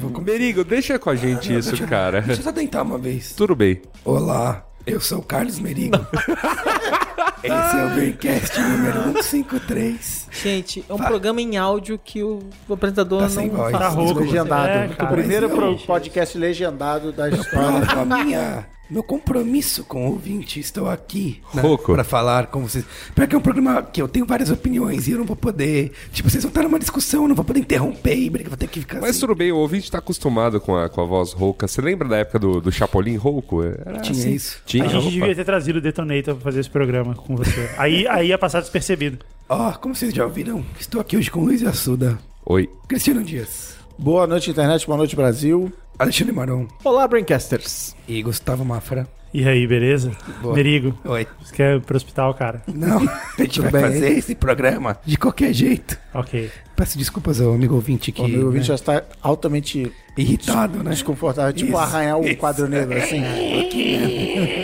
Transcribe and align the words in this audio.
vou 0.00 0.10
comer. 0.10 0.32
Merigo, 0.32 0.64
deixa 0.64 0.98
com 0.98 1.10
a 1.10 1.14
gente 1.16 1.50
Não, 1.52 1.58
isso, 1.58 1.70
deixa- 1.70 1.86
cara. 1.86 2.20
Deixa 2.20 2.40
eu 2.40 2.44
só 2.44 2.52
tentar 2.52 2.82
uma 2.82 2.98
vez. 2.98 3.32
Tudo 3.32 3.54
bem. 3.54 3.80
Olá, 4.04 4.66
eu 4.86 5.00
sou 5.00 5.18
o 5.18 5.22
Carlos 5.22 5.58
Merigo. 5.58 5.96
Esse 7.42 7.76
é 7.76 7.84
o 7.86 7.90
Braincast 7.94 8.58
número 8.60 9.22
153. 9.22 10.25
Gente, 10.42 10.84
é 10.88 10.92
um 10.94 10.98
programa 10.98 11.40
em 11.40 11.56
áudio 11.56 11.98
que 12.02 12.22
o 12.22 12.40
apresentador 12.70 13.18
Tá 13.20 13.24
não 13.26 13.30
sem 13.34 13.48
voz. 13.48 13.70
faz. 13.72 13.78
Tá 13.78 13.88
rouco, 13.88 14.20
legendado. 14.20 14.68
É, 14.68 15.04
o 15.04 15.06
primeiro 15.08 15.46
eu- 15.46 15.50
pro- 15.50 15.76
podcast 15.78 16.36
legendado 16.38 17.12
da 17.12 17.28
história. 17.28 18.04
Minha, 18.24 18.66
meu 18.88 19.02
compromisso 19.02 19.82
com 19.84 20.06
o 20.06 20.10
ouvinte, 20.12 20.60
estou 20.60 20.88
aqui 20.88 21.42
né, 21.52 21.62
pra 21.84 22.04
falar 22.04 22.46
com 22.46 22.62
vocês. 22.62 22.84
Porque 23.14 23.34
é 23.34 23.38
um 23.38 23.40
programa 23.40 23.82
que 23.82 24.00
eu 24.00 24.06
tenho 24.06 24.24
várias 24.24 24.48
opiniões 24.50 25.08
e 25.08 25.12
eu 25.12 25.18
não 25.18 25.24
vou 25.24 25.34
poder. 25.34 25.90
Tipo, 26.12 26.30
vocês 26.30 26.44
vão 26.44 26.50
estar 26.50 26.62
numa 26.62 26.78
discussão, 26.78 27.22
eu 27.22 27.28
não 27.28 27.34
vou 27.34 27.44
poder 27.44 27.60
interromper 27.60 28.14
e 28.16 28.30
briga, 28.30 28.48
vou 28.48 28.56
ter 28.56 28.68
que 28.68 28.80
ficar 28.80 29.00
Mas 29.00 29.10
assim. 29.10 29.20
tudo 29.20 29.34
bem, 29.34 29.50
o 29.50 29.56
ouvinte 29.56 29.90
tá 29.90 29.98
acostumado 29.98 30.60
com 30.60 30.76
a, 30.76 30.88
com 30.88 31.00
a 31.00 31.04
voz 31.04 31.32
rouca. 31.32 31.66
Você 31.66 31.80
lembra 31.80 32.06
da 32.08 32.18
época 32.18 32.38
do, 32.38 32.60
do 32.60 32.70
Chapolin 32.70 33.16
rouco? 33.16 33.62
Era 33.62 33.98
Tinha 34.00 34.18
assim. 34.20 34.32
isso. 34.34 34.60
Tinha. 34.64 34.84
A 34.84 34.88
gente 34.88 35.00
Opa. 35.02 35.10
devia 35.10 35.34
ter 35.34 35.44
trazido 35.44 35.78
o 35.78 35.82
Detonator 35.82 36.34
pra 36.34 36.44
fazer 36.44 36.60
esse 36.60 36.70
programa 36.70 37.14
com 37.14 37.34
você. 37.36 37.68
Aí, 37.76 38.06
aí 38.06 38.28
ia 38.28 38.38
passar 38.38 38.60
despercebido. 38.60 39.18
Ó, 39.48 39.72
como 39.74 39.94
vocês 39.94 40.12
já 40.12 40.24
ouviram, 40.24 40.64
estou 40.78 41.00
aqui 41.00 41.16
hoje 41.16 41.30
com 41.30 41.40
Luiz 41.44 41.62
Assuda, 41.62 42.18
Oi. 42.44 42.68
Cristiano 42.88 43.22
Dias, 43.22 43.76
Boa 43.98 44.26
noite, 44.26 44.50
internet. 44.50 44.86
Boa 44.86 44.98
noite, 44.98 45.16
Brasil. 45.16 45.72
Alexandre 45.98 46.30
Maron 46.34 46.66
Olá, 46.84 47.08
Braincasters. 47.08 47.96
e 48.06 48.22
Gustavo 48.22 48.62
Mafra. 48.64 49.08
E 49.32 49.46
aí, 49.48 49.66
beleza? 49.66 50.12
Boa. 50.42 50.54
Merigo, 50.54 50.98
Oi. 51.04 51.26
você 51.42 51.54
quer 51.54 51.76
ir 51.76 51.80
pro 51.80 51.96
hospital, 51.96 52.34
cara? 52.34 52.62
Não, 52.66 52.98
a 53.38 53.42
gente 53.42 53.60
vai 53.62 53.70
bem? 53.70 53.80
fazer 53.80 54.10
esse 54.18 54.34
programa 54.34 54.98
de 55.04 55.16
qualquer 55.16 55.52
jeito. 55.54 55.96
Ok. 56.12 56.50
Peço 56.76 56.98
desculpas 56.98 57.40
ao 57.40 57.54
amigo 57.54 57.74
ouvinte 57.74 58.12
que 58.12 58.20
O 58.20 58.28
meu 58.28 58.46
ouvinte 58.46 58.60
né, 58.60 58.66
já 58.66 58.74
está 58.74 59.02
altamente 59.22 59.90
irritado, 60.16 60.82
né? 60.82 60.90
desconfortável, 60.90 61.52
tipo 61.52 61.70
Isso, 61.70 61.78
arranhar 61.78 62.18
o 62.18 62.26
isso. 62.26 62.36
quadro 62.36 62.68
negro, 62.68 62.98
assim. 62.98 63.22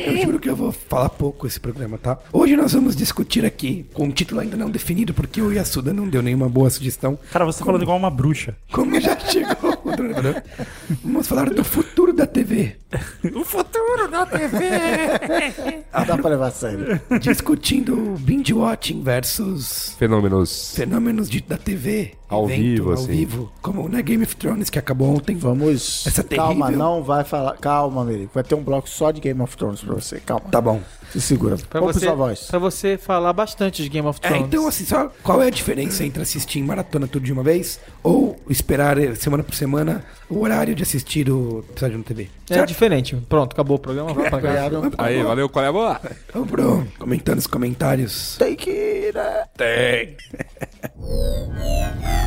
Eu 0.07 0.23
juro 0.23 0.39
que 0.39 0.49
eu 0.49 0.55
vou 0.57 0.73
falar 0.73 1.09
pouco 1.09 1.47
esse 1.47 1.59
programa, 1.59 1.97
tá? 1.99 2.19
Hoje 2.33 2.55
nós 2.57 2.73
vamos 2.75 2.95
discutir 2.95 3.45
aqui, 3.45 3.87
com 3.95 4.05
um 4.05 4.11
título 4.11 4.41
ainda 4.41 4.57
não 4.57 4.71
definido, 4.71 5.15
porque 5.15 5.41
o 5.41 5.53
Yasuda 5.53 5.93
não 5.93 6.07
deu 6.09 6.23
nenhuma 6.23 6.49
boa 6.49 6.69
sugestão. 6.71 7.19
Cara, 7.31 7.45
você 7.47 7.61
tá 7.61 7.65
falando 7.65 7.83
igual 7.83 7.97
uma 7.97 8.11
bruxa. 8.11 8.55
Como 8.71 9.01
já 9.01 9.19
chegou 9.19 9.72
programa, 9.97 10.43
Vamos 11.05 11.27
falar 11.29 11.51
do 11.51 11.65
futuro 11.65 12.13
da 12.13 12.27
TV. 12.27 12.77
O 13.35 13.43
futuro 13.45 14.07
da 14.11 14.27
TV! 14.27 14.59
Não 15.95 16.05
dá 16.05 16.19
pra 16.19 16.31
levar 16.31 16.49
a 16.49 16.51
sério. 16.51 17.01
Discutindo 17.21 17.97
binge 18.21 18.53
watching 18.53 19.03
versus 19.03 19.95
Fenômenos. 19.99 20.75
fenômenos 20.77 21.31
de, 21.31 21.41
da 21.41 21.57
TV. 21.57 22.13
Ao 22.29 22.47
vivo, 22.47 22.89
ao 22.91 22.95
assim. 22.95 23.07
vivo. 23.07 23.53
Como 23.63 23.89
na 23.89 24.01
Game 24.03 24.23
of 24.25 24.37
Thrones 24.37 24.69
que 24.69 24.79
acabou 24.79 25.15
ontem. 25.17 25.37
Vamos. 25.37 26.07
Essa 26.07 26.23
calma, 26.23 26.67
terrível- 26.67 26.85
não 26.85 27.03
vai 27.03 27.25
falar. 27.25 27.57
Calma, 27.59 28.05
Merico. 28.05 28.33
Vai 28.35 28.43
ter 28.45 28.55
um 28.55 28.63
bloco 28.63 28.89
só 28.89 29.11
de 29.11 29.21
Game 29.21 29.41
of 29.41 29.57
Thrones 29.57 29.81
pra 29.81 29.95
você. 29.95 30.21
Calma. 30.21 30.49
Tá 30.51 30.61
bom. 30.61 30.81
Se 31.13 31.21
segura. 31.21 31.57
Pra 31.69 31.81
você, 31.81 32.01
sua 32.01 32.15
voz. 32.15 32.41
pra 32.45 32.59
você 32.59 32.97
falar 32.97 33.33
bastante 33.33 33.83
de 33.83 33.89
Game 33.89 34.07
of 34.09 34.19
É, 34.23 34.29
Thrones. 34.29 34.47
então 34.47 34.67
assim, 34.67 34.85
só 34.85 35.13
qual 35.23 35.43
é 35.43 35.47
a 35.47 35.51
diferença 35.51 36.05
entre 36.05 36.23
assistir 36.23 36.59
em 36.59 36.63
maratona 36.65 37.07
tudo 37.07 37.25
de 37.25 37.33
uma 37.33 37.43
vez 37.43 37.79
ou 38.03 38.41
esperar 38.49 38.97
eh, 38.99 39.15
semana 39.15 39.43
por 39.43 39.55
semana 39.55 40.05
o 40.29 40.41
horário 40.41 40.75
de 40.75 40.83
assistir 40.83 41.29
o 41.31 41.65
episódio 41.71 41.99
no 41.99 42.05
TV? 42.05 42.29
É 42.51 42.65
diferente. 42.65 43.15
Pronto, 43.29 43.53
acabou 43.53 43.77
o 43.77 43.81
programa. 43.81 44.13
Vamos 44.13 44.29
pra 44.31 44.41
Aí, 44.99 45.23
valeu, 45.23 45.49
qual 45.49 45.65
é 45.65 45.69
a 45.69 45.73
boa? 45.73 46.01
Vamos 46.33 46.51
pro 46.51 46.87
comentando 46.99 47.39
os 47.39 47.47
comentários. 47.47 48.37
Take 48.39 48.71
it. 48.71 49.19
Tem. 49.57 50.17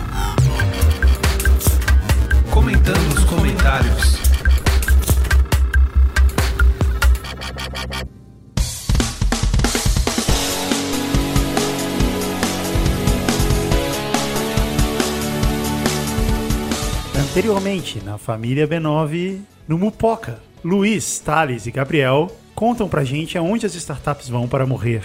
Anteriormente, 17.45 18.01
na 18.03 18.17
família 18.17 18.67
B9, 18.67 19.39
no 19.67 19.78
Mupoca, 19.78 20.39
Luiz, 20.63 21.19
Thales 21.19 21.67
e 21.67 21.72
Gabriel 21.72 22.35
contam 22.56 22.89
pra 22.89 23.03
gente 23.03 23.38
aonde 23.38 23.67
as 23.67 23.75
startups 23.75 24.28
vão 24.28 24.47
para 24.47 24.66
morrer. 24.66 25.03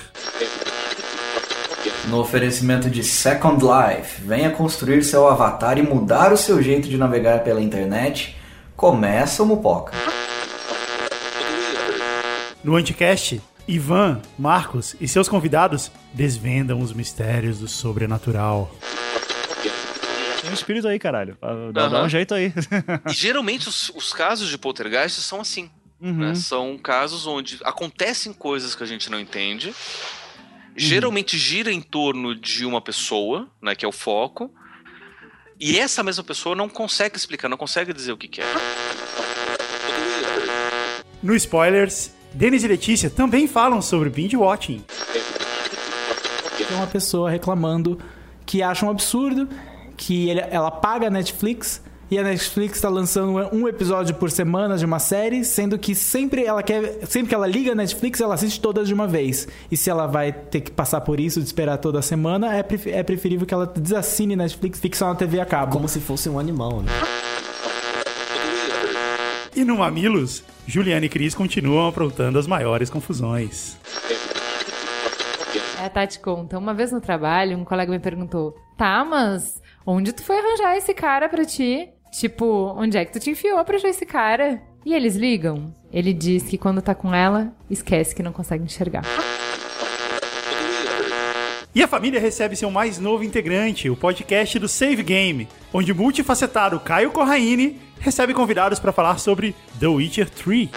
No 2.08 2.18
oferecimento 2.18 2.88
de 2.88 3.04
Second 3.04 3.62
Life, 3.62 4.22
venha 4.22 4.48
construir 4.52 5.04
seu 5.04 5.28
avatar 5.28 5.76
e 5.76 5.82
mudar 5.82 6.32
o 6.32 6.36
seu 6.38 6.62
jeito 6.62 6.88
de 6.88 6.96
navegar 6.96 7.44
pela 7.44 7.60
internet. 7.60 8.34
Começa 8.74 9.42
o 9.42 9.46
Mupoca. 9.46 9.92
No 12.64 12.74
Anticast, 12.74 13.38
Ivan, 13.68 14.18
Marcos 14.38 14.96
e 14.98 15.06
seus 15.06 15.28
convidados 15.28 15.92
desvendam 16.14 16.80
os 16.80 16.94
mistérios 16.94 17.58
do 17.58 17.68
sobrenatural. 17.68 18.70
Espírito 20.60 20.88
aí, 20.88 20.98
caralho. 20.98 21.36
Dá, 21.72 21.88
dá 21.88 21.96
Aham. 21.98 22.06
um 22.06 22.08
jeito 22.08 22.34
aí. 22.34 22.52
E 23.10 23.12
geralmente 23.12 23.68
os, 23.68 23.90
os 23.94 24.12
casos 24.12 24.48
de 24.48 24.58
poltergeist 24.58 25.20
são 25.20 25.40
assim. 25.40 25.70
Uhum. 26.00 26.14
né? 26.14 26.34
São 26.34 26.78
casos 26.78 27.26
onde 27.26 27.58
acontecem 27.62 28.32
coisas 28.32 28.74
que 28.74 28.82
a 28.82 28.86
gente 28.86 29.10
não 29.10 29.20
entende. 29.20 29.68
Uhum. 29.68 29.74
Geralmente 30.76 31.36
gira 31.36 31.70
em 31.70 31.80
torno 31.80 32.34
de 32.34 32.64
uma 32.64 32.80
pessoa, 32.80 33.48
né, 33.60 33.74
que 33.74 33.84
é 33.84 33.88
o 33.88 33.92
foco. 33.92 34.50
E 35.58 35.78
essa 35.78 36.02
mesma 36.02 36.24
pessoa 36.24 36.56
não 36.56 36.70
consegue 36.70 37.16
explicar, 37.18 37.48
não 37.48 37.56
consegue 37.58 37.92
dizer 37.92 38.12
o 38.12 38.16
que, 38.16 38.28
que 38.28 38.40
é. 38.40 38.46
No 41.22 41.36
Spoilers, 41.36 42.14
Denis 42.32 42.64
e 42.64 42.68
Letícia 42.68 43.10
também 43.10 43.46
falam 43.46 43.82
sobre 43.82 44.08
binge 44.08 44.36
watching. 44.38 44.82
Tem 46.56 46.76
uma 46.76 46.86
pessoa 46.86 47.30
reclamando 47.30 48.00
que 48.46 48.62
acha 48.62 48.86
um 48.86 48.90
absurdo 48.90 49.46
que 50.00 50.30
ele- 50.30 50.44
ela 50.50 50.70
paga 50.70 51.08
a 51.08 51.10
Netflix 51.10 51.82
e 52.10 52.18
a 52.18 52.22
Netflix 52.22 52.76
está 52.76 52.88
lançando 52.88 53.32
um 53.54 53.68
episódio 53.68 54.14
por 54.14 54.30
semana 54.30 54.76
de 54.78 54.84
uma 54.84 54.98
série, 54.98 55.44
sendo 55.44 55.78
que 55.78 55.94
sempre 55.94 56.42
ela 56.44 56.62
quer, 56.62 57.06
sempre 57.06 57.28
que 57.28 57.34
ela 57.34 57.46
liga 57.46 57.72
a 57.72 57.74
Netflix, 57.74 58.18
ela 58.20 58.34
assiste 58.34 58.60
todas 58.60 58.88
de 58.88 58.94
uma 58.94 59.06
vez. 59.06 59.46
E 59.70 59.76
se 59.76 59.90
ela 59.90 60.06
vai 60.06 60.32
ter 60.32 60.62
que 60.62 60.70
passar 60.70 61.02
por 61.02 61.20
isso 61.20 61.38
de 61.38 61.46
esperar 61.46 61.76
toda 61.76 62.00
semana, 62.02 62.56
é, 62.56 62.64
é 62.86 63.02
preferível 63.02 63.46
que 63.46 63.52
ela 63.54 63.66
desassine 63.66 64.34
Netflix, 64.34 64.80
fique 64.80 64.96
só 64.96 65.08
na 65.08 65.14
TV 65.14 65.38
a 65.38 65.44
cabo. 65.44 65.70
Como 65.72 65.86
se 65.86 66.00
fosse 66.00 66.28
um 66.30 66.38
animal, 66.38 66.80
né? 66.82 66.90
E 69.54 69.64
no 69.64 69.76
Mamilos, 69.76 70.42
Juliana 70.66 71.04
e 71.04 71.08
Cris 71.08 71.34
continuam 71.34 71.88
aprontando 71.88 72.38
as 72.38 72.46
maiores 72.46 72.88
confusões. 72.88 73.76
É, 75.78 75.84
a 75.86 75.90
Tati 75.90 76.18
conta. 76.20 76.58
Uma 76.58 76.72
vez 76.74 76.90
no 76.92 77.00
trabalho, 77.00 77.56
um 77.58 77.64
colega 77.64 77.90
me 77.92 77.98
perguntou: 77.98 78.56
Tá, 78.76 79.04
mas 79.04 79.60
onde 79.86 80.12
tu 80.12 80.22
foi 80.22 80.38
arranjar 80.38 80.76
esse 80.76 80.94
cara 80.94 81.28
pra 81.28 81.44
ti? 81.44 81.88
Tipo, 82.12 82.74
onde 82.76 82.96
é 82.96 83.04
que 83.04 83.12
tu 83.12 83.20
te 83.20 83.30
enfiou 83.30 83.64
pra 83.64 83.76
achar 83.76 83.88
esse 83.88 84.04
cara? 84.04 84.60
E 84.84 84.94
eles 84.94 85.14
ligam. 85.14 85.74
Ele 85.92 86.12
diz 86.12 86.44
que 86.44 86.58
quando 86.58 86.82
tá 86.82 86.94
com 86.94 87.14
ela, 87.14 87.52
esquece 87.68 88.14
que 88.14 88.22
não 88.22 88.32
consegue 88.32 88.64
enxergar. 88.64 89.02
E 91.72 91.82
a 91.82 91.88
família 91.88 92.20
recebe 92.20 92.56
seu 92.56 92.70
mais 92.70 92.98
novo 92.98 93.22
integrante, 93.22 93.88
o 93.88 93.96
podcast 93.96 94.58
do 94.58 94.68
Save 94.68 95.04
Game, 95.04 95.46
onde 95.72 95.92
o 95.92 95.94
multifacetado 95.94 96.80
Caio 96.80 97.12
Corraine 97.12 97.80
recebe 98.00 98.34
convidados 98.34 98.80
para 98.80 98.92
falar 98.92 99.18
sobre 99.18 99.54
The 99.78 99.86
Witcher 99.86 100.28
3. 100.28 100.68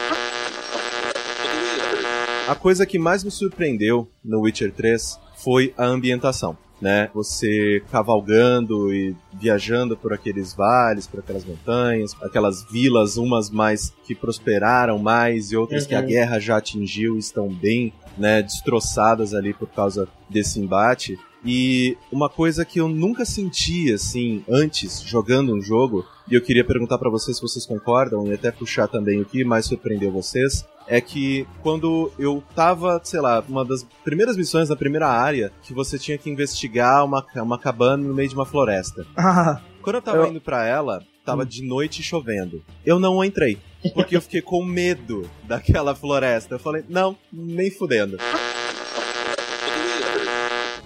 A 2.47 2.53
coisa 2.53 2.85
que 2.85 2.99
mais 2.99 3.23
me 3.23 3.31
surpreendeu 3.31 4.11
no 4.23 4.41
Witcher 4.41 4.71
3 4.71 5.19
foi 5.35 5.73
a 5.75 5.85
ambientação. 5.85 6.55
Né? 6.83 7.09
Você 7.13 7.81
cavalgando 7.89 8.93
e 8.93 9.15
viajando 9.31 9.95
por 9.95 10.11
aqueles 10.11 10.53
vales, 10.53 11.07
por 11.07 11.21
aquelas 11.21 11.45
montanhas, 11.45 12.13
aquelas 12.21 12.69
vilas, 12.69 13.15
umas 13.15 13.49
mais 13.49 13.93
que 14.05 14.13
prosperaram 14.13 14.99
mais 14.99 15.53
e 15.53 15.55
outras 15.55 15.87
que 15.87 15.95
a 15.95 16.01
Uhum. 16.01 16.07
guerra 16.07 16.39
já 16.41 16.57
atingiu 16.57 17.15
e 17.15 17.19
estão 17.19 17.47
bem 17.47 17.93
né, 18.17 18.41
destroçadas 18.41 19.33
ali 19.33 19.53
por 19.53 19.69
causa 19.69 20.09
desse 20.29 20.59
embate. 20.59 21.17
E 21.45 21.97
uma 22.11 22.29
coisa 22.29 22.65
que 22.65 22.79
eu 22.79 22.89
nunca 22.89 23.23
senti 23.23 23.91
assim 23.93 24.43
antes 24.49 25.01
jogando 25.01 25.53
um 25.53 25.61
jogo, 25.61 26.05
e 26.29 26.35
eu 26.35 26.41
queria 26.41 26.65
perguntar 26.65 26.97
pra 26.97 27.09
vocês 27.09 27.37
se 27.37 27.41
vocês 27.41 27.65
concordam 27.65 28.27
e 28.27 28.33
até 28.33 28.51
puxar 28.51 28.87
também 28.87 29.21
o 29.21 29.25
que 29.25 29.43
mais 29.45 29.65
surpreendeu 29.65 30.11
vocês, 30.11 30.65
é 30.87 31.01
que 31.01 31.47
quando 31.61 32.11
eu 32.17 32.43
tava, 32.55 32.99
sei 33.03 33.21
lá, 33.21 33.43
uma 33.47 33.65
das 33.65 33.83
primeiras 34.03 34.35
missões 34.37 34.69
na 34.69 34.75
primeira 34.75 35.07
área, 35.07 35.51
que 35.61 35.73
você 35.73 35.97
tinha 35.97 36.17
que 36.17 36.29
investigar 36.29 37.05
uma, 37.05 37.25
uma 37.37 37.57
cabana 37.57 38.03
no 38.03 38.13
meio 38.13 38.29
de 38.29 38.35
uma 38.35 38.45
floresta. 38.45 39.05
Ah, 39.15 39.59
Quando 39.81 39.95
eu 39.97 40.01
tava 40.01 40.27
indo 40.27 40.41
pra 40.41 40.65
ela, 40.65 41.01
tava 41.25 41.45
de 41.45 41.63
noite 41.63 42.03
chovendo. 42.03 42.63
Eu 42.85 42.99
não 42.99 43.23
entrei. 43.23 43.57
Porque 43.93 44.15
eu 44.15 44.21
fiquei 44.21 44.41
com 44.41 44.63
medo 44.63 45.29
daquela 45.43 45.93
floresta. 45.93 46.55
Eu 46.55 46.59
falei, 46.59 46.85
não, 46.87 47.17
nem 47.31 47.69
fudendo. 47.69 48.17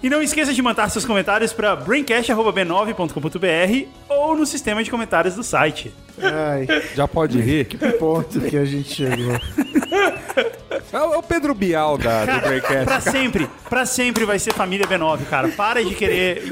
E 0.00 0.08
não 0.08 0.22
esqueça 0.22 0.54
de 0.54 0.62
mandar 0.62 0.88
seus 0.90 1.04
comentários 1.04 1.52
para 1.52 1.74
braincast.b9.com.br 1.74 3.88
ou 4.08 4.36
no 4.36 4.46
sistema 4.46 4.84
de 4.84 4.90
comentários 4.90 5.34
do 5.34 5.42
site. 5.42 5.92
Ai, 6.22 6.66
Já 6.94 7.06
pode 7.08 7.40
rir? 7.40 7.66
que 7.66 7.76
ponto 7.92 8.40
que 8.40 8.56
a 8.56 8.64
gente 8.64 8.94
chegou. 8.94 9.38
É 10.92 10.98
o 11.00 11.14
é 11.14 11.16
o 11.18 11.22
Pedro 11.22 11.54
Bial 11.54 11.98
da, 11.98 12.20
do 12.20 12.26
Cara, 12.26 12.40
pra 12.40 12.48
Breakcast. 12.48 13.10
sempre, 13.10 13.48
pra 13.68 13.84
sempre 13.84 14.24
vai 14.24 14.38
ser 14.38 14.54
família 14.54 14.86
B9, 14.86 15.24
cara. 15.28 15.48
Para 15.48 15.84
de 15.84 15.94
querer. 15.94 16.44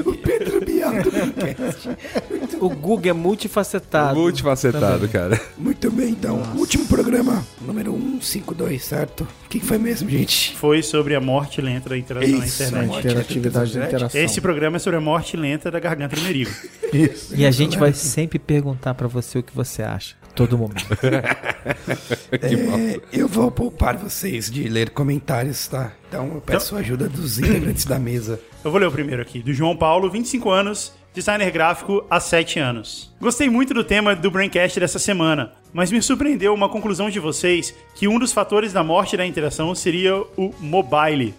O 2.59 2.69
Google 2.69 3.09
é 3.09 3.13
multifacetado. 3.13 4.19
Multifacetado, 4.19 5.07
cara. 5.09 5.39
Muito 5.57 5.89
bem, 5.91 6.09
então. 6.09 6.41
Último 6.55 6.85
programa, 6.87 7.45
número 7.61 7.93
152, 8.21 8.83
certo? 8.83 9.27
O 9.45 9.49
que 9.49 9.59
foi 9.59 9.77
mesmo, 9.77 10.09
gente? 10.09 10.55
Foi 10.57 10.83
sobre 10.83 11.15
a 11.15 11.21
morte 11.21 11.61
lenta 11.61 11.89
da 11.89 11.97
interação 11.97 12.37
na 12.37 12.45
Isso, 12.45 12.63
internet. 12.63 12.87
morte 12.87 13.07
Interatividade 13.07 13.77
da 13.77 13.85
interação. 13.85 14.21
Esse 14.21 14.41
programa 14.41 14.75
é 14.77 14.79
sobre 14.79 14.97
a 14.97 15.01
morte 15.01 15.37
lenta 15.37 15.71
da 15.71 15.79
garganta 15.79 16.15
do 16.15 16.21
Merigo. 16.21 16.51
Isso. 16.93 17.35
E 17.35 17.45
a 17.45 17.51
gente 17.51 17.77
vai 17.77 17.93
sempre 17.93 18.37
perguntar 18.39 18.93
pra 18.93 19.07
você 19.07 19.39
o 19.39 19.43
que 19.43 19.55
você 19.57 19.83
acha. 19.83 20.15
Todo 20.35 20.57
momento. 20.57 20.85
É, 22.31 22.99
eu 23.11 23.27
vou 23.27 23.51
poupar 23.51 23.97
vocês 23.97 24.49
de 24.49 24.67
ler 24.69 24.91
comentários, 24.91 25.67
tá? 25.67 25.91
Então 26.07 26.35
eu 26.35 26.41
peço 26.41 26.75
a 26.75 26.79
ajuda 26.79 27.09
dos 27.09 27.39
integrantes 27.39 27.85
da 27.85 27.99
mesa. 27.99 28.39
Eu 28.63 28.71
vou 28.71 28.79
ler 28.79 28.87
o 28.87 28.91
primeiro 28.91 29.21
aqui, 29.21 29.41
do 29.41 29.53
João 29.53 29.75
Paulo, 29.75 30.09
25 30.09 30.49
anos, 30.49 30.93
designer 31.13 31.49
gráfico 31.51 32.05
há 32.09 32.19
7 32.19 32.59
anos. 32.59 33.13
Gostei 33.19 33.49
muito 33.49 33.73
do 33.73 33.83
tema 33.83 34.15
do 34.15 34.29
Braincast 34.29 34.79
dessa 34.79 34.99
semana, 34.99 35.53
mas 35.73 35.91
me 35.91 36.01
surpreendeu 36.01 36.53
uma 36.53 36.69
conclusão 36.69 37.09
de 37.09 37.19
vocês 37.19 37.73
que 37.95 38.07
um 38.07 38.19
dos 38.19 38.33
fatores 38.33 38.73
da 38.73 38.83
morte 38.83 39.15
da 39.15 39.25
interação 39.25 39.73
seria 39.73 40.15
o 40.37 40.53
mobile. 40.59 41.33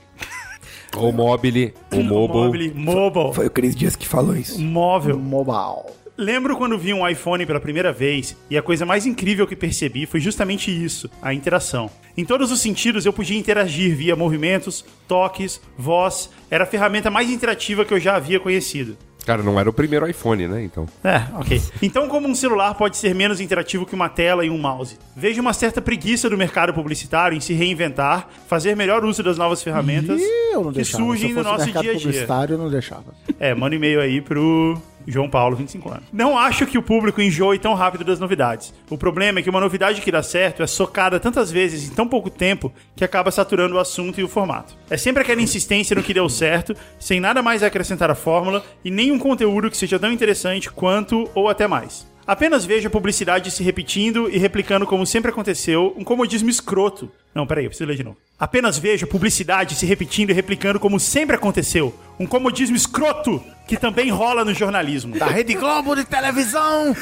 O 0.96 1.12
mobile, 1.12 1.74
o 1.92 2.02
mobile. 2.02 2.72
Mobile. 2.72 2.74
Mobile. 2.74 3.34
Foi 3.34 3.46
o 3.46 3.50
Cris 3.50 3.76
Dias 3.76 3.94
que 3.94 4.08
falou 4.08 4.34
isso. 4.36 4.58
Móvel. 4.60 5.18
Mobile. 5.18 5.92
Lembro 6.20 6.56
quando 6.56 6.76
vi 6.76 6.92
um 6.92 7.06
iPhone 7.08 7.46
pela 7.46 7.60
primeira 7.60 7.92
vez 7.92 8.36
e 8.50 8.58
a 8.58 8.62
coisa 8.62 8.84
mais 8.84 9.06
incrível 9.06 9.46
que 9.46 9.54
percebi 9.54 10.04
foi 10.04 10.18
justamente 10.18 10.68
isso, 10.68 11.08
a 11.22 11.32
interação. 11.32 11.88
Em 12.16 12.24
todos 12.24 12.50
os 12.50 12.60
sentidos 12.60 13.06
eu 13.06 13.12
podia 13.12 13.38
interagir 13.38 13.94
via 13.94 14.16
movimentos, 14.16 14.84
toques, 15.06 15.60
voz, 15.78 16.28
era 16.50 16.64
a 16.64 16.66
ferramenta 16.66 17.08
mais 17.08 17.30
interativa 17.30 17.84
que 17.84 17.94
eu 17.94 18.00
já 18.00 18.16
havia 18.16 18.40
conhecido. 18.40 18.96
Cara, 19.24 19.44
não 19.44 19.60
era 19.60 19.70
o 19.70 19.72
primeiro 19.72 20.08
iPhone, 20.08 20.48
né? 20.48 20.64
Então. 20.64 20.86
É, 21.04 21.22
ok. 21.38 21.60
Então, 21.82 22.08
como 22.08 22.26
um 22.26 22.34
celular 22.34 22.74
pode 22.74 22.96
ser 22.96 23.14
menos 23.14 23.40
interativo 23.40 23.84
que 23.86 23.94
uma 23.94 24.08
tela 24.08 24.44
e 24.44 24.48
um 24.50 24.56
mouse? 24.58 24.98
Vejo 25.14 25.40
uma 25.42 25.52
certa 25.52 25.82
preguiça 25.82 26.28
do 26.30 26.36
mercado 26.36 26.72
publicitário 26.72 27.36
em 27.36 27.40
se 27.40 27.52
reinventar, 27.52 28.26
fazer 28.48 28.74
melhor 28.74 29.04
uso 29.04 29.22
das 29.22 29.36
novas 29.36 29.62
ferramentas 29.62 30.18
Ih, 30.20 30.24
eu 30.54 30.64
não 30.64 30.70
que 30.70 30.76
deixava. 30.76 31.04
surgem 31.04 31.28
Se 31.28 31.34
no 31.34 31.40
eu 31.40 31.44
fosse 31.44 31.58
nosso 31.58 31.72
dia 31.72 31.78
a 31.78 31.82
dia. 31.94 32.00
publicitário, 32.00 32.54
eu 32.54 32.58
não 32.58 32.70
deixava. 32.70 33.14
É, 33.38 33.54
manda 33.54 33.74
um 33.74 33.78
e-mail 33.78 34.00
aí 34.00 34.20
pro 34.22 34.80
João 35.10 35.28
Paulo, 35.28 35.56
25 35.56 35.90
anos. 35.90 36.04
Não 36.12 36.38
acho 36.38 36.66
que 36.66 36.76
o 36.76 36.82
público 36.82 37.20
enjoe 37.20 37.58
tão 37.58 37.74
rápido 37.74 38.04
das 38.04 38.20
novidades. 38.20 38.74
O 38.90 38.98
problema 38.98 39.38
é 39.38 39.42
que 39.42 39.50
uma 39.50 39.60
novidade 39.60 40.00
que 40.00 40.12
dá 40.12 40.22
certo 40.22 40.62
é 40.62 40.66
socada 40.66 41.18
tantas 41.18 41.50
vezes 41.50 41.88
em 41.88 41.94
tão 41.94 42.06
pouco 42.06 42.28
tempo 42.28 42.72
que 42.94 43.04
acaba 43.04 43.30
saturando 43.30 43.76
o 43.76 43.78
assunto 43.78 44.20
e 44.20 44.24
o 44.24 44.28
formato. 44.28 44.76
É 44.90 44.96
sempre 44.96 45.22
aquela 45.22 45.40
insistência 45.40 45.96
no 45.96 46.02
que 46.02 46.14
deu 46.14 46.28
certo, 46.28 46.76
sem 46.98 47.20
nada 47.20 47.42
mais 47.42 47.62
a 47.62 47.66
acrescentar 47.68 48.10
à 48.10 48.14
fórmula 48.14 48.64
e 48.84 48.90
nenhum 48.90 49.18
conteúdo 49.18 49.70
que 49.70 49.76
seja 49.76 49.98
tão 49.98 50.12
interessante 50.12 50.70
quanto 50.70 51.28
ou 51.34 51.48
até 51.48 51.66
mais. 51.66 52.06
Apenas 52.28 52.66
vejo 52.66 52.88
a 52.88 52.90
publicidade 52.90 53.50
se 53.50 53.62
repetindo 53.62 54.28
e 54.28 54.36
replicando 54.36 54.86
como 54.86 55.06
sempre 55.06 55.30
aconteceu, 55.30 55.94
um 55.96 56.04
comodismo 56.04 56.50
escroto. 56.50 57.10
Não, 57.38 57.46
peraí, 57.46 57.66
eu 57.66 57.70
preciso 57.70 57.88
ler 57.88 57.96
de 57.96 58.02
novo. 58.02 58.16
Apenas 58.36 58.78
vejo 58.78 59.06
publicidade 59.06 59.76
se 59.76 59.86
repetindo 59.86 60.30
e 60.30 60.32
replicando 60.32 60.80
como 60.80 60.98
sempre 60.98 61.36
aconteceu, 61.36 61.94
um 62.18 62.26
comodismo 62.26 62.74
escroto 62.74 63.40
que 63.64 63.76
também 63.76 64.10
rola 64.10 64.44
no 64.44 64.52
jornalismo. 64.52 65.16
Da 65.16 65.26
Rede 65.26 65.54
Globo 65.54 65.94
de 65.94 66.04
televisão! 66.04 66.96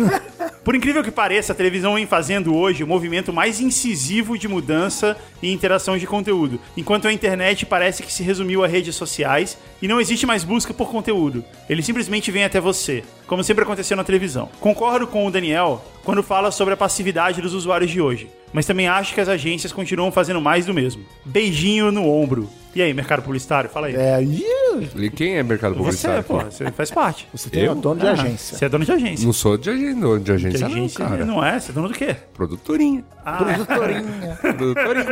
Por 0.64 0.74
incrível 0.74 1.04
que 1.04 1.10
pareça, 1.10 1.52
a 1.52 1.54
televisão 1.54 1.96
vem 1.96 2.06
fazendo 2.06 2.56
hoje 2.56 2.82
o 2.82 2.86
movimento 2.86 3.30
mais 3.30 3.60
incisivo 3.60 4.38
de 4.38 4.48
mudança 4.48 5.18
e 5.42 5.52
interação 5.52 5.98
de 5.98 6.06
conteúdo, 6.06 6.58
enquanto 6.74 7.06
a 7.06 7.12
internet 7.12 7.66
parece 7.66 8.02
que 8.02 8.10
se 8.12 8.22
resumiu 8.22 8.64
a 8.64 8.66
redes 8.66 8.96
sociais 8.96 9.58
e 9.82 9.88
não 9.88 10.00
existe 10.00 10.24
mais 10.24 10.44
busca 10.44 10.72
por 10.72 10.88
conteúdo. 10.88 11.44
Ele 11.68 11.82
simplesmente 11.82 12.30
vem 12.30 12.44
até 12.44 12.58
você, 12.58 13.04
como 13.26 13.44
sempre 13.44 13.64
aconteceu 13.64 13.98
na 13.98 14.04
televisão. 14.04 14.48
Concordo 14.60 15.06
com 15.06 15.26
o 15.26 15.30
Daniel 15.30 15.84
quando 16.04 16.22
fala 16.22 16.50
sobre 16.50 16.72
a 16.72 16.78
passividade 16.78 17.42
dos 17.42 17.52
usuários 17.52 17.90
de 17.90 18.00
hoje, 18.00 18.30
mas 18.54 18.64
também 18.64 18.88
acho 18.88 19.12
que 19.12 19.20
as 19.20 19.28
agências 19.28 19.70
continuam 19.72 20.10
fazendo 20.10 20.40
mais 20.40 20.64
do 20.64 20.72
mesmo. 20.72 21.04
Beijinho 21.26 21.92
no 21.92 22.08
ombro. 22.08 22.48
E 22.74 22.80
aí, 22.82 22.92
mercado 22.94 23.22
publicitário? 23.22 23.68
Fala 23.70 23.86
aí. 23.88 23.94
É, 23.94 24.20
E 24.22 25.10
quem 25.10 25.36
é 25.36 25.42
mercado 25.44 25.74
Você, 25.74 25.78
publicitário? 25.82 26.24
pô, 26.24 26.38
aqui? 26.38 26.54
você 26.54 26.70
faz 26.72 26.90
parte. 26.90 27.28
você 27.34 27.48
tem 27.50 27.64
Eu? 27.64 27.72
um 27.72 27.80
dono 27.80 28.00
de 28.00 28.06
Ah, 28.08 28.12
agência. 28.12 28.56
Você 28.58 28.64
é 28.64 28.68
dono 28.68 28.84
de 28.84 28.90
agência. 28.92 29.24
Não 29.26 29.32
sou 29.32 29.56
de, 29.56 29.70
ag- 29.70 29.94
dono 29.94 30.18
de 30.18 30.24
De 30.24 30.32
agência, 30.32 30.68
não, 30.68 30.74
agência 30.76 31.04
cara. 31.04 31.24
não 31.24 31.44
é? 31.44 31.60
Você 31.60 31.70
é 31.70 31.74
dono 31.74 31.88
do 31.88 31.94
quê? 31.94 32.16
Produtorinha. 32.32 33.04
Ah, 33.24 33.36
Produtorinha. 33.44 34.38
Produtorinha. 34.40 35.06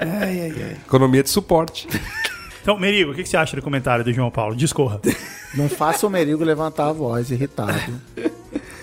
Ai, 0.00 0.40
ai, 0.40 0.54
ai. 0.56 0.76
Economia 0.86 1.22
de 1.22 1.30
suporte. 1.30 1.88
Então, 2.62 2.78
Merigo, 2.78 3.10
o 3.12 3.14
que 3.14 3.24
você 3.24 3.36
acha 3.36 3.56
do 3.56 3.62
comentário 3.62 4.04
do 4.04 4.12
João 4.12 4.30
Paulo? 4.30 4.54
Discorra. 4.54 5.00
Não 5.54 5.68
faça 5.68 6.06
o 6.06 6.10
Merigo 6.10 6.44
levantar 6.44 6.88
a 6.88 6.92
voz 6.92 7.30
irritado. 7.30 7.72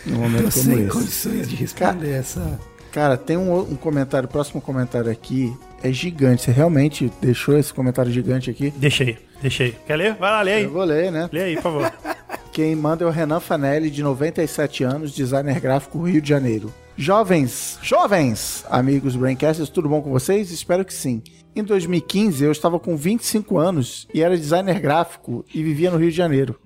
No 0.06 0.18
momento 0.20 0.46
Tô 0.46 0.52
como 0.52 0.52
sem 0.52 0.80
esse. 0.82 0.90
condições 0.90 1.48
de 1.50 1.56
responder 1.56 2.12
essa. 2.12 2.60
Cara, 2.94 3.18
tem 3.18 3.36
um, 3.36 3.60
um 3.60 3.76
comentário, 3.76 4.30
o 4.30 4.32
próximo 4.32 4.62
comentário 4.62 5.12
aqui 5.12 5.52
é 5.82 5.92
gigante. 5.92 6.44
Você 6.44 6.52
realmente 6.52 7.12
deixou 7.20 7.58
esse 7.58 7.74
comentário 7.74 8.12
gigante 8.12 8.52
aqui? 8.52 8.70
Deixei, 8.78 9.18
deixei. 9.42 9.76
Quer 9.88 9.96
ler? 9.96 10.14
Vai 10.14 10.30
lá, 10.30 10.42
lê 10.44 10.54
aí. 10.54 10.64
Eu 10.64 10.70
vou 10.70 10.84
ler, 10.84 11.12
né? 11.12 11.28
Lê 11.34 11.42
aí, 11.42 11.56
por 11.56 11.64
favor. 11.64 11.92
Quem 12.54 12.76
manda 12.76 13.04
é 13.04 13.08
o 13.08 13.10
Renan 13.10 13.40
Fanelli, 13.40 13.90
de 13.90 14.04
97 14.04 14.84
anos, 14.84 15.12
designer 15.12 15.60
gráfico 15.60 16.04
Rio 16.04 16.22
de 16.22 16.30
Janeiro. 16.30 16.72
Jovens, 16.96 17.80
jovens, 17.82 18.64
amigos 18.70 19.16
Braincasters, 19.16 19.70
tudo 19.70 19.90
bom 19.90 20.00
com 20.00 20.12
vocês? 20.12 20.52
Espero 20.52 20.86
que 20.86 20.94
sim. 20.94 21.24
Em 21.56 21.64
2015, 21.64 22.44
eu 22.44 22.52
estava 22.52 22.80
com 22.80 22.96
25 22.96 23.58
anos 23.58 24.08
e 24.14 24.22
era 24.22 24.38
designer 24.38 24.80
gráfico 24.80 25.44
e 25.52 25.64
vivia 25.64 25.90
no 25.90 25.98
Rio 25.98 26.12
de 26.12 26.18
Janeiro. 26.18 26.60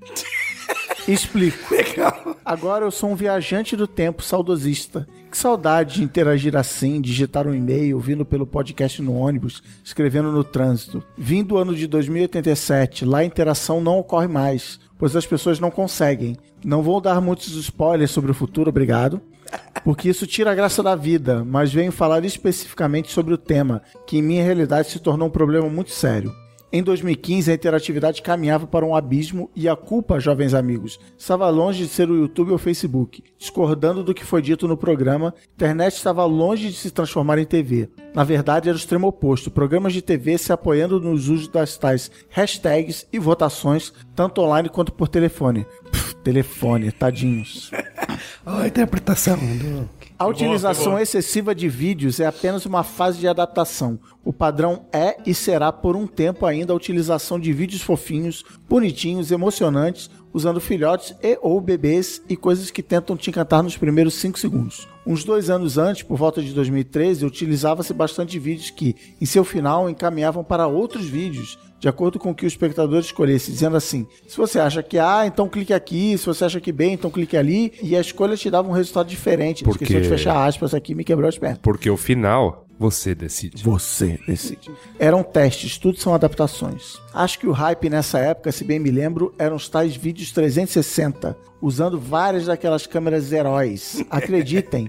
Explico. 1.08 1.74
Agora 2.44 2.84
eu 2.84 2.92
sou 2.92 3.12
um 3.12 3.16
viajante 3.16 3.78
do 3.78 3.88
tempo 3.88 4.22
saudosista. 4.22 5.08
Que 5.38 5.42
saudade 5.44 5.98
de 5.98 6.04
interagir 6.04 6.58
assim, 6.58 7.00
digitar 7.00 7.46
um 7.46 7.54
e-mail, 7.54 8.00
vindo 8.00 8.26
pelo 8.26 8.48
podcast 8.48 9.00
no 9.04 9.14
ônibus, 9.14 9.62
escrevendo 9.84 10.32
no 10.32 10.44
trânsito. 10.44 11.04
Vim 11.16 11.44
do 11.44 11.58
ano 11.58 11.76
de 11.76 11.86
2087, 11.86 13.06
lá 13.06 13.20
a 13.20 13.24
interação 13.24 13.80
não 13.80 14.00
ocorre 14.00 14.28
mais, 14.28 14.80
pois 14.98 15.16
as 15.16 15.28
pessoas 15.28 15.60
não 15.60 15.70
conseguem. 15.70 16.36
Não 16.66 16.82
vou 16.82 17.00
dar 17.00 17.22
muitos 17.22 17.56
spoilers 17.56 18.10
sobre 18.10 18.32
o 18.32 18.34
futuro, 18.34 18.72
obrigado. 18.72 19.22
Porque 19.84 20.10
isso 20.10 20.26
tira 20.26 20.54
a 20.54 20.56
graça 20.56 20.82
da 20.82 20.96
vida, 20.96 21.46
mas 21.46 21.72
venho 21.72 21.92
falar 21.92 22.26
especificamente 22.26 23.12
sobre 23.12 23.32
o 23.32 23.38
tema, 23.38 23.84
que 24.08 24.18
em 24.18 24.24
minha 24.24 24.44
realidade 24.44 24.90
se 24.90 24.98
tornou 24.98 25.28
um 25.28 25.32
problema 25.32 25.70
muito 25.70 25.92
sério. 25.92 26.34
Em 26.70 26.84
2015, 26.84 27.50
a 27.50 27.54
interatividade 27.54 28.22
caminhava 28.22 28.68
para 28.68 28.86
um 28.86 28.94
abismo 28.94 29.50
e 29.56 29.70
a 29.70 29.76
culpa, 29.76 30.20
jovens 30.20 30.54
amigos, 30.54 31.00
estava 31.18 31.50
longe 31.50 31.84
de 31.84 31.90
ser 31.90 32.10
o 32.10 32.16
YouTube 32.16 32.50
ou 32.50 32.56
o 32.56 32.60
Facebook. 32.60 33.24
Discordando 33.38 34.04
do 34.04 34.14
que 34.14 34.26
foi 34.26 34.42
dito 34.42 34.68
no 34.68 34.76
programa, 34.76 35.34
a 35.38 35.54
internet 35.54 35.94
estava 35.94 36.26
longe 36.26 36.68
de 36.68 36.76
se 36.76 36.92
transformar 36.92 37.40
em 37.40 37.46
TV. 37.46 37.90
Na 38.14 38.26
verdade, 38.26 38.68
era 38.68 38.76
o 38.76 38.80
extremo 38.80 39.08
oposto, 39.08 39.50
programas 39.50 39.94
de 39.94 40.02
TV 40.02 40.38
se 40.38 40.52
apoiando 40.52 41.00
nos 41.00 41.30
usos 41.30 41.48
das 41.48 41.78
tais 41.78 42.12
hashtags 42.30 43.08
e 43.14 43.18
votações, 43.18 43.94
tanto 44.14 44.42
online 44.42 44.68
quanto 44.68 44.92
por 44.92 45.08
telefone. 45.08 45.66
Telefone, 46.22 46.92
tadinhos. 46.92 47.72
Ó, 48.46 48.58
a 48.58 48.68
interpretação 48.68 49.38
do. 49.38 49.97
A 50.20 50.26
utilização 50.26 50.98
excessiva 50.98 51.54
de 51.54 51.70
vídeos 51.70 52.20
é 52.20 52.26
apenas 52.26 52.66
uma 52.66 52.84
fase 52.84 53.20
de 53.20 53.28
adaptação. 53.28 54.00
O 54.26 54.34
padrão 54.34 54.88
é 54.92 55.16
e 55.24 55.32
será 55.32 55.72
por 55.72 55.96
um 55.96 56.08
tempo 56.08 56.44
ainda 56.48 56.74
a 56.74 56.76
utilização 56.76 57.40
de 57.40 57.54
vídeos 57.54 57.84
fofinhos, 57.84 58.44
bonitinhos, 58.68 59.30
emocionantes, 59.30 60.10
usando 60.34 60.60
filhotes 60.60 61.16
e 61.22 61.38
ou 61.40 61.62
bebês 61.62 62.20
e 62.28 62.36
coisas 62.36 62.72
que 62.72 62.82
tentam 62.82 63.16
te 63.16 63.30
encantar 63.30 63.62
nos 63.62 63.78
primeiros 63.78 64.16
5 64.16 64.40
segundos. 64.40 64.88
Uns 65.06 65.24
dois 65.24 65.52
anos 65.52 65.78
antes, 65.78 66.02
por 66.02 66.18
volta 66.18 66.42
de 66.42 66.52
2013, 66.52 67.24
utilizava-se 67.24 67.94
bastante 67.94 68.40
vídeos 68.40 68.72
que, 68.72 68.96
em 69.22 69.26
seu 69.26 69.46
final, 69.46 69.88
encaminhavam 69.88 70.44
para 70.44 70.66
outros 70.66 71.06
vídeos, 71.06 71.60
de 71.80 71.88
acordo 71.88 72.18
com 72.20 72.32
o 72.32 72.36
que 72.36 72.46
o 72.46 72.48
espectador 72.48 73.00
escolhesse, 73.00 73.52
dizendo 73.52 73.78
assim: 73.78 74.08
se 74.28 74.36
você 74.38 74.60
acha 74.60 74.82
que 74.82 74.98
A, 74.98 75.26
então 75.28 75.48
clique 75.48 75.74
aqui, 75.74 76.18
se 76.18 76.26
você 76.26 76.46
acha 76.46 76.60
que 76.60 76.72
B, 76.72 76.86
então 76.92 77.10
clique 77.12 77.38
ali, 77.38 77.74
e 77.82 77.96
a 77.96 78.02
escolha 78.02 78.36
te 78.36 78.50
dava 78.50 78.68
um 78.68 78.72
resultado 78.74 79.08
diferente. 79.08 79.64
Porque- 79.64 79.84
Esqueci 79.84 80.02
de 80.02 80.10
fechar 80.10 80.46
aspas 80.46 80.74
aqui, 80.74 80.96
me 80.96 81.04
quebrou 81.04 81.28
as 81.30 81.38
pernas. 81.38 81.60
Porque 81.62 81.90
o 81.90 81.98
final, 81.98 82.66
você 82.80 83.14
decide. 83.16 83.64
Você 83.64 84.20
decide. 84.28 84.70
Eram 85.00 85.24
testes, 85.24 85.78
tudo 85.78 85.98
são 86.00 86.14
adaptações. 86.14 86.98
Acho 87.14 87.40
que 87.40 87.48
o 87.48 87.52
hype 87.52 87.90
nessa 87.90 88.20
época, 88.20 88.52
se 88.52 88.64
bem 88.64 88.80
me 88.80 88.92
lembro, 88.92 89.34
eram 89.40 89.56
os 89.56 89.68
tais 89.70 89.96
vídeos 89.96 90.32
360, 90.32 91.36
usando 91.62 92.00
várias 92.00 92.46
daquelas 92.46 92.86
câmeras 92.86 93.32
heróis. 93.32 94.04
Acreditem, 94.12 94.88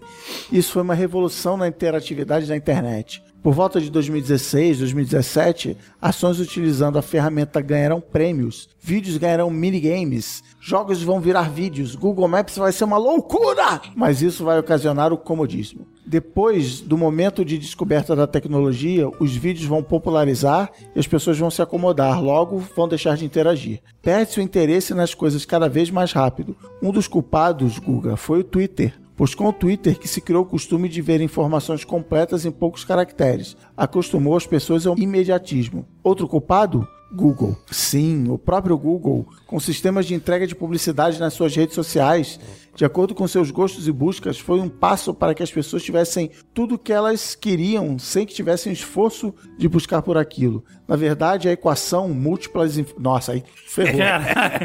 isso 0.53 0.73
foi 0.73 0.83
uma 0.83 0.95
revolução 0.95 1.57
na 1.57 1.67
interatividade 1.69 2.47
da 2.47 2.57
internet. 2.57 3.23
Por 3.43 3.55
volta 3.55 3.81
de 3.81 3.89
2016, 3.89 4.81
2017, 4.81 5.77
ações 6.03 6.41
utilizando 6.41 6.99
a 6.99 7.03
ferramenta 7.03 7.61
ganharão 7.61 8.01
prêmios, 8.01 8.69
vídeos 8.81 9.17
ganharão 9.17 9.49
minigames, 9.49 10.43
jogos 10.61 11.03
vão 11.03 11.21
virar 11.21 11.49
vídeos, 11.49 11.95
Google 11.95 12.27
Maps 12.27 12.57
vai 12.57 12.73
ser 12.73 12.85
uma 12.85 12.99
loucura! 12.99 13.81
Mas 13.95 14.23
isso 14.23 14.45
vai 14.45 14.59
ocasionar 14.59 15.13
o 15.13 15.19
comodismo. 15.19 15.87
Depois 16.05 16.81
do 16.81 16.99
momento 16.99 17.45
de 17.45 17.59
descoberta 17.59 18.17
da 18.17 18.27
tecnologia, 18.27 19.09
os 19.21 19.37
vídeos 19.37 19.67
vão 19.67 19.83
popularizar 19.83 20.71
e 20.97 20.99
as 20.99 21.07
pessoas 21.07 21.39
vão 21.39 21.51
se 21.51 21.63
acomodar, 21.63 22.21
logo 22.21 22.59
vão 22.75 22.89
deixar 22.89 23.17
de 23.17 23.25
interagir. 23.25 23.81
Perde-se 24.03 24.41
o 24.41 24.43
interesse 24.43 24.95
nas 24.95 25.15
coisas 25.15 25.45
cada 25.45 25.69
vez 25.69 25.91
mais 25.91 26.13
rápido. 26.13 26.57
Um 26.83 26.91
dos 26.91 27.07
culpados, 27.07 27.79
Guga, 27.79 28.17
foi 28.17 28.41
o 28.41 28.45
Twitter. 28.45 28.95
Pois 29.19 29.35
com 29.35 29.49
o 29.49 29.53
Twitter 29.53 29.99
que 29.99 30.07
se 30.07 30.21
criou 30.21 30.45
o 30.45 30.47
costume 30.47 30.89
de 30.89 31.03
ver 31.03 31.21
informações 31.21 31.85
completas 31.85 32.47
em 32.47 32.53
poucos 32.53 32.85
caracteres, 32.85 33.57
acostumou 33.77 34.37
as 34.37 34.47
pessoas 34.47 34.87
ao 34.87 34.97
imediatismo. 34.97 35.85
Outro 36.05 36.29
culpado? 36.29 36.87
Google. 37.13 37.57
Sim, 37.69 38.29
o 38.29 38.39
próprio 38.39 38.79
Google, 38.79 39.27
com 39.45 39.59
sistemas 39.59 40.07
de 40.07 40.15
entrega 40.15 40.47
de 40.47 40.55
publicidade 40.55 41.19
nas 41.19 41.33
suas 41.33 41.57
redes 41.57 41.75
sociais, 41.75 42.39
de 42.79 42.85
acordo 42.85 43.13
com 43.13 43.27
seus 43.27 43.51
gostos 43.51 43.89
e 43.89 43.93
buscas, 43.93 44.39
foi 44.39 44.61
um 44.61 44.69
passo 44.69 45.13
para 45.13 45.35
que 45.35 45.43
as 45.43 45.51
pessoas 45.51 45.83
tivessem 45.83 46.31
tudo 46.55 46.77
o 46.77 46.79
que 46.79 46.93
elas 46.93 47.35
queriam, 47.35 47.99
sem 47.99 48.25
que 48.25 48.33
tivessem 48.33 48.73
esforço 48.73 49.35
de 49.59 49.69
buscar 49.69 50.01
por 50.01 50.17
aquilo. 50.17 50.65
Na 50.87 50.95
verdade, 50.95 51.49
a 51.49 51.53
equação 51.53 52.09
múltiplas. 52.11 52.79
inf- 52.79 52.95
Nossa, 52.97 53.33
aí 53.33 53.43
ferrou. 53.67 54.01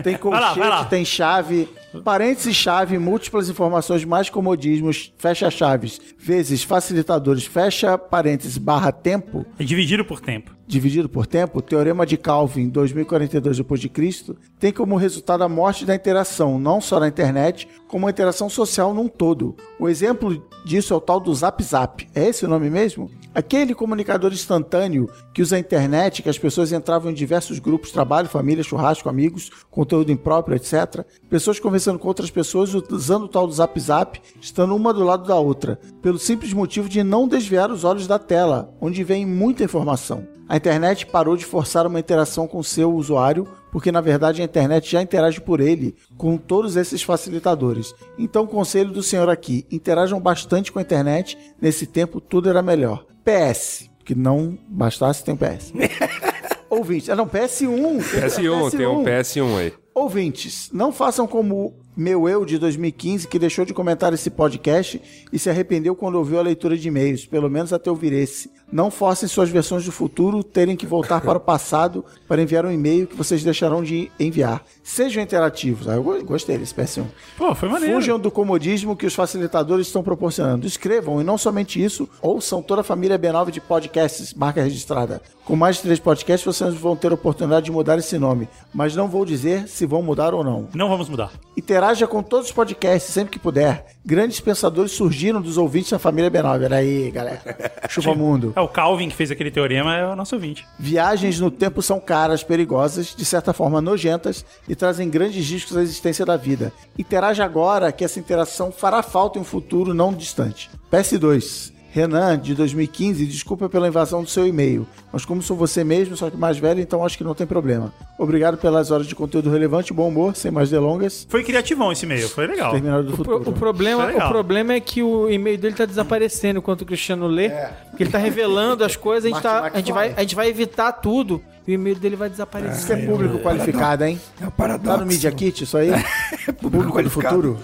Tem 0.04 0.16
Vai 0.22 0.40
lá, 0.40 0.54
vai 0.54 0.70
lá. 0.70 0.76
colchete, 0.76 0.90
tem 0.92 1.04
chave, 1.04 1.68
parênteses 2.04 2.56
chave, 2.56 3.00
múltiplas 3.00 3.50
informações, 3.50 4.06
mais 4.06 4.30
comodismos, 4.30 5.12
fecha 5.18 5.50
chaves, 5.50 6.00
vezes 6.20 6.62
facilitadores, 6.64 7.46
fecha 7.48 7.98
parênteses, 7.98 8.60
barra 8.60 8.92
tempo, 8.92 9.44
É 9.58 9.64
dividido 9.64 10.06
por 10.06 10.22
tempo. 10.22 10.52
dividido 10.68 11.10
por 11.10 11.26
tempo, 11.26 11.58
o 11.60 11.62
Teorema 11.62 12.06
de 12.06 12.16
Calvin, 12.16 12.70
2042 12.70 13.58
d.C., 13.58 14.34
tem 14.60 14.72
como 14.72 14.96
resultado 14.96 15.44
a 15.44 15.50
morte 15.50 15.84
da 15.86 15.94
interação, 15.96 16.58
não 16.58 16.80
só 16.80 17.00
na 17.00 17.08
internet, 17.08 17.68
como 17.88 18.03
a 18.08 18.12
interação 18.12 18.50
social 18.50 18.94
num 18.94 19.08
todo. 19.08 19.56
O 19.80 19.90
exemplo 19.90 20.44
disso 20.66 20.94
é 20.94 20.98
o 20.98 21.02
tal 21.02 21.20
do 21.20 21.34
Zap 21.34 21.64
Zap. 21.64 22.08
É 22.14 22.28
esse 22.28 22.46
o 22.46 22.50
nome 22.50 22.70
mesmo? 22.70 23.10
Aquele 23.36 23.74
comunicador 23.74 24.32
instantâneo 24.32 25.10
que 25.34 25.42
usa 25.42 25.56
a 25.56 25.60
internet, 25.60 26.22
que 26.22 26.30
as 26.30 26.38
pessoas 26.38 26.72
entravam 26.72 27.10
em 27.10 27.16
diversos 27.16 27.58
grupos, 27.58 27.92
trabalho, 27.92 28.30
família, 28.30 28.64
churrasco, 28.64 29.10
amigos, 29.10 29.50
conteúdo 29.72 30.12
impróprio, 30.12 30.56
etc. 30.56 31.04
Pessoas 31.30 31.60
conversando 31.60 31.98
com 31.98 32.08
outras 32.08 32.30
pessoas 32.30 32.74
usando 32.74 33.24
o 33.24 33.28
tal 33.28 33.48
do 33.48 33.54
Zap 33.54 33.80
Zap, 33.80 34.22
estando 34.40 34.76
uma 34.76 34.94
do 34.94 35.04
lado 35.04 35.28
da 35.28 35.36
outra, 35.36 35.80
pelo 36.02 36.20
simples 36.20 36.54
motivo 36.54 36.88
de 36.88 37.04
não 37.04 37.28
desviar 37.28 37.72
os 37.72 37.84
olhos 37.84 38.06
da 38.06 38.20
tela, 38.20 38.72
onde 38.80 39.04
vem 39.04 39.26
muita 39.26 39.64
informação. 39.64 40.28
A 40.48 40.58
internet 40.58 41.08
parou 41.08 41.36
de 41.36 41.46
forçar 41.46 41.88
uma 41.88 42.00
interação 42.00 42.48
com 42.48 42.62
seu 42.62 42.94
usuário, 42.94 43.48
porque 43.74 43.92
na 43.92 44.00
verdade 44.02 44.40
a 44.40 44.46
internet 44.46 44.90
já 44.90 45.02
interage 45.02 45.42
por 45.42 45.60
ele, 45.60 45.96
com 46.16 46.38
todos 46.38 46.78
esses 46.78 47.02
facilitadores. 47.02 47.94
Então, 48.20 48.44
o 48.44 48.48
conselho 48.48 48.92
do 48.92 49.02
senhor 49.02 49.28
aqui: 49.30 49.66
interajam 49.72 50.22
bastante 50.22 50.72
com 50.72 50.78
a 50.78 50.84
internet, 50.84 51.36
nesse 51.60 51.88
tempo 51.88 52.22
tudo 52.22 52.48
era 52.48 52.62
melhor. 52.62 53.04
PS, 53.26 53.90
que 54.06 54.14
não 54.14 54.58
bastasse, 54.70 55.26
tem 55.26 55.34
um 55.34 55.38
PS. 55.38 55.74
Ouvinte, 56.70 57.12
ah 57.12 57.16
não, 57.16 57.28
PS1. 57.28 57.98
PS1, 58.00 58.72
tem 58.78 58.86
um 58.86 59.04
PS1 59.04 59.58
aí. 59.58 59.74
Ouvintes, 59.94 60.70
não 60.72 60.92
façam 60.92 61.26
como 61.28 61.74
meu 61.96 62.28
eu 62.28 62.44
de 62.44 62.58
2015 62.58 63.28
que 63.28 63.38
deixou 63.38 63.66
de 63.66 63.74
comentar 63.74 64.14
esse 64.14 64.30
podcast 64.30 65.02
e 65.32 65.38
se 65.38 65.50
arrependeu 65.50 65.96
quando 65.96 66.16
ouviu 66.16 66.40
a 66.40 66.44
leitura 66.44 66.78
de 66.78 66.88
e-mails, 66.88 67.26
pelo 67.26 67.50
menos 67.50 67.72
até 67.72 67.90
ouvir 67.90 68.14
esse. 68.14 68.52
Não 68.72 68.90
forcem 68.90 69.30
suas 69.30 69.50
versões 69.50 69.86
do 69.86 69.92
futuro 69.92 70.44
terem 70.44 70.76
que 70.76 70.86
voltar 70.86 71.22
para 71.26 71.38
o 71.38 71.42
passado 71.42 72.04
para 72.28 72.42
enviar 72.42 72.66
um 72.66 72.72
e-mail 72.72 73.08
que 73.08 73.16
vocês 73.16 73.44
deixarão 73.44 73.84
de 73.84 74.12
enviar. 74.20 74.66
Sejam 74.84 75.24
interativos. 75.24 75.88
Ah, 75.88 75.94
eu 75.94 76.04
go- 76.04 76.24
gostei 76.24 76.58
desse 76.58 76.74
PS1. 76.76 77.06
Pô, 77.38 77.56
foi 77.56 77.70
maneiro. 77.70 77.96
Fujam 77.96 78.20
do 78.20 78.30
comodismo 78.30 78.96
que 78.98 79.06
os 79.06 79.16
facilitadores 79.16 79.88
estão 79.88 80.04
proporcionando. 80.04 80.68
Escrevam, 80.68 81.22
e 81.22 81.24
não 81.24 81.38
somente 81.38 81.82
isso, 81.84 82.08
ouçam 82.22 82.62
toda 82.62 82.82
a 82.82 82.84
família 82.84 83.18
B9 83.18 83.50
de 83.52 83.62
podcasts, 83.62 84.34
marca 84.34 84.62
registrada. 84.62 85.22
Com 85.46 85.56
mais 85.58 85.76
de 85.78 85.82
três 85.84 86.00
podcasts, 86.00 86.46
vocês 86.46 86.74
vão 86.74 86.96
ter 86.96 87.12
a 87.12 87.16
oportunidade 87.16 87.66
de 87.66 87.72
mudar 87.72 87.98
esse 87.98 88.18
nome. 88.18 88.48
Mas 88.74 88.96
não 88.96 89.08
vou 89.10 89.26
dizer 89.26 89.68
se 89.68 89.86
vão 89.86 90.02
mudar 90.02 90.34
ou 90.34 90.42
não. 90.44 90.68
Não 90.74 90.88
vamos 90.88 91.10
mudar. 91.10 91.32
Interaja 91.58 92.08
com 92.08 92.24
todos 92.24 92.48
os 92.48 92.52
podcasts 92.54 93.14
sempre 93.14 93.32
que 93.32 93.40
puder. 93.40 93.86
Grandes 94.06 94.40
pensadores 94.40 94.92
surgiram 94.94 95.42
dos 95.42 95.58
ouvintes 95.58 95.92
da 95.92 96.00
família 96.00 96.32
B9. 96.32 96.62
Era 96.64 96.78
aí, 96.78 97.12
galera. 97.12 97.42
Chupa 97.90 98.16
mundo. 98.16 98.54
É 98.56 98.62
o 98.62 98.68
Calvin 98.70 99.10
que 99.10 99.16
fez 99.16 99.32
aquele 99.32 99.52
teorema, 99.52 99.96
é 99.96 100.06
o 100.06 100.16
nosso 100.16 100.36
ouvinte. 100.36 100.66
Viagens 100.80 101.40
no 101.42 101.52
tempo 101.52 101.82
são 101.82 102.00
caras, 102.00 102.42
perigosas, 102.44 103.14
de 103.16 103.26
certa 103.26 103.52
forma 103.54 103.82
nojentas 103.82 104.46
e 104.68 104.73
trazem 104.76 105.10
grandes 105.10 105.50
riscos 105.50 105.78
à 105.78 105.82
existência 105.82 106.26
da 106.26 106.38
vida. 106.38 106.72
Interaja 106.98 107.44
agora 107.44 107.92
que 107.92 108.04
essa 108.04 108.20
interação 108.20 108.72
fará 108.72 109.02
falta 109.02 109.38
em 109.38 109.42
um 109.42 109.46
futuro 109.46 109.94
não 109.94 110.14
distante. 110.14 110.70
PS2. 110.92 111.72
Renan, 111.94 112.40
de 112.40 112.56
2015, 112.56 113.24
desculpa 113.28 113.70
pela 113.70 113.88
invasão 113.88 114.24
do 114.24 114.28
seu 114.30 114.48
e-mail, 114.48 114.88
mas 115.12 115.24
como 115.26 115.44
sou 115.44 115.56
você 115.56 115.84
mesmo, 115.84 116.18
só 116.18 116.28
que 116.28 116.36
mais 116.36 116.58
velho, 116.58 116.82
então 116.82 117.06
acho 117.06 117.16
que 117.16 117.24
não 117.24 117.36
tem 117.36 117.46
problema. 117.46 117.94
Obrigado 118.18 118.58
pelas 118.58 118.90
horas 118.90 119.06
de 119.06 119.14
conteúdo 119.14 119.52
relevante 119.52 119.94
bom 119.94 120.08
humor, 120.08 120.36
sem 120.36 120.50
mais 120.50 120.72
delongas. 120.72 121.28
Foi 121.30 121.44
criativão 121.44 121.92
esse 121.92 122.04
e-mail, 122.06 122.28
foi 122.28 122.48
legal. 122.48 122.72
Terminado 122.72 123.04
do 123.04 123.14
O, 123.14 123.18
pro- 123.18 123.24
futuro. 123.38 123.50
o 123.52 123.54
problema, 123.54 124.08
o 124.12 124.28
problema 124.30 124.74
é 124.74 124.80
que 124.80 125.04
o 125.04 125.30
e-mail 125.30 125.56
dele 125.60 125.76
tá 125.76 125.86
desaparecendo 125.86 126.58
enquanto 126.58 126.82
o 126.82 126.86
Cristiano 126.86 127.28
lê. 127.28 127.50
Porque 127.92 128.02
ele 128.04 128.10
tá 128.12 128.18
revelando 128.18 128.84
as 128.84 128.96
coisas, 128.96 129.32
a 129.32 129.34
gente, 129.36 129.44
tá, 129.44 129.70
a, 129.72 129.78
gente 129.78 129.92
vai, 129.92 130.14
a 130.18 130.22
gente 130.22 130.34
vai 130.36 130.50
evitar 130.50 130.92
tudo. 130.94 131.44
E 131.68 131.72
o 131.72 131.76
e-mail 131.76 131.96
dele 131.96 132.16
vai 132.16 132.30
desaparecer. 132.30 132.76
Isso 132.78 132.92
é 132.92 132.98
público 133.06 133.38
qualificado, 133.40 134.04
hein? 134.04 134.20
É 134.42 134.48
o 134.48 134.52
paradoxo. 134.52 134.98
Tá 134.98 134.98
no 134.98 135.06
Media 135.06 135.32
Kit 135.32 135.64
isso 135.64 135.78
aí? 135.78 135.92
público 136.60 136.86
do 136.88 136.92
qualificado. 136.92 137.36
futuro? 137.36 137.60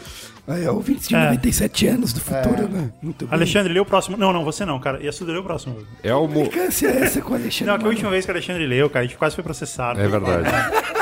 Aí, 0.50 0.66
é 0.66 0.72
ouvintes 0.72 1.08
de 1.08 1.16
É. 1.16 1.26
97 1.26 1.88
anos 1.88 2.12
do 2.14 2.20
futuro, 2.20 2.68
né? 2.68 2.90
Muito 3.02 3.26
bem. 3.26 3.34
Alexandre, 3.34 3.72
lê 3.72 3.80
o 3.80 3.86
próximo. 3.86 4.18
Não, 4.18 4.34
não, 4.34 4.44
você 4.44 4.66
não, 4.66 4.80
cara. 4.80 5.02
Yasuda, 5.04 5.32
lê 5.32 5.38
o 5.38 5.44
próximo. 5.44 5.78
É 6.04 6.14
o 6.14 6.28
mo... 6.28 6.42
Implicância 6.42 6.88
é 6.88 7.04
essa 7.04 7.22
com 7.22 7.34
o 7.34 7.36
Alexandre? 7.36 7.72
Não, 7.72 7.78
que 7.80 7.86
a 7.86 7.88
última 7.88 8.10
vez 8.10 8.26
que 8.26 8.32
o 8.32 8.34
Alexandre 8.34 8.66
leu, 8.66 8.90
cara, 8.90 9.06
a 9.06 9.08
gente 9.08 9.18
quase 9.18 9.36
foi 9.36 9.44
processado. 9.44 10.00
É 10.02 10.08
verdade. 10.08 10.50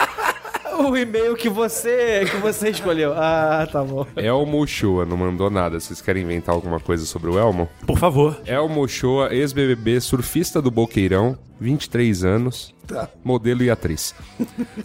O 0.79 0.95
e-mail 0.95 1.35
que 1.35 1.49
você, 1.49 2.23
que 2.29 2.37
você 2.37 2.69
escolheu. 2.69 3.11
Ah, 3.15 3.67
tá 3.69 3.83
bom. 3.83 4.05
Elmo 4.15 4.61
Ochoa 4.61 5.05
não 5.07 5.17
mandou 5.17 5.49
nada. 5.49 5.79
Vocês 5.79 5.99
querem 6.01 6.21
inventar 6.23 6.53
alguma 6.53 6.79
coisa 6.79 7.03
sobre 7.03 7.31
o 7.31 7.37
Elmo? 7.39 7.67
Por 7.85 7.97
favor. 7.97 8.39
Elmo 8.45 8.81
Ochoa, 8.83 9.33
ex-BBB, 9.33 9.99
surfista 9.99 10.61
do 10.61 10.69
Boqueirão, 10.69 11.35
23 11.59 12.23
anos, 12.23 12.75
Tá. 12.87 13.09
modelo 13.23 13.63
e 13.63 13.69
atriz. 13.69 14.15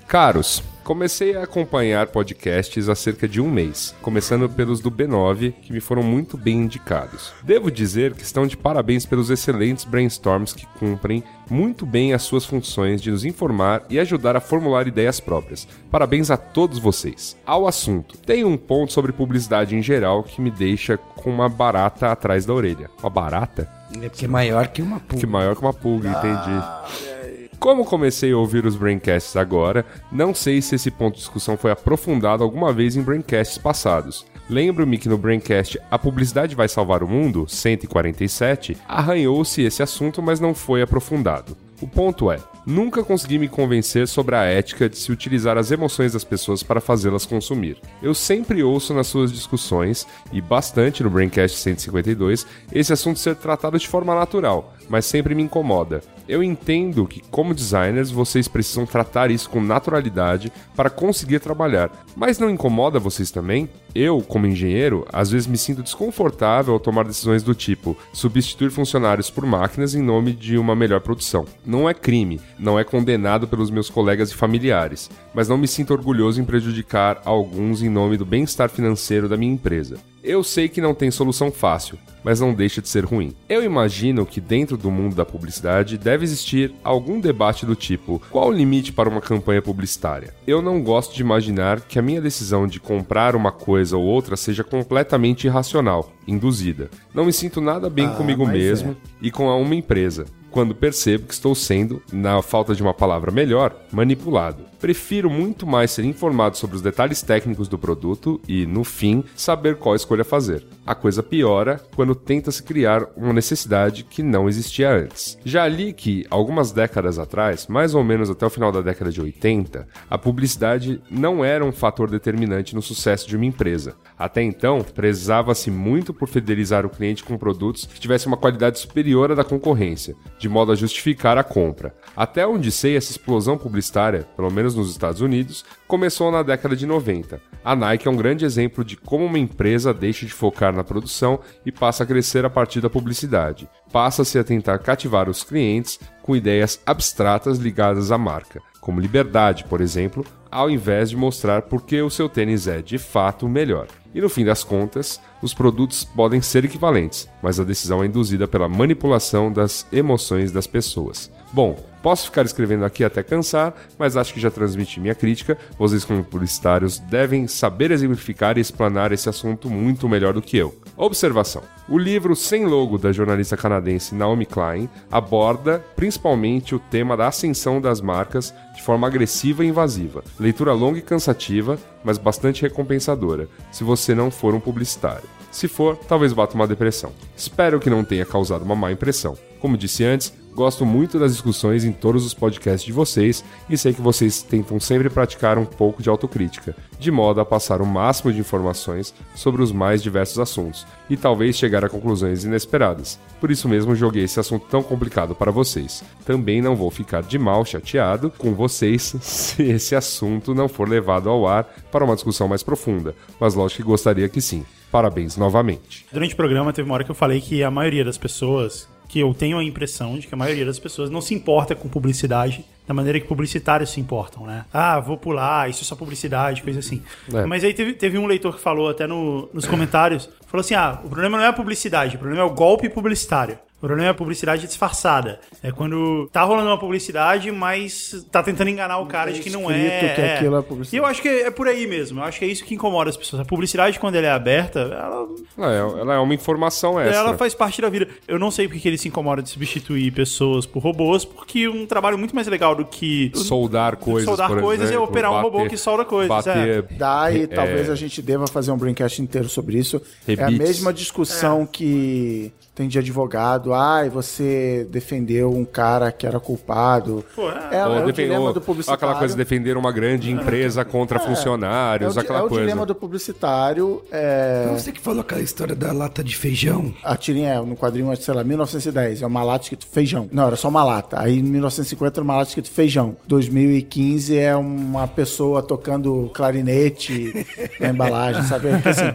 Caros, 0.08 0.62
comecei 0.82 1.36
a 1.36 1.44
acompanhar 1.44 2.08
podcasts 2.08 2.88
há 2.88 2.94
cerca 2.94 3.28
de 3.28 3.40
um 3.40 3.48
mês, 3.50 3.94
começando 4.02 4.48
pelos 4.48 4.80
do 4.80 4.90
B9, 4.90 5.52
que 5.62 5.72
me 5.72 5.80
foram 5.80 6.02
muito 6.02 6.36
bem 6.36 6.62
indicados. 6.62 7.32
Devo 7.44 7.70
dizer 7.70 8.14
que 8.14 8.24
estão 8.24 8.46
de 8.46 8.56
parabéns 8.56 9.06
pelos 9.06 9.30
excelentes 9.30 9.84
brainstorms 9.84 10.52
que 10.52 10.66
cumprem 10.78 11.22
muito 11.48 11.86
bem 11.86 12.12
as 12.12 12.22
suas 12.22 12.44
funções 12.44 13.00
de 13.00 13.10
nos 13.10 13.24
informar 13.24 13.84
e 13.88 14.00
ajudar 14.00 14.34
a 14.36 14.40
formular 14.40 14.88
ideias 14.88 15.20
próprias. 15.20 15.68
Parabéns 15.90 16.30
a 16.30 16.36
todos 16.36 16.78
vocês. 16.78 17.36
Ao 17.46 17.68
assunto, 17.68 18.16
tem 18.18 18.44
um 18.44 18.56
ponto 18.56 18.92
sobre 18.92 19.12
publicidade 19.12 19.76
em 19.76 19.82
geral 19.82 20.22
que 20.24 20.40
me 20.40 20.50
deixa 20.50 20.96
com 20.96 21.30
uma 21.30 21.48
barata 21.48 22.10
atrás 22.10 22.44
da 22.44 22.52
orelha. 22.54 22.90
Uma 23.00 23.10
barata? 23.10 23.81
É 24.00 24.08
porque 24.08 24.24
é 24.24 24.28
maior 24.28 24.68
que 24.68 24.82
uma 24.82 25.00
pulga. 25.00 25.20
Que 25.20 25.26
maior 25.26 25.54
que 25.54 25.62
uma 25.62 25.72
pulga, 25.72 26.08
entendi. 26.08 27.52
Como 27.58 27.84
comecei 27.84 28.32
a 28.32 28.36
ouvir 28.36 28.66
os 28.66 28.74
Braincasts 28.74 29.36
agora, 29.36 29.86
não 30.10 30.34
sei 30.34 30.60
se 30.60 30.74
esse 30.74 30.90
ponto 30.90 31.14
de 31.14 31.20
discussão 31.20 31.56
foi 31.56 31.70
aprofundado 31.70 32.42
alguma 32.42 32.72
vez 32.72 32.96
em 32.96 33.02
Braincasts 33.02 33.56
passados. 33.56 34.26
Lembro-me 34.50 34.98
que 34.98 35.08
no 35.08 35.16
Braincast 35.16 35.78
A 35.90 35.98
Publicidade 35.98 36.56
Vai 36.56 36.68
Salvar 36.68 37.02
o 37.02 37.08
Mundo, 37.08 37.46
147, 37.48 38.76
arranhou-se 38.88 39.62
esse 39.62 39.82
assunto, 39.82 40.20
mas 40.20 40.40
não 40.40 40.54
foi 40.54 40.82
aprofundado. 40.82 41.56
O 41.80 41.86
ponto 41.86 42.30
é, 42.30 42.38
Nunca 42.64 43.02
consegui 43.02 43.38
me 43.38 43.48
convencer 43.48 44.06
sobre 44.06 44.36
a 44.36 44.44
ética 44.44 44.88
de 44.88 44.96
se 44.96 45.10
utilizar 45.10 45.58
as 45.58 45.72
emoções 45.72 46.12
das 46.12 46.22
pessoas 46.22 46.62
para 46.62 46.80
fazê-las 46.80 47.26
consumir. 47.26 47.76
Eu 48.00 48.14
sempre 48.14 48.62
ouço 48.62 48.94
nas 48.94 49.08
suas 49.08 49.32
discussões, 49.32 50.06
e 50.32 50.40
bastante 50.40 51.02
no 51.02 51.10
Braincast 51.10 51.58
152, 51.58 52.46
esse 52.72 52.92
assunto 52.92 53.18
ser 53.18 53.34
tratado 53.34 53.76
de 53.78 53.88
forma 53.88 54.14
natural, 54.14 54.74
mas 54.88 55.06
sempre 55.06 55.34
me 55.34 55.42
incomoda. 55.42 56.02
Eu 56.28 56.42
entendo 56.42 57.06
que, 57.06 57.20
como 57.30 57.54
designers, 57.54 58.10
vocês 58.10 58.46
precisam 58.48 58.86
tratar 58.86 59.30
isso 59.30 59.50
com 59.50 59.60
naturalidade 59.60 60.52
para 60.76 60.88
conseguir 60.88 61.40
trabalhar, 61.40 61.90
mas 62.16 62.38
não 62.38 62.48
incomoda 62.48 62.98
vocês 62.98 63.30
também? 63.30 63.68
Eu, 63.94 64.22
como 64.22 64.46
engenheiro, 64.46 65.06
às 65.12 65.30
vezes 65.30 65.46
me 65.46 65.58
sinto 65.58 65.82
desconfortável 65.82 66.72
ao 66.72 66.80
tomar 66.80 67.04
decisões 67.04 67.42
do 67.42 67.54
tipo 67.54 67.96
substituir 68.12 68.70
funcionários 68.70 69.28
por 69.28 69.44
máquinas 69.44 69.94
em 69.94 70.02
nome 70.02 70.32
de 70.32 70.56
uma 70.56 70.74
melhor 70.74 71.00
produção. 71.00 71.44
Não 71.66 71.88
é 71.88 71.92
crime, 71.92 72.40
não 72.58 72.78
é 72.78 72.84
condenado 72.84 73.46
pelos 73.46 73.70
meus 73.70 73.90
colegas 73.90 74.30
e 74.30 74.34
familiares, 74.34 75.10
mas 75.34 75.48
não 75.48 75.58
me 75.58 75.68
sinto 75.68 75.92
orgulhoso 75.92 76.40
em 76.40 76.44
prejudicar 76.44 77.20
alguns 77.24 77.82
em 77.82 77.88
nome 77.88 78.16
do 78.16 78.24
bem-estar 78.24 78.70
financeiro 78.70 79.28
da 79.28 79.36
minha 79.36 79.52
empresa. 79.52 79.98
Eu 80.24 80.44
sei 80.44 80.68
que 80.68 80.80
não 80.80 80.94
tem 80.94 81.10
solução 81.10 81.50
fácil, 81.50 81.98
mas 82.22 82.38
não 82.38 82.54
deixa 82.54 82.80
de 82.80 82.88
ser 82.88 83.04
ruim. 83.04 83.34
Eu 83.48 83.64
imagino 83.64 84.24
que 84.24 84.40
dentro 84.40 84.76
do 84.76 84.88
mundo 84.88 85.16
da 85.16 85.24
publicidade 85.24 85.98
deve 85.98 86.22
existir 86.22 86.72
algum 86.84 87.18
debate 87.18 87.66
do 87.66 87.74
tipo: 87.74 88.22
qual 88.30 88.48
o 88.48 88.52
limite 88.52 88.92
para 88.92 89.08
uma 89.08 89.20
campanha 89.20 89.60
publicitária? 89.60 90.32
Eu 90.46 90.62
não 90.62 90.80
gosto 90.80 91.12
de 91.12 91.22
imaginar 91.22 91.80
que 91.80 91.98
a 91.98 92.02
minha 92.02 92.20
decisão 92.20 92.68
de 92.68 92.78
comprar 92.78 93.34
uma 93.34 93.50
coisa 93.50 93.96
ou 93.96 94.04
outra 94.04 94.36
seja 94.36 94.62
completamente 94.62 95.48
irracional, 95.48 96.12
induzida. 96.26 96.88
Não 97.12 97.24
me 97.24 97.32
sinto 97.32 97.60
nada 97.60 97.90
bem 97.90 98.06
Ah, 98.06 98.10
comigo 98.14 98.46
mesmo 98.46 98.96
e 99.20 99.28
com 99.28 99.50
a 99.50 99.56
uma 99.56 99.74
empresa. 99.74 100.26
Quando 100.52 100.74
percebo 100.74 101.26
que 101.26 101.32
estou 101.34 101.54
sendo, 101.54 102.00
na 102.12 102.42
falta 102.42 102.74
de 102.74 102.82
uma 102.82 102.94
palavra 102.94 103.32
melhor, 103.32 103.74
manipulado. 103.90 104.71
Prefiro 104.82 105.30
muito 105.30 105.64
mais 105.64 105.92
ser 105.92 106.04
informado 106.04 106.56
sobre 106.56 106.74
os 106.74 106.82
detalhes 106.82 107.22
técnicos 107.22 107.68
do 107.68 107.78
produto 107.78 108.40
e, 108.48 108.66
no 108.66 108.82
fim, 108.82 109.22
saber 109.36 109.76
qual 109.76 109.94
escolha 109.94 110.24
fazer. 110.24 110.66
A 110.84 110.92
coisa 110.92 111.22
piora 111.22 111.80
quando 111.94 112.16
tenta-se 112.16 112.60
criar 112.60 113.06
uma 113.16 113.32
necessidade 113.32 114.02
que 114.02 114.24
não 114.24 114.48
existia 114.48 114.90
antes. 114.92 115.38
Já 115.44 115.68
li 115.68 115.92
que, 115.92 116.26
algumas 116.28 116.72
décadas 116.72 117.16
atrás, 117.16 117.68
mais 117.68 117.94
ou 117.94 118.02
menos 118.02 118.28
até 118.28 118.44
o 118.44 118.50
final 118.50 118.72
da 118.72 118.80
década 118.80 119.12
de 119.12 119.20
80, 119.20 119.86
a 120.10 120.18
publicidade 120.18 121.00
não 121.08 121.44
era 121.44 121.64
um 121.64 121.70
fator 121.70 122.10
determinante 122.10 122.74
no 122.74 122.82
sucesso 122.82 123.28
de 123.28 123.36
uma 123.36 123.46
empresa. 123.46 123.94
Até 124.18 124.42
então, 124.42 124.82
prezava-se 124.82 125.70
muito 125.70 126.12
por 126.12 126.26
fidelizar 126.26 126.84
o 126.84 126.90
cliente 126.90 127.22
com 127.22 127.38
produtos 127.38 127.86
que 127.86 128.00
tivessem 128.00 128.26
uma 128.26 128.36
qualidade 128.36 128.80
superior 128.80 129.30
à 129.30 129.36
da 129.36 129.44
concorrência, 129.44 130.16
de 130.40 130.48
modo 130.48 130.72
a 130.72 130.74
justificar 130.74 131.38
a 131.38 131.44
compra. 131.44 131.94
Até 132.16 132.44
onde 132.44 132.72
sei, 132.72 132.96
essa 132.96 133.12
explosão 133.12 133.56
publicitária, 133.56 134.26
pelo 134.34 134.50
menos 134.50 134.71
nos 134.74 134.90
Estados 134.90 135.20
Unidos, 135.20 135.64
começou 135.86 136.30
na 136.30 136.42
década 136.42 136.74
de 136.74 136.86
90. 136.86 137.40
A 137.64 137.76
Nike 137.76 138.08
é 138.08 138.10
um 138.10 138.16
grande 138.16 138.44
exemplo 138.44 138.84
de 138.84 138.96
como 138.96 139.24
uma 139.24 139.38
empresa 139.38 139.94
deixa 139.94 140.26
de 140.26 140.32
focar 140.32 140.74
na 140.74 140.82
produção 140.82 141.40
e 141.64 141.70
passa 141.70 142.02
a 142.02 142.06
crescer 142.06 142.44
a 142.44 142.50
partir 142.50 142.80
da 142.80 142.90
publicidade. 142.90 143.68
Passa-se 143.92 144.38
a 144.38 144.44
tentar 144.44 144.78
cativar 144.78 145.28
os 145.28 145.44
clientes 145.44 146.00
com 146.22 146.34
ideias 146.34 146.80
abstratas 146.84 147.58
ligadas 147.58 148.10
à 148.10 148.18
marca, 148.18 148.60
como 148.80 149.00
liberdade, 149.00 149.64
por 149.64 149.80
exemplo, 149.80 150.24
ao 150.50 150.68
invés 150.68 151.10
de 151.10 151.16
mostrar 151.16 151.62
por 151.62 151.82
que 151.82 152.02
o 152.02 152.10
seu 152.10 152.28
tênis 152.28 152.66
é 152.66 152.82
de 152.82 152.98
fato 152.98 153.48
melhor. 153.48 153.86
E 154.14 154.20
no 154.20 154.28
fim 154.28 154.44
das 154.44 154.62
contas, 154.62 155.20
os 155.40 155.54
produtos 155.54 156.04
podem 156.04 156.42
ser 156.42 156.64
equivalentes, 156.64 157.28
mas 157.42 157.58
a 157.58 157.64
decisão 157.64 158.02
é 158.02 158.06
induzida 158.06 158.46
pela 158.46 158.68
manipulação 158.68 159.50
das 159.50 159.86
emoções 159.90 160.52
das 160.52 160.66
pessoas. 160.66 161.30
Bom, 161.52 161.91
posso 162.02 162.26
ficar 162.26 162.44
escrevendo 162.44 162.84
aqui 162.84 163.04
até 163.04 163.22
cansar, 163.22 163.74
mas 163.98 164.16
acho 164.16 164.34
que 164.34 164.40
já 164.40 164.50
transmiti 164.50 165.00
minha 165.00 165.14
crítica. 165.14 165.56
Vocês, 165.78 166.04
como 166.04 166.24
publicitários, 166.24 166.98
devem 166.98 167.46
saber 167.46 167.90
exemplificar 167.90 168.58
e 168.58 168.60
explanar 168.60 169.12
esse 169.12 169.28
assunto 169.28 169.70
muito 169.70 170.08
melhor 170.08 170.34
do 170.34 170.42
que 170.42 170.56
eu. 170.56 170.74
Observação: 170.96 171.62
o 171.88 171.96
livro 171.98 172.34
Sem 172.34 172.66
Logo 172.66 172.98
da 172.98 173.12
jornalista 173.12 173.56
canadense 173.56 174.14
Naomi 174.14 174.46
Klein 174.46 174.88
aborda 175.10 175.84
principalmente 175.96 176.74
o 176.74 176.78
tema 176.78 177.16
da 177.16 177.28
ascensão 177.28 177.80
das 177.80 178.00
marcas 178.00 178.54
de 178.74 178.82
forma 178.82 179.06
agressiva 179.06 179.64
e 179.64 179.68
invasiva. 179.68 180.24
Leitura 180.38 180.72
longa 180.72 180.98
e 180.98 181.02
cansativa, 181.02 181.78
mas 182.04 182.18
bastante 182.18 182.62
recompensadora, 182.62 183.48
se 183.70 183.84
você 183.84 184.14
não 184.14 184.30
for 184.30 184.54
um 184.54 184.60
publicitário. 184.60 185.28
Se 185.50 185.68
for, 185.68 185.96
talvez 185.96 186.32
bata 186.32 186.54
uma 186.54 186.66
depressão. 186.66 187.12
Espero 187.36 187.78
que 187.78 187.90
não 187.90 188.02
tenha 188.02 188.24
causado 188.24 188.62
uma 188.62 188.74
má 188.74 188.90
impressão. 188.90 189.36
Como 189.62 189.76
disse 189.76 190.02
antes, 190.02 190.36
gosto 190.52 190.84
muito 190.84 191.20
das 191.20 191.30
discussões 191.30 191.84
em 191.84 191.92
todos 191.92 192.26
os 192.26 192.34
podcasts 192.34 192.84
de 192.84 192.92
vocês 192.92 193.44
e 193.70 193.78
sei 193.78 193.92
que 193.92 194.02
vocês 194.02 194.42
tentam 194.42 194.80
sempre 194.80 195.08
praticar 195.08 195.56
um 195.56 195.64
pouco 195.64 196.02
de 196.02 196.08
autocrítica, 196.08 196.74
de 196.98 197.12
modo 197.12 197.40
a 197.40 197.44
passar 197.44 197.80
o 197.80 197.86
máximo 197.86 198.32
de 198.32 198.40
informações 198.40 199.14
sobre 199.36 199.62
os 199.62 199.70
mais 199.70 200.02
diversos 200.02 200.40
assuntos 200.40 200.84
e 201.08 201.16
talvez 201.16 201.56
chegar 201.56 201.84
a 201.84 201.88
conclusões 201.88 202.42
inesperadas. 202.42 203.20
Por 203.40 203.52
isso 203.52 203.68
mesmo 203.68 203.94
joguei 203.94 204.24
esse 204.24 204.40
assunto 204.40 204.66
tão 204.68 204.82
complicado 204.82 205.32
para 205.32 205.52
vocês. 205.52 206.02
Também 206.26 206.60
não 206.60 206.74
vou 206.74 206.90
ficar 206.90 207.22
de 207.22 207.38
mal 207.38 207.64
chateado 207.64 208.32
com 208.36 208.54
vocês 208.54 209.14
se 209.22 209.62
esse 209.62 209.94
assunto 209.94 210.56
não 210.56 210.68
for 210.68 210.88
levado 210.88 211.30
ao 211.30 211.46
ar 211.46 211.72
para 211.92 212.04
uma 212.04 212.16
discussão 212.16 212.48
mais 212.48 212.64
profunda, 212.64 213.14
mas 213.38 213.54
lógico 213.54 213.82
que 213.82 213.88
gostaria 213.88 214.28
que 214.28 214.40
sim. 214.40 214.64
Parabéns 214.90 215.36
novamente. 215.36 216.04
Durante 216.12 216.34
o 216.34 216.36
programa 216.36 216.72
teve 216.72 216.86
uma 216.86 216.94
hora 216.94 217.04
que 217.04 217.12
eu 217.12 217.14
falei 217.14 217.40
que 217.40 217.62
a 217.62 217.70
maioria 217.70 218.04
das 218.04 218.18
pessoas, 218.18 218.91
que 219.12 219.20
eu 219.20 219.34
tenho 219.34 219.58
a 219.58 219.62
impressão 219.62 220.18
de 220.18 220.26
que 220.26 220.32
a 220.32 220.36
maioria 220.38 220.64
das 220.64 220.78
pessoas 220.78 221.10
não 221.10 221.20
se 221.20 221.34
importa 221.34 221.74
com 221.74 221.86
publicidade 221.86 222.64
da 222.88 222.94
maneira 222.94 223.20
que 223.20 223.26
publicitários 223.26 223.90
se 223.90 224.00
importam, 224.00 224.46
né? 224.46 224.64
Ah, 224.72 224.98
vou 225.00 225.18
pular, 225.18 225.68
isso 225.68 225.82
é 225.82 225.84
só 225.84 225.94
publicidade, 225.94 226.62
coisa 226.62 226.78
assim. 226.78 227.02
É. 227.30 227.44
Mas 227.44 227.62
aí 227.62 227.74
teve, 227.74 227.92
teve 227.92 228.16
um 228.16 228.24
leitor 228.26 228.54
que 228.56 228.60
falou 228.62 228.88
até 228.88 229.06
no- 229.06 229.50
nos 229.52 229.66
comentários, 229.66 230.30
falou 230.46 230.62
assim, 230.62 230.72
ah, 230.74 230.98
o 231.04 231.10
problema 231.10 231.36
não 231.36 231.44
é 231.44 231.48
a 231.48 231.52
publicidade, 231.52 232.16
o 232.16 232.18
problema 232.18 232.42
é 232.42 232.46
o 232.46 232.54
golpe 232.54 232.88
publicitário. 232.88 233.58
O 233.82 233.86
problema 233.86 234.06
é 234.06 234.10
a 234.10 234.14
publicidade 234.14 234.64
disfarçada. 234.64 235.40
É 235.60 235.72
quando 235.72 236.28
tá 236.32 236.44
rolando 236.44 236.68
uma 236.68 236.78
publicidade, 236.78 237.50
mas 237.50 238.24
tá 238.30 238.40
tentando 238.40 238.70
enganar 238.70 238.98
o 238.98 239.06
cara 239.06 239.32
de 239.32 239.40
que 239.40 239.50
não 239.50 239.68
é. 239.68 240.14
que 240.14 240.20
é. 240.20 240.34
aquilo 240.36 240.56
é 240.56 240.62
publicidade. 240.62 240.96
E 240.96 240.98
eu 240.98 241.04
acho 241.04 241.20
que 241.20 241.28
é 241.28 241.50
por 241.50 241.66
aí 241.66 241.84
mesmo. 241.88 242.20
Eu 242.20 242.24
acho 242.24 242.38
que 242.38 242.44
é 242.44 242.48
isso 242.48 242.64
que 242.64 242.74
incomoda 242.76 243.10
as 243.10 243.16
pessoas. 243.16 243.42
A 243.42 243.44
publicidade, 243.44 243.98
quando 243.98 244.14
ela 244.14 244.28
é 244.28 244.30
aberta, 244.30 244.78
ela 244.78 245.26
Ela 245.58 245.74
é, 245.74 246.00
ela 246.00 246.14
é 246.14 246.18
uma 246.18 246.32
informação 246.32 247.00
extra. 247.00 247.16
ela 247.16 247.36
faz 247.36 247.54
parte 247.54 247.82
da 247.82 247.88
vida. 247.88 248.06
Eu 248.28 248.38
não 248.38 248.52
sei 248.52 248.68
porque 248.68 248.78
que 248.80 248.86
ele 248.88 248.96
se 248.98 249.08
incomoda 249.08 249.42
de 249.42 249.50
substituir 249.50 250.12
pessoas 250.12 250.64
por 250.64 250.80
robôs, 250.80 251.24
porque 251.24 251.66
um 251.68 251.84
trabalho 251.84 252.16
muito 252.16 252.36
mais 252.36 252.46
legal 252.46 252.76
do 252.76 252.84
que 252.84 253.32
soldar 253.34 253.96
coisas, 253.96 254.26
soldar 254.28 254.48
por 254.48 254.60
coisas 254.60 254.90
exemplo, 254.90 255.04
é 255.06 255.08
operar 255.08 255.32
um 255.32 255.34
bater- 255.42 255.50
robô 255.50 255.68
que 255.68 255.76
solda 255.76 256.04
coisas. 256.04 256.28
bater- 256.28 256.68
é. 256.68 256.82
Dá 256.96 257.32
e 257.32 257.42
É. 257.42 257.46
talvez 257.48 257.90
a 257.90 257.96
gente 257.96 258.22
deva 258.22 258.46
fazer 258.46 258.70
um 258.70 258.76
braincast 258.76 259.20
inteiro 259.20 259.48
sobre 259.48 259.76
isso. 259.76 260.00
É 260.28 260.40
a 260.40 260.50
mesma 260.52 260.92
discussão 260.92 261.66
que 261.66 262.52
tem 262.74 262.88
de 262.88 262.98
advogado. 262.98 263.74
Ai, 263.74 264.08
você 264.08 264.86
defendeu 264.90 265.50
um 265.52 265.64
cara 265.64 266.10
que 266.10 266.26
era 266.26 266.40
culpado. 266.40 267.24
Pô, 267.34 267.50
é, 267.50 267.68
é 267.78 267.86
Ou 267.86 268.02
o 268.02 268.06
defen- 268.06 268.24
dilema 268.24 268.52
do 268.52 268.60
publicitário. 268.60 268.96
Aquela 268.96 269.18
coisa 269.18 269.34
de 269.34 269.38
defender 269.38 269.76
uma 269.76 269.92
grande 269.92 270.30
empresa 270.30 270.84
contra 270.84 271.18
funcionários, 271.18 272.16
é 272.16 272.20
o, 272.20 272.22
aquela 272.22 272.38
é 272.38 272.42
o 272.42 272.48
coisa. 272.48 272.64
dilema 272.64 272.86
do 272.86 272.94
publicitário. 272.94 274.02
É... 274.10 274.68
Você 274.72 274.90
que 274.90 275.00
falou 275.00 275.20
aquela 275.20 275.42
história 275.42 275.74
da 275.74 275.92
lata 275.92 276.24
de 276.24 276.34
feijão. 276.36 276.94
A 277.04 277.16
tirinha 277.16 277.50
é 277.54 277.60
no 277.60 277.76
quadrinho, 277.76 278.14
sei 278.16 278.32
lá, 278.34 278.42
1910, 278.42 279.22
é 279.22 279.26
uma 279.26 279.42
lata 279.42 279.64
escrito 279.64 279.86
feijão. 279.86 280.28
Não, 280.32 280.46
era 280.46 280.56
só 280.56 280.68
uma 280.68 280.82
lata. 280.82 281.20
Aí 281.20 281.38
em 281.38 281.42
1950 281.42 282.20
era 282.20 282.24
uma 282.24 282.36
lata 282.36 282.48
escrito 282.48 282.70
feijão. 282.70 283.16
2015 283.26 284.36
é 284.38 284.56
uma 284.56 285.06
pessoa 285.06 285.62
tocando 285.62 286.30
clarinete 286.32 287.46
na 287.78 287.88
embalagem, 287.88 288.42
sabe? 288.44 288.68
Assim, 288.70 289.12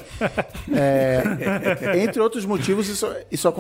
é, 0.76 2.04
entre 2.04 2.22
outros 2.22 2.46
motivos, 2.46 2.88
isso, 2.88 3.08
isso 3.32 3.48
acontece 3.48 3.57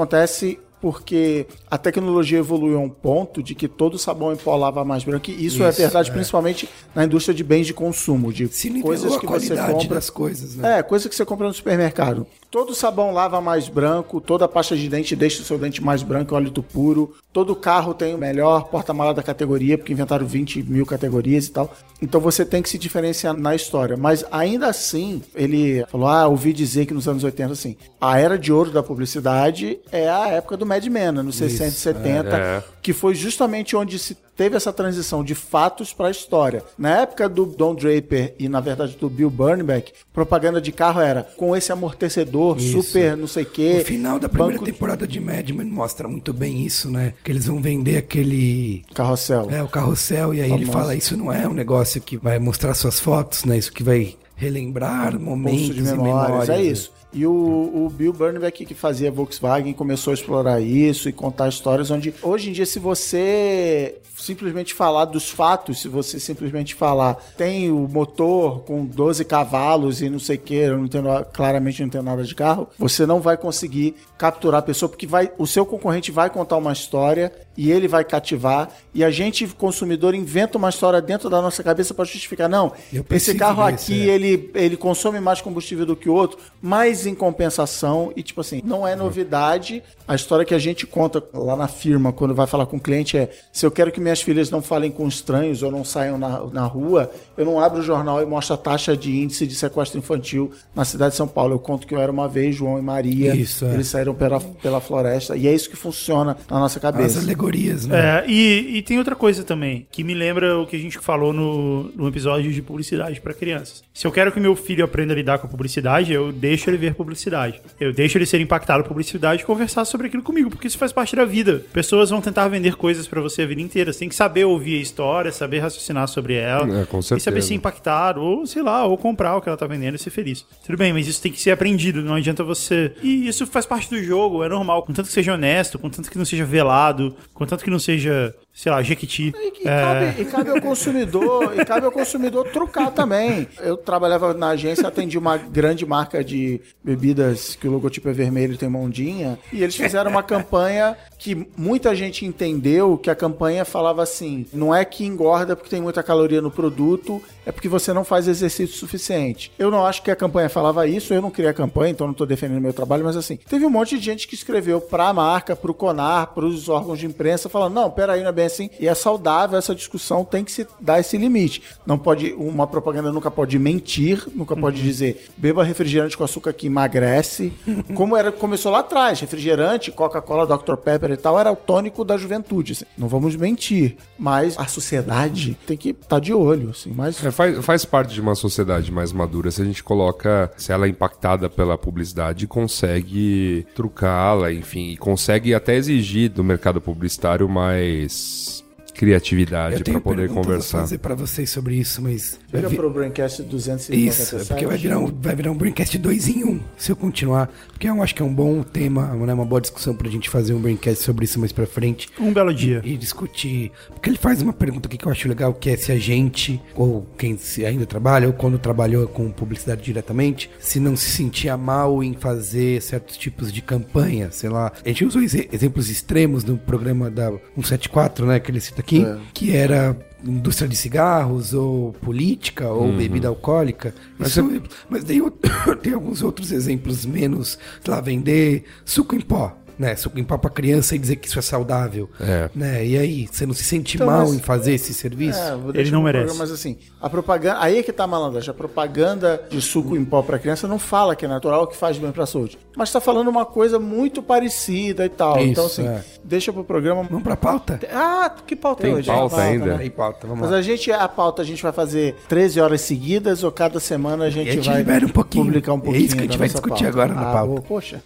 porque 0.79 1.47
a 1.69 1.77
tecnologia 1.77 2.37
evoluiu 2.37 2.77
a 2.77 2.81
um 2.81 2.89
ponto 2.89 3.41
de 3.41 3.55
que 3.55 3.67
todo 3.67 3.97
sabão 3.97 4.31
em 4.31 4.35
pó 4.35 4.55
lava 4.55 4.85
mais 4.85 5.03
branco. 5.03 5.31
E 5.31 5.45
isso, 5.45 5.63
é 5.63 5.69
Isso, 5.69 5.79
verdade, 5.79 6.09
é. 6.09 6.13
principalmente 6.13 6.69
na 6.93 7.03
indústria 7.03 7.33
de 7.33 7.43
bens 7.43 7.65
de 7.65 7.73
consumo, 7.73 8.31
de 8.31 8.47
coisas 8.81 9.17
que 9.17 9.25
você 9.25 9.55
compra. 9.55 9.95
das 9.95 10.09
coisas, 10.09 10.55
né? 10.55 10.79
É, 10.79 10.83
coisa 10.83 11.09
que 11.09 11.15
você 11.15 11.25
compra 11.25 11.47
no 11.47 11.53
supermercado. 11.53 12.27
Todo 12.49 12.73
sabão 12.73 13.11
lava 13.11 13.41
mais 13.41 13.67
branco, 13.67 14.21
toda 14.21 14.47
pasta 14.47 14.75
de 14.75 14.87
dente 14.87 15.15
deixa 15.15 15.41
o 15.41 15.45
seu 15.45 15.57
dente 15.57 15.83
mais 15.83 16.01
branco, 16.01 16.33
óleo 16.33 16.51
puro. 16.63 17.13
Todo 17.33 17.55
carro 17.55 17.93
tem 17.93 18.15
o 18.15 18.17
melhor 18.17 18.69
porta-mala 18.69 19.13
da 19.13 19.21
categoria, 19.21 19.77
porque 19.77 19.91
inventaram 19.91 20.25
20 20.25 20.63
mil 20.63 20.85
categorias 20.85 21.47
e 21.47 21.51
tal. 21.51 21.75
Então 22.01 22.21
você 22.21 22.45
tem 22.45 22.61
que 22.61 22.69
se 22.69 22.77
diferenciar 22.77 23.37
na 23.37 23.53
história. 23.53 23.97
Mas 23.97 24.23
ainda 24.31 24.67
assim, 24.67 25.21
ele 25.35 25.85
falou: 25.89 26.07
Ah, 26.07 26.27
ouvi 26.27 26.53
dizer 26.53 26.85
que 26.85 26.93
nos 26.93 27.07
anos 27.07 27.23
80, 27.23 27.51
assim, 27.51 27.75
a 27.99 28.17
era 28.17 28.39
de 28.39 28.51
ouro 28.53 28.71
da 28.71 28.81
publicidade 28.81 29.79
é 29.91 30.09
a 30.09 30.29
época 30.29 30.55
do 30.55 30.65
Mad 30.65 30.85
Men, 30.85 31.19
anos 31.19 31.35
60 31.35 31.67
e 31.67 31.71
70, 31.71 32.37
é. 32.37 32.63
que 32.81 32.93
foi 32.93 33.13
justamente 33.13 33.75
onde 33.75 33.99
se 33.99 34.15
teve 34.37 34.55
essa 34.55 34.71
transição 34.71 35.23
de 35.23 35.33
fatos 35.35 35.91
pra 35.91 36.11
história. 36.11 36.63
Na 36.77 37.01
época 37.01 37.27
do 37.27 37.45
Don 37.45 37.73
Draper 37.73 38.35
e, 38.39 38.47
na 38.47 38.59
verdade, 38.61 38.95
do 38.95 39.09
Bill 39.09 39.29
Burnback, 39.29 39.91
propaganda 40.13 40.61
de 40.61 40.71
carro 40.71 41.01
era 41.01 41.23
com 41.35 41.55
esse 41.55 41.71
amortecedor 41.71 42.57
Isso. 42.57 42.83
super 42.83 43.17
não 43.17 43.27
sei 43.27 43.43
o 43.43 43.47
quê. 43.47 43.79
O 43.81 43.85
final 43.85 44.19
da 44.19 44.29
primeira 44.29 44.63
temporada 44.63 45.07
de 45.07 45.19
Mad 45.19 45.49
Men 45.49 45.67
mostra 45.67 46.07
muito 46.07 46.31
bem 46.31 46.65
isso, 46.65 46.89
né? 46.89 47.13
Que 47.23 47.31
eles 47.31 47.47
vão 47.47 47.59
vender 47.59 47.97
aquele. 47.97 48.83
Carrossel. 48.93 49.49
É, 49.49 49.63
o 49.63 49.67
carrossel, 49.67 50.33
e 50.33 50.41
aí 50.41 50.51
ele 50.51 50.65
Famoso. 50.65 50.71
fala: 50.71 50.95
Isso 50.95 51.17
não 51.17 51.33
é 51.33 51.47
um 51.47 51.53
negócio 51.53 51.99
que 51.99 52.17
vai 52.17 52.37
mostrar 52.37 52.73
suas 52.75 52.99
fotos, 52.99 53.43
né? 53.43 53.57
Isso 53.57 53.71
que 53.71 53.83
vai 53.83 54.15
relembrar 54.35 55.19
momentos 55.19 55.73
de 55.75 55.79
e 55.79 55.83
memórias, 55.83 56.27
memórias. 56.27 56.49
é 56.49 56.61
isso. 56.61 56.91
E 57.13 57.25
o, 57.25 57.31
o 57.31 57.89
Bill 57.89 58.13
Burnback, 58.13 58.65
que 58.65 58.75
fazia 58.75 59.09
Volkswagen, 59.09 59.73
começou 59.73 60.11
a 60.11 60.13
explorar 60.13 60.61
isso 60.61 61.09
e 61.09 61.13
contar 61.13 61.47
histórias 61.47 61.89
onde, 61.89 62.13
hoje 62.21 62.49
em 62.49 62.53
dia, 62.53 62.65
se 62.65 62.77
você 62.79 63.95
simplesmente 64.27 64.73
falar 64.73 65.05
dos 65.05 65.29
fatos, 65.29 65.81
se 65.81 65.87
você 65.87 66.19
simplesmente 66.19 66.75
falar 66.75 67.15
tem 67.37 67.71
o 67.71 67.87
motor 67.87 68.59
com 68.61 68.85
12 68.85 69.23
cavalos 69.25 70.01
e 70.01 70.09
não 70.09 70.19
sei 70.19 70.35
o 70.35 70.39
que, 70.39 70.55
eu 70.55 70.77
não 70.77 70.85
entendo, 70.85 71.07
claramente 71.33 71.79
não 71.79 71.87
entendo 71.87 72.03
nada 72.03 72.23
de 72.23 72.35
carro, 72.35 72.67
você 72.77 73.05
não 73.05 73.21
vai 73.21 73.37
conseguir 73.37 73.95
capturar 74.17 74.59
a 74.59 74.63
pessoa, 74.63 74.89
porque 74.89 75.07
vai, 75.07 75.31
o 75.37 75.47
seu 75.47 75.65
concorrente 75.65 76.11
vai 76.11 76.29
contar 76.29 76.57
uma 76.57 76.73
história 76.73 77.31
e 77.55 77.71
ele 77.71 77.87
vai 77.87 78.03
cativar, 78.03 78.69
e 78.93 79.03
a 79.03 79.09
gente, 79.09 79.47
consumidor, 79.47 80.13
inventa 80.13 80.59
uma 80.59 80.69
história 80.69 81.01
dentro 81.01 81.27
da 81.27 81.41
nossa 81.41 81.63
cabeça 81.63 81.91
para 81.91 82.05
justificar, 82.05 82.47
não, 82.47 82.71
esse 83.09 83.33
carro 83.33 83.65
desse, 83.71 83.91
aqui, 83.91 84.09
é. 84.09 84.13
ele, 84.13 84.51
ele 84.53 84.77
consome 84.77 85.19
mais 85.19 85.41
combustível 85.41 85.83
do 85.83 85.95
que 85.95 86.07
o 86.07 86.13
outro, 86.13 86.37
mas 86.61 87.07
em 87.07 87.15
compensação, 87.15 88.13
e 88.15 88.21
tipo 88.21 88.41
assim, 88.41 88.61
não 88.63 88.87
é 88.87 88.95
novidade. 88.95 89.81
A 90.07 90.13
história 90.13 90.45
que 90.45 90.53
a 90.53 90.59
gente 90.59 90.85
conta 90.85 91.23
lá 91.33 91.55
na 91.55 91.67
firma, 91.67 92.13
quando 92.13 92.35
vai 92.35 92.45
falar 92.45 92.67
com 92.67 92.77
o 92.77 92.79
cliente, 92.79 93.17
é: 93.17 93.29
se 93.51 93.65
eu 93.65 93.71
quero 93.71 93.91
que 93.91 93.99
minhas 94.17 94.21
filhas 94.21 94.49
não 94.49 94.61
falem 94.61 94.91
com 94.91 95.07
estranhos 95.07 95.63
ou 95.63 95.71
não 95.71 95.83
saiam 95.83 96.17
na, 96.17 96.45
na 96.51 96.65
rua, 96.65 97.11
eu 97.37 97.45
não 97.45 97.59
abro 97.59 97.79
o 97.79 97.83
jornal 97.83 98.21
e 98.21 98.25
mostro 98.25 98.53
a 98.53 98.57
taxa 98.57 98.95
de 98.95 99.15
índice 99.15 99.45
de 99.45 99.55
sequestro 99.55 99.99
infantil 99.99 100.51
na 100.75 100.85
cidade 100.85 101.11
de 101.11 101.17
São 101.17 101.27
Paulo. 101.27 101.53
Eu 101.53 101.59
conto 101.59 101.85
que 101.85 101.93
eu 101.93 101.99
era 101.99 102.11
uma 102.11 102.27
vez 102.27 102.55
João 102.55 102.79
e 102.79 102.81
Maria, 102.81 103.35
Isso, 103.35 103.65
é. 103.65 103.73
eles 103.73 103.87
saíram 103.87 104.13
pela, 104.13 104.39
pela 104.39 104.79
floresta, 104.79 105.35
e 105.35 105.47
é 105.47 105.53
isso 105.53 105.69
que 105.69 105.75
funciona 105.75 106.37
na 106.49 106.59
nossa 106.59 106.79
As 106.79 106.81
cabeça. 106.81 107.19
alegorias, 107.19 107.85
né? 107.85 107.97
É, 107.97 108.25
e, 108.27 108.77
e 108.77 108.81
tem 108.81 108.97
outra 108.97 109.15
coisa 109.15 109.43
também, 109.43 109.87
que 109.91 110.03
me 110.03 110.13
lembra 110.13 110.57
o 110.57 110.65
que 110.65 110.75
a 110.75 110.79
gente 110.79 110.97
falou 110.99 111.33
no, 111.33 111.83
no 111.95 112.07
episódio 112.07 112.51
de 112.51 112.61
publicidade 112.61 113.21
para 113.21 113.33
crianças. 113.33 113.83
Se 113.93 114.05
eu 114.05 114.11
quero 114.11 114.31
que 114.31 114.39
meu 114.39 114.55
filho 114.55 114.83
aprenda 114.83 115.13
a 115.13 115.15
lidar 115.15 115.39
com 115.39 115.47
a 115.47 115.49
publicidade, 115.49 116.13
eu 116.13 116.31
deixo 116.31 116.69
ele 116.69 116.77
ver 116.77 116.95
publicidade. 116.95 117.61
Eu 117.79 117.93
deixo 117.93 118.17
ele 118.17 118.25
ser 118.25 118.39
impactado 118.41 118.83
por 118.83 118.89
publicidade 118.89 119.43
e 119.43 119.45
conversar 119.45 119.85
sobre 119.85 120.07
aquilo 120.07 120.23
comigo, 120.23 120.49
porque 120.49 120.67
isso 120.67 120.77
faz 120.77 120.91
parte 120.91 121.15
da 121.15 121.25
vida. 121.25 121.63
Pessoas 121.73 122.09
vão 122.09 122.21
tentar 122.21 122.47
vender 122.47 122.75
coisas 122.75 123.07
para 123.07 123.21
você 123.21 123.43
a 123.43 123.45
vida 123.45 123.61
inteira. 123.61 123.93
Você 123.97 124.01
tem 124.01 124.09
que 124.09 124.15
saber 124.15 124.45
ouvir 124.45 124.77
a 124.77 124.81
história, 124.81 125.31
saber 125.31 125.57
raciocinar 125.57 126.07
sobre 126.07 126.35
ela. 126.35 126.81
É, 126.81 126.85
com 126.85 126.99
E 126.99 127.03
saber 127.03 127.19
certeza. 127.19 127.47
ser 127.47 127.53
impactado, 127.55 128.21
ou 128.21 128.45
sei 128.45 128.61
lá, 128.61 128.85
ou 128.85 128.95
comprar 128.95 129.35
o 129.35 129.41
que 129.41 129.49
ela 129.49 129.57
tá 129.57 129.65
vendendo 129.65 129.95
e 129.95 129.97
ser 129.97 130.11
feliz. 130.11 130.45
Tudo 130.63 130.77
bem, 130.77 130.93
mas 130.93 131.07
isso 131.07 131.19
tem 131.19 131.31
que 131.31 131.41
ser 131.41 131.49
aprendido, 131.49 132.03
não 132.03 132.13
adianta 132.13 132.43
você. 132.43 132.93
E 133.01 133.27
isso 133.27 133.47
faz 133.47 133.65
parte 133.65 133.89
do 133.89 134.01
jogo, 134.03 134.43
é 134.43 134.49
normal. 134.49 134.83
Contanto 134.83 135.07
que 135.07 135.11
seja 135.13 135.33
honesto, 135.33 135.79
contanto 135.79 136.11
que 136.11 136.17
não 136.17 136.25
seja 136.25 136.45
velado, 136.45 137.15
contanto 137.33 137.63
que 137.63 137.71
não 137.71 137.79
seja, 137.79 138.35
sei 138.57 138.71
lá, 138.71 138.81
jequiti. 138.81 139.31
E 139.35 139.67
É, 139.67 139.81
cabe, 139.81 140.21
e 140.21 140.25
cabe 140.25 140.49
ao 140.49 140.59
consumidor, 140.59 141.53
e 141.55 141.63
cabe 141.63 141.85
ao 141.85 141.91
consumidor 141.91 142.49
trucar 142.49 142.91
também. 142.91 143.47
Eu 143.59 143.77
trabalhava 143.77 144.33
na 144.33 144.49
agência, 144.49 144.87
atendi 144.87 145.15
uma 145.15 145.37
grande 145.37 145.85
marca 145.85 146.23
de 146.23 146.59
bebidas 146.83 147.55
que 147.55 147.67
o 147.67 147.71
logotipo 147.71 148.09
é 148.09 148.13
vermelho 148.13 148.55
e 148.55 148.57
tem 148.57 148.67
uma 148.67 148.79
ondinha, 148.79 149.37
e 149.53 149.61
eles 149.61 149.75
fizeram 149.75 150.09
uma 150.09 150.23
campanha 150.23 150.97
que 151.19 151.47
muita 151.55 151.95
gente 151.95 152.25
entendeu 152.25 152.97
que 152.97 153.09
a 153.09 153.15
campanha 153.15 153.63
falava 153.63 154.01
assim: 154.01 154.45
não 154.51 154.73
é 154.73 154.83
que 154.83 155.05
engorda 155.05 155.55
porque 155.55 155.69
tem 155.69 155.81
muita 155.81 156.01
caloria 156.01 156.41
no 156.41 156.49
produto, 156.49 157.21
é 157.45 157.51
porque 157.51 157.69
você 157.69 157.93
não 157.93 158.03
faz 158.03 158.27
exercício 158.27 158.75
suficiente. 158.75 159.51
Eu 159.59 159.69
não 159.69 159.85
acho 159.85 160.01
que 160.01 160.09
a 160.09 160.15
campanha 160.15 160.49
falava 160.49 160.87
isso, 160.87 161.13
eu 161.13 161.21
não 161.21 161.29
criei 161.29 161.49
a 161.49 161.53
campanha, 161.53 161.91
então 161.91 162.07
não 162.07 162.13
tô 162.13 162.25
defendendo 162.25 162.61
meu 162.61 162.73
trabalho, 162.73 163.03
mas 163.03 163.17
assim, 163.17 163.37
teve 163.37 163.65
um 163.65 163.69
monte 163.69 163.97
de 163.97 164.03
gente 164.03 164.27
que 164.27 164.35
escreveu 164.35 164.81
pra 164.81 165.13
marca, 165.13 165.55
pro 165.55 165.73
CONAR, 165.73 166.33
pros 166.33 166.69
órgãos 166.69 166.97
de 166.97 167.05
imprensa, 167.05 167.49
falando: 167.49 167.73
não, 167.73 167.91
peraí, 167.91 168.21
não 168.21 168.29
é 168.29 168.33
bem 168.33 168.46
E 168.79 168.87
é 168.87 168.93
saudável 168.93 169.57
essa 169.57 169.75
discussão, 169.75 170.23
tem 170.23 170.43
que 170.43 170.51
se 170.51 170.67
dar 170.79 170.99
esse 170.99 171.17
limite. 171.17 171.61
Não 171.85 171.97
pode, 171.97 172.33
uma 172.33 172.67
propaganda 172.67 173.11
nunca 173.11 173.29
pode 173.31 173.57
mentir, 173.59 174.27
nunca 174.33 174.55
pode 174.55 174.81
dizer 174.81 175.27
beba 175.37 175.63
refrigerante 175.63 176.17
com 176.17 176.23
açúcar 176.23 176.53
que 176.53 176.67
emagrece. 176.67 177.53
Como 177.95 178.15
era, 178.15 178.31
começou 178.31 178.71
lá 178.71 178.79
atrás, 178.79 179.19
refrigerante, 179.19 179.91
Coca-Cola, 179.91 180.45
Dr. 180.45 180.75
Pepper 180.75 181.11
e 181.11 181.17
tal, 181.17 181.39
era 181.39 181.51
o 181.51 181.55
tônico 181.55 182.03
da 182.03 182.17
juventude. 182.17 182.73
assim. 182.73 182.85
Não 182.97 183.07
vamos 183.07 183.35
mentir, 183.35 183.97
mas 184.17 184.57
a 184.57 184.67
sociedade 184.67 185.57
tem 185.65 185.77
que 185.77 185.89
estar 185.89 186.19
de 186.19 186.33
olho, 186.33 186.69
assim, 186.71 186.91
mas 186.95 187.23
É, 187.23 187.31
faz, 187.31 187.63
faz 187.65 187.85
parte 187.85 188.13
de 188.13 188.21
uma 188.21 188.35
sociedade 188.35 188.91
mais 188.91 189.11
madura 189.11 189.51
se 189.51 189.61
a 189.61 189.65
gente 189.65 189.83
coloca, 189.83 190.51
se 190.57 190.71
ela 190.71 190.85
é 190.85 190.89
impactada 190.89 191.49
pela 191.49 191.77
publicidade, 191.77 192.47
consegue 192.47 193.65
trucá-la, 193.75 194.51
enfim, 194.51 194.89
e 194.91 194.97
consegue 194.97 195.53
até 195.53 195.75
exigir 195.75 196.29
do 196.29 196.43
mercado 196.43 196.81
publicitário 196.81 197.47
mais 197.47 198.36
Peace. 198.37 198.66
Criatividade 198.97 199.75
Eu 199.77 199.83
para 199.83 200.01
poder 200.01 200.29
a 200.29 200.33
conversar. 200.33 200.79
fazer 200.81 200.97
pra 200.97 201.15
vocês 201.15 201.49
sobre 201.49 201.75
isso, 201.75 202.01
mas. 202.01 202.39
Liga 202.53 202.69
vi- 202.69 202.75
pro 202.75 202.89
Braincast 202.89 203.43
257. 203.43 204.07
Isso, 204.07 204.35
é 204.35 204.45
porque 204.45 204.65
vai 204.65 204.77
virar, 204.77 204.99
um, 204.99 205.07
vai 205.21 205.35
virar 205.35 205.51
um 205.51 205.55
Braincast 205.55 205.97
2 205.97 206.27
em 206.27 206.43
1, 206.43 206.49
um, 206.49 206.59
se 206.77 206.91
eu 206.91 206.95
continuar. 206.95 207.49
Porque 207.69 207.87
eu 207.87 208.01
acho 208.01 208.15
que 208.15 208.21
é 208.21 208.25
um 208.25 208.33
bom 208.33 208.63
tema, 208.63 209.07
né, 209.15 209.33
uma 209.33 209.45
boa 209.45 209.61
discussão 209.61 209.95
pra 209.95 210.09
gente 210.09 210.29
fazer 210.29 210.53
um 210.53 210.59
Braincast 210.59 211.03
sobre 211.03 211.25
isso 211.25 211.39
mais 211.39 211.51
pra 211.51 211.65
frente. 211.67 212.09
Um 212.19 212.33
belo 212.33 212.53
dia. 212.53 212.81
E, 212.83 212.93
e 212.93 212.97
discutir. 212.97 213.71
Porque 213.93 214.09
ele 214.09 214.17
faz 214.17 214.41
uma 214.41 214.53
pergunta 214.53 214.87
aqui 214.87 214.97
que 214.97 215.05
eu 215.05 215.11
acho 215.11 215.27
legal, 215.27 215.53
que 215.53 215.69
é 215.69 215.77
se 215.77 215.91
a 215.91 215.97
gente, 215.97 216.59
ou 216.75 217.05
quem 217.17 217.37
se 217.37 217.65
ainda 217.65 217.85
trabalha, 217.85 218.27
ou 218.27 218.33
quando 218.33 218.57
trabalhou 218.57 219.07
com 219.07 219.29
publicidade 219.31 219.81
diretamente, 219.83 220.49
se 220.59 220.79
não 220.79 220.95
se 220.95 221.09
sentia 221.11 221.55
mal 221.57 222.03
em 222.03 222.13
fazer 222.13 222.81
certos 222.81 223.17
tipos 223.17 223.51
de 223.51 223.61
campanha, 223.61 224.29
sei 224.31 224.49
lá. 224.49 224.71
A 224.83 224.87
gente 224.87 225.05
usou 225.05 225.21
exe- 225.21 225.47
exemplos 225.51 225.89
extremos 225.89 226.43
no 226.43 226.57
programa 226.57 227.09
da 227.11 227.29
174, 227.55 228.25
né, 228.25 228.39
que 228.39 228.49
ele 228.51 228.59
cita 228.59 228.81
aqui, 228.87 229.03
É. 229.05 229.17
que 229.33 229.55
era 229.55 229.95
indústria 230.25 230.67
de 230.67 230.75
cigarros, 230.75 231.53
ou 231.53 231.93
política, 232.01 232.69
ou 232.69 232.85
Uhum. 232.87 232.97
bebida 232.97 233.27
alcoólica. 233.27 233.93
Mas 234.17 234.29
Isso- 234.29 234.61
mas 234.89 235.03
tem, 235.03 235.21
tem 235.83 235.93
alguns 235.93 236.23
outros 236.23 236.51
exemplos 236.51 237.05
menos, 237.05 237.59
sei 237.83 237.93
lá, 237.93 238.01
vender 238.01 238.63
suco 238.85 239.15
em 239.15 239.21
pó. 239.21 239.55
Né, 239.77 239.95
suco 239.95 240.17
em 240.17 240.23
pó 240.23 240.37
pra 240.37 240.49
criança 240.49 240.95
e 240.95 240.99
dizer 240.99 241.17
que 241.17 241.27
isso 241.27 241.37
é 241.37 241.41
saudável. 241.41 242.09
É. 242.19 242.49
Né? 242.55 242.85
E 242.85 242.97
aí, 242.97 243.27
você 243.31 243.45
não 243.45 243.53
se 243.53 243.63
sente 243.63 243.95
Então, 243.95 244.07
mal 244.07 244.21
mas- 244.21 244.33
em 244.33 244.39
fazer 244.39 244.73
esse 244.73 244.93
serviço? 244.93 245.39
É, 245.39 245.79
Ele 245.79 245.91
não 245.91 246.01
merece. 246.01 246.25
programa, 246.25 246.39
Mas 246.47 246.51
assim, 246.51 246.77
a 247.01 247.09
propaganda. 247.09 247.57
Aí 247.61 247.77
é 247.77 247.83
que 247.83 247.93
tá 247.93 248.07
malandragem. 248.07 248.49
A 248.49 248.53
propaganda 248.53 249.41
de 249.49 249.61
suco 249.61 249.95
em 249.95 250.03
pó 250.03 250.21
pra 250.21 250.39
criança 250.39 250.67
não 250.67 250.79
fala 250.79 251.15
que 251.15 251.25
é 251.25 251.27
natural, 251.27 251.67
que 251.67 251.75
faz 251.77 251.97
bem 251.97 252.11
pra 252.11 252.25
saúde. 252.25 252.57
Mas 252.75 252.91
tá 252.91 252.99
falando 252.99 253.27
uma 253.27 253.45
coisa 253.45 253.77
muito 253.79 254.21
parecida 254.21 255.05
e 255.05 255.09
tal. 255.09 255.37
Isso, 255.39 255.47
então, 255.51 255.65
assim, 255.65 255.87
é. 255.87 256.03
deixa 256.23 256.51
pro 256.53 256.63
programa. 256.63 257.03
Vamos 257.03 257.23
pra 257.23 257.35
pauta? 257.37 257.79
Ah, 257.91 258.31
que 258.45 258.55
pauta 258.55 258.81
Tem 258.83 258.93
hoje? 258.93 259.07
pauta 259.07 259.37
ainda? 259.41 259.77
Tem 259.77 259.89
pauta, 259.91 260.25
vamos 260.27 260.41
Mas 260.41 260.51
lá. 260.51 260.57
a 260.57 260.61
gente, 260.61 260.91
a 260.91 261.07
pauta, 261.07 261.41
a 261.41 261.45
gente 261.45 261.61
vai 261.61 261.71
fazer 261.71 262.15
13 262.27 262.59
horas 262.59 262.81
seguidas 262.81 263.43
ou 263.43 263.51
cada 263.51 263.79
semana 263.79 264.25
a 264.25 264.29
gente, 264.29 264.49
a 264.49 264.53
gente 264.53 264.83
vai 264.83 265.03
um 265.03 265.09
pouquinho. 265.09 265.45
publicar 265.45 265.73
um 265.73 265.77
É 265.77 265.81
pouquinho 265.81 266.05
isso 266.05 266.15
que 266.15 266.21
a 266.21 266.25
gente 266.25 266.37
vai 266.37 266.47
discutir 266.47 266.69
pauta. 266.83 266.87
agora 266.87 267.13
na 267.13 267.21
Ah, 267.21 267.33
pauta. 267.33 267.47
boa, 267.47 267.61
poxa. 267.61 268.01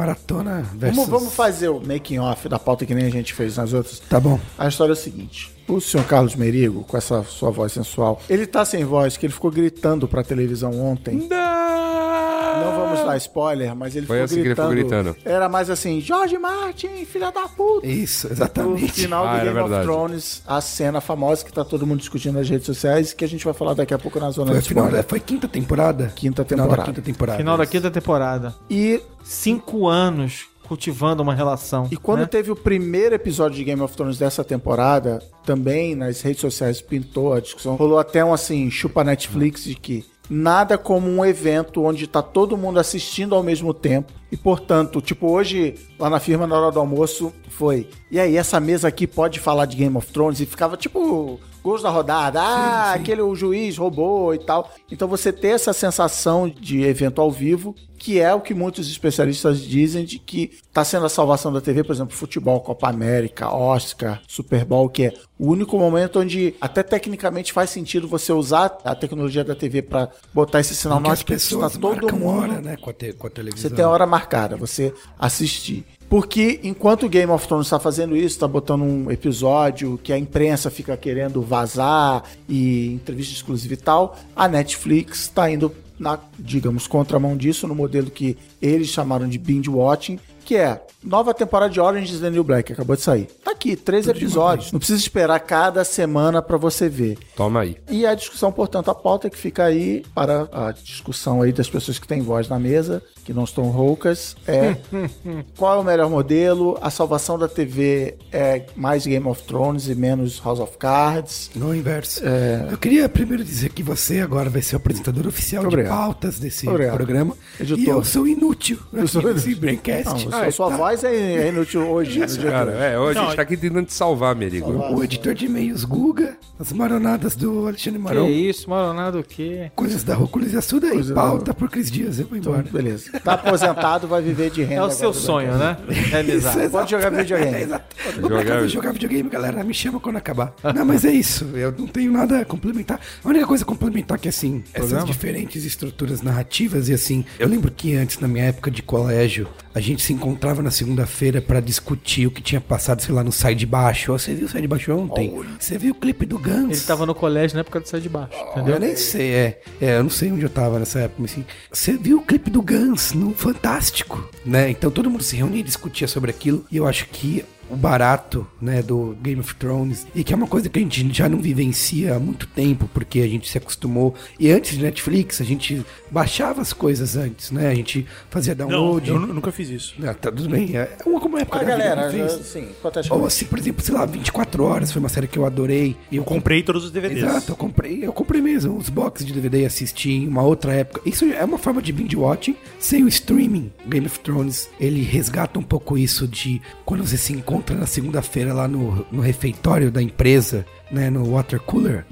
Maratona 0.00 0.62
versus... 0.74 0.96
Vamos, 0.96 1.10
vamos 1.10 1.34
fazer 1.34 1.68
o 1.68 1.80
making 1.80 2.18
off 2.18 2.48
da 2.48 2.58
pauta 2.58 2.86
que 2.86 2.94
nem 2.94 3.04
a 3.06 3.10
gente 3.10 3.34
fez 3.34 3.56
nas 3.56 3.72
outras. 3.72 4.00
Tá 4.00 4.18
bom. 4.18 4.40
A 4.58 4.66
história 4.66 4.92
é 4.92 4.94
o 4.94 4.96
seguinte. 4.96 5.54
O 5.68 5.80
senhor 5.80 6.04
Carlos 6.06 6.34
Merigo, 6.34 6.84
com 6.84 6.96
essa 6.96 7.22
sua 7.22 7.50
voz 7.50 7.72
sensual, 7.72 8.20
ele 8.28 8.46
tá 8.46 8.64
sem 8.64 8.84
voz, 8.84 9.16
que 9.16 9.26
ele 9.26 9.32
ficou 9.32 9.50
gritando 9.50 10.08
pra 10.08 10.24
televisão 10.24 10.72
ontem. 10.80 11.28
Não 11.28 12.29
vamos 12.40 13.00
dar 13.04 13.16
spoiler, 13.18 13.74
mas 13.76 13.94
ele 13.96 14.06
Foi 14.06 14.16
ficou 14.16 14.24
assim 14.24 14.34
que 14.34 14.40
ele 14.40 14.48
gritando. 14.50 14.70
ficou 14.76 14.88
gritando. 14.90 15.16
Era 15.24 15.48
mais 15.48 15.70
assim, 15.70 16.00
Jorge 16.00 16.38
Martin, 16.38 17.04
filha 17.04 17.30
da 17.30 17.48
puta. 17.48 17.86
Isso, 17.86 18.26
No 18.28 18.32
exatamente. 18.32 18.92
final 18.92 19.24
do 19.24 19.30
Ah, 19.30 19.38
era 19.38 19.52
Game 19.52 19.74
of. 19.74 19.82
Thrones, 19.82 20.42
a 20.46 20.60
cena 20.60 21.00
famosa 21.00 21.44
que 21.44 21.52
tá 21.52 21.64
todo 21.64 21.86
mundo 21.86 22.00
discutindo 22.00 22.34
nas 22.38 22.48
redes 22.48 22.66
sociais, 22.66 23.12
que 23.12 23.24
a 23.24 23.28
gente 23.28 23.44
vai 23.44 23.54
falar 23.54 23.74
daqui 23.74 23.92
a 23.94 23.98
pouco 23.98 24.18
na 24.18 24.30
zona 24.30 24.52
Foi, 24.52 24.60
de 24.60 24.68
final, 24.68 24.84
spoiler. 24.84 25.06
foi 25.08 25.20
quinta 25.20 25.46
temporada? 25.48 26.12
Quinta 26.14 26.44
Final 26.44 26.66
da 26.66 26.70
temporada. 26.74 26.92
quinta 26.92 27.02
temporada. 27.02 27.38
Final 27.38 27.56
da 27.58 27.66
quinta 27.66 27.90
temporada. 27.90 28.54
E, 28.70 29.00
Cinco 29.22 29.86
anos 29.86 30.46
cultivando 30.66 31.22
uma 31.22 31.34
relação. 31.34 31.88
e 31.90 31.96
quando 31.96 32.20
né? 32.20 32.26
teve 32.26 32.50
o 32.50 32.56
primeiro 32.56 33.14
episódio 33.14 33.56
de 33.56 33.64
Game 33.64 33.80
of 33.82 33.94
Thrones 33.96 34.18
dessa 34.18 34.44
temporada, 34.44 35.20
também 35.44 35.94
nas 35.96 36.20
redes 36.22 36.40
sociais 36.40 36.80
pintou 36.80 37.32
a 37.32 37.40
discussão. 37.40 37.74
Rolou 37.74 37.98
até 37.98 38.24
um 38.24 38.32
assim, 38.32 38.70
chupa 38.70 39.02
Netflix 39.02 39.64
de 39.64 39.74
que 39.74 40.04
nada 40.30 40.78
como 40.78 41.10
um 41.10 41.24
evento 41.24 41.82
onde 41.82 42.06
tá 42.06 42.22
todo 42.22 42.56
mundo 42.56 42.78
assistindo 42.78 43.34
ao 43.34 43.42
mesmo 43.42 43.74
tempo. 43.74 44.12
E, 44.30 44.36
portanto, 44.36 45.00
tipo, 45.00 45.28
hoje, 45.28 45.74
lá 45.98 46.08
na 46.08 46.20
firma, 46.20 46.46
na 46.46 46.56
hora 46.56 46.70
do 46.70 46.78
almoço, 46.78 47.32
foi. 47.48 47.88
E 48.08 48.20
aí, 48.20 48.36
essa 48.36 48.60
mesa 48.60 48.86
aqui 48.86 49.08
pode 49.08 49.40
falar 49.40 49.66
de 49.66 49.76
Game 49.76 49.96
of 49.96 50.06
Thrones? 50.12 50.38
E 50.38 50.46
ficava, 50.46 50.76
tipo, 50.76 51.40
gols 51.64 51.82
da 51.82 51.90
rodada. 51.90 52.40
Ah, 52.40 52.92
aquele 52.92 53.20
o 53.20 53.34
juiz 53.34 53.76
roubou 53.76 54.32
e 54.32 54.38
tal. 54.38 54.70
Então, 54.90 55.08
você 55.08 55.32
ter 55.32 55.48
essa 55.48 55.72
sensação 55.72 56.48
de 56.48 56.82
evento 56.84 57.20
ao 57.20 57.32
vivo, 57.32 57.74
que 58.02 58.18
é 58.18 58.32
o 58.34 58.40
que 58.40 58.54
muitos 58.54 58.90
especialistas 58.90 59.60
dizem 59.60 60.06
de 60.06 60.18
que 60.18 60.52
tá 60.72 60.82
sendo 60.82 61.04
a 61.04 61.08
salvação 61.10 61.52
da 61.52 61.60
TV, 61.60 61.84
por 61.84 61.92
exemplo, 61.92 62.16
futebol, 62.16 62.58
Copa 62.62 62.88
América, 62.88 63.54
Oscar, 63.54 64.22
Super 64.26 64.64
Bowl, 64.64 64.88
que 64.88 65.04
é 65.04 65.12
o 65.38 65.46
único 65.50 65.78
momento 65.78 66.18
onde 66.18 66.54
até 66.62 66.82
tecnicamente 66.82 67.52
faz 67.52 67.68
sentido 67.68 68.08
você 68.08 68.32
usar 68.32 68.78
a 68.84 68.94
tecnologia 68.94 69.44
da 69.44 69.54
TV 69.54 69.82
para 69.82 70.08
botar 70.32 70.60
esse 70.60 70.74
sinal 70.74 70.96
Porque 70.98 71.12
as 71.12 71.18
Netflix, 71.18 71.44
pessoas 71.44 71.72
tá 71.74 71.78
todo 71.78 72.16
mundo 72.16 72.26
hora, 72.26 72.60
né, 72.62 72.76
com 72.78 72.88
a, 72.88 72.92
te- 72.94 73.12
com 73.12 73.26
a 73.26 73.30
televisão. 73.30 73.68
você 73.68 73.76
tem 73.76 73.84
a 73.84 73.88
hora 73.90 74.06
marcada, 74.06 74.56
você 74.56 74.94
assistir. 75.18 75.84
Porque 76.08 76.58
enquanto 76.64 77.04
o 77.06 77.08
Game 77.08 77.30
of 77.30 77.46
Thrones 77.46 77.66
está 77.66 77.78
fazendo 77.78 78.16
isso, 78.16 78.26
está 78.34 78.48
botando 78.48 78.82
um 78.82 79.10
episódio 79.12 79.96
que 80.02 80.12
a 80.12 80.18
imprensa 80.18 80.68
fica 80.68 80.96
querendo 80.96 81.40
vazar 81.40 82.24
e 82.48 82.94
entrevista 82.94 83.32
exclusiva 83.32 83.74
e 83.74 83.76
tal, 83.76 84.16
a 84.34 84.48
Netflix 84.48 85.20
está 85.20 85.48
indo 85.48 85.70
na, 86.00 86.18
digamos, 86.38 86.86
contramão 86.86 87.36
disso, 87.36 87.68
no 87.68 87.74
modelo 87.74 88.10
que 88.10 88.36
eles 88.60 88.88
chamaram 88.88 89.28
de 89.28 89.38
binge 89.38 89.68
watching, 89.68 90.18
que 90.46 90.56
é 90.56 90.82
nova 91.04 91.34
temporada 91.34 91.70
de 91.70 91.78
Orange 91.78 92.14
is 92.14 92.20
the 92.20 92.30
New 92.30 92.42
Black, 92.42 92.72
acabou 92.72 92.96
de 92.96 93.02
sair. 93.02 93.28
Tá 93.60 93.68
aqui, 93.68 93.76
três 93.76 94.08
episódios. 94.08 94.72
Não 94.72 94.78
precisa 94.78 94.98
esperar 94.98 95.38
cada 95.40 95.84
semana 95.84 96.40
para 96.40 96.56
você 96.56 96.88
ver. 96.88 97.18
Toma 97.36 97.60
aí. 97.60 97.76
E 97.90 98.06
a 98.06 98.14
discussão, 98.14 98.50
portanto, 98.50 98.90
a 98.90 98.94
pauta 98.94 99.28
que 99.28 99.36
fica 99.36 99.64
aí 99.64 100.02
para 100.14 100.48
a 100.50 100.72
discussão 100.72 101.42
aí 101.42 101.52
das 101.52 101.68
pessoas 101.68 101.98
que 101.98 102.08
têm 102.08 102.22
voz 102.22 102.48
na 102.48 102.58
mesa, 102.58 103.02
que 103.22 103.34
não 103.34 103.44
estão 103.44 103.64
roucas, 103.64 104.34
é 104.48 104.76
qual 105.58 105.76
é 105.76 105.78
o 105.78 105.84
melhor 105.84 106.08
modelo? 106.08 106.78
A 106.80 106.88
salvação 106.88 107.38
da 107.38 107.48
TV 107.48 108.16
é 108.32 108.64
mais 108.74 109.04
Game 109.06 109.26
of 109.26 109.42
Thrones 109.42 109.88
e 109.88 109.94
menos 109.94 110.40
House 110.42 110.58
of 110.58 110.78
Cards? 110.78 111.50
Não, 111.54 111.68
o 111.68 111.74
inverso. 111.74 112.22
É. 112.24 112.66
Eu 112.70 112.78
queria 112.78 113.08
primeiro 113.10 113.44
dizer 113.44 113.70
que 113.70 113.82
você 113.82 114.20
agora 114.20 114.48
vai 114.48 114.62
ser 114.62 114.76
o 114.76 114.78
apresentador 114.78 115.26
oficial 115.26 115.66
Obrigado. 115.66 115.92
de 115.92 115.98
pautas 115.98 116.38
desse 116.38 116.66
Obrigado. 116.66 116.96
programa. 116.96 117.36
Editor. 117.60 117.78
E 117.78 117.86
eu 117.88 118.02
sou 118.02 118.26
inútil. 118.26 118.78
Eu 118.90 119.06
sou 119.06 119.22
nesse 119.22 119.54
Braincast. 119.54 120.26
Não, 120.28 120.40
a 120.40 120.50
sua 120.50 120.70
voz 120.70 121.04
é, 121.04 121.14
é 121.14 121.48
inútil 121.48 121.86
hoje. 121.86 122.20
no 122.20 122.50
Cara, 122.50 122.72
é, 122.72 122.98
hoje 122.98 123.18
a 123.18 123.20
Não, 123.20 123.28
gente 123.28 123.36
tá 123.36 123.49
aqui 123.54 123.56
tentando 123.56 123.86
te 123.86 123.94
salvar, 123.94 124.34
Merigo. 124.36 124.70
O 124.94 125.02
editor 125.02 125.34
de 125.34 125.46
e-mails 125.46 125.84
Guga, 125.84 126.36
as 126.58 126.72
maronadas 126.72 127.34
do 127.34 127.66
Alexandre 127.66 127.98
Que 127.98 128.04
Marão, 128.04 128.28
isso, 128.30 128.68
Maronado 128.70 129.18
o 129.20 129.24
quê? 129.24 129.70
coisas 129.74 130.02
da 130.04 130.14
Rúculas 130.14 130.52
e 130.52 130.56
Assuda 130.56 130.88
e 130.88 130.92
Coisa 130.92 131.14
pauta 131.14 131.52
por 131.54 131.68
Cris 131.70 131.90
Dias. 131.90 132.18
Eu 132.18 132.26
vou 132.26 132.38
embora. 132.38 132.60
Então, 132.60 132.72
beleza. 132.72 133.10
Tá 133.20 133.34
aposentado, 133.34 134.06
vai 134.08 134.22
viver 134.22 134.50
de 134.50 134.62
renda. 134.62 134.74
É 134.80 134.82
o 134.82 134.90
seu 134.90 135.12
sonho, 135.12 135.56
né? 135.56 135.76
Realizar. 135.88 136.58
Isso, 136.58 136.70
Pode 136.70 136.90
jogar 136.90 137.10
videogame. 137.10 137.56
É, 137.56 137.62
exato. 137.62 137.96
Jogar- 138.20 138.66
jogar 138.68 138.92
videogame, 138.92 139.28
galera. 139.28 139.62
Me 139.64 139.74
chama 139.74 140.00
quando 140.00 140.16
acabar. 140.16 140.54
Não, 140.74 140.84
mas 140.84 141.04
é 141.04 141.12
isso. 141.12 141.44
Eu 141.54 141.72
não 141.76 141.86
tenho 141.86 142.12
nada 142.12 142.40
a 142.40 142.44
complementar. 142.44 143.00
A 143.24 143.28
única 143.28 143.46
coisa 143.46 143.64
a 143.64 143.66
complementar 143.66 144.16
é 144.18 144.20
que, 144.20 144.28
assim, 144.28 144.62
essas 144.72 145.04
diferentes 145.04 145.64
estruturas 145.64 146.22
narrativas 146.22 146.88
e, 146.88 146.92
assim, 146.94 147.24
eu 147.38 147.48
lembro 147.48 147.70
que 147.70 147.94
antes, 147.94 148.18
na 148.18 148.28
minha 148.28 148.44
época 148.44 148.70
de 148.70 148.82
colégio, 148.82 149.46
a 149.74 149.80
gente 149.80 150.02
se 150.02 150.12
encontrava 150.12 150.62
na 150.62 150.70
segunda-feira 150.70 151.40
pra 151.40 151.60
discutir 151.60 152.26
o 152.26 152.30
que 152.30 152.42
tinha 152.42 152.60
passado, 152.60 153.02
sei 153.02 153.14
lá, 153.14 153.22
no 153.22 153.30
Sai 153.30 153.54
de 153.54 153.66
Baixo. 153.66 154.12
Você 154.12 154.34
viu 154.34 154.46
o 154.46 154.48
Sai 154.48 154.60
de 154.60 154.68
Baixo 154.68 154.92
ontem? 154.92 155.32
Você 155.58 155.78
viu 155.78 155.92
o 155.92 155.94
clipe 155.94 156.26
do 156.26 156.38
Guns? 156.38 156.78
Ele 156.78 156.86
tava 156.86 157.06
no 157.06 157.14
colégio 157.14 157.54
na 157.54 157.60
época 157.60 157.80
do 157.80 157.88
Sai 157.88 158.00
de 158.00 158.08
Baixo, 158.08 158.36
entendeu? 158.50 158.74
Eu 158.74 158.80
nem 158.80 158.96
sei, 158.96 159.30
é. 159.30 159.60
É, 159.80 159.96
eu 159.98 160.02
não 160.02 160.10
sei 160.10 160.32
onde 160.32 160.42
eu 160.42 160.50
tava 160.50 160.78
nessa 160.78 161.00
época, 161.00 161.22
mas 161.22 161.32
assim. 161.32 161.44
Você 161.72 161.96
viu 161.96 162.18
o 162.18 162.22
clipe 162.22 162.50
do 162.50 162.62
Guns 162.62 163.12
no 163.12 163.32
Fantástico, 163.34 164.28
né? 164.44 164.70
Então 164.70 164.90
todo 164.90 165.10
mundo 165.10 165.22
se 165.22 165.36
reunia 165.36 165.60
e 165.60 165.64
discutia 165.64 166.08
sobre 166.08 166.30
aquilo. 166.30 166.64
E 166.70 166.76
eu 166.76 166.86
acho 166.86 167.06
que 167.06 167.44
o 167.70 167.76
barato, 167.76 168.46
né, 168.60 168.82
do 168.82 169.16
Game 169.22 169.40
of 169.40 169.54
Thrones, 169.54 170.06
e 170.14 170.24
que 170.24 170.32
é 170.32 170.36
uma 170.36 170.46
coisa 170.46 170.68
que 170.68 170.78
a 170.78 170.82
gente 170.82 171.12
já 171.16 171.28
não 171.28 171.38
vivencia 171.38 172.16
há 172.16 172.18
muito 172.18 172.46
tempo, 172.46 172.88
porque 172.92 173.20
a 173.20 173.28
gente 173.28 173.48
se 173.48 173.56
acostumou. 173.58 174.14
E 174.38 174.50
antes 174.50 174.76
de 174.76 174.82
Netflix, 174.82 175.40
a 175.40 175.44
gente 175.44 175.84
baixava 176.10 176.60
as 176.60 176.72
coisas 176.72 177.16
antes, 177.16 177.50
né? 177.50 177.68
A 177.68 177.74
gente 177.74 178.04
fazia 178.28 178.54
Não, 178.54 178.68
download. 178.68 179.08
eu 179.08 179.18
nu- 179.20 179.34
nunca 179.34 179.52
fiz 179.52 179.68
isso. 179.68 179.94
Ah, 180.02 180.14
tá 180.14 180.30
tudo 180.32 180.48
bem. 180.48 180.76
É 180.76 180.96
uma 181.06 181.20
como 181.20 181.38
época 181.38 181.58
A 181.58 181.62
da 181.62 181.76
vida 181.76 181.78
galera, 181.88 182.10
já- 182.10 182.28
sim, 182.42 182.66
Ou 183.10 183.26
assim, 183.26 183.44
por 183.44 183.58
exemplo, 183.58 183.84
sei 183.84 183.94
lá, 183.94 184.04
24 184.04 184.64
horas 184.64 184.90
foi 184.92 185.00
uma 185.00 185.08
série 185.08 185.26
que 185.28 185.38
eu 185.38 185.46
adorei. 185.46 185.96
E 186.10 186.16
eu 186.16 186.24
Comprei 186.24 186.62
todos 186.62 186.84
os 186.84 186.90
DVDs. 186.90 187.22
Exato, 187.22 187.52
eu 187.52 187.56
comprei, 187.56 188.04
eu 188.04 188.12
comprei 188.12 188.40
mesmo 188.40 188.76
os 188.76 188.88
boxes 188.88 189.26
de 189.26 189.32
DVD 189.32 189.62
e 189.62 189.66
assisti 189.66 190.10
em 190.12 190.26
uma 190.28 190.42
outra 190.42 190.72
época. 190.72 191.00
Isso 191.04 191.24
é 191.24 191.44
uma 191.44 191.58
forma 191.58 191.80
de 191.82 191.92
binge 191.92 192.16
watching 192.16 192.56
sem 192.78 193.04
o 193.04 193.08
streaming. 193.08 193.70
Game 193.86 194.06
of 194.06 194.18
Thrones, 194.20 194.68
ele 194.80 195.02
resgata 195.02 195.58
um 195.58 195.62
pouco 195.62 195.96
isso 195.98 196.26
de 196.26 196.60
quando 196.84 197.06
você 197.06 197.16
se 197.16 197.32
encontra 197.32 197.59
na 197.74 197.86
segunda-feira 197.86 198.52
lá 198.52 198.66
no, 198.66 199.06
no 199.10 199.20
refeitório 199.22 199.90
da 199.90 200.02
empresa, 200.02 200.66
né, 200.90 201.10
no 201.10 201.24
water 201.32 201.60
cooler. 201.60 202.04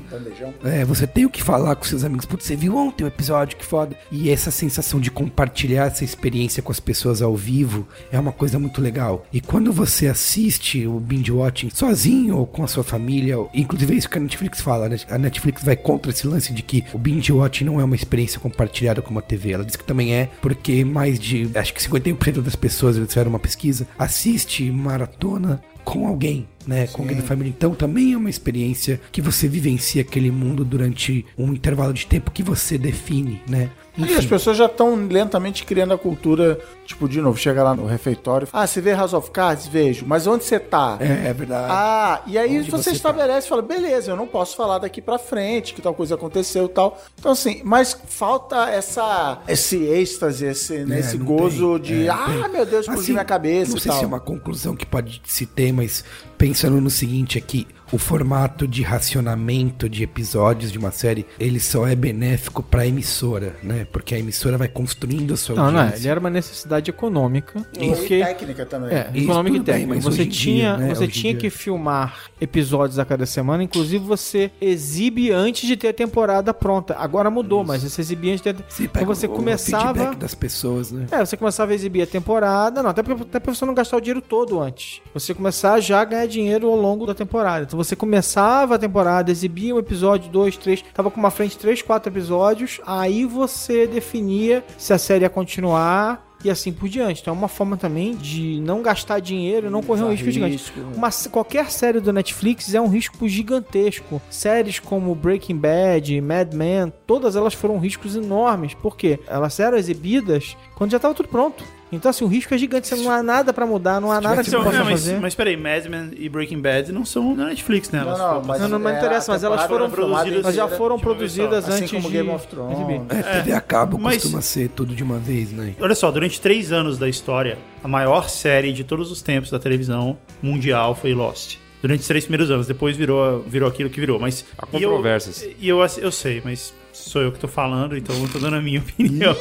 É, 0.64 0.84
você 0.84 1.06
tem 1.06 1.26
o 1.26 1.30
que 1.30 1.42
falar 1.42 1.74
com 1.76 1.84
seus 1.84 2.04
amigos. 2.04 2.24
Putz, 2.24 2.46
você 2.46 2.56
viu 2.56 2.76
ontem 2.76 3.04
o 3.04 3.06
episódio, 3.06 3.56
que 3.56 3.64
foda. 3.64 3.96
E 4.10 4.30
essa 4.30 4.50
sensação 4.50 5.00
de 5.00 5.10
compartilhar 5.10 5.86
essa 5.86 6.04
experiência 6.04 6.62
com 6.62 6.72
as 6.72 6.80
pessoas 6.80 7.22
ao 7.22 7.36
vivo 7.36 7.86
é 8.10 8.18
uma 8.18 8.32
coisa 8.32 8.58
muito 8.58 8.80
legal. 8.80 9.26
E 9.32 9.40
quando 9.40 9.72
você 9.72 10.06
assiste 10.06 10.86
o 10.86 11.00
binge 11.00 11.32
watching 11.32 11.70
sozinho 11.70 12.36
ou 12.36 12.46
com 12.46 12.64
a 12.64 12.68
sua 12.68 12.84
família, 12.84 13.36
inclusive 13.52 13.94
é 13.94 13.96
isso 13.96 14.08
que 14.08 14.18
a 14.18 14.20
Netflix 14.20 14.60
fala, 14.60 14.88
né? 14.88 14.96
A 15.08 15.18
Netflix 15.18 15.62
vai 15.62 15.76
contra 15.76 16.10
esse 16.10 16.26
lance 16.26 16.52
de 16.52 16.62
que 16.62 16.84
o 16.92 16.98
binge 16.98 17.32
watching 17.32 17.64
não 17.64 17.80
é 17.80 17.84
uma 17.84 17.96
experiência 17.96 18.40
compartilhada 18.40 19.02
como 19.02 19.18
a 19.18 19.22
TV. 19.22 19.52
Ela 19.52 19.64
diz 19.64 19.76
que 19.76 19.84
também 19.84 20.14
é, 20.14 20.28
porque 20.40 20.84
mais 20.84 21.18
de, 21.18 21.50
acho 21.54 21.74
que 21.74 21.82
51% 21.82 22.42
das 22.42 22.56
pessoas, 22.56 22.96
eles 22.96 23.08
fizeram 23.08 23.30
uma 23.30 23.38
pesquisa, 23.38 23.86
assiste 23.98 24.70
maratona 24.70 25.60
com 25.88 26.06
alguém, 26.06 26.46
né? 26.66 26.86
Com 26.88 27.02
alguém 27.02 27.16
da 27.16 27.22
família. 27.22 27.52
Então 27.56 27.74
também 27.74 28.12
é 28.12 28.16
uma 28.16 28.28
experiência 28.28 29.00
que 29.10 29.22
você 29.22 29.48
vivencia 29.48 30.02
aquele 30.02 30.30
mundo 30.30 30.64
durante 30.64 31.24
um 31.36 31.52
intervalo 31.52 31.94
de 31.94 32.06
tempo 32.06 32.30
que 32.30 32.42
você 32.42 32.76
define, 32.76 33.40
né? 33.48 33.70
E 33.98 34.14
as 34.14 34.24
pessoas 34.26 34.56
já 34.56 34.66
estão 34.66 34.94
lentamente 34.94 35.64
criando 35.64 35.92
a 35.92 35.98
cultura, 35.98 36.58
tipo, 36.84 37.08
de 37.08 37.20
novo, 37.20 37.36
chega 37.36 37.62
lá 37.62 37.74
no 37.74 37.84
refeitório. 37.86 38.46
Ah, 38.52 38.66
você 38.66 38.80
vê 38.80 38.92
House 38.94 39.12
of 39.12 39.30
Cards? 39.30 39.66
Vejo. 39.66 40.04
Mas 40.06 40.26
onde 40.26 40.44
você 40.44 40.58
tá? 40.58 40.96
É, 41.00 41.28
é 41.28 41.32
verdade. 41.32 41.66
Ah, 41.70 42.22
e 42.26 42.38
aí 42.38 42.58
Onde 42.60 42.70
você, 42.70 42.84
você 42.84 42.90
tá? 42.90 42.96
estabelece 42.96 43.46
e 43.46 43.50
fala, 43.50 43.62
beleza, 43.62 44.12
eu 44.12 44.16
não 44.16 44.26
posso 44.26 44.56
falar 44.56 44.78
daqui 44.78 45.00
pra 45.02 45.18
frente 45.18 45.74
que 45.74 45.82
tal 45.82 45.94
coisa 45.94 46.14
aconteceu 46.14 46.66
e 46.66 46.68
tal. 46.68 47.00
Então, 47.18 47.32
assim, 47.32 47.60
mas 47.64 47.98
falta 48.06 48.68
essa, 48.70 49.38
esse 49.48 49.76
êxtase, 49.84 50.46
esse, 50.46 50.84
né, 50.84 50.96
É, 50.96 51.00
esse 51.00 51.16
gozo 51.18 51.78
tem, 51.80 51.82
de, 51.98 52.06
é, 52.06 52.10
ah, 52.10 52.24
tem. 52.26 52.48
meu 52.52 52.64
Deus, 52.66 52.80
explodiu 52.82 53.02
Assim, 53.02 53.12
minha 53.12 53.24
cabeça 53.24 53.72
Não 53.72 53.78
sei 53.78 53.92
se 53.92 54.04
é 54.04 54.06
uma 54.06 54.20
conclusão 54.20 54.76
que 54.76 54.86
pode 54.86 55.20
se 55.24 55.44
ter, 55.46 55.72
mas 55.72 56.04
pensando 56.38 56.80
no 56.80 56.88
seguinte 56.90 57.36
aqui, 57.36 57.66
o 57.90 57.96
formato 57.98 58.68
de 58.68 58.82
racionamento 58.82 59.88
de 59.88 60.02
episódios 60.02 60.70
de 60.70 60.78
uma 60.78 60.90
série, 60.90 61.26
ele 61.40 61.58
só 61.58 61.86
é 61.88 61.96
benéfico 61.96 62.62
pra 62.62 62.86
emissora, 62.86 63.56
né? 63.62 63.86
Porque 63.90 64.14
a 64.14 64.18
emissora 64.18 64.58
vai 64.58 64.68
construindo 64.68 65.32
a 65.34 65.36
sua 65.38 65.56
Não, 65.56 65.70
não 65.72 65.78
é. 65.78 65.82
audiência. 65.84 66.02
Ele 66.02 66.08
era 66.08 66.20
uma 66.20 66.28
necessidade 66.30 66.90
econômica. 66.90 67.66
E 67.78 67.88
Porque 67.88 68.18
técnica 68.20 68.66
também. 68.66 68.90
É, 68.94 69.10
Isso 69.14 69.24
econômica 69.24 69.56
e 69.56 69.60
bem, 69.60 69.64
técnica. 69.74 69.94
mas 69.94 70.04
Você 70.04 70.22
em 70.24 70.28
tinha, 70.28 70.76
dia, 70.76 70.86
né, 70.86 70.94
você 70.94 71.04
hoje 71.04 71.12
tinha 71.12 71.34
que 71.34 71.48
filmar 71.50 72.14
episódios 72.40 72.98
a 72.98 73.04
cada 73.06 73.24
semana, 73.26 73.62
inclusive 73.62 74.04
você 74.04 74.50
exibe 74.60 75.30
antes 75.32 75.66
de 75.66 75.76
ter 75.76 75.88
a 75.88 75.92
temporada 75.94 76.52
pronta. 76.52 76.94
Agora 76.98 77.30
mudou, 77.30 77.64
mas 77.64 77.82
você 77.82 78.00
exibia 78.02 78.32
antes 78.34 78.42
de 78.44 78.52
ter. 78.52 78.64
Você 78.68 78.84
Então 78.84 79.04
você 79.06 79.26
o 79.26 79.30
começava. 79.30 79.94
feedback 79.94 80.18
das 80.18 80.34
pessoas, 80.34 80.92
né? 80.92 81.06
É, 81.10 81.24
você 81.24 81.36
começava 81.38 81.72
a 81.72 81.74
exibir 81.74 82.02
a 82.02 82.06
temporada, 82.06 82.82
não, 82.82 82.90
até 82.90 83.02
pra, 83.02 83.14
até 83.14 83.40
pra 83.40 83.54
você 83.54 83.64
não 83.64 83.72
gastar 83.74 83.96
o 83.96 84.00
dinheiro 84.00 84.20
todo 84.20 84.60
antes. 84.60 85.00
Você 85.14 85.32
começar 85.34 85.80
já 85.80 86.02
a 86.02 86.04
ganhar 86.04 86.27
dinheiro 86.28 86.68
ao 86.68 86.76
longo 86.76 87.06
da 87.06 87.14
temporada. 87.14 87.64
Então 87.64 87.76
você 87.76 87.96
começava 87.96 88.74
a 88.74 88.78
temporada, 88.78 89.30
exibia 89.30 89.74
um 89.74 89.78
episódio, 89.78 90.30
dois, 90.30 90.56
três, 90.56 90.82
tava 90.94 91.10
com 91.10 91.18
uma 91.18 91.30
frente 91.30 91.58
três, 91.58 91.82
quatro 91.82 92.12
episódios, 92.12 92.80
aí 92.86 93.24
você 93.24 93.86
definia 93.86 94.64
se 94.76 94.92
a 94.92 94.98
série 94.98 95.24
ia 95.24 95.30
continuar 95.30 96.28
e 96.44 96.50
assim 96.50 96.72
por 96.72 96.88
diante. 96.88 97.20
Então 97.20 97.34
é 97.34 97.36
uma 97.36 97.48
forma 97.48 97.76
também 97.76 98.14
de 98.14 98.60
não 98.60 98.82
gastar 98.82 99.20
dinheiro, 99.20 99.70
não 99.70 99.82
correr 99.82 100.02
um 100.02 100.10
risco 100.10 100.30
gigante. 100.30 100.52
risco, 100.52 100.80
né? 100.80 100.92
Uma, 100.94 101.10
qualquer 101.30 101.70
série 101.70 102.00
do 102.00 102.12
Netflix 102.12 102.74
é 102.74 102.80
um 102.80 102.88
risco 102.88 103.28
gigantesco. 103.28 104.20
Séries 104.30 104.78
como 104.78 105.14
Breaking 105.14 105.56
Bad, 105.56 106.20
Mad 106.20 106.54
Men, 106.54 106.92
todas 107.06 107.36
elas 107.36 107.54
foram 107.54 107.78
riscos 107.78 108.16
enormes. 108.16 108.74
Por 108.74 108.96
quê? 108.96 109.18
Elas 109.26 109.58
eram 109.58 109.76
exibidas 109.76 110.56
quando 110.76 110.90
já 110.90 110.96
estava 110.98 111.14
tudo 111.14 111.28
pronto. 111.28 111.64
Então, 111.90 112.10
assim, 112.10 112.24
o 112.24 112.28
risco 112.28 112.52
é 112.54 112.58
gigante. 112.58 112.86
Você 112.86 112.96
não 112.96 113.10
há 113.10 113.22
nada 113.22 113.52
pra 113.52 113.64
mudar, 113.66 114.00
não 114.00 114.12
há 114.12 114.20
nada 114.20 114.42
que 114.44 114.50
você 114.50 114.56
possa 114.56 114.72
não, 114.78 114.84
mas, 114.84 115.00
fazer. 115.00 115.20
mas 115.20 115.34
peraí, 115.34 115.56
Mad 115.56 115.86
Men 115.86 116.10
e 116.18 116.28
Breaking 116.28 116.60
Bad 116.60 116.92
não 116.92 117.04
são 117.04 117.34
na 117.34 117.46
Netflix, 117.46 117.90
né? 117.90 118.00
Não, 118.00 118.08
Elas 118.08 118.18
não, 118.18 118.28
foram- 118.28 118.44
mas 118.46 118.60
Não, 118.60 118.68
não, 118.68 118.78
não 118.78 118.90
é, 118.90 118.98
interessa, 118.98 119.32
mas 119.32 119.42
elas 119.42 119.64
foram 119.66 119.88
produzidas, 119.90 120.44
elas 120.44 120.54
já 120.54 120.68
foram 120.68 120.98
produzidas 120.98 121.68
Assim 121.68 121.78
antes 121.84 121.90
como 121.92 122.08
de 122.08 122.12
Game 122.16 122.28
of 122.30 122.46
Thrones. 122.46 122.78
exibir. 122.78 123.00
É, 123.08 123.22
TV 123.22 123.52
a 123.52 123.60
cabo 123.60 123.98
mas- 123.98 124.22
costuma 124.22 124.42
ser 124.42 124.68
tudo 124.68 124.94
de 124.94 125.02
uma 125.02 125.18
vez, 125.18 125.50
né? 125.50 125.74
Olha 125.80 125.94
só, 125.94 126.10
durante 126.10 126.40
três 126.40 126.72
anos 126.72 126.98
da 126.98 127.08
história, 127.08 127.56
a 127.82 127.88
maior 127.88 128.28
série 128.28 128.72
de 128.72 128.84
todos 128.84 129.10
os 129.10 129.22
tempos 129.22 129.50
da 129.50 129.58
televisão 129.58 130.18
mundial 130.42 130.94
foi 130.94 131.14
Lost. 131.14 131.56
Durante 131.80 132.00
os 132.00 132.06
três 132.08 132.24
primeiros 132.24 132.50
anos. 132.50 132.66
Depois 132.66 132.96
virou, 132.96 133.40
virou 133.46 133.68
aquilo 133.68 133.88
que 133.88 134.00
virou. 134.00 134.18
Mas. 134.18 134.44
Há 134.58 134.66
e 134.76 134.82
eu- 134.82 134.90
controvérsias. 134.90 135.46
E 135.60 135.68
eu, 135.68 135.78
eu 135.98 136.10
sei, 136.10 136.42
mas 136.44 136.74
sou 136.92 137.22
eu 137.22 137.30
que 137.30 137.38
tô 137.38 137.46
falando, 137.46 137.96
então 137.96 138.16
eu 138.20 138.28
tô 138.28 138.40
dando 138.40 138.56
a 138.56 138.60
minha 138.60 138.80
opinião. 138.94 139.36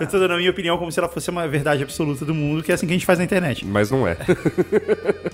Eu 0.00 0.06
tô 0.06 0.18
dando 0.18 0.34
a 0.34 0.36
minha 0.36 0.50
opinião 0.50 0.76
como 0.78 0.90
se 0.92 0.98
ela 0.98 1.08
fosse 1.08 1.30
uma 1.30 1.46
verdade 1.48 1.82
absoluta 1.82 2.24
do 2.24 2.34
mundo, 2.34 2.62
que 2.62 2.70
é 2.70 2.74
assim 2.74 2.86
que 2.86 2.92
a 2.92 2.96
gente 2.96 3.06
faz 3.06 3.18
na 3.18 3.24
internet. 3.24 3.64
Mas 3.64 3.90
não 3.90 4.06
é. 4.06 4.16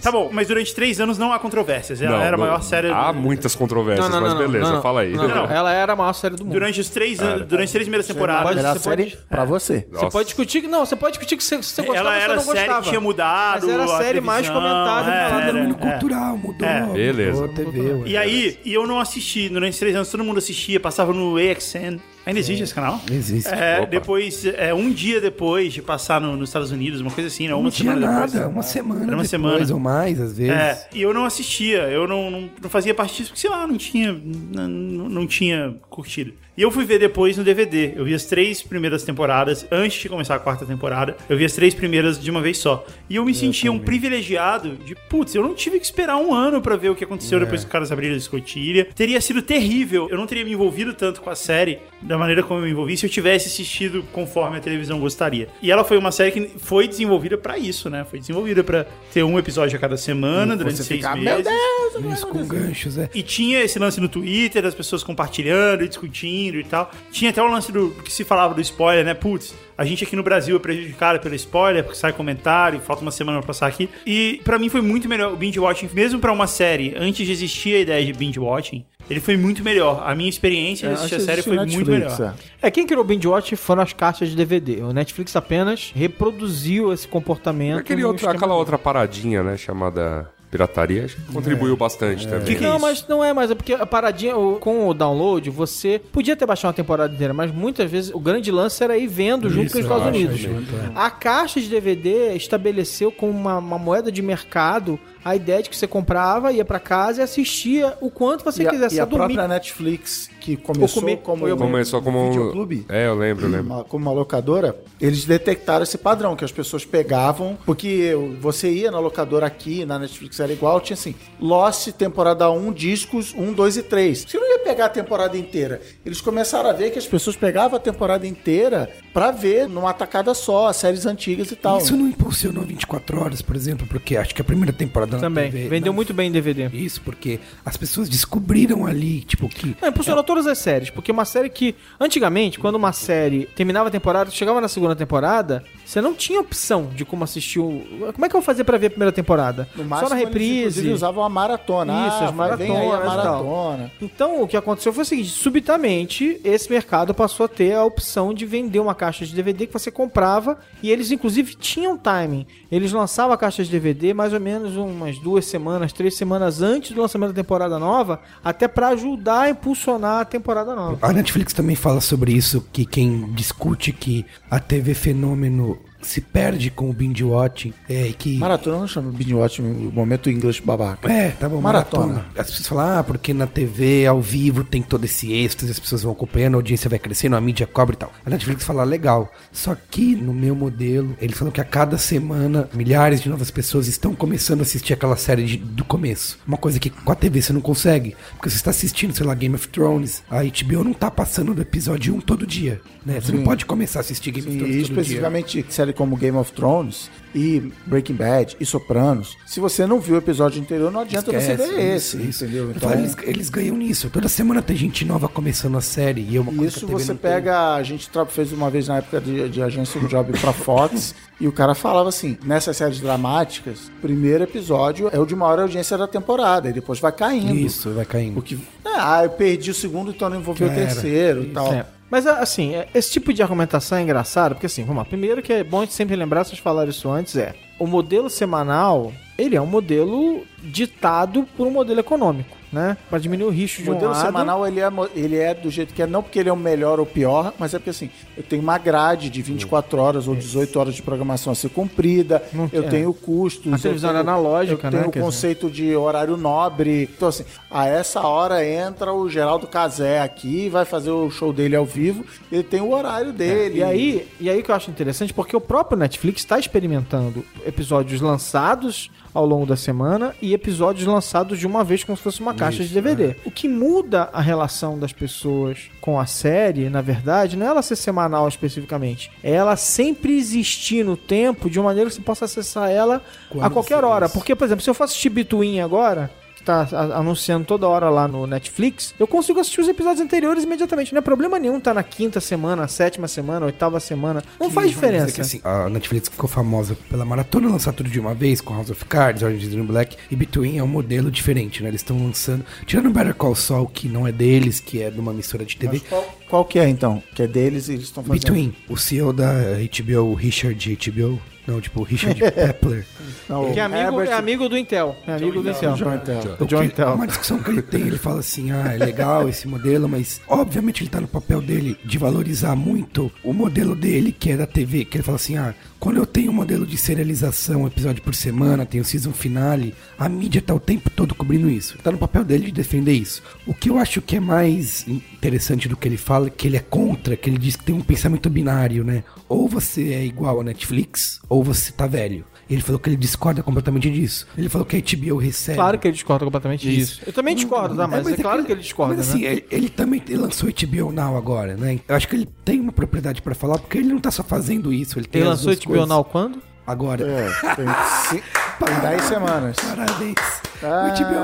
Tá 0.03 0.13
bom, 0.13 0.29
mas 0.33 0.49
durante 0.49 0.75
três 0.75 1.01
anos 1.01 1.17
não 1.17 1.33
há 1.33 1.39
controvérsias. 1.39 2.03
Ela 2.03 2.19
Não, 2.19 2.23
era 2.23 2.37
a 2.37 2.39
não. 2.39 2.45
maior 2.47 2.63
série. 2.63 2.89
Há 2.91 3.13
muitas 3.13 3.55
controvérsias, 3.55 4.07
Não, 4.11 4.21
não, 4.21 4.29
mas 4.29 4.39
beleza, 4.39 4.67
não, 4.67 4.75
não. 4.75 4.83
fala 4.83 5.01
aí. 5.01 5.13
Não, 5.15 5.27
não, 5.27 5.45
Ela 5.47 5.73
era 5.73 5.95
a 5.95 5.97
maior 5.97 6.13
série 6.13 6.37
do 6.37 6.45
mundo. 6.45 6.53
Durante 6.53 6.79
os 6.81 6.91
três 6.91 7.21
anos, 7.21 7.47
durante 7.47 7.65
as 7.67 7.71
três 7.73 7.85
primeiras 7.87 8.07
temporadas. 8.07 8.55
Melhor 8.55 8.75
você 8.75 8.79
série 8.81 9.05
pode- 9.05 9.19
pra 9.29 9.45
você. 9.45 9.87
Você 9.91 10.11
pode 10.11 10.25
discutir 10.27 10.61
que 10.61 10.69
não, 10.69 10.85
você 10.85 10.95
pode 10.97 11.13
discutir 11.13 11.37
que 11.39 11.45
você, 11.45 11.57
você 11.57 11.83
gostava 11.83 11.97
Ela 11.99 12.11
ou 12.11 12.17
você 12.17 12.23
era 12.25 12.35
não 12.35 12.43
série 12.43 12.59
gostava. 12.59 12.83
que 12.83 12.89
tinha 12.91 13.01
mudado. 13.01 13.61
Mas 13.67 13.75
era 13.75 13.83
a 13.83 13.95
a 13.95 13.99
série 13.99 14.21
mais 14.21 14.49
comentada 14.51 15.11
é, 15.11 15.53
do 15.53 15.59
era, 15.59 15.69
é. 15.71 15.73
cultural, 15.75 16.37
mudou. 16.37 16.69
É. 16.69 16.83
Beleza. 16.93 17.41
Mudou 17.47 17.53
a 17.53 17.57
TV, 17.57 17.81
ué. 17.95 18.03
E 18.07 18.17
aí, 18.17 18.59
e 18.65 18.75
eu 18.75 18.87
não 18.87 19.01
assisti 19.01 19.49
durante 19.49 19.73
os 19.73 19.79
três 19.79 19.95
anos, 19.97 20.11
todo 20.11 20.23
mundo 20.23 20.39
assistia, 20.39 20.79
passava 20.79 21.13
no 21.15 21.37
AXN. 21.39 21.99
Ainda 22.27 22.41
existe 22.41 22.63
esse 22.63 22.75
canal? 22.75 23.01
Existe. 23.11 23.49
É, 23.53 23.85
depois, 23.85 24.45
é, 24.47 24.73
um 24.73 24.91
dia 24.91 25.21
depois 25.21 25.73
de 25.75 25.83
passar 25.83 26.21
no- 26.21 26.37
nos 26.37 26.49
Estados 26.49 26.71
Unidos, 26.71 27.01
uma 27.01 27.11
coisa 27.11 27.29
assim, 27.29 27.47
né? 27.49 27.55
Uma 27.55 27.65
não 27.65 27.71
tinha 27.71 27.93
semana 27.93 28.13
nada, 28.13 28.27
depois. 28.33 28.53
uma 28.53 28.63
semana 28.63 28.95
Era 29.01 29.05
uma 29.05 29.11
depois 29.23 29.31
semana. 29.31 29.73
ou 29.75 29.79
mais, 29.81 30.21
às 30.21 30.37
vezes. 30.37 30.53
É, 30.55 30.89
e 30.95 31.03
eu 31.03 31.13
não 31.13 31.25
assistia, 31.27 31.83
eu 31.91 32.09
não, 32.09 32.31
não, 32.31 32.51
não 32.63 32.71
fazia 32.71 32.95
parte 32.95 33.17
disso, 33.19 33.29
porque 33.31 33.41
sei 33.41 33.51
lá, 33.51 33.67
não 33.67 33.77
tinha, 33.77 34.13
não, 34.13 34.69
não 34.69 35.27
tinha 35.27 35.75
curtido. 35.91 36.33
E 36.57 36.63
eu 36.63 36.71
fui 36.71 36.85
ver 36.85 37.01
depois 37.01 37.37
no 37.37 37.43
DVD. 37.43 37.95
Eu 37.97 38.05
vi 38.05 38.15
as 38.15 38.27
três 38.27 38.63
primeiras 38.63 39.03
temporadas, 39.03 39.67
antes 39.73 40.01
de 40.01 40.09
começar 40.09 40.37
a 40.37 40.39
quarta 40.39 40.65
temporada. 40.65 41.17
Eu 41.29 41.37
vi 41.37 41.45
as 41.45 41.53
três 41.53 41.75
primeiras 41.75 42.21
de 42.21 42.31
uma 42.31 42.41
vez 42.41 42.59
só. 42.59 42.87
E 43.11 43.17
eu 43.17 43.25
me 43.25 43.35
sentia 43.35 43.73
um 43.73 43.79
privilegiado 43.79 44.77
de, 44.77 44.95
putz, 44.95 45.35
eu 45.35 45.43
não 45.43 45.53
tive 45.53 45.81
que 45.81 45.85
esperar 45.85 46.17
um 46.17 46.33
ano 46.33 46.63
pra 46.63 46.77
ver 46.77 46.91
o 46.91 46.95
que 46.95 47.03
aconteceu 47.03 47.41
depois 47.41 47.63
que 47.63 47.67
os 47.67 47.73
caras 47.73 47.91
abriram 47.91 48.15
a 48.15 48.19
escotilha. 48.19 48.87
Teria 48.95 49.21
sido 49.21 49.43
terrível. 49.43 50.07
Eu 50.09 50.17
não 50.17 50.29
teria 50.29 50.45
me 50.45 50.53
envolvido 50.53 50.95
tanto 50.95 51.21
com 51.21 51.29
a 51.29 51.35
série 51.35 51.81
da 52.01 52.17
maneira 52.17 52.41
como 52.41 52.61
eu 52.61 52.65
me 52.65 52.71
envolvi 52.71 52.97
se 52.97 53.05
eu 53.05 53.11
tivesse 53.11 53.49
assistido 53.49 54.05
conforme 54.13 54.57
a 54.57 54.61
televisão 54.61 55.01
gostaria. 55.01 55.49
E 55.61 55.73
ela 55.73 55.83
foi 55.83 55.99
uma 55.99 56.13
série 56.13 56.31
que 56.31 56.53
foi 56.61 56.87
desenvolvida 56.87 57.37
pra 57.37 57.59
isso, 57.59 57.91
né? 57.91 58.07
Foi 58.09 58.21
desenvolvida 58.21 58.63
pra 58.63 58.87
ter 59.13 59.25
um 59.25 59.37
episódio 59.41 59.77
a 59.77 59.81
cada 59.81 59.97
semana 59.97 60.57
durante 60.57 60.77
seis 60.85 61.01
ficar, 61.01 61.17
meses. 61.17 61.45
meu 61.45 62.01
Deus, 62.01 62.15
Isso 62.15 62.27
com 62.29 62.47
ganchos, 62.47 62.97
é. 62.97 63.11
E 63.13 63.25
tinha 63.25 63.61
esse 63.61 63.77
lance 63.77 64.01
no 64.01 64.09
Twitter, 64.09 64.63
das 64.63 64.75
pessoas 64.75 65.03
compartilhando 65.03 65.83
e 65.83 65.89
discutindo 65.89 66.44
e 66.61 66.65
tal. 66.65 66.91
Tinha 67.11 67.31
até 67.31 67.43
o 67.43 67.47
lance 67.47 67.71
do 67.71 67.91
que 67.91 68.13
se 68.13 68.25
falava 68.25 68.55
do 68.55 68.61
spoiler, 68.61 69.05
né? 69.05 69.15
Putz, 69.15 69.55
a 69.77 69.85
gente 69.85 70.05
aqui 70.05 70.15
no 70.15 70.23
Brasil 70.23 70.57
é 70.57 70.59
prejudicado 70.59 71.21
pelo 71.21 71.35
spoiler, 71.35 71.83
porque 71.83 71.99
sai 71.99 72.13
comentário, 72.13 72.81
falta 72.81 73.03
uma 73.03 73.11
semana 73.11 73.39
pra 73.39 73.49
passar 73.49 73.67
aqui. 73.67 73.89
E 74.07 74.41
pra 74.45 74.59
mim 74.59 74.69
foi 74.69 74.81
muito 74.81 75.09
melhor 75.09 75.33
o 75.33 75.37
binge 75.37 75.59
watching, 75.59 75.89
mesmo 75.93 76.21
pra 76.21 76.33
uma 76.33 76.47
série, 76.47 76.95
antes 76.97 77.27
de 77.27 77.33
existir 77.33 77.77
a 77.77 77.81
ideia 77.81 78.05
de 78.05 78.13
binge 78.13 78.39
watching, 78.39 78.85
ele 79.09 79.21
foi 79.21 79.37
muito 79.37 79.63
melhor. 79.63 80.03
A 80.05 80.15
minha 80.15 80.29
experiência 80.29 80.89
de 80.89 80.95
assistir 80.95 81.17
a 81.17 81.21
série 81.21 81.43
foi 81.43 81.57
muito 81.57 81.91
melhor. 81.91 82.35
É, 82.63 82.71
quem 82.71 82.87
criou 82.87 83.03
o 83.03 83.07
Binge 83.07 83.29
Watch 83.29 83.55
foram 83.57 83.83
as 83.83 83.93
caixas 83.93 84.31
de 84.31 84.37
DVD. 84.37 84.83
O 84.83 84.93
Netflix 84.93 85.37
apenas 85.37 85.93
reproduziu 85.95 86.93
esse 86.93 87.07
comportamento. 87.07 87.81
Aquele 87.81 88.05
outro, 88.05 88.29
aquela 88.29 88.55
outra 88.55 88.79
paradinha, 88.79 89.43
né, 89.43 89.57
chamada 89.57 90.31
pirataria, 90.55 91.05
acho 91.07 91.17
que 91.17 91.23
contribuiu 91.33 91.77
bastante 91.77 92.29
também. 92.29 92.57
não, 92.61 92.79
mas 92.79 93.05
não 93.09 93.25
é 93.25 93.33
mais. 93.33 93.51
É 93.51 93.57
porque 93.57 93.73
a 93.73 93.85
paradinha, 93.85 94.37
o- 94.37 94.57
com 94.61 94.89
o 94.89 94.95
download, 94.95 95.51
você 95.51 96.01
podia 96.13 96.37
ter 96.37 96.47
baixado 96.47 96.69
uma 96.71 96.75
temporada 96.75 97.13
inteira, 97.13 97.35
mas 97.35 97.51
muitas 97.53 97.91
vezes 97.91 98.13
o 98.15 98.21
grande 98.21 98.53
lance 98.53 98.83
era 98.85 98.97
ir 98.97 99.09
vendo 99.09 99.51
junto 99.51 99.73
com 99.73 99.79
os 99.79 99.85
Estados 99.85 100.07
Unidos. 100.07 100.39
junto, 100.39 100.73
é. 100.77 100.91
A 100.95 101.11
caixa 101.11 101.61
de 101.61 101.69
DVD 101.69 102.35
estabeleceu 102.37 103.11
como 103.11 103.33
uma, 103.33 103.59
uma 103.59 103.79
moeda 103.79 104.13
de 104.13 104.23
mercado 104.23 104.99
a 105.25 105.35
ideia 105.35 105.63
de 105.63 105.71
que 105.71 105.77
você 105.77 105.87
comprava, 105.87 106.53
ia 106.53 106.65
pra 106.65 106.79
casa 106.79 107.21
e 107.21 107.25
assistia 107.25 107.97
o 108.01 108.11
quanto 108.11 108.45
você 108.45 108.63
e 108.63 108.67
a, 108.67 108.71
quisesse. 108.71 108.97
e 108.97 109.01
a 109.01 109.05
dormir. 109.05 109.35
própria 109.35 109.49
Netflix, 109.49 110.29
que 110.41 110.57
começou 110.57 111.01
comer- 111.03 111.17
como 111.19 111.49
eu- 111.49 111.57
Começou 111.57 112.03
como 112.03 112.19
um... 112.23 112.31
videoclube, 112.31 112.85
É, 112.89 113.07
eu 113.07 113.15
lembro, 113.15 113.47
eu 113.47 113.51
lembro. 113.51 113.67
uma- 113.75 113.85
como 113.85 114.05
uma 114.07 114.13
locadora, 114.13 114.77
eles 115.01 115.25
detectaram 115.25 115.83
esse 115.83 115.97
padrão, 115.97 116.37
que 116.37 116.45
as 116.45 116.53
pessoas 116.53 116.85
pegavam, 116.85 117.57
porque 117.65 118.13
você 118.41 118.71
ia 118.71 118.91
na 118.91 118.99
locadora 118.99 119.47
aqui, 119.47 119.85
na 119.87 119.99
Netflix 119.99 120.39
era 120.41 120.53
igual, 120.53 120.81
tinha 120.81 120.95
assim, 120.95 121.15
Lost, 121.41 121.89
temporada 121.93 122.51
1, 122.51 122.73
discos 122.73 123.33
1, 123.35 123.53
2 123.53 123.77
e 123.79 123.83
3. 123.83 124.27
Você 124.29 124.39
não 124.39 124.47
ia 124.51 124.59
pegar 124.59 124.87
a 124.87 124.89
temporada 124.91 125.37
inteira. 125.39 125.81
Eles 126.05 126.21
começaram 126.21 126.69
a 126.69 126.73
ver 126.73 126.91
que 126.91 126.99
as 126.99 127.07
pessoas 127.07 127.37
pegavam 127.37 127.77
a 127.77 127.81
temporada 127.81 128.27
inteira 128.27 128.91
pra 129.13 129.31
ver 129.31 129.69
numa 129.69 129.93
tacada 129.95 130.35
só, 130.35 130.69
as 130.69 130.77
séries 130.77 131.07
antigas 131.07 131.51
e 131.51 131.57
tal. 131.57 131.79
Isso 131.79 131.97
não 131.97 132.07
impulsionou 132.09 132.65
24 132.65 133.21
horas, 133.21 133.41
por 133.41 133.57
exemplo, 133.57 133.87
porque 133.87 134.17
acho 134.17 134.35
que 134.35 134.41
a 134.43 134.45
primeira 134.45 134.73
temporada 134.73 135.14
Também. 135.21 135.51
TV 135.51 135.69
Vendeu 135.69 135.91
não- 135.93 135.95
muito 135.97 136.13
bem 136.15 136.29
em 136.29 136.33
DVD. 136.33 136.69
Isso, 136.73 137.01
porque 137.01 137.39
as 137.65 137.77
pessoas 137.77 138.09
descobriram 138.09 138.87
ali, 138.87 139.21
tipo, 139.23 139.49
que. 139.49 139.77
Não, 139.81 139.89
impulsionou 139.89 140.23
todas 140.25 140.47
as 140.47 140.59
séries, 140.59 140.91
porque 140.91 141.11
uma 141.13 141.25
série 141.25 141.49
que, 141.49 141.75
antigamente, 142.01 142.59
quando 142.59 142.77
uma 142.77 142.93
série 142.93 143.47
terminava 143.55 143.89
a 143.89 143.91
temporada, 143.91 144.31
chegava 144.31 144.61
na 144.61 144.69
segunda 144.69 144.95
temporada, 144.97 145.63
você 145.85 146.01
não 146.01 146.15
tinha 146.15 146.41
opção 146.41 146.91
de 146.95 147.05
como 147.05 147.25
assistir 147.25 147.59
o... 147.61 147.83
Como 148.13 148.25
é 148.25 148.29
que 148.29 148.35
eu 148.35 148.41
vou 148.41 148.43
fazer 148.43 148.65
pra 148.65 148.79
ver 148.79 148.87
a 148.87 148.91
primeira 148.91 149.13
temporada? 149.13 149.69
No 149.77 149.83
Só 149.83 149.89
máximo, 149.89 150.09
na 150.11 150.17
eles, 150.17 150.29
reprise. 150.29 150.57
inclusive, 150.57 150.93
usavam 150.93 151.25
a 151.25 151.29
maratona. 151.29 151.93
Isso, 152.09 152.17
ah, 152.25 152.53
as 152.53 152.59
vem 152.59 152.77
aí 152.77 152.87
a 152.87 152.91
maratonas 152.91 153.23
tal. 153.23 153.45
maratona. 153.45 153.93
Então, 154.01 154.43
o 154.43 154.49
que 154.49 154.57
aconteceu 154.57 154.93
foi 154.93 155.03
o 155.03 155.07
seguinte: 155.07 155.31
subitamente, 155.31 156.41
esse 156.45 156.71
mercado 156.71 157.15
passou 157.15 157.45
a 157.45 157.49
ter 157.49 157.75
a 157.75 157.85
opção 157.85 158.33
de 158.33 158.47
vender 158.47 158.81
uma 158.81 158.95
caixa 158.95 159.25
de 159.27 159.35
DVD 159.35 159.67
que 159.67 159.73
você 159.73 159.91
comprava 159.91 160.59
e 160.83 160.91
eles, 160.91 161.11
inclusive, 161.11 161.55
tinham 161.55 161.97
timing. 161.97 162.47
Eles 162.71 162.93
lançavam 162.93 163.33
a 163.33 163.39
caixa 163.39 163.63
de 163.63 163.71
DVD 163.71 164.15
mais 164.15 164.33
ou 164.33 164.41
menos 164.41 164.77
umas 164.77 165.19
duas 165.19 165.45
semanas, 165.45 165.93
três 165.93 166.17
semanas 166.17 166.63
antes 166.63 166.93
do 166.93 167.01
lançamento 167.01 167.31
da 167.33 167.43
temporada 167.43 167.79
nova, 167.79 168.21
até 168.43 168.67
pra 168.67 168.89
ajudar 168.89 169.43
a 169.43 169.51
impulsionar 169.51 170.21
a 170.21 170.25
temporada 170.25 170.75
nova. 170.75 170.99
A 171.03 171.13
Netflix 171.13 171.53
também 171.53 171.77
fala 171.77 172.01
sobre 172.01 172.33
isso, 172.33 172.67
que 172.73 172.85
quem 172.85 173.31
discute 173.33 173.93
que 173.93 174.25
a 174.51 174.59
TV 174.59 174.95
fenômeno 174.95 175.74
se 176.05 176.21
perde 176.21 176.71
com 176.71 176.91
o 176.91 176.93
binge 176.93 177.25
watching 177.25 177.73
é 177.89 178.13
que 178.17 178.37
Maratona 178.39 178.79
não 178.79 178.87
chama 178.89 179.11
binge 179.11 179.35
watch, 179.35 179.61
o 179.63 179.65
momento 179.93 180.31
inglês 180.31 180.61
babaca. 180.61 181.11
É, 181.11 181.31
tá 181.31 181.49
bom, 181.49 181.61
Maratona. 181.61 182.07
maratona. 182.07 182.27
As 182.37 182.47
pessoas 182.49 182.67
falam, 182.69 182.99
ah, 182.99 183.05
porque 183.05 183.33
na 183.35 183.47
TV, 183.47 184.07
ao 184.07 184.21
vivo, 184.21 184.63
tem 184.65 184.83
todo 184.83 185.05
esse 185.05 185.33
êxtase, 185.33 185.71
as 185.73 185.79
pessoas 185.79 186.03
vão 186.03 186.13
acompanhando, 186.13 186.55
a 186.55 186.59
audiência 186.59 186.89
vai 186.91 186.99
crescendo, 186.99 187.37
a 187.37 187.41
mídia 187.41 187.67
cobra 187.67 187.95
e 187.95 187.99
tal. 187.99 188.13
A 188.25 188.31
Netflix 188.31 188.65
fala, 188.65 188.85
legal. 188.85 189.33
Só 189.53 189.75
que 189.91 190.15
no 190.15 190.33
meu 190.35 190.55
modelo, 190.55 191.17
eles 191.21 191.37
falam 191.37 191.51
que 191.53 191.61
a 191.61 191.65
cada 191.65 191.97
semana, 191.99 192.69
milhares 192.75 193.21
de 193.21 193.29
novas 193.29 193.51
pessoas 193.51 193.87
estão 193.89 194.15
começando 194.15 194.61
a 194.61 194.63
assistir 194.63 194.93
aquela 194.93 195.17
série 195.17 195.45
de- 195.45 195.57
do 195.57 195.85
começo. 195.85 196.39
Uma 196.47 196.57
coisa 196.59 196.79
que 196.79 196.91
com 196.91 197.11
a 197.13 197.15
TV 197.15 197.41
você 197.41 197.53
não 197.53 197.61
consegue. 197.61 198.15
Porque 198.33 198.51
você 198.51 198.57
está 198.57 198.71
assistindo, 198.71 199.15
sei 199.15 199.25
lá, 199.27 199.35
Game 199.35 199.55
of 199.55 199.69
Thrones, 199.69 200.23
a 200.31 200.43
HBO 200.43 200.85
não 200.85 200.93
tá 200.93 201.11
passando 201.11 201.55
do 201.55 201.63
episódio 201.63 202.15
1 202.15 202.21
todo 202.21 202.47
dia. 202.47 202.81
Né? 203.07 203.21
Você 203.21 203.29
Sim. 203.33 203.39
não 203.39 203.45
pode 203.45 203.65
começar 203.67 204.01
a 204.01 204.03
assistir 204.03 204.31
Game 204.31 204.47
of 204.47 204.53
Sim, 204.53 204.59
Thrones 204.59 204.75
e 204.77 204.79
todo 204.81 204.87
dia. 204.95 205.01
especificamente 205.03 205.65
série 205.69 205.93
como 205.95 206.17
Game 206.17 206.37
of 206.37 206.53
Thrones 206.53 207.11
e 207.35 207.73
Breaking 207.87 208.15
Bad 208.15 208.57
e 208.61 208.67
Sopranos. 208.67 209.37
Se 209.47 209.59
você 209.59 209.87
não 209.87 209.99
viu 209.99 210.15
o 210.15 210.19
episódio 210.19 210.61
anterior, 210.61 210.91
não 210.91 211.01
adianta 211.01 211.33
você 211.33 211.53
Esquece, 211.53 211.57
ver 211.75 211.97
isso, 211.97 212.17
esse, 212.17 212.29
isso. 212.29 212.45
entendeu? 212.45 212.65
Eu 212.65 212.71
Então, 212.71 212.93
eles, 212.93 213.17
eles 213.23 213.51
ganham 213.51 213.77
nisso. 213.77 214.09
Toda 214.11 214.29
semana 214.29 214.63
tem 214.63 214.77
gente 214.77 215.05
nova 215.05 215.29
começando 215.29 215.77
a 215.77 215.81
série. 215.81 216.23
E 216.23 216.37
é 216.37 216.41
uma 216.41 216.53
coisa 216.53 216.77
isso 216.77 216.87
você 216.87 217.13
não 217.13 217.19
tem. 217.19 217.31
pega. 217.33 217.75
A 217.75 217.83
gente 217.83 218.09
fez 218.29 218.53
uma 218.53 218.71
vez 218.71 218.89
na 218.89 218.99
época 218.99 219.21
de, 219.21 219.49
de 219.49 219.63
agência 219.63 220.01
de 220.01 220.07
job 220.07 220.33
pra 220.39 220.53
Fox 220.53 221.15
e 221.41 221.49
o 221.49 221.53
cara 221.53 221.75
falava 221.75 222.09
assim: 222.09 222.39
nessas 222.45 222.77
séries 222.77 223.01
dramáticas, 223.01 223.91
primeiro 224.01 224.45
episódio 224.45 225.09
é 225.13 225.19
o 225.19 225.27
de 225.27 225.35
maior 225.35 225.61
audiência 225.61 225.99
da 225.99 226.07
temporada, 226.07 226.71
e 226.71 226.73
depois 226.73 227.01
vai 227.01 227.13
caindo. 227.13 227.55
Isso, 227.55 227.91
vai 227.91 228.05
caindo. 228.05 228.35
Porque, 228.35 228.57
ah, 228.85 229.25
eu 229.25 229.31
perdi 229.31 229.71
o 229.71 229.75
segundo, 229.75 230.11
então 230.11 230.31
não 230.31 230.39
envolvi 230.39 230.65
o 230.65 230.69
Já 230.69 230.73
era. 230.73 230.85
terceiro 230.87 231.43
e 231.43 231.47
tal. 231.47 231.73
É. 231.73 231.87
Mas 232.11 232.27
assim, 232.27 232.75
é- 232.75 232.89
esse 232.95 233.11
tipo 233.11 233.33
de 233.33 233.43
argumentação 233.43 233.99
é 233.99 234.03
engraçado, 234.03 234.55
porque 234.55 234.67
assim, 234.67 234.83
vamos 234.83 234.99
lá. 234.99 235.05
Primeiro 235.05 235.43
que 235.43 235.53
é 235.53 235.65
bom 235.65 235.79
a 235.79 235.81
gente 235.85 235.95
sempre 235.95 236.15
lembrar, 236.17 236.45
vocês 236.45 236.59
falaram 236.59 236.91
isso 236.91 237.11
antes, 237.11 237.37
é 237.37 237.55
o 237.79 237.87
modelo 237.87 238.31
semanal, 238.31 239.13
ele 239.37 239.57
é 239.57 239.61
um 239.61 239.67
modelo 239.67 240.45
ditado 240.63 241.47
por 241.57 241.67
um 241.67 241.71
modelo 241.71 242.01
econômico, 242.01 242.57
né? 242.75 242.97
Pra 243.09 243.19
diminuir 243.19 243.47
o 243.47 243.51
risco 243.51 243.81
O 243.81 243.85
de 243.85 243.91
um 243.91 243.95
modelo 243.95 244.13
lado. 244.13 244.27
semanal 244.27 244.67
ele 244.67 244.81
é, 244.81 244.89
ele 245.15 245.37
é 245.39 245.55
do 245.55 245.71
jeito 245.71 245.95
que 245.95 246.03
é, 246.03 246.07
não 246.07 246.23
porque 246.23 246.39
ele 246.39 246.49
é 246.49 246.53
o 246.53 246.57
melhor 246.57 246.99
ou 247.01 247.07
pior, 247.07 247.55
mas 247.59 247.73
é 247.73 247.79
porque 247.79 247.91
assim, 247.91 248.11
eu 248.37 248.43
tenho 248.43 248.61
uma 248.61 248.77
grade 248.77 249.31
de 249.31 249.41
24 249.41 249.99
horas 250.01 250.29
ou 250.29 250.35
18 250.35 250.79
horas 250.79 250.95
de 250.95 251.03
programação 251.03 251.53
a 251.53 251.57
ser 251.57 251.71
cumprida, 251.71 252.43
Não- 252.53 252.69
eu 252.73 252.83
é. 252.85 252.89
tenho 252.89 253.15
custos. 253.15 253.73
A 253.73 253.77
eu 253.77 253.81
televisão 253.81 254.11
tenho- 254.11 254.21
era 254.21 254.31
analógica, 254.31 254.89
eu 254.89 254.91
né, 254.91 254.99
tenho 254.99 255.03
quer 255.13 255.21
o 255.21 255.23
dizer. 255.23 255.25
conceito 255.25 255.71
de 255.71 255.95
horário 255.97 256.37
nobre. 256.37 257.09
Então, 257.17 257.29
assim, 257.29 257.45
a 257.71 257.87
essa 257.87 258.21
hora 258.21 258.67
entra 258.67 259.13
o 259.13 259.29
Geraldo 259.31 259.67
Cazé 259.67 260.21
aqui, 260.21 260.69
vai 260.69 260.85
fazer 260.85 261.11
o 261.11 261.31
show 261.31 261.53
dele 261.53 261.77
ao 261.77 261.85
vivo, 261.87 262.25
ele 262.51 262.63
tem 262.65 262.81
o 262.81 262.93
horário 262.93 263.33
dele. 263.33 263.79
E 263.79 263.83
aí, 263.83 264.29
e 264.41 264.51
aí 264.51 264.63
que 264.63 264.71
eu 264.71 264.75
acho 264.75 264.91
interessante, 264.91 265.33
porque 265.33 265.57
o 265.57 265.61
próprio 265.61 265.97
Netflix 265.99 266.41
está 266.41 266.59
experimentando 266.59 267.45
episódios 267.65 268.21
lançados 268.21 269.11
ao 269.35 269.45
longo 269.45 269.67
da 269.67 269.77
semana 269.77 270.35
e 270.41 270.55
episódios 270.55 271.07
lançados 271.07 271.59
de 271.59 271.67
uma 271.67 271.83
vez 271.83 272.05
como 272.05 272.17
se 272.17 272.23
fosse 272.23 272.41
uma 272.41 272.55
caixa 272.55 272.85
de 272.85 272.95
DVD. 272.95 273.35
O 273.45 273.51
que 273.51 273.69
muda 273.69 274.31
a 274.33 274.41
relação 274.41 274.97
das 274.97 275.13
pessoas 275.13 275.91
com 276.01 276.19
a 276.19 276.25
série, 276.25 276.89
na 276.89 277.03
verdade, 277.03 277.57
não 277.57 277.67
é 277.67 277.71
ela 277.71 277.83
ser 277.83 277.97
semanal 277.97 278.47
especificamente. 278.47 279.33
É 279.43 279.51
ela 279.51 279.75
sempre 279.75 280.37
existir 280.37 281.05
no 281.05 281.17
tempo 281.17 281.69
de 281.69 281.81
uma 281.81 281.87
maneira 281.87 282.09
que 282.09 282.15
você 282.15 282.23
possa 282.23 282.45
acessar 282.45 282.91
ela 282.91 283.23
Quando 283.51 283.65
a 283.65 283.71
qualquer 283.71 284.05
hora. 284.05 284.29
Porque, 284.29 284.55
por 284.55 284.65
exemplo, 284.65 284.85
se 284.85 284.89
eu 284.89 284.95
assistir 285.01 285.31
Between 285.31 285.81
agora, 285.81 286.31
tá 286.65 286.89
anunciando 287.15 287.65
toda 287.65 287.87
hora 287.87 288.09
lá 288.09 288.27
no 288.27 288.47
Netflix, 288.47 289.15
eu 289.19 289.27
consigo 289.27 289.61
assistir 289.61 289.81
os 289.81 289.89
episódios 289.89 290.21
anteriores 290.21 290.65
imediatamente. 290.65 291.13
Não 291.13 291.19
é 291.19 291.23
problema 291.23 291.59
nenhum 291.59 291.79
tá 291.79 291.93
na 291.93 292.03
quinta 292.03 292.41
semana, 292.41 292.89
sétima 292.89 293.29
semana, 293.29 293.67
oitava 293.67 294.01
semana. 294.01 294.43
Não 294.59 294.71
faz 294.71 294.93
Vamos 294.93 294.95
dizer 294.95 295.07
diferença. 295.07 295.33
que, 295.33 295.41
assim, 295.41 295.61
a 295.63 295.89
Netflix 295.89 296.29
ficou 296.29 296.49
famosa 296.49 296.97
pela 297.11 297.25
maratona 297.25 297.69
lançar 297.69 297.93
tudo 297.93 298.09
de 298.09 298.19
uma 298.19 298.35
vez, 298.35 298.61
com 298.61 298.75
House 298.75 298.91
of 298.91 299.05
Cards, 299.05 299.43
Orange 299.43 299.65
is 299.65 299.71
the 299.71 299.77
New 299.77 299.85
Black, 299.85 300.17
e 300.31 300.37
Between 300.37 300.79
é 300.79 300.83
um 300.83 300.89
modelo 300.89 301.31
diferente, 301.31 301.83
né? 301.83 301.89
Eles 301.89 302.01
estão 302.01 302.19
lançando, 302.19 302.65
tirando 302.87 303.11
Better 303.11 303.35
Call 303.35 303.55
Saul, 303.55 303.87
que 303.87 304.09
não 304.09 304.27
é 304.27 304.33
deles, 304.33 304.81
que 304.81 305.03
é 305.03 305.11
de 305.11 305.21
uma 305.21 305.33
emissora 305.33 305.65
de 305.65 305.77
TV, 305.77 306.01
Qual, 306.01 306.39
qual 306.49 306.65
que 306.65 306.79
é, 306.79 306.89
então? 306.89 307.23
Que 307.35 307.43
é 307.43 307.47
deles 307.47 307.89
e 307.89 307.93
eles 307.93 308.05
estão 308.05 308.23
fazendo... 308.23 308.43
Between, 308.43 308.75
o 308.89 308.97
CEO 308.97 309.33
da 309.33 309.53
HBO, 309.53 310.31
o 310.31 310.35
Richard 310.35 310.97
HBO, 310.97 311.41
não, 311.67 311.81
tipo, 311.81 312.03
Richard 312.03 312.39
Pepler. 312.41 313.07
Não, 313.49 313.73
Que 313.73 313.79
é 313.81 313.83
amigo, 313.83 314.01
Herbert- 314.03 314.29
é 314.31 314.33
amigo 314.33 314.69
do 314.71 314.79
Intel. 314.79 315.15
É 315.27 315.33
amigo 315.35 315.61
do 315.63 315.69
Intel. 315.71 315.93
John 315.95 316.15
Intel. 316.15 316.57
O 316.59 316.65
John 316.65 316.79
Que- 316.81 316.85
Intel. 316.87 317.15
Uma 317.15 317.27
discussão 317.27 317.59
que 317.63 317.71
ele 317.71 317.83
tem, 317.83 318.01
ele 318.03 318.17
fala 318.17 318.41
assim, 318.41 318.71
ah, 318.73 318.93
é 318.95 318.97
legal 318.97 319.47
esse 319.51 319.69
modelo, 319.69 320.09
mas 320.09 320.41
obviamente 320.49 321.03
ele 321.03 321.11
tá 321.11 321.21
no 321.21 321.29
papel 321.29 321.61
dele 321.61 321.99
de 322.05 322.17
valorizar 322.17 322.75
muito 322.75 323.31
o 323.43 323.53
modelo 323.53 323.95
dele, 323.95 324.33
que 324.33 324.51
é 324.51 324.57
da 324.57 324.67
TV, 324.67 325.05
que 325.05 325.19
ele 325.19 325.25
fala 325.25 325.37
assim, 325.37 325.59
ah, 325.59 325.75
quando 326.05 326.19
eu 326.19 326.27
tenho 326.27 326.51
um 326.51 326.55
modelo 326.55 326.87
de 326.87 326.99
serialização, 326.99 327.85
um 327.85 327.87
episódio 327.87 328.23
por 328.23 328.35
semana, 328.35 328.85
tenho 328.85 329.03
season 329.03 329.33
finale, 329.33 329.95
a 330.19 330.29
mídia 330.29 330.61
tá 330.61 330.75
o 330.75 330.79
tempo 330.79 331.09
todo 331.09 331.35
cobrindo 331.35 331.71
isso. 331.71 331.97
Tá 331.97 332.13
no 332.13 332.19
papel 332.19 332.45
dele 332.45 332.67
de 332.67 332.73
defender 332.73 333.15
isso. 333.15 333.43
O 333.67 333.73
que 333.73 333.89
eu 333.89 333.97
acho 333.97 334.21
que 334.21 334.37
é 334.37 334.41
mais 334.41 335.09
interessante 335.09 335.89
do 335.89 335.97
que 335.97 336.07
ele 336.07 336.19
fala, 336.19 336.51
que 336.51 336.67
ele 336.69 336.77
é 336.77 336.81
contra, 336.81 337.39
que 337.39 337.49
ele 337.49 337.57
diz 337.57 337.75
que 337.75 337.85
tem 337.85 337.95
um 337.95 338.03
pensamento 338.03 338.51
binário, 338.51 339.03
né? 339.03 339.25
Ou 339.49 339.67
você 339.67 340.13
é 340.13 340.23
igual 340.23 340.61
a 340.61 340.65
Netflix, 340.65 341.41
ou 341.49 341.65
você 341.65 341.91
tá 341.91 342.07
velho. 342.07 342.45
Ele 342.69 342.81
falou 342.81 342.99
que 342.99 343.09
ele 343.11 343.17
discorda 343.17 343.63
completamente 343.63 344.11
disso. 344.11 344.47
Ele 344.57 344.69
falou 344.69 344.87
que 344.87 344.97
a 344.97 345.01
HBO 345.01 345.37
recebe. 345.37 345.77
Claro 345.77 345.99
que 345.99 346.09
ele 346.09 346.15
discorda 346.15 346.45
completamente 346.45 346.89
Isso. 346.89 347.17
disso. 347.17 347.23
Eu 347.27 347.33
também 347.33 347.55
discordo, 347.55 347.95
tá? 347.97 348.07
Mas 348.07 348.27
é, 348.27 348.37
claro 348.37 348.65
que 348.65 348.73
ele 348.73 348.81
discorda, 348.81 349.17
Mas 349.17 349.29
assim, 349.29 349.43
né? 349.43 349.53
ele, 349.53 349.67
ele 349.71 349.89
também 349.89 350.23
lançou 350.31 350.71
HBO 350.71 351.13
Now 351.13 351.37
agora, 351.37 351.77
né? 351.77 352.01
Eu 352.09 352.17
acho 352.17 352.27
que 352.29 352.37
ele 352.37 352.49
tem 352.65 352.81
uma 352.81 352.93
propriedade 352.93 353.43
pra 353.43 353.55
falar, 353.55 353.79
porque 353.79 353.99
ele 353.99 354.09
não 354.09 354.19
tá 354.19 354.31
só 354.31 354.43
fazendo 354.43 354.93
isso. 354.93 355.19
Ele, 355.19 355.27
tem 355.27 355.43
Ele 355.43 355.51
lançou 355.51 355.75
HBO 355.75 355.85
coisas. 355.85 356.09
Now 356.09 356.25
quando? 356.25 356.63
Agora. 356.87 357.27
É, 357.27 357.51
tem, 357.75 357.87
tem 358.87 359.01
10 359.01 359.23
semanas. 359.23 359.77
Parabéns. 359.77 360.35
Ah, 360.83 361.09
o 361.09 361.25
HBO. 361.25 361.35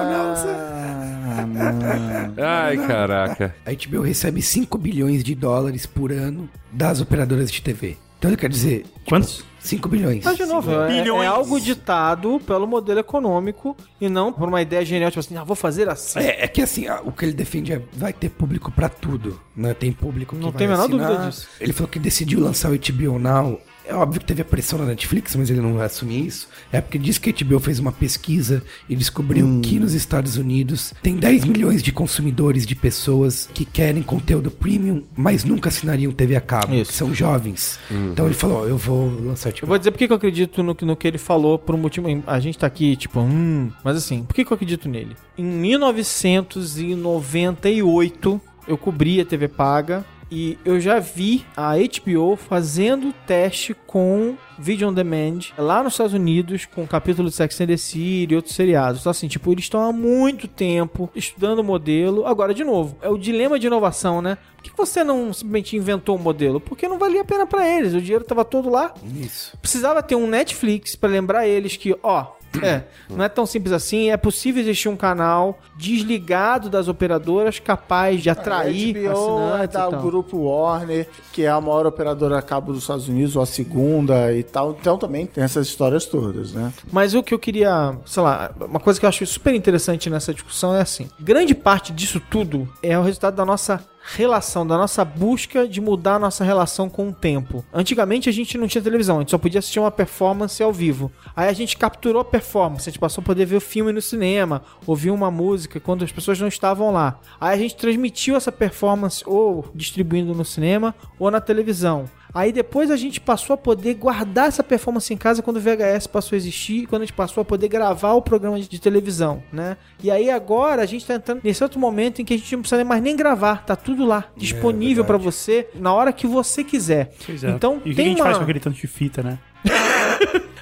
Ai, 2.42 2.76
caraca. 2.86 3.54
A 3.64 3.70
HBO 3.72 4.02
recebe 4.02 4.42
5 4.42 4.76
bilhões 4.76 5.24
de 5.24 5.34
dólares 5.34 5.86
por 5.86 6.12
ano 6.12 6.48
das 6.70 7.00
operadoras 7.00 7.50
de 7.50 7.62
TV. 7.62 7.96
Então 8.18 8.30
ele 8.30 8.36
quer 8.36 8.50
dizer. 8.50 8.84
Quantos? 9.08 9.44
5 9.60 9.88
bilhões. 9.88 10.24
Mas, 10.24 10.36
de 10.36 10.46
novo, 10.46 10.70
é, 10.72 10.98
é 10.98 11.26
algo 11.26 11.60
ditado 11.60 12.40
pelo 12.46 12.66
modelo 12.66 13.00
econômico 13.00 13.76
e 14.00 14.08
não 14.08 14.32
por 14.32 14.48
uma 14.48 14.62
ideia 14.62 14.84
genial, 14.84 15.10
tipo 15.10 15.20
assim, 15.20 15.36
ah, 15.36 15.44
vou 15.44 15.54
fazer 15.56 15.88
assim. 15.88 16.18
É, 16.18 16.44
é 16.44 16.48
que 16.48 16.62
assim, 16.62 16.86
o 17.04 17.12
que 17.12 17.24
ele 17.24 17.32
defende 17.32 17.72
é 17.72 17.82
vai 17.92 18.12
ter 18.12 18.30
público 18.30 18.72
pra 18.72 18.88
tudo, 18.88 19.38
né? 19.54 19.74
Tem 19.74 19.92
público 19.92 20.34
que 20.34 20.42
Não 20.42 20.50
vai 20.50 20.58
tem 20.58 20.66
a 20.66 20.70
menor 20.70 20.84
assinar. 20.84 21.08
dúvida 21.08 21.26
disso. 21.28 21.48
Ele 21.60 21.72
falou 21.72 21.88
que 21.88 21.98
decidiu 21.98 22.40
lançar 22.40 22.70
o 22.72 22.78
HBO 22.78 23.18
Now. 23.18 23.60
É 23.90 23.94
óbvio 23.94 24.20
que 24.20 24.26
teve 24.26 24.40
a 24.40 24.44
pressão 24.44 24.78
na 24.78 24.84
Netflix, 24.86 25.34
mas 25.34 25.50
ele 25.50 25.60
não 25.60 25.74
vai 25.74 25.86
assumir 25.86 26.24
isso. 26.26 26.48
É 26.72 26.80
porque 26.80 26.96
diz 26.98 27.18
que 27.18 27.30
a 27.30 27.32
HBO 27.44 27.58
fez 27.58 27.80
uma 27.80 27.90
pesquisa 27.90 28.62
e 28.88 28.94
descobriu 28.94 29.44
Hum. 29.46 29.60
que 29.60 29.80
nos 29.80 29.94
Estados 29.94 30.36
Unidos 30.36 30.94
tem 31.02 31.16
10 31.16 31.44
milhões 31.44 31.82
de 31.82 31.90
consumidores, 31.90 32.64
de 32.64 32.76
pessoas 32.76 33.48
que 33.52 33.64
querem 33.64 34.00
conteúdo 34.02 34.48
premium, 34.50 35.02
mas 35.16 35.42
nunca 35.44 35.68
assinariam 35.70 36.12
TV 36.12 36.36
a 36.36 36.40
cabo, 36.40 36.72
Isso. 36.74 36.92
que 36.92 36.96
são 36.96 37.12
jovens. 37.14 37.78
Então 38.12 38.26
ele 38.26 38.34
falou, 38.34 38.68
eu 38.68 38.76
vou 38.78 39.08
lançar 39.24 39.48
Eu 39.50 39.54
HBO 39.62 39.66
vou 39.66 39.78
dizer 39.78 39.90
por 39.90 39.98
que 39.98 40.04
eu 40.04 40.14
acredito 40.16 40.62
no, 40.62 40.72
que- 40.74 40.84
no 40.84 40.94
que 40.96 41.08
ele 41.08 41.18
falou 41.18 41.58
por 41.58 41.74
um 41.74 41.78
motivo. 41.78 42.06
A 42.26 42.38
gente 42.38 42.56
tá 42.58 42.66
aqui, 42.68 42.94
tipo, 42.96 43.18
hum. 43.20 43.70
Mas 43.82 43.96
assim, 43.96 44.22
por 44.22 44.34
que, 44.34 44.44
que 44.44 44.52
eu 44.52 44.54
acredito 44.54 44.88
nele? 44.88 45.16
Em 45.36 45.42
1998, 45.44 48.40
eu 48.68 48.78
cobri 48.78 49.20
a 49.20 49.24
TV 49.24 49.48
Paga 49.48 50.04
e 50.30 50.56
eu 50.64 50.80
já 50.80 50.98
vi 50.98 51.44
a 51.56 51.72
HBO 51.76 52.36
fazendo 52.36 53.12
teste 53.26 53.74
com 53.86 54.36
Video 54.58 54.88
on 54.88 54.92
Demand 54.92 55.40
lá 55.58 55.82
nos 55.82 55.94
Estados 55.94 56.14
Unidos, 56.14 56.66
com 56.66 56.84
o 56.84 56.86
capítulo 56.86 57.28
de 57.28 57.34
Sex 57.34 57.60
and 57.60 57.66
the 57.66 57.76
City 57.76 58.32
e 58.32 58.36
outros 58.36 58.54
seriados. 58.54 59.00
Então, 59.00 59.10
assim, 59.10 59.26
tipo, 59.26 59.50
eles 59.50 59.64
estão 59.64 59.82
há 59.82 59.92
muito 59.92 60.46
tempo 60.46 61.10
estudando 61.14 61.60
o 61.60 61.64
modelo. 61.64 62.26
Agora, 62.26 62.54
de 62.54 62.62
novo, 62.62 62.96
é 63.02 63.08
o 63.08 63.18
dilema 63.18 63.58
de 63.58 63.66
inovação, 63.66 64.22
né? 64.22 64.38
Por 64.56 64.64
que 64.64 64.76
você 64.76 65.02
não 65.02 65.32
simplesmente 65.32 65.76
inventou 65.76 66.16
um 66.16 66.20
modelo? 66.20 66.60
Porque 66.60 66.86
não 66.86 66.98
valia 66.98 67.22
a 67.22 67.24
pena 67.24 67.46
pra 67.46 67.66
eles. 67.66 67.94
O 67.94 68.00
dinheiro 68.00 68.24
tava 68.24 68.44
todo 68.44 68.68
lá. 68.68 68.94
Isso. 69.02 69.56
Precisava 69.58 70.02
ter 70.02 70.14
um 70.14 70.26
Netflix 70.26 70.94
pra 70.94 71.08
lembrar 71.08 71.48
eles 71.48 71.76
que, 71.76 71.96
ó, 72.02 72.32
é, 72.62 72.82
não 73.08 73.24
é 73.24 73.28
tão 73.28 73.46
simples 73.46 73.72
assim. 73.72 74.10
É 74.10 74.16
possível 74.16 74.62
existir 74.62 74.88
um 74.88 74.96
canal 74.96 75.58
desligado 75.76 76.68
das 76.68 76.88
operadoras 76.88 77.58
capaz 77.58 78.22
de 78.22 78.30
atrair 78.30 78.96
a 78.96 79.00
HBO 79.00 79.06
é 79.06 79.12
assinantes 79.12 79.74
da 79.74 79.86
e 79.86 79.90
tal. 79.90 80.02
Grupo 80.02 80.36
Warner, 80.38 81.08
que 81.32 81.44
é 81.44 81.48
a 81.48 81.60
maior 81.60 81.86
operadora 81.86 82.38
a 82.38 82.42
cabo 82.42 82.72
dos 82.72 82.82
Estados 82.82 83.08
Unidos, 83.08 83.36
ou 83.36 83.42
a 83.42 83.46
segunda 83.46 84.32
e 84.32 84.42
tal. 84.42 84.76
Então 84.80 84.98
também 84.98 85.26
tem 85.26 85.44
essas 85.44 85.68
histórias 85.68 86.06
todas, 86.06 86.52
né? 86.52 86.72
Mas 86.92 87.14
o 87.14 87.22
que 87.22 87.32
eu 87.32 87.38
queria, 87.38 87.96
sei 88.04 88.22
lá, 88.22 88.50
uma 88.60 88.80
coisa 88.80 88.98
que 88.98 89.06
eu 89.06 89.08
acho 89.08 89.24
super 89.26 89.54
interessante 89.54 90.10
nessa 90.10 90.34
discussão 90.34 90.74
é 90.74 90.80
assim: 90.80 91.08
grande 91.20 91.54
parte 91.54 91.92
disso 91.92 92.20
tudo 92.30 92.68
é 92.82 92.98
o 92.98 93.02
resultado 93.02 93.36
da 93.36 93.44
nossa 93.44 93.84
relação, 94.02 94.66
da 94.66 94.76
nossa 94.76 95.04
busca 95.04 95.68
de 95.68 95.80
mudar 95.80 96.14
a 96.14 96.18
nossa 96.18 96.42
relação 96.42 96.88
com 96.88 97.08
o 97.08 97.12
tempo. 97.12 97.64
Antigamente 97.72 98.28
a 98.28 98.32
gente 98.32 98.56
não 98.56 98.66
tinha 98.66 98.82
televisão, 98.82 99.16
a 99.16 99.20
gente 99.20 99.30
só 99.30 99.38
podia 99.38 99.58
assistir 99.58 99.78
uma 99.78 99.90
performance 99.90 100.62
ao 100.62 100.72
vivo. 100.72 101.12
Aí 101.36 101.48
a 101.48 101.52
gente 101.52 101.76
capturou 101.76 102.22
a 102.22 102.24
performance, 102.24 102.88
a 102.88 102.92
gente 102.92 103.00
passou 103.00 103.22
a 103.22 103.24
poder 103.24 103.44
ver 103.44 103.56
o 103.56 103.60
filme 103.60 103.92
no 103.92 104.00
cinema, 104.00 104.62
ouvir 104.86 105.10
uma 105.10 105.30
música 105.30 105.78
quando 105.78 106.04
as 106.04 106.12
pessoas 106.12 106.40
não 106.40 106.48
estavam 106.48 106.90
lá. 106.90 107.20
Aí 107.40 107.54
a 107.54 107.58
gente 107.58 107.76
transmitiu 107.76 108.36
essa 108.36 108.50
performance 108.50 109.22
ou 109.26 109.70
distribuindo 109.74 110.34
no 110.34 110.44
cinema 110.44 110.94
ou 111.18 111.30
na 111.30 111.40
televisão. 111.40 112.08
Aí 112.32 112.52
depois 112.52 112.90
a 112.90 112.96
gente 112.96 113.20
passou 113.20 113.54
a 113.54 113.56
poder 113.56 113.94
guardar 113.94 114.48
essa 114.48 114.62
performance 114.62 115.12
em 115.12 115.16
casa 115.16 115.42
quando 115.42 115.56
o 115.56 115.60
VHS 115.60 116.06
passou 116.06 116.36
a 116.36 116.38
existir, 116.38 116.86
quando 116.86 117.02
a 117.02 117.04
gente 117.04 117.14
passou 117.14 117.42
a 117.42 117.44
poder 117.44 117.68
gravar 117.68 118.12
o 118.12 118.22
programa 118.22 118.60
de, 118.60 118.80
televisão, 118.80 119.42
né? 119.52 119.76
E 120.02 120.10
aí 120.10 120.30
agora 120.30 120.82
a 120.82 120.86
gente 120.86 121.06
tá 121.06 121.14
entrando 121.14 121.40
nesse 121.42 121.62
outro 121.62 121.78
momento 121.78 122.22
em 122.22 122.24
que 122.24 122.34
a 122.34 122.38
gente 122.38 122.52
não 122.52 122.62
precisa 122.62 122.84
mais 122.84 123.02
nem 123.02 123.16
gravar, 123.16 123.64
tá 123.64 123.76
tudo 123.76 124.04
lá, 124.06 124.26
disponível 124.36 125.04
pra 125.04 125.16
você 125.16 125.68
na 125.74 125.92
hora 125.92 126.12
que 126.12 126.26
você 126.26 126.64
quiser. 126.64 127.12
Pois 127.26 127.44
é. 127.44 127.50
Então 127.50 127.80
e 127.84 127.90
o 127.90 127.94
que 127.94 128.00
a 128.00 128.04
tem 128.04 128.06
gente 128.06 128.18
uma 128.18 128.24
faz 128.24 128.38
com 128.38 128.44
aquele 128.44 128.60
tanto 128.60 128.76
de 128.76 128.86
fita, 128.86 129.22
né? 129.22 129.38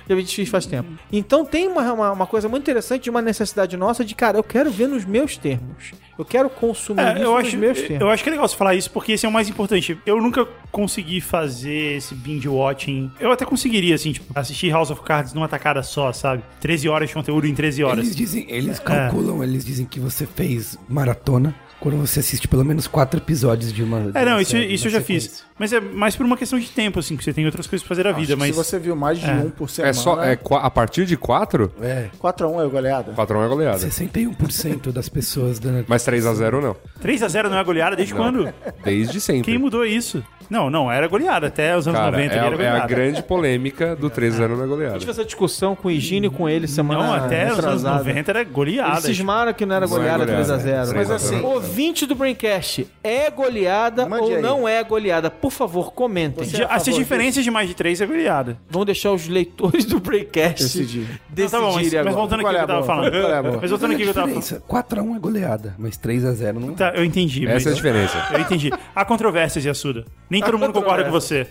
já 0.08 0.14
vi 0.14 0.24
fiz 0.24 0.48
faz 0.48 0.64
tempo. 0.66 0.88
Então 1.12 1.44
tem 1.44 1.68
uma, 1.68 1.92
uma, 1.92 2.12
uma 2.12 2.26
coisa 2.26 2.48
muito 2.48 2.62
interessante 2.62 3.02
de 3.04 3.10
uma 3.10 3.20
necessidade 3.22 3.76
nossa 3.76 4.04
de, 4.04 4.14
cara, 4.14 4.38
eu 4.38 4.42
quero 4.42 4.70
ver 4.70 4.88
nos 4.88 5.04
meus 5.04 5.36
termos. 5.36 5.92
Eu 6.18 6.24
quero 6.24 6.50
consumir 6.50 7.00
É, 7.02 7.12
isso 7.14 7.22
eu 7.22 7.30
nos 7.36 7.46
acho, 7.46 7.56
meus 7.58 7.80
termos. 7.80 8.00
eu 8.00 8.10
acho 8.10 8.22
que 8.24 8.28
é 8.28 8.32
legal 8.32 8.48
você 8.48 8.56
falar 8.56 8.74
isso, 8.74 8.90
porque 8.90 9.12
esse 9.12 9.24
é 9.24 9.28
o 9.28 9.32
mais 9.32 9.48
importante. 9.48 9.96
Eu 10.04 10.20
nunca 10.20 10.46
consegui 10.72 11.20
fazer 11.20 11.96
esse 11.98 12.14
binge 12.14 12.48
watching. 12.48 13.10
Eu 13.20 13.30
até 13.30 13.44
conseguiria, 13.44 13.94
assim, 13.94 14.12
tipo, 14.12 14.26
assistir 14.34 14.70
House 14.70 14.90
of 14.90 15.00
Cards 15.02 15.32
numa 15.32 15.48
tacada 15.48 15.82
só, 15.82 16.12
sabe? 16.12 16.42
13 16.60 16.88
horas 16.88 17.08
de 17.08 17.14
conteúdo 17.14 17.46
em 17.46 17.54
13 17.54 17.84
horas. 17.84 17.98
Eles 18.04 18.16
dizem, 18.16 18.46
É. 18.50 18.56
eles 18.56 18.78
calculam, 18.80 19.42
eles 19.44 19.64
dizem 19.64 19.86
que 19.86 20.00
você 20.00 20.26
fez 20.26 20.76
maratona 20.88 21.54
quando 21.80 21.96
você 21.96 22.20
assiste 22.20 22.48
pelo 22.48 22.64
menos 22.64 22.86
quatro 22.86 23.18
episódios 23.18 23.72
de 23.72 23.82
uma. 23.82 24.10
É, 24.14 24.24
não, 24.24 24.40
isso, 24.40 24.50
série, 24.52 24.72
isso 24.72 24.86
eu 24.86 24.90
já 24.90 25.00
fiz. 25.00 25.44
Mas 25.58 25.72
é 25.72 25.80
mais 25.80 26.14
por 26.16 26.24
uma 26.26 26.36
questão 26.36 26.58
de 26.58 26.68
tempo, 26.68 26.98
assim, 27.00 27.16
que 27.16 27.24
você 27.24 27.32
tem 27.32 27.44
outras 27.46 27.66
coisas 27.66 27.86
pra 27.86 27.94
fazer 27.96 28.04
na 28.08 28.12
vida. 28.12 28.36
Mas 28.36 28.54
Se 28.54 28.64
você 28.64 28.78
viu 28.78 28.94
mais 28.94 29.18
de 29.18 29.26
É. 29.28 29.32
um 29.34 29.50
por 29.50 29.68
semana, 29.70 29.90
É 29.90 29.92
só. 29.92 30.22
É, 30.22 30.38
a 30.52 30.70
partir 30.70 31.04
de 31.06 31.16
4? 31.16 31.72
É, 31.80 32.08
4x1 32.18 32.64
é 32.64 32.68
goleada. 32.68 33.12
Patrão 33.12 33.44
é 33.44 33.48
goleada. 33.48 33.78
61% 33.78 34.92
das 34.92 35.08
pessoas 35.08 35.58
da 35.58 35.84
Mas 35.86 36.04
3x0 36.06 36.60
não. 36.60 36.76
3x0 37.02 37.48
não 37.48 37.58
é 37.58 37.64
goleada 37.64 37.96
desde 37.96 38.14
quando? 38.14 38.52
Desde 38.84 39.20
sempre. 39.20 39.42
Quem 39.52 39.58
mudou 39.58 39.84
isso? 39.84 40.22
Não, 40.50 40.70
não, 40.70 40.90
era 40.90 41.06
goleada. 41.06 41.46
Até 41.48 41.76
os 41.76 41.86
anos 41.86 41.98
Cara, 42.00 42.10
90 42.12 42.34
é, 42.34 42.38
a- 42.40 42.44
era 42.46 42.62
é 42.62 42.68
a 42.68 42.86
grande 42.86 43.22
polêmica 43.22 43.94
do 43.94 44.08
3x0 44.10 44.56
na 44.56 44.64
A 44.64 44.66
goleada. 44.66 44.94
gente 44.94 45.04
fez 45.04 45.18
essa 45.18 45.24
discussão 45.26 45.74
com 45.76 45.88
o 45.88 45.90
Higine 45.90 46.26
e 46.26 46.30
com 46.30 46.48
ele 46.48 46.66
semana 46.66 47.02
Não, 47.02 47.12
até 47.14 47.44
os 47.46 47.52
anos 47.52 47.56
retrasada. 47.64 47.98
90 47.98 48.30
era 48.30 48.44
goleada. 48.44 48.90
Eles 48.92 49.04
cismaram 49.04 49.52
que 49.52 49.66
não 49.66 49.76
era 49.76 49.86
Não 49.86 49.94
é 49.94 49.98
goleada 49.98 50.24
goleada, 50.24 50.42
3x0. 50.58 50.68
é 50.72 50.78
Mas 50.78 50.88
3 50.90 51.10
a 51.10 51.14
assim, 51.16 51.36
0. 51.36 51.46
ouvinte 51.46 52.06
do 52.06 52.14
Braincast, 52.14 52.86
é 53.04 53.30
goleada 53.30 54.06
Mande 54.06 54.22
ou 54.24 54.36
aí. 54.36 54.42
não 54.42 54.66
é 54.68 54.82
goleada? 54.82 55.30
Por 55.30 55.50
favor, 55.52 55.92
comentem. 55.92 56.44
Você 56.44 56.62
é 56.62 56.64
a 56.64 56.74
As 56.76 56.84
favor 56.84 56.98
diferenças 56.98 57.44
de 57.44 57.50
mais 57.50 57.68
de 57.68 57.74
3 57.74 58.00
é 58.00 58.06
goleada. 58.06 58.56
Vamos 58.70 58.86
deixar 58.86 59.12
os 59.12 59.28
leitores 59.28 59.84
do 59.84 60.00
Braincast 60.00 60.62
Decidir. 60.62 61.00
Não, 61.00 61.06
decidirem 61.30 61.48
tá 61.50 61.60
bom, 61.60 61.74
mas, 61.74 61.84
mas 61.84 61.94
agora. 61.94 62.14
voltando 62.16 62.40
aqui 62.40 62.42
Qual 62.42 62.54
ao 62.56 62.62
é 62.62 62.66
que 62.66 62.72
eu 62.72 62.74
a 62.74 62.78
tava 62.78 62.80
boa? 62.80 62.86
falando. 62.96 63.10
Qual 63.22 63.32
é 63.32 63.36
a 63.38 63.42
boa? 63.42 63.58
Mas 63.60 63.70
voltando 63.70 63.92
aqui 63.92 64.02
ao 64.02 64.04
que 64.04 64.10
eu 64.10 64.14
tava 64.14 64.26
falando. 64.28 64.42
diferença. 64.42 64.64
4x1 64.68 65.16
é 65.16 65.18
goleada, 65.18 65.74
mas 65.78 65.96
3x0 65.98 66.52
não 66.54 66.70
é. 66.70 66.72
Tá, 66.74 66.92
eu 66.94 67.04
entendi. 67.04 67.46
Essa 67.46 67.68
é 67.68 67.72
a 67.72 67.74
diferença. 67.74 68.26
Eu 68.32 68.40
entendi. 68.40 68.70
Há 68.94 69.04
controvérsias, 69.04 69.64
Yasuda. 69.64 70.04
Nem 70.30 70.37
todo 70.40 70.58
mundo 70.58 70.72
concorda 70.72 71.04
com 71.04 71.10
você. 71.10 71.46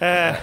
É, 0.00 0.36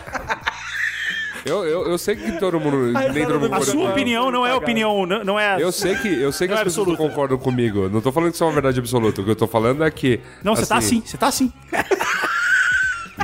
Eu, 1.47 1.63
eu, 1.63 1.87
eu 1.87 1.97
sei 1.97 2.15
que 2.15 2.33
todo 2.33 2.59
mundo. 2.59 2.91
nem 3.13 3.25
todo 3.25 3.39
mundo 3.39 3.53
A 3.53 3.61
sua 3.61 3.89
opinião 3.89 4.29
não 4.29 4.45
é 4.45 4.53
opinião, 4.53 5.05
não, 5.05 5.23
não 5.23 5.39
é. 5.39 5.61
Eu 5.61 5.71
sei 5.71 5.95
que, 5.95 6.07
eu 6.07 6.31
sei 6.31 6.45
que 6.47 6.53
Não 6.53 6.57
as 6.57 6.61
é 6.61 6.63
pessoas 6.65 6.87
não 6.87 6.95
concordam 6.97 7.37
comigo. 7.37 7.87
Não 7.87 8.01
tô 8.01 8.11
falando 8.11 8.31
que 8.31 8.35
isso 8.35 8.43
é 8.43 8.47
uma 8.47 8.53
verdade 8.53 8.79
absoluta. 8.79 9.21
O 9.21 9.23
que 9.23 9.31
eu 9.31 9.35
tô 9.35 9.47
falando 9.47 9.83
é 9.83 9.89
que. 9.89 10.19
Não, 10.43 10.55
você 10.55 10.65
tá 10.65 10.77
assim, 10.77 11.01
você 11.05 11.17
tá 11.17 11.27
assim. 11.27 11.51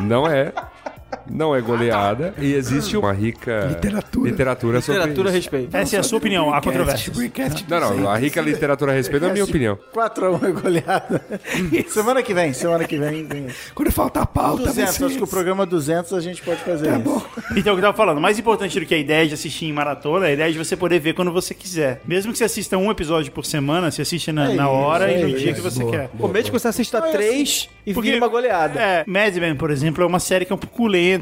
Não 0.01 0.25
é. 0.25 0.53
Não 1.29 1.55
é 1.55 1.61
goleada. 1.61 2.33
E 2.37 2.53
existe 2.53 2.95
uma 2.97 3.11
rica 3.13 3.65
Literatura. 3.69 4.29
literatura 4.29 4.81
sobre 4.81 4.99
Literatura 4.99 5.29
a 5.29 5.31
isso. 5.31 5.37
respeito. 5.37 5.75
Essa 5.77 5.95
é 5.95 5.99
a 5.99 6.03
sua 6.03 6.17
opinião, 6.17 6.53
há 6.53 6.61
controvérsia. 6.61 7.11
Não, 7.69 7.97
não. 7.97 8.09
A 8.09 8.17
rica 8.17 8.41
literatura 8.41 8.91
a 8.91 8.95
respeito 8.95 9.25
é 9.25 9.29
a 9.29 9.31
minha 9.33 9.45
opinião. 9.45 9.77
4x1 9.93 10.43
é 10.43 10.51
goleada. 10.51 11.25
semana 11.89 12.21
que 12.23 12.33
vem, 12.33 12.53
semana 12.53 12.85
que 12.85 12.97
vem. 12.97 13.27
Quando 13.73 13.91
faltar 13.91 14.25
pauta, 14.27 14.63
200, 14.63 14.75
vai 14.75 14.87
ser 14.87 15.05
acho 15.05 15.17
que 15.17 15.23
o 15.23 15.27
programa 15.27 15.65
200 15.65 16.13
a 16.13 16.19
gente 16.19 16.41
pode 16.41 16.61
fazer 16.61 16.87
Tá 16.87 16.93
isso. 16.95 17.03
bom. 17.03 17.21
Então, 17.55 17.73
o 17.73 17.77
que 17.77 17.79
eu 17.79 17.81
tava 17.81 17.97
falando, 17.97 18.19
mais 18.19 18.37
importante 18.39 18.79
do 18.79 18.85
que 18.85 18.93
a 18.93 18.97
ideia 18.97 19.27
de 19.27 19.33
assistir 19.33 19.65
em 19.65 19.73
maratona, 19.73 20.27
é 20.27 20.29
a 20.29 20.33
ideia 20.33 20.51
de 20.51 20.57
você 20.57 20.75
poder 20.75 20.99
ver 20.99 21.13
quando 21.13 21.31
você 21.31 21.53
quiser. 21.53 22.01
Mesmo 22.05 22.31
que 22.31 22.37
você 22.37 22.43
assista 22.45 22.77
um 22.77 22.91
episódio 22.91 23.31
por 23.31 23.45
semana, 23.45 23.91
você 23.91 24.01
assiste 24.01 24.31
na, 24.31 24.51
É 24.51 24.55
na 24.55 24.69
hora 24.69 25.11
é 25.11 25.19
e 25.19 25.21
no 25.21 25.29
isso. 25.29 25.37
dia 25.39 25.53
que 25.53 25.61
você 25.61 25.79
Boa, 25.79 25.91
quer. 25.91 26.09
O 26.19 26.27
médico 26.27 26.55
que 26.55 26.61
você 26.61 26.67
assista 26.67 27.01
três 27.01 27.69
e 27.85 27.93
Porque- 27.93 28.09
vira 28.11 28.21
uma 28.21 28.27
goleada. 28.27 28.79
É, 28.79 29.03
Mad 29.07 29.35
Men, 29.37 29.55
por 29.55 29.71
exemplo, 29.71 30.03
é 30.03 30.07
uma 30.07 30.19
série 30.19 30.45
que 30.45 30.51
é 30.51 30.55
um 30.55 30.59
pouco 30.59 30.87
lenta. 30.87 31.12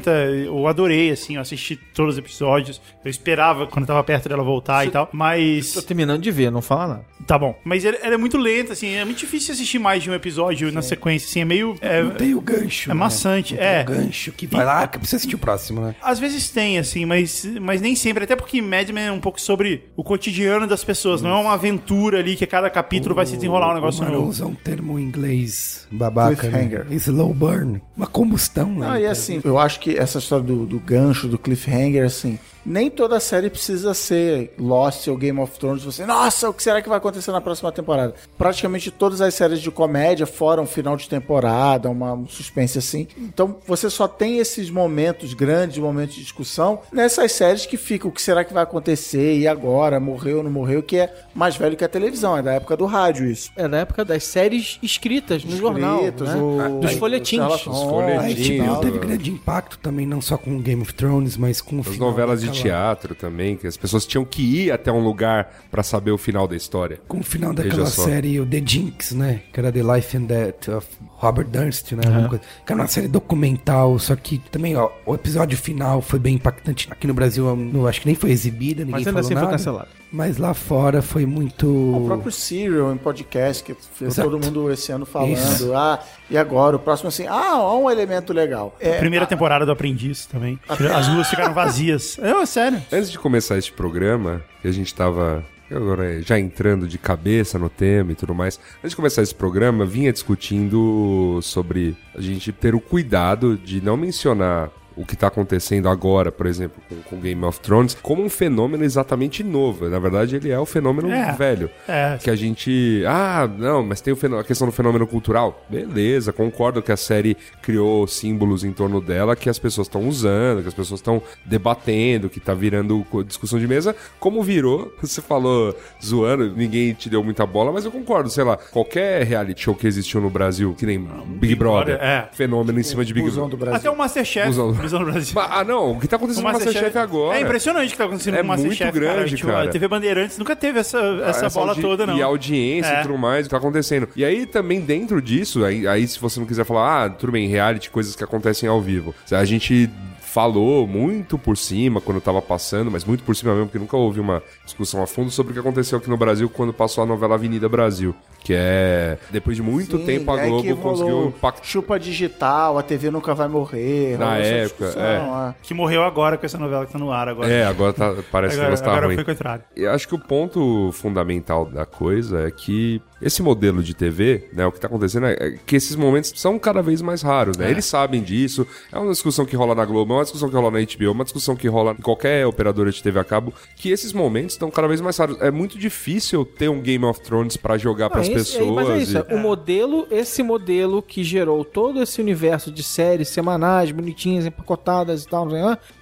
Eu 0.46 0.66
adorei, 0.66 1.10
assim, 1.10 1.36
eu 1.36 1.40
assisti 1.40 1.76
todos 1.76 2.14
os 2.14 2.18
episódios. 2.18 2.80
Eu 3.04 3.10
esperava 3.10 3.66
quando 3.66 3.82
eu 3.84 3.86
tava 3.88 4.04
perto 4.04 4.28
dela 4.28 4.42
voltar 4.42 4.86
e 4.86 4.90
tal. 4.90 5.08
Mas. 5.12 5.72
Tô 5.72 5.82
terminando 5.82 6.20
de 6.22 6.30
ver, 6.30 6.50
não 6.50 6.62
fala 6.62 6.86
nada. 6.86 7.04
Tá 7.26 7.38
bom. 7.38 7.56
Mas 7.64 7.84
ela, 7.84 7.96
ela 8.02 8.14
é 8.14 8.18
muito 8.18 8.36
lenta, 8.36 8.72
assim. 8.72 8.88
É 8.94 9.04
muito 9.04 9.18
difícil 9.18 9.54
assistir 9.54 9.78
mais 9.78 10.02
de 10.02 10.10
um 10.10 10.14
episódio 10.14 10.72
na 10.72 10.82
sequência, 10.82 11.26
assim. 11.28 11.40
É 11.40 11.44
meio. 11.44 11.76
É, 11.80 12.02
Não 12.02 12.10
tem 12.12 12.34
o 12.34 12.40
gancho. 12.40 12.90
é 12.90 12.94
né? 12.94 12.98
maçante. 12.98 13.54
Não 13.54 13.60
tem 13.60 13.68
É. 13.68 13.82
o 13.82 13.84
gancho 13.86 14.32
que 14.32 14.46
vai 14.46 14.64
lá, 14.64 14.86
que 14.88 14.98
precisa 14.98 15.16
assistir 15.18 15.36
o 15.36 15.38
próximo, 15.38 15.80
né? 15.80 15.94
Às 16.02 16.18
vezes 16.18 16.50
tem, 16.50 16.78
assim, 16.78 17.04
mas, 17.04 17.44
mas 17.60 17.80
nem 17.80 17.94
sempre. 17.94 18.24
Até 18.24 18.34
porque 18.34 18.60
Mad 18.60 18.88
Men 18.90 19.06
é 19.06 19.12
um 19.12 19.20
pouco 19.20 19.40
sobre 19.40 19.84
o 19.96 20.02
cotidiano 20.02 20.66
das 20.66 20.82
pessoas. 20.82 21.22
Não 21.22 21.30
é 21.30 21.40
uma 21.40 21.52
aventura 21.54 22.18
ali 22.18 22.34
que 22.36 22.44
a 22.44 22.46
cada 22.46 22.68
capítulo 22.68 23.14
vai 23.14 23.24
se 23.26 23.36
desenrolar 23.36 23.70
um 23.70 23.74
negócio 23.74 24.04
o 24.04 24.10
novo. 24.10 24.28
usa 24.28 24.46
um 24.46 24.54
termo 24.54 24.98
em 24.98 25.02
inglês 25.04 25.86
babaca, 25.90 26.48
né? 26.48 26.86
Slow 26.90 27.32
burn. 27.34 27.80
Uma 27.96 28.06
combustão, 28.06 28.68
né? 28.70 28.86
Não, 28.88 28.96
e 28.98 29.06
assim, 29.06 29.40
eu 29.44 29.58
acho 29.58 29.78
que 29.80 29.81
essa 29.90 30.18
história 30.18 30.44
do, 30.44 30.66
do 30.66 30.78
gancho, 30.78 31.28
do 31.28 31.38
cliffhanger, 31.38 32.04
assim, 32.04 32.38
nem 32.64 32.90
toda 32.90 33.18
série 33.20 33.50
precisa 33.50 33.92
ser 33.94 34.54
Lost 34.58 35.06
ou 35.08 35.16
Game 35.16 35.38
of 35.40 35.58
Thrones. 35.58 35.82
Você, 35.84 36.04
nossa, 36.06 36.48
o 36.50 36.54
que 36.54 36.62
será 36.62 36.80
que 36.82 36.88
vai 36.88 36.98
acontecer 36.98 37.32
na 37.32 37.40
próxima 37.40 37.72
temporada? 37.72 38.14
Praticamente 38.38 38.90
todas 38.90 39.20
as 39.20 39.34
séries 39.34 39.60
de 39.60 39.70
comédia 39.70 40.26
foram 40.26 40.66
final 40.66 40.96
de 40.96 41.08
temporada, 41.08 41.90
uma 41.90 42.12
um 42.14 42.26
suspense 42.26 42.78
assim. 42.78 43.06
Então 43.18 43.56
você 43.66 43.88
só 43.90 44.06
tem 44.06 44.38
esses 44.38 44.70
momentos 44.70 45.34
grandes, 45.34 45.78
momentos 45.78 46.14
de 46.14 46.22
discussão 46.22 46.80
nessas 46.92 47.32
séries 47.32 47.66
que 47.66 47.76
ficam 47.76 48.10
o 48.10 48.12
que 48.12 48.22
será 48.22 48.44
que 48.44 48.52
vai 48.52 48.62
acontecer 48.62 49.36
e 49.38 49.48
agora, 49.48 49.98
morreu 50.00 50.38
ou 50.38 50.42
não 50.42 50.50
morreu, 50.50 50.82
que 50.82 50.96
é 50.98 51.12
mais 51.34 51.56
velho 51.56 51.76
que 51.76 51.84
a 51.84 51.88
televisão, 51.88 52.36
é 52.36 52.42
da 52.42 52.52
época 52.54 52.76
do 52.76 52.86
rádio 52.86 53.26
isso. 53.26 53.50
É 53.56 53.66
da 53.68 53.78
época 53.78 54.04
das 54.04 54.24
séries 54.24 54.78
escritas 54.82 55.44
no 55.44 55.56
jornal. 55.56 56.02
Né? 56.02 56.12
o- 56.36 56.80
Dos 56.80 56.92
folhetins. 56.94 57.40
Os 57.42 57.62
Holmes, 57.62 58.16
A 58.16 58.20
folhetins. 58.20 58.60
HBO 58.66 58.76
teve 58.80 58.98
grande 58.98 59.30
impacto 59.30 59.78
também, 59.78 60.06
não 60.06 60.20
só 60.20 60.36
com 60.36 60.58
Game 60.60 60.82
of 60.82 60.92
Thrones, 60.94 61.36
mas 61.36 61.60
com 61.60 61.76
o 61.76 61.80
As 61.80 61.96
novelas 61.98 62.40
de 62.42 62.51
teatro 62.52 63.14
também, 63.14 63.56
que 63.56 63.66
as 63.66 63.76
pessoas 63.76 64.06
tinham 64.06 64.24
que 64.24 64.42
ir 64.42 64.70
até 64.72 64.90
um 64.92 65.00
lugar 65.02 65.62
pra 65.70 65.82
saber 65.82 66.10
o 66.10 66.18
final 66.18 66.46
da 66.46 66.56
história. 66.56 67.00
Com 67.08 67.20
o 67.20 67.22
final 67.22 67.52
daquela 67.52 67.86
série, 67.86 68.40
o 68.40 68.46
The 68.46 68.62
Jinx, 68.64 69.12
né? 69.12 69.42
Que 69.52 69.60
era 69.60 69.72
The 69.72 69.82
Life 69.82 70.16
and 70.16 70.22
Death 70.22 70.68
of 70.68 70.86
Robert 71.16 71.46
Durst, 71.48 71.92
né? 71.92 72.02
Coisa. 72.28 72.44
Que 72.66 72.72
era 72.72 72.82
uma 72.82 72.88
série 72.88 73.08
documental, 73.08 73.98
só 73.98 74.14
que 74.16 74.38
também, 74.50 74.76
ó, 74.76 74.90
o 75.06 75.14
episódio 75.14 75.56
final 75.56 76.00
foi 76.02 76.18
bem 76.18 76.34
impactante. 76.34 76.88
Aqui 76.90 77.06
no 77.06 77.14
Brasil, 77.14 77.54
não, 77.56 77.86
acho 77.86 78.00
que 78.00 78.06
nem 78.06 78.14
foi 78.14 78.30
exibida, 78.30 78.84
ninguém 78.84 78.92
Mas 78.92 79.06
ainda 79.06 79.10
falou 79.12 79.20
assim 79.20 79.34
foi 79.34 79.42
nada. 79.42 79.50
cancelado. 79.52 80.01
Mas 80.12 80.36
lá 80.36 80.52
fora 80.52 81.00
foi 81.00 81.24
muito... 81.24 81.66
O 81.66 82.04
próprio 82.06 82.30
Serial 82.30 82.92
em 82.92 82.98
podcast, 82.98 83.64
que 83.64 83.74
fez 83.74 84.12
Exato. 84.12 84.28
todo 84.30 84.44
mundo 84.44 84.70
esse 84.70 84.92
ano 84.92 85.06
falando. 85.06 85.32
Isso. 85.32 85.74
Ah, 85.74 85.98
e 86.28 86.36
agora? 86.36 86.76
O 86.76 86.78
próximo 86.78 87.08
assim, 87.08 87.26
ah, 87.26 87.58
ó 87.58 87.78
um 87.78 87.90
elemento 87.90 88.32
legal. 88.32 88.76
É, 88.78 88.98
Primeira 88.98 89.26
temporada 89.26 89.64
do 89.64 89.72
Aprendiz 89.72 90.26
também. 90.26 90.60
As 90.68 91.08
ruas 91.08 91.28
ficaram 91.28 91.54
vazias. 91.54 92.18
É, 92.22 92.46
sério. 92.46 92.82
Antes 92.90 93.10
de 93.10 93.18
começar 93.18 93.56
este 93.56 93.72
programa, 93.72 94.42
que 94.60 94.68
a 94.68 94.72
gente 94.72 94.92
tava 94.94 95.44
agora 95.70 96.20
já 96.20 96.38
entrando 96.38 96.86
de 96.86 96.98
cabeça 96.98 97.58
no 97.58 97.68
tema 97.68 98.12
e 98.12 98.14
tudo 98.14 98.34
mais, 98.34 98.58
antes 98.78 98.90
de 98.90 98.96
começar 98.96 99.22
esse 99.22 99.34
programa, 99.34 99.86
vinha 99.86 100.12
discutindo 100.12 101.40
sobre 101.42 101.96
a 102.14 102.20
gente 102.20 102.52
ter 102.52 102.74
o 102.74 102.80
cuidado 102.80 103.56
de 103.56 103.80
não 103.80 103.96
mencionar 103.96 104.70
o 104.96 105.04
que 105.04 105.16
tá 105.16 105.26
acontecendo 105.28 105.88
agora, 105.88 106.30
por 106.32 106.46
exemplo, 106.46 106.82
com, 106.88 106.96
com 107.02 107.20
Game 107.20 107.44
of 107.44 107.60
Thrones, 107.60 107.96
como 108.02 108.22
um 108.22 108.28
fenômeno 108.28 108.84
exatamente 108.84 109.42
novo. 109.42 109.88
Na 109.88 109.98
verdade, 109.98 110.36
ele 110.36 110.50
é 110.50 110.58
o 110.58 110.66
fenômeno 110.66 111.10
É. 111.10 111.32
velho. 111.32 111.70
É. 111.88 112.18
Que 112.22 112.30
a 112.30 112.36
gente. 112.36 113.02
Ah, 113.06 113.48
não, 113.58 113.82
mas 113.82 114.00
tem 114.00 114.14
a 114.38 114.44
questão 114.44 114.66
do 114.66 114.72
fenômeno 114.72 115.06
cultural. 115.06 115.64
Beleza, 115.68 116.32
concordo 116.32 116.82
que 116.82 116.92
a 116.92 116.96
série 116.96 117.36
criou 117.62 118.06
símbolos 118.06 118.64
em 118.64 118.72
torno 118.72 119.00
dela 119.00 119.36
que 119.36 119.48
as 119.48 119.58
pessoas 119.58 119.86
estão 119.86 120.08
usando, 120.08 120.62
que 120.62 120.68
as 120.68 120.74
pessoas 120.74 121.00
estão 121.00 121.22
debatendo, 121.44 122.28
que 122.28 122.40
tá 122.40 122.54
virando 122.54 123.04
discussão 123.26 123.58
de 123.58 123.66
mesa. 123.66 123.94
Como 124.18 124.42
virou, 124.42 124.92
você 125.00 125.20
falou 125.20 125.74
zoando, 126.04 126.52
ninguém 126.56 126.92
te 126.94 127.08
deu 127.08 127.22
muita 127.22 127.46
bola, 127.46 127.72
mas 127.72 127.84
eu 127.84 127.90
concordo, 127.90 128.28
sei 128.30 128.44
lá, 128.44 128.56
qualquer 128.56 129.24
reality 129.24 129.62
show 129.62 129.74
que 129.74 129.86
existiu 129.86 130.20
no 130.20 130.30
Brasil, 130.30 130.74
que 130.76 130.86
nem 130.86 130.98
Big 130.98 131.54
Brother, 131.54 131.96
Brother, 131.96 132.02
é. 132.02 132.28
fenômeno 132.32 132.78
em 132.78 132.82
cima 132.82 133.04
de 133.04 133.12
Big 133.14 133.28
do 133.30 133.32
Brother. 133.34 133.58
Brasil. 133.58 133.76
Até 133.76 133.90
o 133.90 133.96
Masterchef. 133.96 134.46
Fusão. 134.46 134.74
Fusão 134.82 134.98
do 135.04 135.10
Brasil. 135.10 135.40
Ah, 135.40 135.64
não, 135.64 135.92
o 135.92 136.00
que 136.00 136.06
tá 136.08 136.16
acontecendo 136.16 136.44
O 136.44 136.46
no 136.48 136.52
Masterchef 136.52 136.98
agora? 136.98 137.38
É 137.38 137.42
impressionante 137.42 137.88
o 137.88 137.90
que 137.92 137.96
tá 137.98 138.04
acontecendo 138.04 138.34
É 138.34 138.38
com 138.38 138.44
o 138.44 138.48
Masterchef. 138.48 138.84
muito 138.84 138.94
grande, 139.00 139.36
Tipo, 139.36 139.48
cara. 139.50 139.64
A 139.64 139.68
TV 139.68 139.88
Bandeirantes 139.88 140.38
nunca 140.38 140.54
teve 140.56 140.78
essa, 140.78 140.98
essa, 141.26 141.48
bola 141.50 141.70
audi- 141.70 141.80
toda, 141.82 142.06
não. 142.06 142.16
E 142.16 142.22
a 142.22 142.26
audiência 142.26 142.90
É. 142.90 143.00
e 143.00 143.02
tudo 143.02 143.16
mais, 143.18 143.46
o 143.46 143.48
que 143.48 143.50
tá 143.50 143.56
acontecendo. 143.58 144.08
E 144.16 144.24
aí 144.24 144.46
também 144.46 144.80
dentro 144.80 145.20
disso, 145.22 145.64
aí, 145.64 145.86
aí 145.86 146.06
se 146.06 146.18
você 146.18 146.38
não 146.40 146.46
quiser 146.46 146.64
falar, 146.64 147.04
ah, 147.06 147.10
tudo 147.10 147.32
bem, 147.32 147.48
reality, 147.48 147.90
coisas 147.90 148.14
que 148.16 148.24
acontecem 148.24 148.68
ao 148.68 148.80
vivo. 148.80 149.14
A 149.30 149.44
gente 149.44 149.88
falou 150.32 150.86
muito 150.86 151.36
por 151.36 151.58
cima 151.58 152.00
quando 152.00 152.18
tava 152.18 152.40
passando, 152.40 152.90
mas 152.90 153.04
muito 153.04 153.22
por 153.22 153.36
cima 153.36 153.52
mesmo, 153.52 153.66
porque 153.66 153.78
nunca 153.78 153.98
houve 153.98 154.18
uma 154.18 154.42
discussão 154.64 155.02
a 155.02 155.06
fundo 155.06 155.30
sobre 155.30 155.50
o 155.50 155.54
que 155.54 155.60
aconteceu 155.60 155.98
aqui 155.98 156.08
no 156.08 156.16
Brasil 156.16 156.48
quando 156.48 156.72
passou 156.72 157.04
a 157.04 157.06
novela 157.06 157.34
Avenida 157.34 157.68
Brasil. 157.68 158.14
Que 158.40 158.54
é, 158.56 159.18
depois 159.30 159.56
de 159.58 159.62
muito 159.62 159.98
Sim, 159.98 160.06
tempo, 160.06 160.32
a 160.32 160.38
é 160.38 160.44
que 160.44 160.48
Globo 160.48 160.76
conseguiu 160.76 161.34
pactar. 161.38 161.64
Chupa 161.66 162.00
digital, 162.00 162.78
a 162.78 162.82
TV 162.82 163.10
nunca 163.10 163.34
vai 163.34 163.46
morrer. 163.46 164.18
Na 164.18 164.38
época, 164.38 164.86
discussão, 164.86 165.48
é. 165.48 165.54
Que 165.62 165.74
morreu 165.74 166.02
agora 166.02 166.38
com 166.38 166.46
essa 166.46 166.56
novela 166.56 166.86
que 166.86 166.92
tá 166.92 166.98
no 166.98 167.12
ar 167.12 167.28
agora. 167.28 167.52
É, 167.52 167.66
agora 167.66 167.92
tá, 167.92 168.14
parece 168.32 168.54
que 168.54 168.60
agora, 168.60 168.70
negócio 168.70 168.84
tá 168.86 168.90
agora 168.90 169.06
ruim. 169.08 169.16
foi 169.16 169.24
contrário. 169.24 169.64
Eu 169.76 169.90
acho 169.90 170.08
que 170.08 170.14
o 170.14 170.18
ponto 170.18 170.90
fundamental 170.92 171.66
da 171.66 171.84
coisa 171.84 172.48
é 172.48 172.50
que 172.50 173.02
esse 173.22 173.42
modelo 173.42 173.82
de 173.82 173.94
TV, 173.94 174.44
né, 174.52 174.66
o 174.66 174.72
que 174.72 174.80
tá 174.80 174.86
acontecendo 174.88 175.26
é 175.26 175.58
que 175.64 175.76
esses 175.76 175.94
momentos 175.96 176.32
são 176.36 176.58
cada 176.58 176.82
vez 176.82 177.00
mais 177.00 177.22
raros, 177.22 177.56
né? 177.56 177.70
Eles 177.70 177.84
sabem 177.84 178.22
disso. 178.22 178.66
É 178.90 178.98
uma 178.98 179.10
discussão 179.12 179.46
que 179.46 179.54
rola 179.56 179.74
na 179.74 179.84
Globo, 179.84 180.12
é 180.12 180.16
uma 180.16 180.22
discussão 180.24 180.48
que 180.48 180.54
rola 180.56 180.70
na 180.70 180.78
HBO, 180.80 181.04
é 181.04 181.10
uma 181.10 181.24
discussão 181.24 181.54
que 181.56 181.68
rola 181.68 181.92
em 181.98 182.02
qualquer 182.02 182.46
operadora 182.46 182.90
de 182.90 183.02
TV 183.02 183.18
a 183.20 183.24
cabo, 183.24 183.52
que 183.76 183.90
esses 183.90 184.12
momentos 184.12 184.54
estão 184.54 184.70
cada 184.70 184.88
vez 184.88 185.00
mais 185.00 185.16
raros. 185.16 185.40
É 185.40 185.50
muito 185.50 185.78
difícil 185.78 186.44
ter 186.44 186.68
um 186.68 186.80
Game 186.80 187.04
of 187.04 187.20
Thrones 187.20 187.56
pra 187.56 187.78
jogar 187.78 188.10
pras 188.10 188.28
Não, 188.28 188.36
esse- 188.36 188.58
pessoas. 188.58 188.74
Mas 188.74 188.88
é 188.90 188.98
isso, 188.98 189.16
e- 189.18 189.32
é, 189.32 189.34
o 189.34 189.38
modelo, 189.38 190.06
esse 190.10 190.42
modelo 190.42 191.02
que 191.02 191.22
gerou 191.22 191.64
todo 191.64 192.02
esse 192.02 192.20
universo 192.20 192.70
de 192.70 192.82
séries 192.82 193.28
semanais, 193.28 193.90
bonitinhas, 193.92 194.46
empacotadas 194.46 195.22
e 195.24 195.28
tal, 195.28 195.46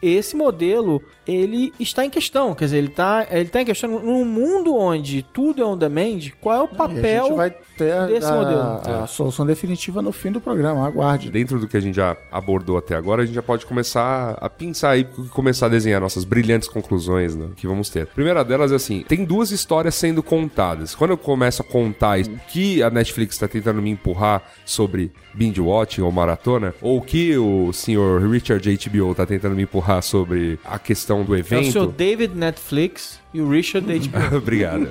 esse 0.03 0.37
modelo, 0.37 1.03
ele 1.27 1.73
está 1.79 2.05
em 2.05 2.11
questão, 2.11 2.55
quer 2.55 2.65
dizer, 2.67 2.79
ele 2.79 2.89
está 2.89 3.27
ele 3.31 3.49
tá 3.49 3.63
em 3.63 3.65
questão 3.65 3.91
num 4.01 4.25
mundo 4.25 4.75
onde 4.75 5.23
tudo 5.23 5.63
é 5.63 5.65
on 5.67 5.77
demand, 5.77 6.19
qual 6.41 6.57
é 6.57 6.63
o 6.63 6.69
E 7.11 7.17
a 7.17 7.21
papel 7.21 7.27
gente 7.29 7.37
vai 7.37 7.51
ter 7.77 7.93
a, 7.93 8.07
desse 8.07 8.27
a- 8.27 8.35
modelo? 8.35 9.03
a 9.03 9.07
solução 9.07 9.47
definitiva 9.47 10.03
no 10.03 10.13
fim 10.13 10.31
do 10.31 10.41
programa, 10.41 10.87
aguarde. 10.87 11.31
Dentro 11.31 11.59
do 11.59 11.69
que 11.69 11.77
a 11.77 11.81
gente 11.81 11.95
já 11.97 12.17
abordou 12.31 12.77
até 12.77 12.95
agora, 12.95 13.23
a 13.23 13.27
gente 13.27 13.35
já 13.35 13.43
pode 13.43 13.67
começar 13.67 14.37
a 14.41 14.49
pensar 14.49 14.91
aí, 14.91 15.05
começar 15.31 15.67
a 15.67 15.69
desenhar 15.69 16.01
nossas 16.01 16.25
brilhantes 16.25 16.69
conclusões 16.69 17.35
né, 17.35 17.49
que 17.57 17.67
vamos 17.67 17.89
ter. 17.91 18.03
A 18.03 18.07
primeira 18.07 18.45
delas 18.45 18.73
é 18.73 18.75
assim: 18.77 19.05
tem 19.07 19.25
duas 19.25 19.51
histórias 19.51 19.95
sendo 19.95 20.23
contadas. 20.23 20.95
Quando 20.95 21.11
eu 21.13 21.19
começo 21.19 21.63
a 21.63 21.65
contar 21.65 22.21
o 22.21 22.39
que 22.49 22.83
a 22.83 22.91
Netflix 22.91 23.35
está 23.35 23.47
tentando 23.47 23.81
me 23.81 23.91
empurrar 23.91 24.43
sobre 24.65 25.13
binge 25.35 25.61
watching 25.61 26.03
ou 26.03 26.11
maratona, 26.11 26.75
ou 26.81 26.99
o 26.99 27.03
que 27.03 27.37
o 27.37 27.73
senhor 27.73 28.23
Richard 28.29 28.69
HBO 28.89 29.13
está 29.13 29.27
tentando 29.27 29.55
me 29.55 29.63
empurrar 29.63 30.03
sobre 30.03 30.59
a 30.65 30.79
questão 30.79 31.23
do 31.23 31.35
É 31.35 31.37
o 31.37 31.41
evento. 31.41 31.87
David 31.87 32.35
Netflix 32.37 33.20
e 33.33 33.41
o 33.41 33.49
Richard 33.49 33.87
HBO. 33.87 34.37
Obrigado. 34.39 34.89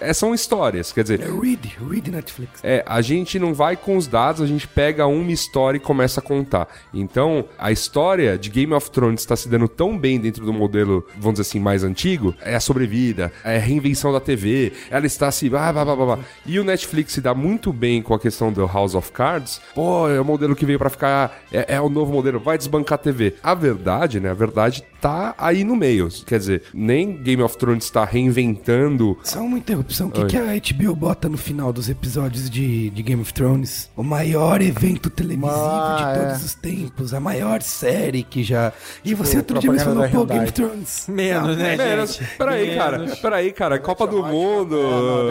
é, 0.00 0.12
são 0.12 0.34
histórias, 0.34 0.92
quer 0.92 1.02
dizer, 1.02 1.20
É 1.20 1.24
Read, 1.24 1.76
Read 1.90 2.10
Netflix. 2.10 2.60
é, 2.62 2.84
a 2.86 3.00
gente 3.00 3.38
não 3.38 3.52
vai 3.54 3.76
com 3.76 3.96
os 3.96 4.06
dados, 4.06 4.40
a 4.40 4.46
gente 4.46 4.66
pega 4.66 5.06
uma 5.06 5.32
história 5.32 5.76
e 5.76 5.80
começa 5.80 6.20
a 6.20 6.22
contar. 6.22 6.68
Então, 6.92 7.44
a 7.58 7.72
história 7.72 8.38
de 8.38 8.50
Game 8.50 8.72
of 8.72 8.90
Thrones 8.90 9.20
está 9.20 9.36
se 9.36 9.48
dando 9.48 9.68
tão 9.68 9.98
bem 9.98 10.18
dentro 10.20 10.44
do 10.44 10.52
modelo, 10.52 11.06
vamos 11.16 11.38
dizer 11.38 11.48
assim, 11.48 11.60
mais 11.60 11.84
antigo, 11.84 12.34
é 12.40 12.54
a 12.54 12.60
sobrevida, 12.60 13.32
é 13.44 13.56
a 13.56 13.60
reinvenção 13.60 14.12
da 14.12 14.20
TV, 14.20 14.72
ela 14.90 15.06
está 15.06 15.30
se... 15.30 15.48
Blá, 15.48 15.72
blá, 15.72 15.84
blá, 15.84 15.96
blá, 15.96 16.06
blá. 16.16 16.18
E 16.46 16.58
o 16.58 16.64
Netflix 16.64 17.12
se 17.12 17.20
dá 17.20 17.34
muito 17.34 17.72
bem 17.72 18.02
com 18.02 18.14
a 18.14 18.18
questão 18.18 18.52
do 18.52 18.66
House 18.66 18.94
of 18.94 19.10
Cards. 19.12 19.60
Pô, 19.74 20.08
é 20.08 20.20
o 20.20 20.24
modelo 20.24 20.54
que 20.54 20.66
veio 20.66 20.78
para 20.78 20.90
ficar, 20.90 21.40
é, 21.52 21.74
é 21.74 21.80
o 21.80 21.88
novo 21.88 22.12
modelo, 22.12 22.38
vai 22.38 22.56
desbancar 22.58 22.98
a 22.98 23.02
TV. 23.02 23.34
A 23.42 23.54
verdade, 23.54 24.20
né, 24.20 24.30
a 24.30 24.34
verdade 24.34 24.84
tá 25.00 25.34
aí 25.38 25.64
no 25.64 25.76
meio. 25.76 26.08
Quer 26.26 26.38
dizer, 26.38 26.62
nem 26.74 27.12
Game 27.16 27.42
of 27.42 27.56
Thrones 27.56 27.84
está 27.84 28.04
reinventando. 28.04 29.18
Só 29.22 29.40
uma 29.40 29.58
interrupção. 29.58 30.08
O 30.08 30.10
que, 30.10 30.24
que 30.26 30.36
a 30.36 30.44
HBO 30.44 30.94
bota 30.94 31.28
no 31.28 31.36
final 31.36 31.72
dos 31.72 31.88
episódios 31.88 32.48
de, 32.48 32.90
de 32.90 33.02
Game 33.02 33.20
of 33.22 33.32
Thrones? 33.32 33.90
O 33.96 34.02
maior 34.02 34.60
evento 34.60 35.10
televisivo 35.10 35.50
Ah, 35.54 36.12
de 36.14 36.18
é. 36.20 36.24
todos 36.24 36.44
os 36.44 36.54
tempos. 36.54 37.14
A 37.14 37.20
maior 37.20 37.62
série 37.62 38.22
que 38.22 38.42
já. 38.42 38.72
E 39.04 39.10
Tipo, 39.10 39.24
você 39.24 39.38
outro 39.38 39.58
dia 39.58 39.70
me 39.70 39.76
propaganda 39.78 40.08
falou, 40.08 40.26
da 40.26 40.32
pô, 40.32 40.34
Game 40.34 40.44
of 40.44 40.52
Thrones. 40.52 41.06
Menos, 41.08 41.56
né, 41.56 41.76
Menos. 41.76 42.14
gente? 42.16 42.36
Peraí, 42.36 42.76
cara. 42.76 43.16
Peraí, 43.20 43.52
cara. 43.52 43.78
Copa 43.78 44.06
do 44.06 44.22
Mundo. 44.24 44.76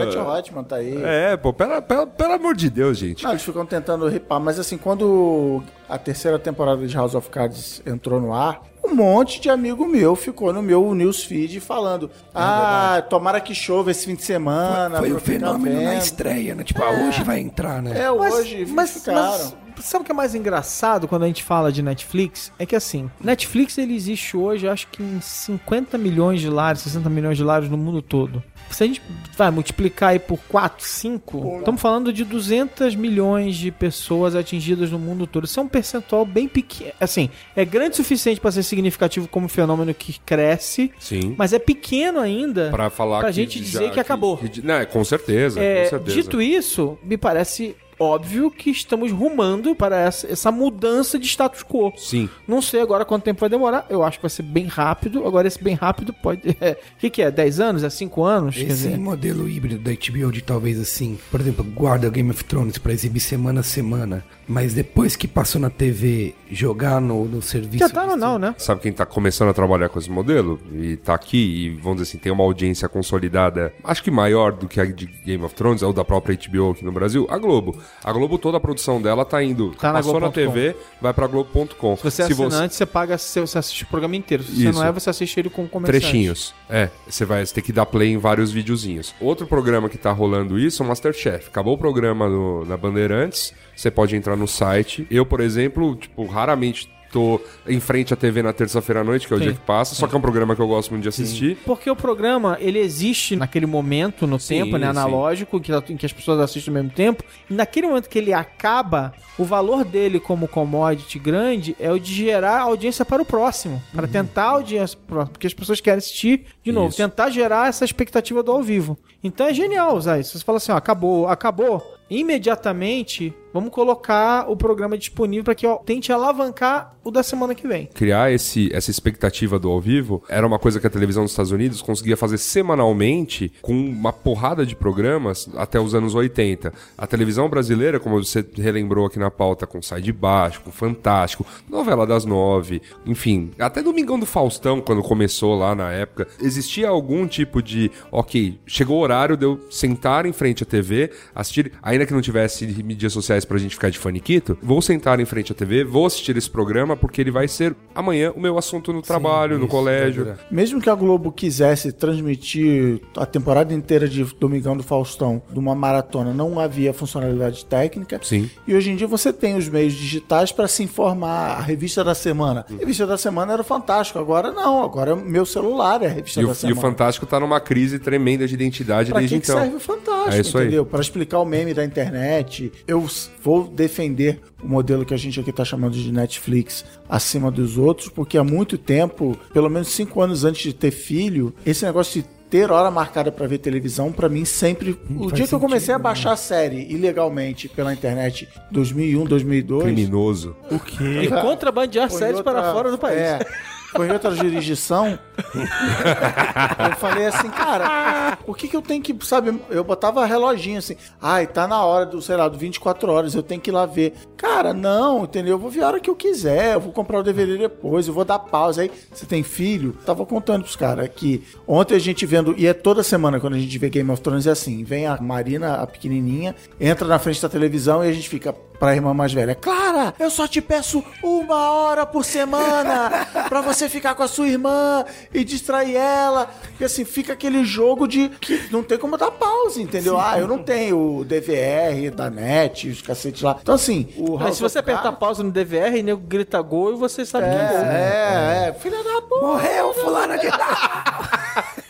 É, 0.01 0.15
Não, 0.15 0.28
Hotman 0.28 0.63
tá 0.63 0.76
aí. 0.78 0.97
É, 1.03 1.38
pô, 1.38 1.53
pera, 1.53 1.82
pera- 1.82 2.07
pelo 2.07 2.34
amor 2.34 2.55
de 2.55 2.70
Deus, 2.70 2.97
gente. 2.97 3.24
Não, 3.24 3.32
eles 3.32 3.43
ficam 3.43 3.65
tentando 3.65 4.07
ripar, 4.07 4.39
mas 4.39 4.59
assim, 4.59 4.78
quando 4.78 5.63
a 5.88 5.97
terceira 5.97 6.38
temporada 6.39 6.86
de 6.86 6.95
House 6.95 7.15
of 7.15 7.30
Cards 7.30 7.82
entrou 7.86 8.20
no 8.20 8.34
ar, 8.34 8.61
um 8.88 8.96
monte 8.96 9.40
de 9.42 9.50
amigo 9.50 9.86
meu 9.86 10.16
ficou 10.16 10.52
no 10.54 10.62
meu 10.62 10.94
newsfeed 10.96 11.60
falando: 11.60 12.10
Ah, 12.34 13.04
tomara 13.10 13.40
que 13.42 13.54
chova 13.54 13.92
esse 13.92 14.06
fim 14.06 14.16
de 14.16 14.24
semana. 14.24 15.00
Foi 15.00 15.10
pra 15.10 15.18
o 15.18 15.22
fenômeno 15.22 15.82
na 15.82 15.90
vendo." 15.92 16.00
estreia, 16.02 16.56
né? 16.56 16.64
Tipo, 16.64 16.82
ah, 16.84 16.92
hoje 17.08 17.24
vai 17.24 17.40
entrar, 17.40 17.82
né? 17.82 18.00
É, 18.00 18.12
Mas- 18.12 18.34
hoje 18.34 18.66
mas, 18.68 18.92
ficaram. 18.92 19.22
mas 19.22 19.56
sabe 19.82 20.03
o 20.03 20.05
que 20.05 20.11
é 20.11 20.15
mais 20.15 20.34
engraçado 20.36 21.07
quando 21.07 21.23
a 21.23 21.28
gente 21.28 21.43
fala 21.43 21.71
de 21.71 21.82
Netflix? 21.82 22.51
É 22.59 22.65
que 22.65 22.75
assim, 22.75 23.09
Netflix 23.21 23.78
ele 23.78 23.95
existe 23.95 24.36
hoje, 24.38 24.67
acho 24.67 24.88
que 24.88 25.01
em 25.03 25.19
50 25.21 25.97
milhões 25.97 26.41
de 26.41 26.49
lares, 26.49 26.82
60 26.82 27.09
milhões 27.09 27.38
de 27.38 27.43
lares 27.43 27.69
no 27.69 27.78
mundo 27.78 28.01
todo. 28.01 28.43
Se 28.69 28.84
a 28.84 28.88
gente 28.88 29.01
vai 29.38 29.49
multiplicar 29.49 30.09
aí 30.09 30.19
por 30.19 30.38
4, 30.49 30.86
5, 30.86 31.59
estamos 31.59 31.80
falando 31.82 32.11
de 32.11 32.25
200 32.25 32.95
milhões 32.95 33.55
de 33.55 33.71
pessoas 33.71 34.36
atingidas 34.36 34.91
no 34.91 34.99
mundo 34.99 35.25
todo. 35.25 35.45
Isso 35.45 35.59
é 35.59 35.63
um 35.63 35.67
percentual 35.69 36.25
bem 36.25 36.47
pequeno. 36.49 36.91
Assim, 36.99 37.30
é 37.55 37.63
grande 37.63 37.93
o 37.93 37.95
suficiente 37.95 38.41
para 38.41 38.51
ser 38.51 38.63
significativo 38.63 39.28
como 39.30 39.47
fenômeno 39.47 39.93
que 39.93 40.19
cresce, 40.19 40.91
Sim. 40.99 41.34
mas 41.38 41.53
é 41.53 41.59
pequeno 41.59 42.19
ainda 42.19 42.69
Pra 42.69 42.89
falar 42.89 43.19
pra 43.19 43.30
que 43.30 43.36
gente 43.36 43.59
dizer 43.61 43.89
que 43.91 43.99
acabou. 44.01 44.36
que- 44.38 44.61
né, 44.61 44.86
com 44.86 45.03
certeza, 45.05 45.59
É, 45.61 45.84
com 45.86 45.89
certeza. 45.91 46.15
dito 46.21 46.41
isso, 46.41 46.97
me 47.03 47.15
parece 47.17 47.73
óbvio 48.00 48.52
que 48.52 48.70
estamos 48.70 49.12
rumando 49.12 49.76
para 49.76 50.00
essa, 50.00 50.28
essa 50.32 50.52
mudança 50.52 51.18
de 51.18 51.26
status 51.28 51.64
quo. 51.64 51.93
Sim. 51.98 52.30
Não 52.48 52.62
sei 52.62 52.82
agora 52.82 53.06
quanto 53.06 53.24
tempo 53.24 53.39
vai 53.39 53.50
demorar. 53.50 53.86
Eu 53.89 54.04
acho 54.04 54.18
que 54.18 54.24
vai 54.24 54.30
ser 54.30 54.43
bem 54.43 54.66
rápido. 54.66 55.26
Agora, 55.26 55.48
esse 55.48 55.62
bem 55.64 55.76
rápido 55.76 56.14
pode. 56.14 56.50
O 56.50 56.56
que, 57.00 57.10
que 57.10 57.22
é? 57.22 57.32
10 57.32 57.60
anos? 57.60 57.84
É 57.84 57.89
5 57.89 58.24
anos? 58.24 58.56
Quer 58.56 58.62
Esse 58.64 58.88
dizer, 58.88 58.98
modelo 58.98 59.48
híbrido 59.48 59.80
da 59.80 59.91
HBO 59.91 60.32
de 60.32 60.41
talvez 60.41 60.80
assim, 60.80 61.18
por 61.32 61.39
exemplo, 61.39 61.64
guarda 61.64 62.10
Game 62.10 62.30
of 62.30 62.43
Thrones 62.43 62.78
pra 62.78 62.93
exibir 62.93 63.20
semana 63.20 63.62
a 63.62 63.64
semana, 63.64 64.24
mas 64.48 64.74
depois 64.74 65.16
que 65.16 65.28
passou 65.28 65.60
na 65.60 65.70
TV, 65.70 66.34
jogar 66.50 67.02
no, 67.02 67.26
no 67.26 67.41
serviço. 67.41 67.80
já 67.80 67.89
tá 67.89 68.06
no 68.06 68.16
não, 68.16 68.39
né? 68.39 68.56
Sabe 68.58 68.82
quem 68.82 68.93
tá 68.93 69.06
começando 69.06 69.50
a 69.50 69.54
trabalhar 69.54 69.89
com 69.89 70.00
esse 70.00 70.10
modelo? 70.10 70.60
E 70.74 70.98
tá 70.98 71.14
aqui, 71.14 71.38
e 71.38 71.70
vamos 71.70 71.98
dizer 72.02 72.10
assim, 72.10 72.18
tem 72.18 72.32
uma 72.32 72.43
audiência 72.43 72.88
consolidada, 72.88 73.74
acho 73.84 74.04
que 74.04 74.12
maior 74.12 74.52
do 74.52 74.68
que 74.68 74.80
a 74.80 74.86
de 74.86 75.06
Game 75.06 75.43
of 75.43 75.54
Thrones, 75.56 75.82
ou 75.82 75.91
da 75.93 76.04
própria 76.04 76.38
HBO 76.38 76.72
aqui 76.72 76.86
no 76.86 76.91
Brasil, 76.91 77.28
a 77.30 77.38
Globo. 77.38 77.78
A 78.04 78.12
Globo, 78.14 78.38
toda 78.38 78.58
a 78.58 78.60
produção 78.60 79.02
dela 79.02 79.26
tá 79.26 79.44
indo. 79.44 79.72
Tá 79.72 79.88
na 79.92 80.00
passou 80.00 80.20
na. 80.20 80.30
TV, 80.30 80.76
vai 81.02 81.14
pra 81.14 81.28
Globo.com. 81.28 81.98
Se 81.98 82.04
você 82.04 82.22
é 82.22 82.26
assinante, 82.26 82.76
você... 82.76 82.86
paga, 82.86 83.18
você 83.18 83.40
assiste 83.40 83.84
o 83.84 83.88
programa 83.88 84.16
inteiro. 84.16 84.44
Se 84.44 84.52
você 84.56 84.70
Isso. 84.70 84.80
não 84.80 84.86
é, 84.86 84.92
você 84.92 85.10
assiste 85.10 85.40
ele 85.40 85.50
com 85.50 85.68
comerciante. 85.68 86.02
Trechinhos. 86.06 86.54
É, 86.70 86.90
você 87.08 87.26
vai 87.26 87.46
tem 87.46 87.64
que 87.64 87.72
dar 87.74 87.86
play 87.86 88.10
em 88.12 88.18
vários 88.18 88.52
videozinhos. 88.52 89.14
Outro 89.20 89.48
programa 89.48 89.90
que 89.90 89.98
tá 89.98 90.12
rolando 90.12 90.60
isso 90.60 90.82
é 90.82 90.86
o 90.86 90.90
Masterchef. 90.90 91.48
Acabou 91.48 91.74
o 91.74 91.78
programa 91.78 92.28
no- 92.30 92.66
na 92.66 92.78
Bandeirantes, 92.78 93.54
você 93.76 93.90
pode 93.92 94.16
entrar 94.16 94.36
no 94.36 94.48
site. 94.48 95.08
Eu, 95.10 95.26
por 95.26 95.40
exemplo, 95.42 95.96
tipo, 95.96 96.26
raramente 96.26 96.90
tô 97.12 97.41
em 97.68 97.80
frente 97.80 98.14
à 98.14 98.18
TV 98.18 98.41
na 98.41 98.53
terça-feira 98.53 99.01
à 99.01 99.03
noite, 99.03 99.28
que 99.28 99.34
é 99.34 99.36
o 99.36 99.39
Sim. 99.39 99.45
dia 99.45 99.53
que 99.53 99.60
passa, 99.60 99.95
só 99.95 100.08
que 100.08 100.16
é 100.16 100.18
um 100.18 100.22
programa 100.22 100.55
que 100.55 100.62
eu 100.62 100.68
gosto 100.68 100.91
muito 100.91 101.03
de 101.03 101.10
assistir. 101.10 101.58
Porque 101.66 101.89
o 101.89 101.95
programa, 101.95 102.58
ele 102.60 102.80
existe 102.80 103.36
naquele 103.36 103.66
momento, 103.66 104.26
no 104.28 104.39
Sim, 104.39 104.64
tempo, 104.64 104.78
né, 104.78 104.86
sim. 104.86 104.91
analógico, 104.91 105.60
que, 105.60 105.72
em 105.89 105.97
que 105.97 106.05
as 106.05 106.14
pessoas 106.14 106.39
assistem 106.39 106.72
ao 106.72 106.82
mesmo 106.82 106.95
tempo. 106.95 107.24
E 107.49 107.53
naquele 107.53 107.88
momento 107.88 108.10
que 108.10 108.18
ele 108.18 108.34
acaba, 108.34 109.14
o 109.38 109.43
valor 109.43 109.84
dele 109.84 110.20
como 110.20 110.47
commodity 110.47 111.20
grande 111.20 111.76
é 111.80 111.91
o 111.91 111.99
de 111.99 112.14
gerar 112.14 112.62
audiência 112.62 113.05
para 113.05 113.22
o 113.22 113.26
próximo. 113.26 113.82
Para 113.93 114.08
tentar 114.08 114.45
audiência. 114.45 114.97
Porque 115.08 115.47
as 115.47 115.53
pessoas 115.53 115.82
querem 115.82 115.97
assistir 115.97 116.45
de 116.64 116.72
novo. 116.72 116.89
Isso. 116.89 116.97
Tentar 116.97 117.30
gerar 117.30 117.68
essa 117.70 117.86
expectativa 117.86 118.43
do 118.43 118.51
ao 118.51 118.62
vivo. 118.62 118.97
Então 119.28 119.47
é 119.47 119.53
genial 119.53 119.95
usar 119.95 120.19
isso. 120.19 120.38
Você 120.38 120.43
fala 120.43 120.57
assim, 120.57 120.71
ó, 120.71 120.75
acabou, 120.78 121.28
acabou. 121.28 121.97
Imediatamente, 122.09 123.34
vamos 123.53 123.69
colocar 123.69 124.49
o 124.49 124.55
programa 124.55 124.97
disponível 124.97 125.43
para 125.43 125.55
que 125.55 125.67
ó, 125.67 125.75
tente 125.78 126.11
alavancar 126.11 126.95
o 127.03 127.11
da 127.11 127.23
semana 127.23 127.55
que 127.55 127.67
vem. 127.67 127.88
Criar 127.88 128.32
esse, 128.32 128.69
essa 128.73 128.91
expectativa 128.91 129.57
do 129.57 129.69
ao 129.69 129.82
vivo 129.82 130.23
era 130.30 130.45
uma 130.45 130.59
coisa 130.59 130.80
que 130.80 130.88
a 130.88 130.89
televisão 130.89 131.23
dos 131.23 131.32
Estados 131.32 131.51
Unidos 131.51 131.82
conseguia 131.82 132.15
fazer 132.15 132.38
semanalmente 132.38 133.51
com 133.61 133.73
uma 133.73 134.13
porrada 134.13 134.65
de 134.65 134.75
programas 134.75 135.49
até 135.55 135.80
os 135.80 135.93
anos 135.93 136.15
80. 136.15 136.73
A 136.97 137.07
televisão 137.07 137.49
brasileira, 137.49 137.99
como 137.99 138.23
você 138.23 138.45
relembrou 138.55 139.05
aqui 139.05 139.19
na 139.19 139.32
pauta, 139.32 139.67
com 139.67 139.82
Sai 139.82 140.01
de 140.01 140.13
Baixo, 140.13 140.61
com 140.61 140.71
Fantástico, 140.71 141.45
Novela 141.69 142.05
das 142.05 142.25
Nove, 142.25 142.82
enfim, 143.05 143.51
até 143.59 143.82
Domingão 143.82 144.19
do 144.19 144.25
Faustão, 144.25 144.80
quando 144.80 145.03
começou 145.03 145.57
lá 145.57 145.75
na 145.75 145.91
época, 145.91 146.28
existia 146.41 146.89
algum 146.89 147.28
tipo 147.28 147.61
de, 147.61 147.91
ok, 148.11 148.59
chegou 148.65 148.97
o 148.97 149.01
horário 149.01 149.16
de 149.26 149.43
eu 149.45 149.59
sentar 149.70 150.26
em 150.26 150.32
frente 150.34 150.61
à 150.63 150.65
TV, 150.65 151.09
assistir, 151.34 151.72
ainda 151.82 152.05
que 152.05 152.13
não 152.13 152.22
tivesse 152.22 152.65
mídias 152.84 153.13
sociais 153.13 153.45
pra 153.45 153.57
gente 153.57 153.74
ficar 153.76 153.89
de 153.89 153.97
faniquito, 153.97 154.57
vou 154.61 154.82
sentar 154.82 155.20
em 155.20 155.26
frente 155.26 155.51
à 155.51 155.55
TV, 155.55 155.84
vou 155.84 156.05
assistir 156.05 156.36
esse 156.38 156.49
programa, 156.49 156.95
porque 156.95 157.22
ele 157.22 157.32
vai 157.32 157.47
ser 157.47 157.76
amanhã 157.95 158.32
o 158.36 158.39
meu 158.39 158.57
assunto 158.57 158.93
no 158.93 159.01
trabalho, 159.01 159.57
no 159.57 159.65
isso, 159.65 159.72
colégio. 159.72 160.26
verdade. 160.26 160.45
Mesmo 160.51 160.80
que 160.82 160.89
a 160.89 160.95
Globo 160.95 161.32
quisesse 161.32 161.91
transmitir 161.91 163.01
a 163.15 163.26
temporada 163.26 163.74
inteira 163.74 164.07
de 164.07 164.24
Domingão 164.39 164.76
do 164.76 164.84
Faustão 164.84 165.41
de 165.51 165.57
uma 165.57 165.74
maratona, 165.74 166.34
não 166.34 166.59
havia 166.59 166.93
funcionalidade 166.93 167.65
técnica. 167.65 168.20
Sim. 168.24 168.49
E 168.68 168.76
hoje 168.76 168.91
em 168.91 168.95
dia 168.95 169.07
você 169.07 169.32
tem 169.32 169.55
os 169.55 169.68
meios 169.70 169.93
digitais 169.93 170.51
para 170.51 170.68
se 170.68 170.84
informar. 170.84 171.57
A 171.57 171.61
revista 171.61 172.03
da 172.03 172.13
semana. 172.13 172.65
A 172.70 172.74
revista 172.80 173.05
da 173.07 173.18
semana 173.18 173.53
era 173.53 173.63
fantástico. 173.63 174.20
Agora 174.20 174.51
não. 174.51 174.84
Agora 174.84 175.15
meu 175.15 175.45
celular 175.45 176.01
é 176.03 176.07
a 176.07 176.09
revista 176.09 176.41
E 176.41 176.43
da 176.43 176.49
o, 176.49 176.51
e 176.51 176.55
semana. 176.55 176.78
o 176.78 176.82
Fantástico 176.82 177.26
tá 177.26 177.39
numa 177.39 177.59
crise 177.59 177.99
tremenda 177.99 178.47
de 178.47 178.53
identidade 178.53 178.97
Pra 179.06 179.20
desde 179.20 179.36
que, 179.36 179.41
que 179.45 179.52
então. 179.52 179.62
serve 179.62 179.76
o 179.76 179.80
Fantástico, 179.80 180.58
É 180.58 180.62
entendeu? 180.62 180.86
Para 180.86 181.02
explicar 181.02 181.39
o 181.39 181.45
meme 181.45 181.74
da 181.74 181.84
internet. 181.86 182.72
Eu 182.88 183.06
vou 183.43 183.68
defender 183.68 184.39
o 184.64 184.68
modelo 184.68 185.06
que 185.06 185.14
a 185.14 185.18
gente 185.18 185.39
aqui 185.39 185.52
tá 185.52 185.64
chamando 185.64 185.93
de 185.93 186.12
Netflix 186.12 186.84
acima 187.08 187.50
dos 187.52 187.78
outros, 187.78 188.10
porque 188.10 188.38
há 188.38 188.43
muito 188.43 188.78
tempo, 188.78 189.38
pelo 189.54 189.70
menos 189.70 189.89
cinco 189.89 190.22
anos 190.22 190.43
antes 190.43 190.62
de 190.64 190.74
ter 190.74 190.91
filho, 190.91 191.54
esse 191.66 191.86
negócio 191.86 192.22
de 192.22 192.28
ter 192.50 192.72
hora 192.72 192.89
marcada 192.89 193.30
para 193.32 193.45
ver 193.45 193.58
televisão, 193.58 194.12
para 194.12 194.30
mim 194.30 194.45
sempre. 194.45 194.98
o 195.10 195.24
faz 195.24 195.34
dia 195.34 195.48
que 195.48 195.54
eu 195.54 195.60
comecei 195.60 195.93
a 195.93 195.98
sentido, 195.98 196.04
baixar 196.04 196.32
a 196.32 196.38
série 196.38 196.89
ilegalmente 196.89 197.68
pela 197.68 197.93
internet, 197.93 198.48
2001, 198.72 199.26
2002. 199.26 199.84
Criminoso. 199.84 200.56
O 200.72 200.80
quê? 200.80 201.24
E 201.24 201.28
contrabandear 201.28 202.10
séries 202.10 202.38
outra- 202.38 202.54
para 202.54 202.74
fora 202.74 202.89
do 202.91 202.98
país. 202.98 203.18
É. 203.20 203.39
Foi 203.92 204.10
outra 204.12 204.32
jurisdição. 204.32 205.18
eu 205.58 206.96
falei 206.98 207.28
assim, 207.28 207.50
cara, 207.50 208.38
por 208.46 208.58
que, 208.58 208.68
que 208.68 208.76
eu 208.76 208.82
tenho 208.82 209.02
que, 209.02 209.16
sabe, 209.26 209.60
eu 209.70 209.84
botava 209.84 210.26
reloginho 210.26 210.80
assim, 210.80 210.96
ai, 211.22 211.48
tá 211.48 211.68
na 211.68 211.84
hora 211.84 212.06
do, 212.06 212.22
sei 212.22 212.36
lá, 212.36 212.48
do 212.48 212.58
24 212.58 213.12
horas, 213.12 213.34
eu 213.34 213.44
tenho 213.44 213.62
que 213.62 213.70
ir 213.70 213.74
lá 213.74 213.86
ver. 213.86 214.14
Cara, 214.36 214.74
não, 214.74 215.24
entendeu? 215.24 215.54
Eu 215.54 215.60
vou 215.60 215.70
ver 215.70 215.84
a 215.84 215.88
hora 215.88 216.00
que 216.00 216.10
eu 216.10 216.16
quiser, 216.16 216.74
eu 216.74 216.82
vou 216.82 216.92
comprar 216.92 217.20
o 217.20 217.24
DVD 217.24 217.58
depois, 217.58 218.08
eu 218.08 218.14
vou 218.14 218.26
dar 218.26 218.40
pausa. 218.40 218.82
Aí, 218.82 218.92
você 219.12 219.26
tem 219.26 219.42
filho? 219.42 219.94
Tava 220.06 220.26
contando 220.26 220.64
pros 220.64 220.76
caras 220.76 221.10
que 221.16 221.44
ontem 221.66 221.96
a 221.96 222.00
gente 222.00 222.26
vendo, 222.26 222.54
e 222.58 222.68
é 222.68 222.74
toda 222.74 223.04
semana 223.04 223.40
quando 223.40 223.56
a 223.56 223.60
gente 223.60 223.78
vê 223.78 223.90
Game 223.90 224.10
of 224.12 224.22
Thrones, 224.22 224.48
é 224.48 224.52
assim, 224.52 224.84
vem 224.84 225.08
a 225.08 225.18
Marina, 225.22 225.76
a 225.76 225.88
pequenininha, 225.88 226.56
entra 226.80 227.08
na 227.08 227.20
frente 227.20 227.42
da 227.42 227.50
televisão 227.50 228.04
e 228.04 228.10
a 228.10 228.14
gente 228.14 228.30
fica 228.30 228.54
pra 228.80 228.95
irmã 228.95 229.13
mais 229.13 229.34
velha, 229.34 229.55
Clara, 229.55 230.13
eu 230.19 230.30
só 230.30 230.47
te 230.47 230.61
peço 230.61 231.03
uma 231.23 231.71
hora 231.71 232.05
por 232.05 232.23
semana 232.23 233.28
pra 233.49 233.61
você 233.61 233.89
ficar 233.89 234.15
com 234.15 234.23
a 234.23 234.28
sua 234.28 234.47
irmã 234.47 235.05
e 235.34 235.43
distrair 235.43 235.95
ela. 235.95 236.49
E 236.80 236.84
assim, 236.84 237.03
fica 237.05 237.34
aquele 237.34 237.63
jogo 237.63 238.07
de 238.07 238.30
que 238.30 238.71
não 238.71 238.84
tem 238.84 238.97
como 238.97 239.17
dar 239.17 239.32
pausa, 239.32 239.82
entendeu? 239.82 240.19
Ah, 240.19 240.38
eu 240.39 240.47
não 240.47 240.59
tenho 240.59 241.19
o 241.19 241.25
DVR 241.25 242.11
da 242.15 242.30
net, 242.30 242.89
os 242.89 243.01
cacetes 243.01 243.41
lá. 243.41 243.57
Então 243.61 243.75
assim, 243.75 244.07
o 244.17 244.38
Mas 244.38 244.55
se 244.55 244.61
você 244.61 244.80
apertar 244.80 245.11
pausa 245.13 245.43
no 245.43 245.51
DVR, 245.51 245.97
e 245.97 246.03
nego 246.03 246.21
grita 246.21 246.61
gol 246.61 246.93
e 246.93 246.95
você 246.95 247.25
sabe 247.25 247.45
que 247.45 247.55
é 247.55 247.67
gol. 247.67 247.78
É, 247.78 248.67
é, 248.69 248.73
filha 248.73 249.03
da 249.03 249.21
puta. 249.21 249.45
Morreu, 249.45 249.93
fulano 249.93 250.38
de 250.39 250.47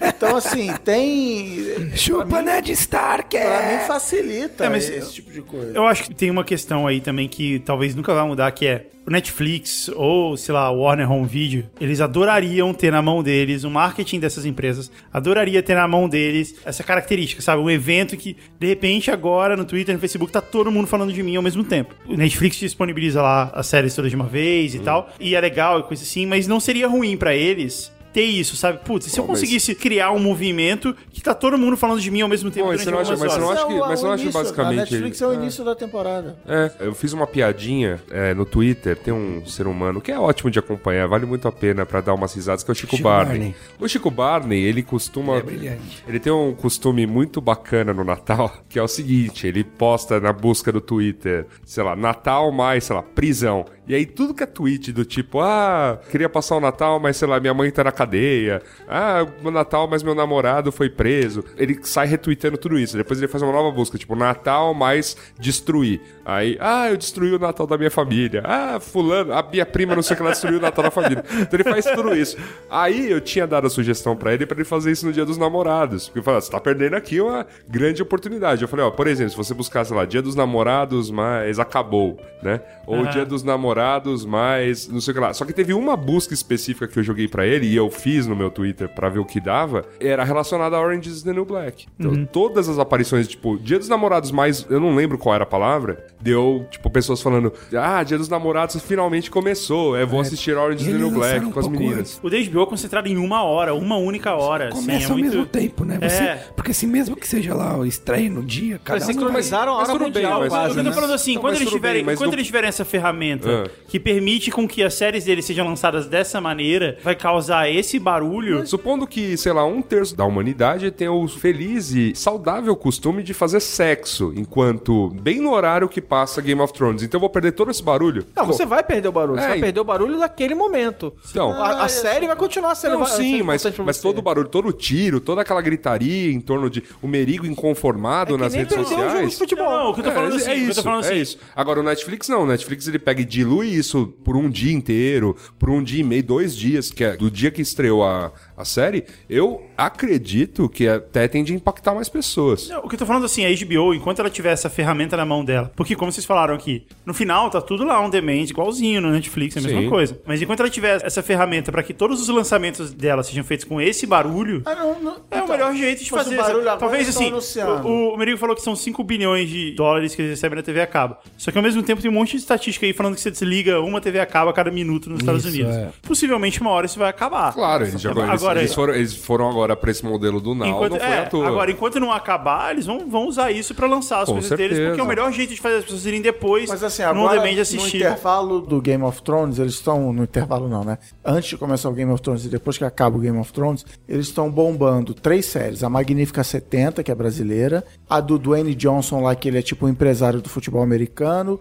Então, 0.07 0.35
assim, 0.35 0.71
tem. 0.83 1.91
Chupa 1.95 2.41
Ned 2.41 2.71
Stark! 2.71 3.37
Pra 3.37 3.71
mim 3.71 3.87
facilita 3.87 4.65
É, 4.65 4.69
mas 4.69 4.89
esse 4.89 5.13
tipo 5.13 5.31
de 5.31 5.41
coisa. 5.41 5.71
Eu 5.73 5.85
acho 5.85 6.03
que 6.03 6.13
tem 6.13 6.29
uma 6.31 6.43
questão 6.43 6.87
aí 6.87 7.01
também 7.01 7.27
que 7.27 7.59
talvez 7.59 7.95
nunca 7.95 8.13
vai 8.13 8.25
mudar, 8.25 8.51
que 8.51 8.65
é 8.65 8.87
o 9.05 9.09
Netflix 9.09 9.89
ou, 9.95 10.35
sei 10.35 10.53
lá, 10.53 10.69
o 10.69 10.81
Warner 10.81 11.09
Home 11.09 11.25
Video, 11.25 11.69
eles 11.79 12.01
adorariam 12.01 12.73
ter 12.73 12.91
na 12.91 13.01
mão 13.01 13.23
deles 13.23 13.63
o 13.63 13.71
marketing 13.71 14.19
dessas 14.19 14.45
empresas, 14.45 14.91
adoraria 15.13 15.63
ter 15.63 15.75
na 15.75 15.87
mão 15.87 16.09
deles 16.09 16.55
essa 16.65 16.83
característica, 16.83 17.41
sabe? 17.41 17.61
Um 17.61 17.69
evento 17.69 18.17
que, 18.17 18.35
de 18.59 18.67
repente, 18.67 19.09
agora 19.09 19.55
no 19.55 19.63
Twitter, 19.63 19.95
no 19.95 20.01
Facebook, 20.01 20.29
tá 20.29 20.41
todo 20.41 20.69
mundo 20.69 20.87
falando 20.87 21.13
de 21.13 21.23
mim 21.23 21.37
ao 21.37 21.41
mesmo 21.41 21.63
tempo. 21.63 21.95
O 22.05 22.17
Netflix 22.17 22.57
disponibiliza 22.57 23.21
lá 23.21 23.49
as 23.53 23.67
séries 23.67 23.95
todas 23.95 24.11
de 24.11 24.15
uma 24.17 24.27
vez 24.27 24.75
e 24.75 24.79
tal, 24.79 25.09
e 25.21 25.35
é 25.35 25.39
legal 25.39 25.79
e 25.79 25.83
coisa 25.83 26.03
assim, 26.03 26.25
mas 26.25 26.45
não 26.45 26.59
seria 26.59 26.87
ruim 26.87 27.15
pra 27.15 27.33
eles 27.33 27.95
ter 28.17 28.23
isso, 28.23 28.55
sabe? 28.55 28.79
Putz, 28.83 29.05
se 29.11 29.19
eu 29.19 29.25
Pô, 29.25 29.31
mas- 29.31 29.41
conseguisse 29.41 29.75
criar 29.75 30.11
um 30.11 30.17
movimento 30.17 30.95
que 31.13 31.21
tá 31.21 31.35
todo 31.35 31.55
mundo 31.55 31.77
falando 31.77 32.01
de 32.01 32.09
mim 32.09 32.21
ao 32.21 32.27
mesmo 32.27 32.49
tempo 32.49 32.65
Bom, 32.65 32.71
mas 32.71 32.81
você 32.81 32.89
não 32.89 32.97
acha- 32.97 33.11
mas 33.15 33.31
você 33.31 33.39
não 33.39 33.51
acha 33.51 33.65
que- 33.67 33.73
É 33.73 33.79
mas 33.79 34.01
não 34.01 34.09
o 34.09 34.13
acha 34.13 34.31
basicamente- 34.31 34.73
A 34.79 34.81
Netflix 34.81 35.21
é 35.21 35.27
o 35.27 35.33
início 35.35 35.63
da 35.63 35.75
temporada. 35.75 36.35
É, 36.47 36.71
eu 36.79 36.95
fiz 36.95 37.13
uma 37.13 37.27
piadinha 37.27 38.01
é, 38.09 38.33
no 38.33 38.43
Twitter, 38.43 38.97
tem 38.97 39.13
um 39.13 39.45
ser 39.45 39.67
humano 39.67 40.01
que 40.01 40.11
é 40.11 40.17
ótimo 40.19 40.49
de 40.49 40.57
acompanhar, 40.57 41.07
vale 41.07 41.27
muito 41.27 41.47
a 41.47 41.51
pena 41.51 41.85
pra 41.85 42.01
dar 42.01 42.15
umas 42.15 42.33
risadas, 42.33 42.63
que 42.63 42.71
é 42.71 42.73
o 42.73 42.75
Chico, 42.75 42.95
Chico 42.95 43.07
Barney. 43.07 43.37
Barney. 43.37 43.55
O 43.79 43.87
Chico 43.87 44.09
Barney, 44.09 44.63
ele 44.63 44.81
costuma... 44.81 45.33
Ele 45.33 45.39
é 45.39 45.43
brilhante. 45.43 46.03
Ele 46.07 46.19
tem 46.19 46.33
um 46.33 46.55
costume 46.55 47.05
muito 47.05 47.39
bacana 47.39 47.93
no 47.93 48.03
Natal, 48.03 48.51
que 48.67 48.79
é 48.79 48.81
o 48.81 48.87
seguinte, 48.87 49.45
ele 49.45 49.63
posta 49.63 50.19
na 50.19 50.33
busca 50.33 50.71
do 50.71 50.81
Twitter, 50.81 51.45
sei 51.63 51.83
lá, 51.83 51.95
Natal 51.95 52.51
mais, 52.51 52.85
sei 52.85 52.95
lá, 52.95 53.03
prisão. 53.03 53.63
E 53.87 53.95
aí 53.95 54.05
tudo 54.05 54.33
que 54.33 54.43
é 54.43 54.45
tweet 54.45 54.91
do 54.91 55.05
tipo, 55.05 55.39
ah, 55.39 55.99
queria 56.11 56.27
passar 56.27 56.55
o 56.57 56.59
Natal, 56.59 56.99
mas 56.99 57.17
sei 57.17 57.27
lá, 57.27 57.39
minha 57.39 57.53
mãe 57.53 57.71
tá 57.71 57.83
na 57.83 57.91
cadeia. 57.91 58.61
Ah, 58.87 59.25
o 59.43 59.49
Natal, 59.49 59.87
mas 59.87 60.03
meu 60.03 60.13
namorado 60.13 60.71
foi 60.71 60.89
preso. 60.89 61.43
Ele 61.57 61.79
sai 61.83 62.05
retweetando 62.07 62.57
tudo 62.57 62.77
isso. 62.77 62.97
Depois 62.97 63.19
ele 63.19 63.27
faz 63.27 63.41
uma 63.41 63.51
nova 63.51 63.71
busca, 63.71 63.97
tipo, 63.97 64.15
Natal 64.15 64.73
mais 64.73 65.15
destruir. 65.39 66.01
Aí, 66.25 66.57
ah, 66.59 66.89
eu 66.89 66.97
destruí 66.97 67.31
o 67.33 67.39
Natal 67.39 67.65
da 67.65 67.77
minha 67.77 67.89
família. 67.91 68.41
Ah, 68.43 68.79
fulano, 68.79 69.31
a 69.33 69.41
minha 69.41 69.65
prima 69.65 69.95
não 69.95 70.01
sei 70.01 70.13
o 70.13 70.17
que 70.17 70.21
ela 70.23 70.31
destruiu 70.31 70.57
o 70.57 70.61
Natal 70.61 70.83
da 70.83 70.91
família. 70.91 71.23
Então 71.39 71.59
ele 71.59 71.63
faz 71.63 71.85
tudo 71.85 72.13
isso. 72.15 72.37
Aí 72.69 73.09
eu 73.09 73.21
tinha 73.21 73.47
dado 73.47 73.67
a 73.67 73.69
sugestão 73.69 74.15
pra 74.15 74.33
ele 74.33 74.45
pra 74.45 74.57
ele 74.57 74.65
fazer 74.65 74.91
isso 74.91 75.05
no 75.05 75.13
Dia 75.13 75.25
dos 75.25 75.37
Namorados. 75.37 76.07
Porque 76.07 76.19
eu 76.19 76.23
falei, 76.23 76.39
"Ah, 76.39 76.41
você 76.41 76.51
tá 76.51 76.59
perdendo 76.59 76.95
aqui 76.95 77.21
uma 77.21 77.45
grande 77.67 78.01
oportunidade. 78.01 78.61
Eu 78.61 78.67
falei, 78.67 78.85
ó, 78.85 78.91
por 78.91 79.07
exemplo, 79.07 79.31
se 79.31 79.37
você 79.37 79.53
buscar, 79.53 79.85
sei 79.85 79.95
lá, 79.95 80.03
Dia 80.05 80.21
dos 80.21 80.35
Namorados, 80.35 81.09
mas 81.09 81.59
acabou, 81.59 82.19
né? 82.43 82.61
Ou 82.85 83.01
Aham. 83.01 83.11
Dia 83.11 83.25
dos 83.25 83.43
Namorados, 83.43 83.76
mas 84.25 84.87
não 84.87 84.99
sei 85.01 85.11
o 85.11 85.15
que 85.15 85.21
lá. 85.21 85.33
Só 85.33 85.45
que 85.45 85.53
teve 85.53 85.73
uma 85.73 85.95
busca 85.95 86.33
específica 86.33 86.87
que 86.87 86.97
eu 86.99 87.03
joguei 87.03 87.27
pra 87.27 87.45
ele 87.45 87.65
e 87.67 87.75
eu 87.75 87.89
fiz 87.89 88.27
no 88.27 88.35
meu 88.35 88.49
Twitter 88.49 88.87
pra 88.89 89.09
ver 89.09 89.19
o 89.19 89.25
que 89.25 89.39
dava, 89.39 89.85
era 89.99 90.23
relacionada 90.23 90.75
a 90.75 90.81
Orange 90.81 91.09
is 91.09 91.23
the 91.23 91.33
New 91.33 91.45
Black. 91.45 91.85
Então, 91.99 92.11
Uhum. 92.11 92.25
todas 92.25 92.67
as 92.69 92.79
aparições, 92.79 93.27
tipo, 93.27 93.57
Dia 93.57 93.77
dos 93.79 93.89
Namorados, 93.89 94.31
mais 94.31 94.65
eu 94.69 94.79
não 94.79 94.95
lembro 94.95 95.17
qual 95.17 95.33
era 95.35 95.43
a 95.43 95.47
palavra, 95.47 96.05
deu, 96.21 96.65
tipo, 96.71 96.89
pessoas 96.89 97.21
falando: 97.21 97.51
"Ah, 97.75 98.03
Dia 98.03 98.17
dos 98.17 98.29
Namorados 98.29 98.75
finalmente 98.81 99.29
começou. 99.29 99.95
É, 99.95 100.05
vou 100.05 100.19
assistir 100.19 100.55
Orange 100.55 100.83
is 100.85 100.91
the 100.91 100.97
New 100.97 101.11
Black 101.11 101.45
um 101.45 101.51
com 101.51 101.59
as 101.59 101.67
meninas." 101.67 102.19
O 102.23 102.29
da 102.29 102.37
HBO 102.37 102.63
é 102.63 102.65
concentrado 102.65 103.07
em 103.07 103.17
uma 103.17 103.43
hora, 103.43 103.73
uma 103.73 103.97
única 103.97 104.33
hora. 104.35 104.67
assim, 104.69 104.81
Começa 104.81 105.07
é 105.07 105.11
ao 105.11 105.17
muito- 105.17 105.29
mesmo 105.31 105.45
tempo, 105.45 105.85
né? 105.85 105.97
Você, 106.01 106.23
É. 106.23 106.47
Porque 106.55 106.71
assim, 106.71 106.87
mesmo 106.87 107.15
que 107.15 107.27
seja 107.27 107.53
lá 107.53 107.77
o 107.77 107.85
estreia 107.85 108.29
no 108.29 108.43
dia, 108.43 108.79
cada 108.83 108.97
Eles 108.97 109.07
um 109.09 109.11
sincronizaram 109.13 109.73
a 109.73 109.79
mas 109.79 109.89
hora 109.89 109.99
tudo 109.99 110.11
bem, 110.11 110.23
mundial 110.23 110.39
mas- 110.39 110.43
Eu 110.45 110.49
quase, 110.49 110.75
tô 110.75 110.83
né? 110.83 110.91
falando 110.91 111.13
assim, 111.13 111.33
Não, 111.35 111.41
quando, 111.41 111.53
eles 111.55 111.65
bem, 111.65 111.73
tiverem, 111.73 112.03
mas 112.03 112.17
quando 112.17 112.29
no- 112.31 112.35
eles 112.35 112.45
tiverem 112.45 112.67
essa 112.67 112.83
ferramenta 112.85 113.63
Ah. 113.65 113.66
Que 113.87 113.99
permite 113.99 114.51
com 114.51 114.67
que 114.67 114.83
as 114.83 114.93
séries 114.93 115.25
deles 115.25 115.45
sejam 115.45 115.67
lançadas 115.67 116.07
dessa 116.07 116.39
maneira, 116.41 116.97
vai 117.03 117.15
causar 117.15 117.69
esse 117.69 117.97
barulho. 117.99 118.65
Supondo 118.67 119.05
que, 119.07 119.37
sei 119.37 119.51
lá, 119.53 119.65
um 119.65 119.81
terço 119.81 120.15
da 120.15 120.25
humanidade 120.25 120.91
tem 120.91 121.07
o 121.07 121.27
feliz 121.27 121.91
e 121.91 122.13
saudável 122.15 122.75
costume 122.75 123.23
de 123.23 123.33
fazer 123.33 123.59
sexo, 123.59 124.33
enquanto 124.35 125.09
bem 125.21 125.39
no 125.39 125.51
horário 125.53 125.87
que 125.89 126.01
passa 126.01 126.41
Game 126.41 126.61
of 126.61 126.73
Thrones. 126.73 127.03
Então 127.03 127.17
eu 127.17 127.21
vou 127.21 127.29
perder 127.29 127.51
todo 127.53 127.71
esse 127.71 127.81
barulho? 127.83 128.25
Não, 128.35 128.45
Pô, 128.45 128.53
você 128.53 128.65
vai 128.65 128.83
perder 128.83 129.07
o 129.07 129.11
barulho. 129.11 129.39
Você 129.39 129.45
É, 129.45 129.49
vai 129.49 129.57
e- 129.57 129.61
perder 129.61 129.79
o 129.79 129.83
barulho 129.83 130.19
daquele 130.19 130.55
momento. 130.55 131.13
Então, 131.29 131.51
A, 131.51 131.83
a 131.83 131.87
série 131.87 132.27
vai 132.27 132.35
continuar 132.35 132.75
sendo 132.75 132.93
Não, 132.93 132.99
vai- 132.99 133.09
sim, 133.11 133.41
mas, 133.43 133.63
mas 133.63 133.97
você. 133.97 134.01
todo 134.01 134.19
o 134.19 134.21
barulho, 134.21 134.47
todo 134.47 134.67
o 134.69 134.73
tiro, 134.73 135.19
toda 135.19 135.41
aquela 135.41 135.61
gritaria 135.61 136.31
em 136.31 136.39
torno 136.39 136.69
de 136.69 136.83
o 137.01 137.07
Merigo 137.07 137.45
inconformado 137.45 138.35
É 138.35 138.37
nas 138.37 138.53
redes 138.53 138.73
perder 138.73 138.85
um 138.85 138.89
jogo 138.89 139.03
sociais. 139.03 139.29
de 139.31 139.35
futebol. 139.37 139.69
Não, 139.69 139.89
o 139.89 139.93
que 139.93 139.99
eu 139.99 140.03
tô 140.05 140.11
falando 140.11 140.35
assim, 140.35 140.49
é, 140.49 140.53
o 140.53 140.55
que 140.55 140.61
eu 140.61 140.65
tô 140.65 140.71
isso, 140.71 140.83
falando 140.83 141.03
é 141.03 141.07
assim. 141.07 141.21
isso. 141.21 141.37
Agora 141.55 141.79
o 141.79 141.83
Netflix 141.83 142.29
não, 142.29 142.43
o 142.43 142.45
Netflix 142.45 142.87
ele 142.87 142.99
pega 142.99 143.21
e 143.21 143.25
dilui 143.25 143.56
isso 143.63 144.07
por 144.23 144.35
um 144.35 144.49
dia 144.49 144.73
inteiro, 144.73 145.35
por 145.57 145.69
um 145.69 145.83
dia 145.83 146.01
e 146.01 146.03
meio, 146.03 146.23
dois 146.23 146.55
dias, 146.55 146.91
que 146.91 147.03
é 147.03 147.17
do 147.17 147.31
dia 147.31 147.51
que 147.51 147.61
estreou 147.61 148.03
a, 148.03 148.31
a 148.57 148.65
série, 148.65 149.05
eu 149.29 149.61
acredito 149.77 150.67
que 150.67 150.87
até 150.87 151.27
tende 151.27 151.53
a 151.53 151.55
impactar 151.55 151.93
mais 151.93 152.09
pessoas. 152.09 152.67
Não, 152.69 152.79
O 152.79 152.89
que 152.89 152.95
eu 152.95 152.99
tô 152.99 153.05
falando 153.05 153.25
assim, 153.25 153.45
a 153.45 153.49
HBO, 153.49 153.93
enquanto 153.93 154.19
ela 154.19 154.29
tiver 154.29 154.51
essa 154.51 154.69
ferramenta 154.69 155.15
na 155.15 155.25
mão 155.25 155.45
dela, 155.45 155.71
porque 155.75 155.95
como 155.95 156.11
vocês 156.11 156.25
falaram 156.25 156.53
aqui, 156.55 156.85
no 157.05 157.13
final 157.13 157.49
tá 157.49 157.61
tudo 157.61 157.83
lá 157.83 158.01
on 158.01 158.09
demand, 158.09 158.43
igualzinho 158.49 158.99
no 159.01 159.11
Netflix, 159.11 159.55
é 159.55 159.59
a 159.59 159.63
mesma 159.63 159.81
Sim. 159.81 159.89
coisa. 159.89 160.19
Mas 160.25 160.41
enquanto 160.41 160.61
ela 160.61 160.69
tiver 160.69 160.99
essa 161.05 161.21
ferramenta 161.21 161.71
pra 161.71 161.83
que 161.83 161.93
todos 161.93 162.19
os 162.21 162.27
lançamentos 162.29 162.91
dela 162.91 163.21
sejam 163.23 163.43
feitos 163.43 163.65
com 163.65 163.79
esse 163.79 164.05
barulho, 164.07 164.61
Ah, 164.65 164.75
não, 164.75 164.99
não- 165.01 165.11
é 165.11 165.15
o 165.15 165.43
então, 165.43 165.47
melhor 165.47 165.75
jeito 165.75 166.03
de 166.03 166.09
fazer. 166.09 166.37
o 166.37 166.41
agora 166.41 166.77
Talvez 166.77 167.07
assim, 167.09 167.27
anunciando. 167.27 167.87
o, 167.87 168.13
o 168.13 168.17
Merigo 168.17 168.37
falou 168.37 168.55
que 168.55 168.61
são 168.61 168.75
5 168.75 169.03
bilhões 169.03 169.49
de 169.49 169.71
dólares 169.75 170.15
que 170.15 170.21
eles 170.21 170.31
recebem 170.31 170.55
na 170.57 170.63
TV 170.63 170.81
a 170.81 170.87
cabo. 170.87 171.17
Só 171.37 171.51
que 171.51 171.57
ao 171.57 171.63
mesmo 171.63 171.83
tempo 171.83 172.01
tem 172.01 172.09
um 172.09 172.13
monte 172.13 172.31
de 172.31 172.37
estatística 172.37 172.85
aí 172.85 172.93
falando 172.93 173.15
que 173.15 173.21
você 173.21 173.29
desliga 173.31 173.79
uma 173.81 174.01
TV 174.01 174.19
a 174.19 174.25
cabo 174.25 174.49
a 174.49 174.53
cada 174.53 174.71
minuto 174.71 175.09
nos 175.09 175.19
Estados 175.19 175.45
Isso, 175.45 175.53
Unidos. 175.53 175.75
é. 175.75 175.89
Possivelmente 176.01 176.59
uma 176.61 176.71
hora 176.71 176.85
isso 176.85 176.97
vai 176.97 177.09
acabar. 177.09 177.53
Claro, 177.53 177.83
eles, 177.85 178.01
já, 178.01 178.11
eles, 178.11 178.43
Agora- 178.47 178.59
eles 178.59 178.73
foram, 178.73 178.93
eles 178.95 179.13
foram 179.15 179.49
agora 179.49 179.75
pra 179.75 179.91
esse 179.91 180.05
modelo 180.05 180.39
do 180.41 180.55
Now, 180.55 180.67
Enquanto, 180.67 180.91
não 180.93 180.99
foi 180.99 181.07
é, 181.09 181.19
à 181.19 181.25
toa. 181.25 181.47
Agora, 181.47 181.71
enquanto 181.71 181.99
não 181.99 182.11
acabar, 182.11 182.71
eles 182.71 182.85
vão, 182.85 183.07
vão 183.09 183.27
usar 183.27 183.51
isso 183.51 183.73
pra 183.75 183.87
lançar 183.87 184.19
as 184.21 184.25
Com 184.27 184.33
coisas 184.33 184.49
deles, 184.51 184.69
certeza. 184.77 184.87
porque 184.89 185.01
é 185.01 185.03
o 185.03 185.07
melhor 185.07 185.31
jeito 185.31 185.53
de 185.53 185.61
fazer 185.61 185.75
as 185.77 185.83
pessoas 185.83 186.05
irem 186.05 186.21
depois 186.21 186.69
Mas 186.69 186.83
assim, 186.83 187.03
no 187.03 187.09
agora 187.09 187.41
no 187.51 187.61
assistir. 187.61 187.97
intervalo 187.97 188.61
do 188.61 188.81
Game 188.81 189.03
of 189.03 189.21
Thrones, 189.21 189.59
eles 189.59 189.73
estão. 189.73 190.11
No 190.13 190.23
intervalo 190.23 190.67
não, 190.67 190.83
né? 190.83 190.97
Antes 191.23 191.49
de 191.49 191.57
começar 191.57 191.89
o 191.89 191.93
Game 191.93 192.11
of 192.11 192.21
Thrones 192.21 192.45
e 192.45 192.49
depois 192.49 192.77
que 192.77 192.83
acaba 192.85 193.17
o 193.17 193.19
Game 193.19 193.37
of 193.37 193.51
Thrones, 193.51 193.85
eles 194.07 194.27
estão 194.27 194.49
bombando 194.49 195.13
três 195.13 195.45
séries. 195.45 195.83
A 195.83 195.89
Magnífica 195.89 196.43
70, 196.43 197.03
que 197.03 197.11
é 197.11 197.15
brasileira, 197.15 197.83
a 198.09 198.19
do 198.19 198.37
Dwayne 198.37 198.73
Johnson 198.75 199.21
lá, 199.21 199.35
que 199.35 199.47
ele 199.47 199.57
é 199.59 199.61
tipo 199.61 199.85
um 199.85 199.89
empresário 199.89 200.41
do 200.41 200.49
futebol 200.49 200.81
americano, 200.81 201.59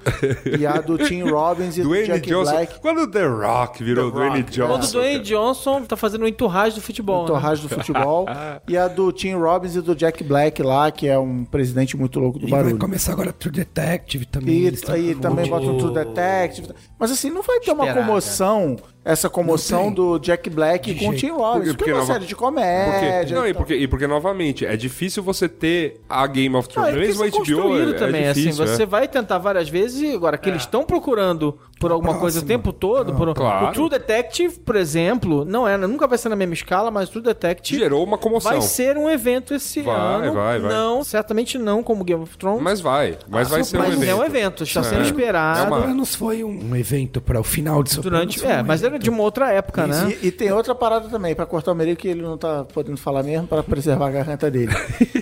e 0.58 0.66
a 0.66 0.80
do 0.80 0.98
Tim 0.98 1.22
Robbins 1.30 1.76
e 1.76 1.82
do 1.82 1.88
Dwayne 1.88 2.06
Jack 2.06 2.28
Johnson. 2.28 2.52
Black. 2.52 2.80
Quando 2.80 2.98
o 3.02 3.06
The 3.10 3.26
Rock 3.26 3.82
virou 3.84 4.10
The 4.10 4.16
Dwayne 4.16 4.40
Rock, 4.40 4.52
Johnson. 4.52 4.72
Quando 4.72 4.84
o 4.84 4.92
Dwayne 4.92 5.22
Johnson 5.24 5.82
tá 5.84 5.96
fazendo 5.96 6.24
um 6.24 6.28
enturragem 6.28 6.75
do 6.76 6.80
futebol. 6.82 7.18
O 7.18 7.22
né? 7.22 7.26
Torrage 7.28 7.62
do 7.62 7.68
futebol. 7.68 8.26
e 8.68 8.76
a 8.76 8.86
do 8.88 9.10
Tim 9.12 9.34
Robbins 9.34 9.74
e 9.74 9.80
do 9.82 9.94
Jack 9.96 10.22
Black 10.22 10.62
lá, 10.62 10.90
que 10.90 11.08
é 11.08 11.18
um 11.18 11.44
presidente 11.44 11.96
muito 11.96 12.20
louco 12.20 12.38
do 12.38 12.46
E 12.46 12.50
vai 12.50 12.60
barulho. 12.62 12.78
começar 12.78 13.12
agora 13.12 13.32
True 13.32 13.52
Detective 13.52 14.24
também. 14.26 14.66
E 14.66 14.70
com 15.14 15.20
também 15.20 15.46
o- 15.46 15.48
bota 15.50 15.66
um 15.66 15.78
True 15.78 15.92
Detective. 15.94 16.68
Mas 16.98 17.10
assim, 17.10 17.30
não 17.30 17.42
vai 17.42 17.58
ter 17.60 17.72
uma 17.72 17.84
Esperar, 17.86 18.06
comoção, 18.06 18.76
essa 19.06 19.30
comoção 19.30 19.84
Não 19.84 19.92
do 19.92 20.18
Jack 20.18 20.50
Black 20.50 20.92
De 20.92 20.98
com 20.98 21.12
jeito. 21.12 21.20
Tim 21.20 21.30
Robbins. 21.30 21.74
Porque, 21.76 21.90
é 21.90 21.94
uma 21.94 22.00
nova- 22.00 22.12
série 22.12 22.26
de 22.26 22.34
Porque, 22.34 22.44
comédia. 22.44 23.36
não, 23.36 23.46
e 23.46 23.50
então. 23.50 23.62
porque, 23.62 23.74
e 23.76 23.86
porque, 23.86 24.06
novamente, 24.08 24.66
é 24.66 24.76
difícil 24.76 25.22
você 25.22 25.48
ter 25.48 26.00
a 26.08 26.26
Game 26.26 26.54
of 26.56 26.68
Não, 26.68 26.72
Thrones. 26.74 26.88
é 26.90 26.92
porque 26.92 27.06
Mesmo 27.06 27.22
a 27.22 27.26
é 27.26 27.30
HBO 27.30 27.38
construído 27.38 27.90
é, 27.90 27.94
também, 27.94 28.24
é 28.24 28.32
difícil, 28.32 28.64
assim, 28.64 28.72
é. 28.72 28.76
você 28.76 28.84
vai 28.86 29.06
tentar 29.06 29.38
várias 29.38 29.68
vezes 29.68 30.02
e 30.02 30.12
agora 30.12 30.36
que 30.36 30.48
eles 30.48 30.62
estão 30.62 30.82
procurando 30.84 31.56
por 31.78 31.92
alguma 31.92 32.18
coisa 32.18 32.40
o 32.40 32.42
tempo 32.42 32.72
todo, 32.72 33.14
por- 33.14 33.32
Claro. 33.34 33.68
o 33.68 33.72
True 33.72 33.90
Detective, 33.90 34.58
por 34.58 34.74
exemplo, 34.74 35.44
não 35.44 35.68
é, 35.68 35.76
nunca 35.76 36.06
vai 36.08 36.18
ser 36.18 36.28
na 36.28 36.36
mesma 36.36 36.54
escala, 36.54 36.90
mas 36.90 37.08
o 37.08 37.12
True 37.12 37.22
Detective 37.24 37.78
Gerou 37.78 38.02
uma 38.02 38.18
comoção. 38.18 38.50
vai 38.52 38.60
ser 38.60 38.96
um 38.96 39.08
evento 39.08 39.54
esse 39.54 39.82
Vai, 39.82 39.94
ano. 39.94 40.32
vai, 40.32 40.58
vai. 40.58 40.70
Não, 40.72 41.04
certamente 41.04 41.58
não 41.58 41.82
como 41.82 42.02
Game 42.02 42.22
of 42.22 42.36
Thrones. 42.36 42.62
Mas 42.62 42.80
vai, 42.80 43.16
mas 43.28 43.48
vai 43.48 43.62
ser 43.62 43.76
um 43.76 43.80
mas 43.80 43.92
evento. 43.94 44.10
é 44.10 44.14
um 44.14 44.24
evento, 44.24 44.62
está 44.64 44.82
sendo 44.82 45.02
É. 45.02 45.04
esperado. 45.04 45.60
É 45.60 45.62
uma- 45.64 45.76
Sopranos 45.76 46.14
foi 46.14 46.42
um, 46.42 46.70
um 46.70 46.74
evento 46.74 47.20
para 47.20 47.38
o 47.38 47.44
final 47.44 47.82
de 47.82 47.90
Sopranos. 47.90 48.34
Durante, 48.34 48.44
um 48.44 48.50
é, 48.50 48.62
mas 48.62 48.82
era 48.82 48.95
evento. 48.96 49.04
de 49.04 49.10
uma 49.10 49.22
outra 49.22 49.50
época, 49.52 49.86
né? 49.86 50.16
E, 50.22 50.28
e 50.28 50.30
tem 50.30 50.52
outra 50.52 50.74
parada 50.74 51.08
também, 51.08 51.34
pra 51.34 51.46
cortar 51.46 51.72
o 51.72 51.74
meio 51.74 51.96
que 51.96 52.08
ele 52.08 52.22
não 52.22 52.36
tá 52.36 52.64
podendo 52.64 52.96
falar 52.96 53.22
mesmo, 53.22 53.46
pra 53.46 53.62
preservar 53.62 54.08
a 54.08 54.10
garganta 54.10 54.50
dele. 54.50 54.72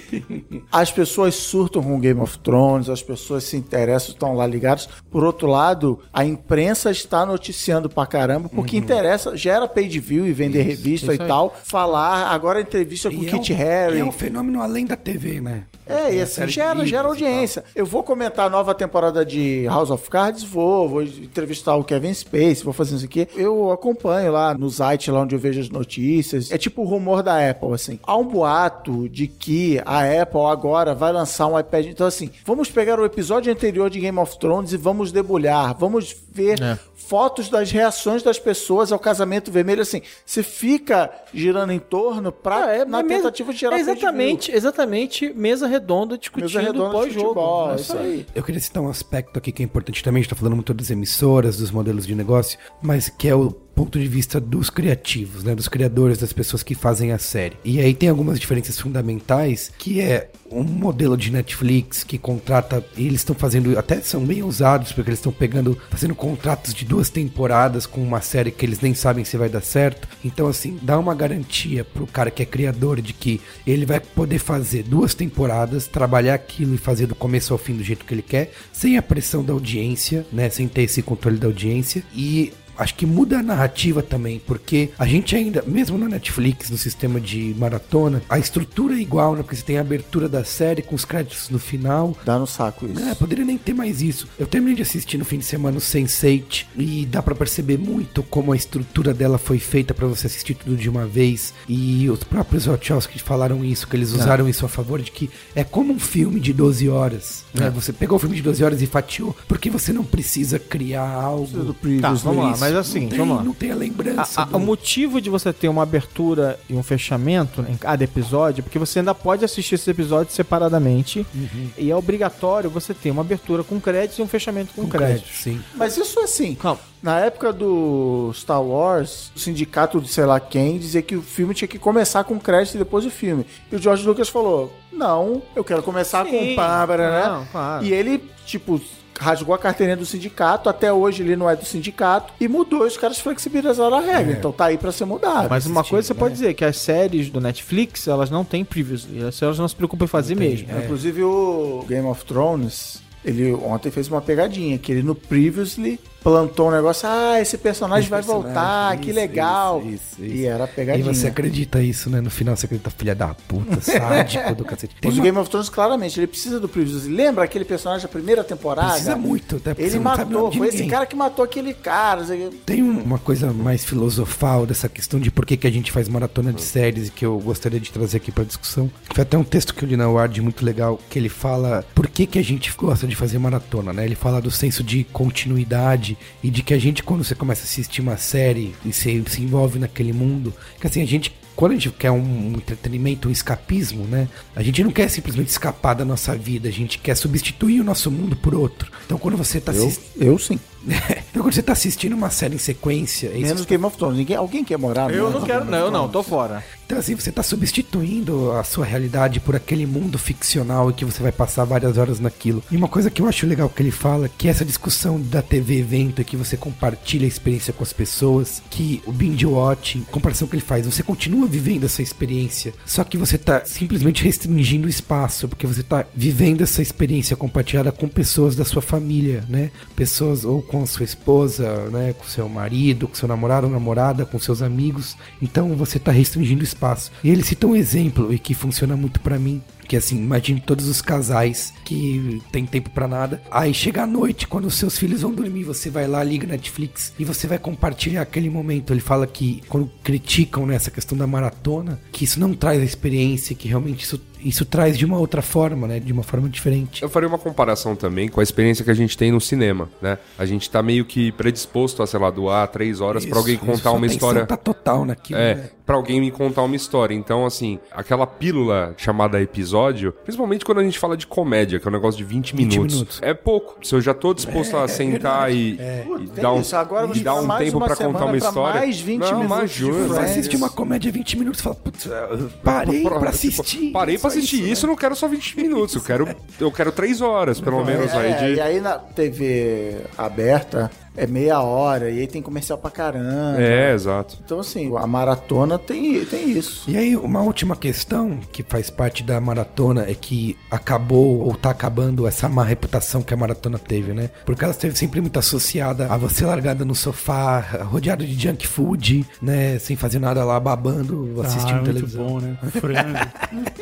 as 0.70 0.90
pessoas 0.90 1.34
surtam 1.34 1.82
com 1.82 1.98
Game 2.00 2.20
of 2.20 2.38
Thrones, 2.38 2.88
as 2.88 3.02
pessoas 3.02 3.44
se 3.44 3.56
interessam, 3.56 4.10
estão 4.10 4.34
lá 4.34 4.46
ligadas. 4.46 4.88
Por 5.10 5.24
outro 5.24 5.46
lado, 5.46 6.00
a 6.12 6.24
imprensa 6.24 6.90
está 6.90 7.24
noticiando 7.26 7.88
pra 7.88 8.06
caramba, 8.06 8.48
porque 8.48 8.76
interessa, 8.76 9.36
gera 9.36 9.66
page 9.68 9.98
view 10.00 10.26
e 10.26 10.32
vender 10.32 10.62
revista 10.62 11.12
isso 11.12 11.20
e 11.20 11.22
aí. 11.22 11.28
tal. 11.28 11.54
Falar, 11.64 12.28
agora 12.28 12.60
entrevista 12.60 13.10
com 13.10 13.16
E 13.16 13.26
o 13.26 13.28
é 13.28 13.30
Kit 13.32 13.52
um- 13.52 13.56
Haring. 13.56 14.00
É 14.00 14.04
um 14.04 14.12
fenômeno 14.12 14.60
além 14.62 14.86
da 14.86 14.96
TV, 14.96 15.40
né? 15.40 15.64
É, 15.86 16.14
e 16.14 16.20
a 16.20 16.22
assim, 16.24 16.46
de 16.46 16.52
gera, 16.52 16.86
gera 16.86 17.08
audiência. 17.08 17.62
Eu 17.74 17.84
vou 17.84 18.02
comentar 18.02 18.46
a 18.46 18.50
nova 18.50 18.74
temporada 18.74 19.22
de 19.24 19.66
House 19.66 19.90
of 19.90 20.08
Cards? 20.08 20.42
Vou. 20.42 20.88
Vou 20.88 21.02
entrevistar 21.02 21.76
o 21.76 21.84
Kevin 21.84 22.14
Space, 22.14 22.64
vou 22.64 22.72
fazer 22.72 22.96
isso 22.96 23.04
aqui. 23.04 23.28
Eu 23.36 23.63
acompanho 23.70 24.32
lá 24.32 24.54
no 24.54 24.70
site, 24.70 25.10
lá 25.10 25.20
onde 25.20 25.34
eu 25.34 25.38
vejo 25.38 25.60
as 25.60 25.68
notícias. 25.68 26.50
É 26.50 26.58
tipo 26.58 26.82
o 26.82 26.84
rumor 26.84 27.22
da 27.22 27.50
Apple, 27.50 27.72
assim. 27.72 27.98
Há 28.02 28.16
um 28.16 28.26
boato 28.26 29.08
de 29.08 29.26
que 29.26 29.80
a 29.84 30.22
Apple 30.22 30.40
agora 30.40 30.94
vai 30.94 31.12
lançar 31.12 31.46
um 31.46 31.58
iPad. 31.58 31.86
Então, 31.86 32.06
assim, 32.06 32.30
vamos 32.44 32.70
pegar 32.70 32.98
o 32.98 33.04
episódio 33.04 33.52
anterior 33.52 33.90
de 33.90 34.00
Game 34.00 34.18
of 34.18 34.38
Thrones 34.38 34.72
e 34.72 34.76
vamos 34.76 35.12
debulhar. 35.12 35.76
Vamos 35.78 36.14
ver 36.30 36.60
É. 36.60 36.78
fotos 37.06 37.48
das 37.48 37.70
reações 37.70 38.22
das 38.22 38.38
pessoas 38.38 38.90
ao 38.92 38.98
casamento 38.98 39.50
vermelho, 39.50 39.82
assim, 39.82 40.02
você 40.24 40.42
fica 40.42 41.10
girando 41.32 41.72
em 41.72 41.78
torno 41.78 42.32
pra, 42.32 42.84
na 42.84 43.00
é 43.00 43.02
mesa- 43.02 43.22
tentativa 43.24 43.52
de 43.52 43.58
gerar 43.58 43.76
é 43.76 43.80
exatamente, 43.80 44.50
exatamente 44.52 45.32
mesa 45.34 45.66
redonda 45.66 46.16
discutindo 46.18 46.46
Mesa 46.46 46.60
redonda 46.60 46.86
de 46.86 46.92
pós-jogo. 46.92 47.40
É 47.72 47.74
isso 47.76 47.96
aí. 47.98 48.26
Eu 48.34 48.42
queria 48.42 48.60
citar 48.60 48.82
um 48.82 48.88
aspecto 48.88 49.38
aqui 49.38 49.52
que 49.52 49.62
é 49.62 49.64
importante 49.64 50.02
também, 50.02 50.20
a 50.20 50.22
gente 50.22 50.30
tá 50.30 50.36
falando 50.36 50.54
muito 50.54 50.72
das 50.74 50.90
emissoras, 50.90 51.56
dos 51.58 51.70
modelos 51.70 52.06
de 52.06 52.14
negócio, 52.14 52.58
mas 52.82 53.08
que 53.08 53.28
é 53.28 53.34
o 53.34 53.54
ponto 53.74 53.98
de 53.98 54.06
vista 54.06 54.40
dos 54.40 54.70
criativos, 54.70 55.42
né, 55.42 55.54
dos 55.54 55.68
criadores, 55.68 56.18
das 56.18 56.32
pessoas 56.32 56.62
que 56.62 56.74
fazem 56.74 57.12
a 57.12 57.18
série. 57.18 57.56
E 57.64 57.80
aí 57.80 57.92
tem 57.92 58.08
algumas 58.08 58.38
diferenças 58.38 58.78
fundamentais, 58.78 59.72
que 59.78 60.00
é 60.00 60.30
um 60.50 60.62
modelo 60.62 61.16
de 61.16 61.32
Netflix 61.32 62.04
que 62.04 62.16
contrata, 62.16 62.84
e 62.96 63.06
eles 63.06 63.20
estão 63.20 63.34
fazendo, 63.34 63.76
até 63.78 64.00
são 64.00 64.24
bem 64.24 64.42
ousados, 64.42 64.92
porque 64.92 65.10
eles 65.10 65.18
estão 65.18 65.32
pegando, 65.32 65.76
fazendo 65.90 66.14
contratos 66.14 66.72
de 66.72 66.84
duas 66.84 67.10
temporadas 67.10 67.86
com 67.86 68.02
uma 68.02 68.20
série 68.20 68.52
que 68.52 68.64
eles 68.64 68.80
nem 68.80 68.94
sabem 68.94 69.24
se 69.24 69.36
vai 69.36 69.48
dar 69.48 69.62
certo. 69.62 70.06
Então, 70.24 70.46
assim, 70.46 70.78
dá 70.80 70.98
uma 70.98 71.14
garantia 71.14 71.84
pro 71.84 72.06
cara 72.06 72.30
que 72.30 72.42
é 72.42 72.46
criador 72.46 73.00
de 73.00 73.12
que 73.12 73.40
ele 73.66 73.84
vai 73.84 73.98
poder 73.98 74.38
fazer 74.38 74.84
duas 74.84 75.14
temporadas, 75.14 75.86
trabalhar 75.86 76.34
aquilo 76.34 76.74
e 76.74 76.78
fazer 76.78 77.06
do 77.06 77.14
começo 77.14 77.52
ao 77.52 77.58
fim 77.58 77.74
do 77.74 77.82
jeito 77.82 78.04
que 78.04 78.14
ele 78.14 78.22
quer, 78.22 78.52
sem 78.72 78.96
a 78.96 79.02
pressão 79.02 79.42
da 79.42 79.52
audiência, 79.52 80.24
né? 80.32 80.48
Sem 80.50 80.68
ter 80.68 80.82
esse 80.82 81.02
controle 81.02 81.38
da 81.38 81.46
audiência. 81.46 82.04
E 82.14 82.52
acho 82.76 82.94
que 82.94 83.06
muda 83.06 83.38
a 83.38 83.42
narrativa 83.42 84.02
também, 84.02 84.40
porque 84.46 84.90
a 84.98 85.06
gente 85.06 85.34
ainda, 85.36 85.62
mesmo 85.66 85.96
na 85.98 86.08
Netflix, 86.08 86.70
no 86.70 86.78
sistema 86.78 87.20
de 87.20 87.54
maratona, 87.58 88.22
a 88.28 88.38
estrutura 88.38 88.94
é 88.94 88.98
igual, 88.98 89.34
né? 89.34 89.42
Porque 89.42 89.56
você 89.56 89.62
tem 89.62 89.78
a 89.78 89.80
abertura 89.80 90.28
da 90.28 90.44
série 90.44 90.82
com 90.82 90.94
os 90.94 91.04
créditos 91.04 91.48
no 91.50 91.58
final. 91.58 92.16
Dá 92.24 92.38
no 92.38 92.46
saco 92.46 92.86
isso. 92.86 93.00
É, 93.02 93.14
poderia 93.14 93.44
nem 93.44 93.56
ter 93.58 93.74
mais 93.74 94.02
isso. 94.02 94.26
Eu 94.38 94.46
terminei 94.46 94.76
de 94.76 94.82
assistir 94.82 95.18
no 95.18 95.24
fim 95.24 95.38
de 95.38 95.44
semana 95.44 95.76
o 95.78 95.80
Sense8 95.80 96.66
e 96.76 97.06
dá 97.06 97.22
pra 97.22 97.34
perceber 97.34 97.78
muito 97.78 98.22
como 98.22 98.52
a 98.52 98.56
estrutura 98.56 99.12
dela 99.14 99.38
foi 99.38 99.58
feita 99.58 99.92
pra 99.94 100.06
você 100.06 100.26
assistir 100.26 100.54
tudo 100.54 100.76
de 100.76 100.88
uma 100.88 101.06
vez. 101.06 101.52
E 101.68 102.08
os 102.10 102.22
próprios 102.24 102.66
Wachowski 102.66 103.18
falaram 103.18 103.64
isso, 103.64 103.86
que 103.86 103.96
eles 103.96 104.12
É. 104.12 104.16
usaram 104.16 104.48
isso 104.48 104.64
a 104.64 104.68
favor 104.68 105.00
de 105.00 105.10
que 105.10 105.30
é 105.54 105.64
como 105.64 105.92
um 105.92 105.98
filme 105.98 106.40
de 106.40 106.52
12 106.52 106.88
horas. 106.88 107.44
né? 107.54 107.66
É. 107.66 107.70
Você 107.70 107.92
pegou 107.92 108.16
o 108.16 108.18
filme 108.18 108.36
de 108.36 108.42
12 108.42 108.62
horas 108.64 108.82
e 108.82 108.86
fatiou, 108.86 109.36
porque 109.46 109.70
você 109.70 109.92
não 109.92 110.04
precisa 110.04 110.58
criar 110.58 111.08
algo. 111.08 111.74
Tá, 112.00 112.12
vamos 112.12 112.44
lá. 112.60 112.63
Mas 112.64 112.76
assim, 112.76 113.00
não 113.00 113.08
tem, 113.08 113.18
vamos 113.18 113.36
lá. 113.36 113.42
Não 113.42 113.54
tem 113.54 113.70
a 113.70 113.74
lembrança. 113.74 114.40
A- 114.40 114.44
a- 114.44 114.46
do- 114.46 114.56
O 114.56 114.60
motivo 114.60 115.20
de 115.20 115.30
você 115.30 115.52
ter 115.52 115.68
uma 115.68 115.82
abertura 115.82 116.58
e 116.68 116.74
um 116.74 116.82
fechamento 116.82 117.64
em 117.68 117.76
cada 117.76 118.02
episódio, 118.04 118.60
é 118.60 118.62
porque 118.62 118.78
você 118.78 118.98
ainda 119.00 119.14
pode 119.14 119.44
assistir 119.44 119.74
esses 119.74 119.88
episódios 119.88 120.34
separadamente. 120.34 121.26
Uhum. 121.34 121.68
E 121.78 121.90
é 121.90 121.96
obrigatório 121.96 122.70
você 122.70 122.92
ter 122.94 123.10
uma 123.10 123.22
abertura 123.22 123.62
com 123.64 123.80
créditos 123.80 124.18
e 124.18 124.22
um 124.22 124.26
fechamento 124.28 124.72
com, 124.74 124.86
créditos. 124.88 125.30
sim. 125.42 125.60
Mas 125.74 125.96
isso 125.96 126.18
assim, 126.20 126.56
na 127.02 127.20
época 127.20 127.52
do 127.52 128.30
Star 128.34 128.62
Wars, 128.62 129.30
o 129.36 129.38
sindicato 129.38 130.00
de 130.00 130.08
sei 130.08 130.24
lá 130.24 130.40
quem 130.40 130.78
dizia 130.78 131.02
que 131.02 131.16
o 131.16 131.22
filme 131.22 131.54
tinha 131.54 131.68
que 131.68 131.78
começar 131.78 132.24
com 132.24 132.38
crédito 132.38 132.74
e 132.76 132.78
depois 132.78 133.04
o 133.04 133.10
filme. 133.10 133.44
E 133.70 133.76
o 133.76 133.78
George 133.78 134.06
Lucas 134.06 134.28
falou: 134.28 134.72
Não, 134.92 135.42
eu 135.54 135.62
quero 135.64 135.82
começar 135.82 136.24
Sim, 136.24 136.30
com 136.30 136.54
Pâmara, 136.56 137.10
né? 137.10 137.28
não, 137.28 137.44
claro. 137.46 137.84
E 137.84 137.92
ele, 137.92 138.22
tipo, 138.46 138.80
rasgou 139.18 139.54
a 139.54 139.58
carteirinha 139.58 139.96
do 139.96 140.06
sindicato, 140.06 140.68
até 140.68 140.92
hoje 140.92 141.22
ele 141.22 141.36
não 141.36 141.48
é 141.48 141.56
do 141.56 141.64
sindicato, 141.64 142.32
e 142.40 142.48
mudou, 142.48 142.84
e 142.84 142.88
os 142.88 142.96
caras 142.96 143.18
flexibilizaram 143.18 143.96
a 143.96 144.00
regra. 144.00 144.32
Então 144.32 144.52
tá 144.52 144.66
aí 144.66 144.78
pra 144.78 144.92
ser 144.92 145.04
mudado. 145.04 145.48
Mas 145.48 145.66
uma 145.66 145.84
coisa 145.84 146.08
você 146.08 146.14
né? 146.14 146.18
pode 146.18 146.34
dizer, 146.34 146.54
que 146.54 146.64
as 146.64 146.76
séries 146.76 147.30
do 147.30 147.40
Netflix, 147.40 148.08
elas 148.08 148.30
não 148.30 148.44
têm 148.44 148.64
previews. 148.64 149.06
E 149.10 149.22
as 149.22 149.34
séries 149.34 149.58
não 149.58 149.68
se 149.68 149.76
preocupam 149.76 150.04
em 150.04 150.08
fazer 150.08 150.34
mesmo. 150.34 150.68
é. 150.70 150.84
Inclusive 150.84 151.22
o 151.22 151.84
Game 151.88 152.06
of 152.06 152.24
Thrones, 152.24 153.02
ele 153.24 153.52
ontem 153.52 153.90
fez 153.90 154.08
uma 154.08 154.20
pegadinha, 154.20 154.78
que 154.78 154.92
ele 154.92 155.02
no 155.02 155.14
Previously 155.14 155.98
plantou 156.24 156.68
um 156.68 156.70
negócio, 156.70 157.06
ah, 157.08 157.38
esse 157.40 157.58
personagem 157.58 158.04
Esse 158.04 158.10
vai 158.10 158.20
personagem, 158.22 158.52
voltar, 158.54 158.96
que 158.96 159.10
isso, 159.10 159.14
legal. 159.20 159.82
isso, 159.82 159.92
isso. 160.18 160.22
E 160.34 160.46
era 160.46 160.64
E 160.64 160.68
pegadinha. 160.68 161.14
você 161.14 161.26
acredita 161.26 161.82
isso, 161.82 162.08
né? 162.08 162.20
No 162.22 162.30
final 162.30 162.56
você 162.56 162.64
acredita, 162.64 162.88
filha 162.90 163.14
da 163.14 163.28
puta, 163.34 163.78
sádico 163.82 164.54
do 164.54 164.64
cacete. 164.64 164.96
Tem 165.00 165.10
o 165.10 165.14
uma- 165.14 165.22
Game 165.22 165.36
of 165.38 165.50
Thrones, 165.50 165.68
claramente, 165.68 166.18
ele 166.18 166.26
precisa 166.26 166.58
do 166.58 166.66
Previously. 166.68 167.14
Lembra 167.14 167.44
aquele 167.44 167.64
personagem 167.66 168.02
da 168.06 168.08
primeira 168.08 168.42
temporada? 168.42 168.88
Precisa 168.92 169.16
muito, 169.16 169.56
até 169.56 169.74
porque 169.74 169.86
Ele 169.86 169.98
o 169.98 170.02
matou, 170.02 170.50
foi 170.50 170.68
esse 170.68 170.86
cara 170.86 171.04
que 171.04 171.14
matou 171.14 171.44
aquele 171.44 171.74
cara. 171.74 172.22
o. 172.22 172.50
Tem 172.64 172.82
um- 172.82 173.02
uma 173.02 173.18
coisa 173.18 173.52
mais 173.52 173.84
filosofal 173.84 174.64
dessa 174.64 174.88
questão 174.88 175.20
de 175.20 175.30
por 175.30 175.44
que, 175.44 175.56
que 175.58 175.66
a 175.66 175.70
gente 175.70 175.92
faz 175.92 176.08
maratona 176.08 176.52
de 176.54 176.62
séries 176.62 177.08
e 177.08 177.10
que 177.10 177.26
eu 177.26 177.38
gostaria 177.38 177.78
de 177.78 177.92
trazer 177.92 178.16
aqui 178.16 178.32
pra 178.32 178.44
discussão. 178.44 178.90
Foi 179.14 179.22
até 179.22 179.36
um 179.36 179.44
texto 179.44 179.74
que 179.74 179.84
eu 179.84 179.88
li 179.88 179.96
na 179.96 180.08
Ward 180.08 180.40
muito 180.40 180.64
legal, 180.64 180.98
que 181.10 181.18
ele 181.18 181.28
fala 181.28 181.84
por 181.94 182.08
que, 182.08 182.24
que 182.26 182.38
a 182.38 182.42
gente 182.42 182.72
gosta 182.76 183.06
de 183.06 183.14
fazer 183.14 183.38
maratona, 183.38 183.92
né? 183.92 184.04
Ele 184.06 184.14
fala 184.14 184.40
do 184.40 184.50
senso 184.50 184.82
de 184.82 185.04
continuidade 185.04 186.13
e 186.42 186.50
de 186.50 186.62
que 186.62 186.74
a 186.74 186.78
gente, 186.78 187.02
quando 187.02 187.24
você 187.24 187.34
começa 187.34 187.62
a 187.62 187.64
assistir 187.64 188.00
uma 188.00 188.16
série 188.16 188.74
e 188.84 188.92
se, 188.92 189.22
se 189.28 189.42
envolve 189.42 189.78
naquele 189.78 190.12
mundo, 190.12 190.52
que 190.80 190.86
assim, 190.86 191.02
a 191.02 191.06
gente 191.06 191.34
quando 191.56 191.70
a 191.70 191.74
gente 191.76 191.90
quer 191.90 192.10
um 192.10 192.52
entretenimento, 192.56 193.28
um 193.28 193.30
escapismo, 193.30 194.04
né? 194.06 194.26
A 194.56 194.62
gente 194.62 194.82
não 194.82 194.90
quer 194.90 195.08
simplesmente 195.08 195.50
escapar 195.50 195.94
da 195.94 196.04
nossa 196.04 196.34
vida, 196.36 196.68
a 196.68 196.72
gente 196.72 196.98
quer 196.98 197.14
substituir 197.16 197.80
o 197.80 197.84
nosso 197.84 198.10
mundo 198.10 198.34
por 198.34 198.56
outro. 198.56 198.90
Então 199.06 199.16
quando 199.16 199.36
você 199.36 199.60
tá 199.60 199.72
Eu- 199.72 199.86
assistindo. 199.86 200.22
eu 200.22 200.36
sim. 200.36 200.58
então 201.30 201.42
quando 201.42 201.54
você 201.54 201.62
tá 201.62 201.72
assistindo 201.72 202.14
uma 202.14 202.30
série 202.30 202.54
em 202.54 202.58
sequência. 202.58 203.28
é 203.28 203.38
Menos 203.38 203.62
que 203.62 203.68
Game 203.68 203.84
of 203.84 203.96
Thrones. 203.96 204.18
Ninguém, 204.18 204.36
alguém 204.36 204.64
quer 204.64 204.78
morar 204.78 205.12
Eu 205.12 205.30
não 205.30 205.42
quero, 205.42 205.64
não, 205.64 205.78
eu 205.78 205.90
não, 205.90 206.08
tô 206.08 206.22
fora. 206.22 206.62
Então, 206.86 206.98
assim, 206.98 207.14
você 207.14 207.32
tá 207.32 207.42
substituindo 207.42 208.52
a 208.52 208.62
sua 208.62 208.84
realidade 208.84 209.40
por 209.40 209.56
aquele 209.56 209.86
mundo 209.86 210.18
ficcional 210.18 210.90
e 210.90 210.92
que 210.92 211.04
você 211.04 211.22
vai 211.22 211.32
passar 211.32 211.64
várias 211.64 211.96
horas 211.96 212.20
naquilo. 212.20 212.62
E 212.70 212.76
uma 212.76 212.88
coisa 212.88 213.10
que 213.10 213.22
eu 213.22 213.26
acho 213.26 213.46
legal 213.46 213.70
que 213.70 213.82
ele 213.82 213.90
fala, 213.90 214.28
que 214.28 214.48
é 214.48 214.50
essa 214.50 214.64
discussão 214.64 215.20
da 215.20 215.40
TV 215.40 215.78
evento 215.78 216.20
e 216.20 216.24
que 216.24 216.36
você 216.36 216.56
compartilha 216.56 217.24
a 217.24 217.28
experiência 217.28 217.72
com 217.72 217.82
as 217.82 217.92
pessoas, 217.92 218.62
que 218.70 219.02
o 219.06 219.12
binge 219.12 219.46
watching, 219.46 220.02
comparação 220.10 220.46
que 220.46 220.54
ele 220.54 220.62
faz, 220.62 220.84
você 220.84 221.02
continua 221.02 221.46
vivendo 221.46 221.84
essa 221.84 222.02
experiência, 222.02 222.74
só 222.84 223.02
que 223.02 223.16
você 223.16 223.38
tá 223.38 223.64
simplesmente 223.64 224.22
restringindo 224.22 224.86
o 224.86 224.90
espaço, 224.90 225.48
porque 225.48 225.66
você 225.66 225.82
tá 225.82 226.04
vivendo 226.14 226.62
essa 226.62 226.82
experiência 226.82 227.36
compartilhada 227.36 227.92
com 227.92 228.08
pessoas 228.08 228.54
da 228.54 228.64
sua 228.64 228.82
família, 228.82 229.44
né? 229.48 229.70
Pessoas 229.96 230.44
ou 230.44 230.60
com 230.62 230.73
a 230.82 230.86
sua 230.86 231.04
esposa, 231.04 231.88
né, 231.90 232.12
com 232.12 232.24
seu 232.24 232.48
marido, 232.48 233.08
com 233.08 233.14
seu 233.14 233.28
namorado 233.28 233.66
ou 233.66 233.72
namorada, 233.72 234.24
com 234.24 234.38
seus 234.38 234.62
amigos. 234.62 235.16
Então 235.40 235.74
você 235.74 235.98
tá 235.98 236.10
restringindo 236.10 236.60
o 236.60 236.64
espaço. 236.64 237.10
E 237.22 237.30
ele 237.30 237.42
cita 237.42 237.66
um 237.66 237.76
exemplo 237.76 238.32
e 238.32 238.38
que 238.38 238.54
funciona 238.54 238.96
muito 238.96 239.20
pra 239.20 239.38
mim, 239.38 239.62
que 239.86 239.96
assim, 239.96 240.16
imagine 240.16 240.60
todos 240.60 240.88
os 240.88 241.02
casais 241.02 241.72
que 241.84 242.40
tem 242.50 242.64
tempo 242.66 242.90
pra 242.90 243.06
nada. 243.06 243.42
Aí 243.50 243.74
chega 243.74 244.02
a 244.02 244.06
noite, 244.06 244.46
quando 244.46 244.66
os 244.66 244.74
seus 244.74 244.98
filhos 244.98 245.22
vão 245.22 245.32
dormir, 245.32 245.64
você 245.64 245.90
vai 245.90 246.06
lá, 246.06 246.22
liga 246.24 246.46
Netflix 246.46 247.12
e 247.18 247.24
você 247.24 247.46
vai 247.46 247.58
compartilhar 247.58 248.22
aquele 248.22 248.48
momento. 248.48 248.92
Ele 248.92 249.00
fala 249.00 249.26
que 249.26 249.62
quando 249.68 249.90
criticam 250.02 250.66
nessa 250.66 250.90
questão 250.90 251.16
da 251.16 251.26
maratona, 251.26 252.00
que 252.10 252.24
isso 252.24 252.40
não 252.40 252.54
traz 252.54 252.80
a 252.80 252.84
experiência, 252.84 253.54
que 253.54 253.68
realmente 253.68 254.04
isso, 254.04 254.20
isso 254.44 254.64
traz 254.64 254.96
de 254.98 255.04
uma 255.04 255.18
outra 255.18 255.42
forma, 255.42 255.86
né? 255.86 255.98
De 256.00 256.12
uma 256.12 256.22
forma 256.22 256.48
diferente. 256.48 257.02
Eu 257.02 257.08
faria 257.08 257.28
uma 257.28 257.38
comparação 257.38 257.96
também 257.96 258.28
com 258.28 258.40
a 258.40 258.42
experiência 258.42 258.84
que 258.84 258.90
a 258.90 258.94
gente 258.94 259.16
tem 259.16 259.32
no 259.32 259.40
cinema, 259.40 259.88
né? 260.00 260.18
A 260.38 260.44
gente 260.44 260.68
tá 260.70 260.82
meio 260.82 261.04
que 261.04 261.32
predisposto 261.32 262.02
a, 262.02 262.06
sei 262.06 262.20
lá, 262.20 262.30
doar 262.30 262.68
três 262.68 263.00
horas 263.00 263.24
pra 263.24 263.38
alguém 263.38 263.56
contar 263.56 263.90
isso, 263.90 263.96
uma 263.96 264.06
história. 264.06 264.46
Tá 264.46 264.56
total 264.56 265.04
naquilo. 265.04 265.38
É, 265.38 265.54
né? 265.54 265.70
pra 265.86 265.96
alguém 265.96 266.20
me 266.20 266.30
contar 266.30 266.62
uma 266.62 266.76
história. 266.76 267.14
Então, 267.14 267.44
assim, 267.44 267.78
aquela 267.92 268.26
pílula 268.26 268.94
chamada 268.96 269.40
episódio, 269.40 270.12
principalmente 270.24 270.64
quando 270.64 270.78
a 270.80 270.84
gente 270.84 270.98
fala 270.98 271.16
de 271.16 271.26
comédia, 271.26 271.78
que 271.78 271.86
é 271.86 271.90
um 271.90 271.92
negócio 271.92 272.18
de 272.18 272.24
20, 272.24 272.56
20 272.56 272.68
minutos, 272.68 272.94
minutos. 272.94 273.18
É 273.22 273.34
pouco. 273.34 273.76
Se 273.82 273.94
eu 273.94 274.00
já 274.00 274.14
tô 274.14 274.32
disposto 274.32 274.76
a 274.76 274.88
sentar 274.88 275.52
e, 275.52 275.74
e 275.74 276.26
Tem 276.34 276.42
dar 276.42 276.52
um, 276.52 276.60
isso, 276.60 276.74
agora 276.76 277.06
vou 277.06 277.16
e 277.16 277.20
dar 277.20 277.34
um 277.34 277.44
mais 277.44 277.64
tempo 277.64 277.76
uma 277.78 277.86
pra 277.86 277.96
contar 277.96 278.24
uma 278.24 278.28
pra 278.28 278.36
história. 278.36 278.80
mais 278.80 279.00
20 279.00 279.20
não, 279.20 279.40
minutos 279.40 279.70
de 279.70 279.76
juro. 279.76 280.08
Você 280.08 280.20
assiste 280.20 280.56
uma 280.56 280.70
comédia 280.70 281.12
20 281.12 281.38
minutos 281.38 281.60
e 281.60 281.62
fala, 281.62 281.76
putz, 281.76 282.06
eu 282.06 282.50
parei 282.62 283.04
Tipo, 283.04 283.18
pra 283.18 283.30
assistir. 283.30 283.90
parei 283.90 284.16
pra 284.18 284.28
assistir 284.38 284.56
isso, 284.56 284.72
isso, 284.72 284.86
né? 284.86 284.88
eu 284.88 284.90
não 284.92 284.96
quero 284.96 285.16
só 285.16 285.28
20 285.28 285.56
minutos. 285.56 285.94
Eu 285.94 286.02
quero, 286.02 286.36
eu 286.60 286.70
quero 286.72 286.92
3 286.92 287.20
horas, 287.20 287.60
pelo 287.60 287.84
menos, 287.84 288.12
É, 288.12 288.16
aí 288.16 288.34
de. 288.34 288.54
E 288.54 288.60
aí 288.60 288.80
na 288.80 288.98
TV 288.98 289.96
aberta 290.16 290.90
é 291.16 291.26
meia 291.26 291.60
hora, 291.60 292.10
e 292.10 292.20
aí 292.20 292.26
tem 292.26 292.42
comercial 292.42 292.76
pra 292.78 292.90
caramba. 292.90 293.60
É, 293.60 293.92
exato. 293.92 294.36
Então, 294.44 294.60
assim, 294.60 294.92
a 294.96 295.06
maratona 295.06 295.78
tem, 295.78 296.24
tem 296.24 296.50
isso. 296.50 296.90
E 296.90 296.96
aí, 296.96 297.16
uma 297.16 297.40
última 297.42 297.76
questão 297.76 298.38
que 298.52 298.62
faz 298.62 298.90
parte 298.90 299.22
da 299.22 299.40
maratona 299.40 300.04
é 300.08 300.14
que 300.14 300.56
acabou 300.70 301.40
ou 301.40 301.54
tá 301.54 301.70
acabando 301.70 302.26
essa 302.26 302.48
má 302.48 302.64
reputação 302.64 303.22
que 303.22 303.32
a 303.32 303.36
maratona 303.36 303.78
teve, 303.78 304.12
né? 304.12 304.30
Porque 304.44 304.64
ela 304.64 304.72
esteve 304.72 304.96
sempre 304.98 305.20
muito 305.20 305.38
associada 305.38 306.06
a 306.12 306.16
você 306.16 306.44
largada 306.44 306.84
no 306.84 306.94
sofá, 306.94 307.60
rodeado 307.84 308.26
de 308.26 308.34
junk 308.40 308.66
food, 308.66 309.24
né? 309.40 309.78
Sem 309.78 309.96
fazer 309.96 310.18
nada 310.18 310.44
lá, 310.44 310.58
babando, 310.58 311.40
assistindo 311.42 311.68
ah, 311.76 311.78
é 311.78 311.82
muito 311.82 311.92
televisão. 311.94 312.26
bom, 312.26 312.40
né? 312.40 312.56
Frango. 312.72 313.18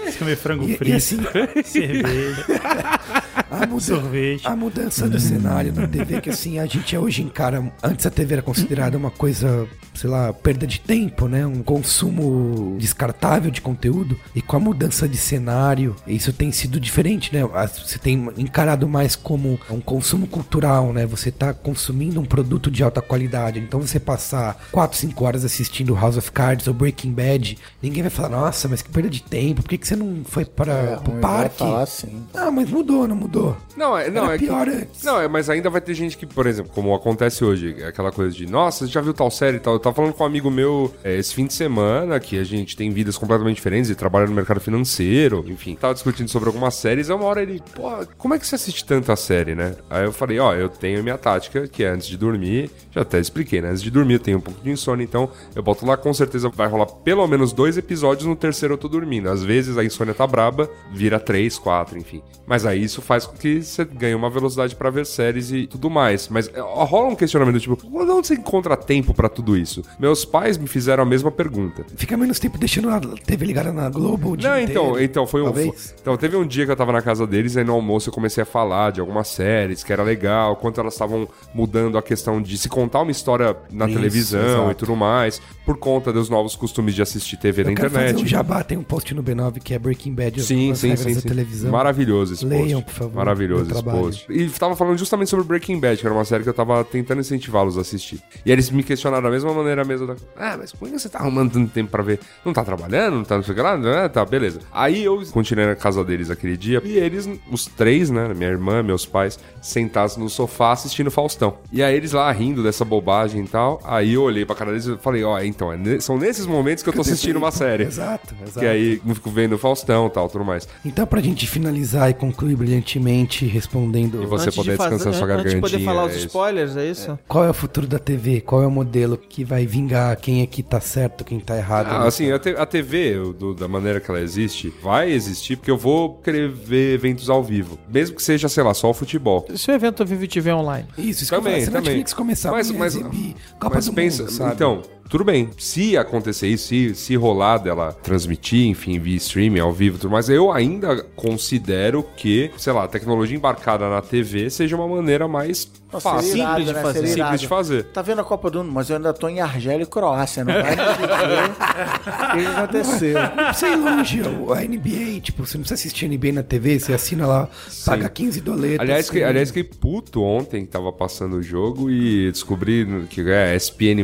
Você 0.05 0.19
comer 0.19 0.37
frango 0.37 0.65
E- 0.65 0.73
e 0.73 0.77
frito. 0.77 0.97
assim- 0.97 1.19
cerveja. 1.65 2.45
A, 3.51 3.67
muda- 3.67 3.81
Sorvete. 3.83 4.47
a 4.47 4.57
mudança 4.57 5.09
do 5.09 5.21
cenário 5.21 5.73
na 5.75 5.87
TV, 5.87 6.21
que 6.23 6.31
assim, 6.31 6.59
a 6.59 6.65
gente 6.65 6.97
é 6.97 6.99
hoje 6.99 7.22
encara. 7.23 7.73
Antes 7.83 8.05
a 8.07 8.11
TV 8.11 8.35
era 8.35 8.43
considerada 8.43 8.97
uma 8.99 9.11
coisa, 9.11 9.67
sei 9.95 10.09
lá, 10.11 10.33
perda 10.33 10.67
de 10.67 10.81
tempo, 10.81 11.29
né? 11.29 11.47
Um 11.47 11.63
consumo 11.63 12.77
descartável 12.79 13.51
de 13.51 13.61
conteúdo. 13.61 14.19
E 14.35 14.43
com 14.43 14.57
a 14.57 14.61
mudança 14.61 15.09
de 15.09 15.17
cenário, 15.17 15.95
isso 16.07 16.33
tem 16.33 16.51
sido 16.53 16.79
diferente, 16.81 17.33
né? 17.35 17.49
As- 17.55 17.83
Você 17.83 17.99
tem 17.99 18.29
encarado 18.39 18.89
mais 18.89 19.15
como 19.17 19.59
um 19.71 19.81
consumo 19.81 20.27
cultural, 20.27 20.93
né? 20.93 21.07
Você 21.07 21.31
tá 21.31 21.53
consumindo 21.53 22.21
um 22.21 22.25
produto 22.25 22.71
de 22.71 22.83
alta 22.83 23.01
qualidade. 23.03 23.59
Então 23.59 23.81
você 23.81 23.99
passar 24.01 24.63
4, 24.73 24.97
5 24.99 25.25
horas 25.25 25.45
assistindo 25.45 25.95
House 25.95 26.17
of 26.17 26.31
Cards 26.33 26.67
ou 26.67 26.75
Breaking 26.75 27.13
Bad, 27.13 27.59
ninguém 27.83 28.03
vai 28.03 28.11
falar, 28.11 28.29
nossa, 28.31 28.69
mas 28.69 28.83
que 28.83 28.91
perda 28.91 29.09
de 29.11 29.23
tempo, 29.23 29.63
por 29.63 29.69
que, 29.69 29.79
que 29.79 29.87
você 29.87 29.97
não 29.97 30.23
foi 30.25 30.45
para 30.45 30.73
É, 30.73 30.97
vai 30.97 31.21
parque? 31.21 31.59
falar 31.59 31.83
assim. 31.83 32.23
Ah, 32.35 32.51
mas 32.51 32.69
mudou, 32.71 33.07
não 33.07 33.17
mudou. 33.17 33.57
Não, 33.77 33.97
é, 33.97 34.11
não, 34.11 34.25
Era 34.25 34.35
é 34.35 34.39
que- 34.39 34.47
pior 34.47 34.69
antes. 34.69 35.03
Não, 35.03 35.21
é, 35.21 35.29
mas 35.29 35.49
ainda 35.51 35.69
vai 35.71 35.81
ter 35.81 35.95
gente 35.95 36.17
que, 36.17 36.27
por 36.27 36.47
exemplo, 36.47 36.71
como 36.75 36.91
acontece 37.13 37.45
hoje, 37.45 37.77
é 37.79 37.87
aquela 37.87 38.11
coisa 38.11 38.35
de, 38.35 38.47
nossa, 38.47 38.87
já 38.87 39.01
viu 39.01 39.13
tal 39.13 39.31
série 39.31 39.59
e 39.59 39.61
tal. 39.61 39.75
Eu 39.75 39.79
tava 39.79 39.95
falando 39.95 40.15
com 40.15 40.23
um 40.23 40.27
amigo 40.27 40.51
meu 40.51 40.93
é, 41.05 41.17
esse 41.17 41.35
fim 41.35 41.47
de 41.47 41.53
semana, 41.53 42.19
que 42.19 42.39
a 42.39 42.45
gente 42.45 42.77
tem 42.77 42.91
vidas 42.91 43.17
completamente 43.17 43.57
diferentes 43.57 43.91
e 43.91 43.95
trabalha 43.95 44.27
no 44.27 44.35
mercado 44.35 44.61
financeiro, 44.61 45.45
enfim. 45.47 45.77
Tava 45.77 45.95
discutindo 45.95 46.29
sobre 46.29 46.49
algumas 46.49 46.75
séries, 46.75 47.09
e 47.09 47.13
uma 47.13 47.25
hora 47.25 47.43
ele, 47.43 47.63
pô, 47.75 47.91
como 48.17 48.35
é 48.35 48.39
que 48.39 48.47
você 48.47 48.55
assiste 48.55 48.85
tanta 48.85 49.15
série, 49.15 49.55
né? 49.55 49.77
Aí 49.91 50.05
eu 50.05 50.13
falei, 50.13 50.39
ó, 50.39 50.55
eu 50.55 50.69
tenho 50.69 51.03
minha 51.03 51.19
tática, 51.19 51.69
que 51.69 51.85
é 51.85 51.89
antes 51.89 52.09
de 52.09 52.17
dormir, 52.17 52.71
já 52.91 53.03
até 53.03 53.21
expliquei, 53.21 53.61
né? 53.61 53.69
Antes 53.71 53.83
de 53.83 53.91
dormir 53.91 54.15
eu 54.15 54.21
tenho 54.21 54.39
um 54.39 54.41
pouco 54.41 54.61
de 54.63 54.71
insônia, 54.71 55.05
então 55.05 55.31
eu 55.55 55.63
boto 55.63 55.87
lá, 55.87 55.97
com 55.97 56.13
certeza 56.13 56.49
vai 56.49 56.69
rolar 56.69 56.87
pelo 56.87 57.27
menos 57.27 57.53
dois 57.53 57.77
episódios, 57.77 58.27
no 58.27 58.37
terceiro 58.37 58.75
eu 58.75 58.79
tô 58.79 58.89
dormindo. 58.89 59.29
Às 59.29 59.43
vezes 59.43 59.77
a 59.77 59.85
insônia 59.85 60.15
tá 60.15 60.27
braba, 60.27 60.69
vira 60.93 61.21
três, 61.21 61.59
quatro, 61.59 61.99
enfim. 61.99 62.23
Mas 62.47 62.67
aí 62.67 62.83
isso 62.83 63.01
faz 63.01 63.27
com 63.27 63.37
que 63.37 63.63
você 63.63 63.85
ganhe 63.85 64.15
uma 64.15 64.31
velocidade 64.31 64.75
pra 64.75 64.91
ver 64.91 65.07
séries 65.07 65.53
e 65.53 65.67
tudo 65.67 65.89
mais. 65.89 66.29
Mas 66.29 66.49
é, 66.49 66.61
rola 67.03 67.13
um 67.13 67.17
questionamento 67.17 67.61
tipo, 67.61 67.79
onde 67.93 68.27
você 68.27 68.35
encontra 68.35 68.77
tempo 68.77 69.13
pra 69.15 69.29
tudo 69.29 69.57
isso? 69.57 69.83
Meus 69.99 70.25
pais 70.25 70.57
me 70.59 70.67
fizeram 70.67 71.03
a 71.03 71.07
mesma 71.07 71.31
pergunta. 71.31 71.85
Fica 71.97 72.17
menos 72.17 72.39
tempo 72.39 72.59
deixando 72.59 72.89
a 72.91 73.01
TV 73.01 73.47
ligada 73.47 73.73
na 73.73 73.89
Globo. 73.89 74.31
o 74.33 74.37
dia 74.37 74.51
Não, 74.51 74.59
então, 74.61 74.85
inteiro, 74.91 75.03
então 75.05 75.27
foi 75.27 75.43
um. 75.43 75.45
talvez. 75.47 75.95
Então, 76.01 76.17
teve 76.17 76.37
um 76.37 76.47
dia 76.47 76.65
que 76.67 76.73
eu 76.73 76.77
tava 76.77 76.93
na 76.93 77.03
casa 77.03 77.27
deles, 77.27 77.57
aí 77.57 77.65
no 77.65 77.73
almoço 77.73 78.09
eu 78.09 78.13
comecei 78.13 78.43
a 78.43 78.47
falar 78.47 78.93
de 78.93 79.01
algumas 79.01 79.29
séries, 79.29 79.83
que 79.85 79.93
era 79.93 80.03
legal, 80.03 80.57
quanto 80.57 80.81
elas 80.81 80.95
estavam 80.95 81.29
mudando 81.55 81.99
a 81.99 82.03
questão 82.03 82.41
de 82.41 82.57
se 82.59 82.69
contar 82.69 83.03
uma 83.03 83.11
história 83.11 83.57
na 83.71 83.87
Isso, 83.87 83.95
televisão 83.95 84.41
exato. 84.65 84.71
e 84.71 84.75
tudo 84.75 84.97
mais, 84.97 85.41
por 85.65 85.77
conta 85.79 86.13
dos 86.13 86.29
novos 86.29 86.55
costumes 86.57 86.95
de 86.95 87.03
assistir 87.03 87.37
TV 87.37 87.65
na 87.65 87.71
Eu 87.71 87.75
quero 87.77 87.89
internet. 87.89 88.13
fazer 88.13 88.25
um 88.25 88.29
jabá, 88.29 88.63
tem 88.65 88.79
um 88.79 88.83
post 88.83 89.15
no 89.15 89.23
B9 89.23 89.61
que 89.63 89.75
é 89.75 89.79
Breaking 89.79 90.15
Bad, 90.15 90.43
Sim, 90.43 90.75
sim, 90.75 90.97
sim, 90.97 91.15
sim. 91.15 91.21
televisão. 91.29 91.71
Maravilhoso 91.71 92.35
esse 92.35 92.45
Leiam, 92.45 92.81
post. 92.81 92.85
por 92.85 92.99
favor, 93.05 93.17
Maravilhoso 93.17 93.63
esse 93.65 93.73
trabalho. 93.73 94.01
post. 94.05 94.27
E 94.33 94.49
tava 94.51 94.77
falando 94.77 94.99
justamente 94.99 95.31
sobre 95.31 95.45
Breaking 95.45 95.79
Bad, 95.81 95.99
que 96.01 96.07
era 96.07 96.15
uma 96.15 96.25
série 96.25 96.43
que 96.43 96.49
eu 96.49 96.55
tava 96.55 96.83
tentando 96.93 97.21
incentivá-los 97.21 97.79
a 97.79 97.81
assistir. 97.81 98.21
E 98.45 98.53
eles 98.53 98.71
me 98.71 98.83
questionaram 98.83 99.23
da 99.23 99.31
mesma 99.31 99.53
maneira 99.53 99.85
mesmo. 99.85 100.07
Da... 100.07 100.15
Ah, 100.37 100.57
mas 100.59 100.71
por 100.73 100.89
que 100.89 100.99
você 100.99 101.09
tá 101.09 101.19
arrumando 101.19 101.53
tanto 101.53 101.71
tempo 101.73 101.91
pra 101.91 102.03
ver? 102.03 102.21
Não 102.45 102.53
tá 102.53 102.63
trabalhando? 102.65 103.17
Não 103.17 103.25
tá 103.25 103.37
não 103.37 103.43
sei 103.43 103.53
o 103.53 103.57
que 103.57 103.63
lá? 103.63 104.05
Ah, 104.05 104.09
tá, 104.09 104.25
beleza. 104.25 104.61
Aí 104.71 105.03
eu 105.03 105.23
continuei 105.33 105.67
na 105.67 105.75
casa 105.75 106.05
deles 106.05 106.31
aquele 106.31 106.57
dia 106.57 106.81
e 106.85 106.99
eles, 106.99 107.29
os 107.51 107.67
três, 107.67 108.11
né, 108.11 108.33
minha 108.35 108.51
irmã, 108.51 108.83
meus 108.83 109.07
pais, 109.07 109.39
sentados 109.61 110.17
no 110.17 110.29
sofá 110.29 110.73
assistindo 110.73 111.11
Faustão. 111.11 111.57
E 111.73 111.83
aí 111.83 111.95
eles 111.97 112.13
lá 112.13 112.31
rindo 112.31 112.63
dessa 112.63 112.85
bobagem 112.85 113.43
e 113.45 113.49
tal. 113.49 113.81
Aí 113.85 114.13
eu 114.15 114.23
olhei 114.23 114.45
pra 114.45 114.55
cara 114.55 114.71
deles 114.71 114.87
e 114.87 114.97
falei, 114.99 115.25
ó, 115.25 115.41
então, 115.41 115.73
é 115.73 115.77
ne- 115.77 116.01
são 116.01 116.19
nesses 116.19 116.47
momentos 116.47 116.83
que 116.83 116.89
eu 116.91 116.93
tô 116.93 117.01
assistindo 117.01 117.37
uma 117.37 117.51
série. 117.51 117.85
Exato, 117.85 118.35
exato. 118.43 118.59
Que 118.61 118.67
aí 118.67 119.01
eu 119.07 119.15
fico 119.15 119.31
vendo 119.31 119.57
Faustão 119.57 120.07
e 120.07 120.11
tal, 120.11 120.29
tudo 120.29 120.45
mais. 120.45 120.69
Então, 120.85 121.07
pra 121.07 121.21
gente 121.21 121.47
finalizar 121.47 122.11
e 122.11 122.15
concluir 122.15 122.57
brilhantemente 122.57 123.47
respondendo. 123.47 124.23
E 124.23 124.27
você 124.27 124.45
Antes 124.49 124.55
de 124.55 124.61
poder 124.65 124.77
fazer- 124.77 124.91
descansar 124.97 125.15
sua 125.15 125.35
Antes 125.35 125.55
de 125.55 125.61
poder 125.61 125.73
gargantinha, 125.79 125.85
falar 125.85 126.03
é 126.03 126.07
os 126.07 126.17
spoilers, 126.17 126.77
é 126.83 126.91
isso? 126.91 127.19
Qual 127.29 127.45
é 127.45 127.51
o 127.51 127.55
futuro 127.55 127.87
da 127.87 127.99
TV? 127.99 128.41
Qual 128.41 128.63
é 128.63 128.67
o 128.67 128.71
modelo 128.71 129.17
que 129.17 129.45
vai 129.45 129.65
vingar? 129.67 130.17
Quem 130.17 130.43
é 130.43 130.47
que 130.47 130.63
tá 130.63 130.81
certo, 130.81 131.25
quem 131.25 131.41
tá 131.41 131.57
errado? 131.57 131.87
Ah, 131.89 132.07
assim, 132.07 132.31
a, 132.31 132.39
te- 132.39 132.51
a 132.57 132.67
TV, 132.67 133.17
eu- 133.17 133.33
do- 133.33 133.55
da 133.55 133.67
maneira 133.69 134.01
que 134.01 134.11
ela 134.11 134.21
existe, 134.21 134.73
vai 134.83 135.11
existir 135.11 135.57
porque 135.57 135.71
eu 135.71 135.79
vou 135.79 136.17
querer 136.17 136.49
ver 136.51 136.95
eventos 136.95 137.31
ao 137.31 137.43
vivo. 137.43 137.79
Mesmo 137.89 138.17
que 138.17 138.23
seja, 138.23 138.49
sei 138.49 138.63
lá, 138.63 138.75
só 138.75 138.91
o 138.91 138.95
futebol. 138.95 139.47
Se 139.55 139.71
o 139.71 139.75
evento 139.75 140.05
vivo 140.05 140.27
tiver 140.27 140.55
online. 140.55 140.87
Isso, 140.99 141.23
isso 141.23 141.29
que 141.31 141.35
eu 141.35 141.39
Também, 141.39 141.53
falo, 141.55 141.65
se 141.65 141.69
a 141.69 141.73
também. 141.73 141.89
Netflix 141.91 142.15
começar 142.15 142.51
Mas- 142.51 142.71
a 142.71 142.75
mas- 142.75 142.95
exibir 142.97 143.35
Copa 143.59 143.77
Mas 143.77 143.87
do 143.87 143.93
pensa, 143.93 144.23
Mundo, 144.23 144.33
sabe? 144.33 144.55
então, 144.55 144.83
tudo 145.09 145.25
bem. 145.25 145.51
Se 145.59 145.97
acontecer 145.97 146.49
isso, 146.49 146.69
se, 146.69 146.95
se 146.95 147.17
rolar 147.17 147.59
dela 147.59 147.93
transmitir, 148.03 148.67
enfim, 148.67 148.99
via 148.99 149.17
streaming, 149.17 149.61
ao 149.61 149.73
vivo 149.73 149.99
tudo 149.99 150.11
mais, 150.11 150.29
eu 150.29 150.51
ainda 150.51 151.03
considero 151.15 152.03
que, 152.17 152.51
sei 152.57 152.73
lá, 152.73 152.85
a 152.85 152.89
tecnologia 152.89 153.37
embarcada 153.37 153.89
na 153.91 154.01
TV 154.01 154.49
seja 154.49 154.75
uma 154.75 154.89
maneira 154.89 155.29
mais 155.29 155.71
Nossa, 155.93 156.11
fácil. 156.11 156.31
seria 156.31 156.45
irado, 156.45 156.57
Simples 156.57 156.67
de 156.67 156.73
né? 156.73 156.83
fazer. 156.83 157.07
Seria 157.07 157.25
Simples 157.25 157.41
de 157.41 157.49
fazer. 157.49 157.85
Tá 157.85 158.03
vendo 158.03 158.21
a 158.21 158.25
Copa 158.25 158.51
do 158.51 158.59
Mundo, 158.61 158.73
mas 158.73 158.89
eu 158.89 158.97
ainda 158.97 159.13
tô 159.13 159.29
em 159.29 159.41
Argélia 159.41 159.83
e 159.83 159.87
Croácia, 159.87 160.45
não 160.45 160.55
vai 160.55 160.73
o 160.73 162.33
que 162.33 162.47
aconteceu. 162.47 163.21
Não 163.21 163.45
precisa 163.47 163.69
ir 163.69 163.77
longe, 163.77 164.21
a 164.21 164.61
NBA, 164.63 165.21
tipo, 165.21 165.47
você 165.47 165.59
não 165.59 165.63
precisa 165.63 165.75
assistir 165.75 166.07
a 166.07 166.09
NBA 166.09 166.33
na 166.33 166.43
TV, 166.43 166.81
você 166.81 166.95
assina 166.95 167.27
lá, 167.27 167.49
paga 167.85 168.09
15 168.09 168.41
doletas. 168.41 168.81
Aliás, 168.81 169.11
que, 169.11 169.23
aliás, 169.23 169.49
fiquei 169.51 169.65
puto 169.65 170.23
ontem, 170.23 170.65
tava 170.65 170.91
passando 170.91 171.37
o 171.37 171.43
jogo 171.43 171.91
e 171.91 172.31
descobri 172.31 173.07
que 173.11 173.21
é, 173.31 173.55
SPN+, 173.57 174.03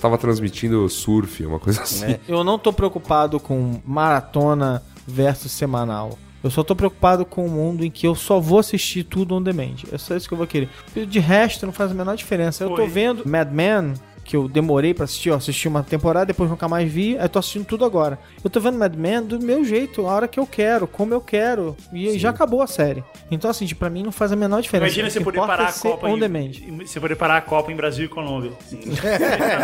tava 0.00 0.18
transmitindo 0.18 0.39
surf, 0.88 1.44
uma 1.44 1.58
coisa 1.58 1.82
assim. 1.82 2.16
Eu 2.28 2.42
não 2.44 2.58
tô 2.58 2.72
preocupado 2.72 3.38
com 3.38 3.80
maratona 3.84 4.82
versus 5.06 5.52
semanal. 5.52 6.18
Eu 6.42 6.50
só 6.50 6.62
tô 6.62 6.74
preocupado 6.74 7.26
com 7.26 7.44
o 7.44 7.50
mundo 7.50 7.84
em 7.84 7.90
que 7.90 8.06
eu 8.06 8.14
só 8.14 8.40
vou 8.40 8.58
assistir 8.58 9.04
tudo 9.04 9.34
on 9.34 9.42
demand. 9.42 9.76
É 9.92 9.98
só 9.98 10.16
isso 10.16 10.26
que 10.26 10.32
eu 10.32 10.38
vou 10.38 10.46
querer. 10.46 10.70
De 11.06 11.18
resto, 11.18 11.66
não 11.66 11.72
faz 11.72 11.90
a 11.90 11.94
menor 11.94 12.16
diferença. 12.16 12.64
Eu 12.64 12.70
tô 12.70 12.76
Foi. 12.76 12.88
vendo 12.88 13.28
Mad 13.28 13.52
Men, 13.52 13.92
que 14.30 14.36
eu 14.36 14.46
demorei 14.46 14.94
pra 14.94 15.06
assistir, 15.06 15.28
ó, 15.32 15.34
assisti 15.34 15.66
uma 15.66 15.82
temporada, 15.82 16.26
depois 16.26 16.48
nunca 16.48 16.68
mais 16.68 16.88
vi, 16.88 17.18
aí 17.18 17.28
tô 17.28 17.40
assistindo 17.40 17.64
tudo 17.64 17.84
agora. 17.84 18.16
Eu 18.44 18.48
tô 18.48 18.60
vendo 18.60 18.78
Mad 18.78 18.94
Men 18.94 19.22
do 19.24 19.40
meu 19.40 19.64
jeito, 19.64 20.06
a 20.06 20.12
hora 20.14 20.28
que 20.28 20.38
eu 20.38 20.46
quero, 20.46 20.86
como 20.86 21.12
eu 21.12 21.20
quero, 21.20 21.76
e 21.92 22.16
já 22.16 22.30
acabou 22.30 22.62
a 22.62 22.66
série. 22.68 23.02
Então, 23.28 23.50
assim, 23.50 23.66
pra 23.74 23.90
mim 23.90 24.04
não 24.04 24.12
faz 24.12 24.30
a 24.30 24.36
menor 24.36 24.62
diferença. 24.62 24.86
Imagina 24.86 25.10
você 25.10 25.20
poder 25.20 25.38
importa 25.38 25.56
parar 25.56 25.68
é 25.68 25.70
a 25.70 25.72
Copa 25.72 26.06
on 26.06 26.16
em, 26.16 26.20
demand. 26.20 26.38
em- 26.38 26.86
Você 26.86 27.00
poder 27.00 27.16
parar 27.16 27.38
a 27.38 27.40
Copa 27.40 27.72
em 27.72 27.74
Brasil 27.76 28.04
e 28.04 28.08
Colômbia. 28.08 28.52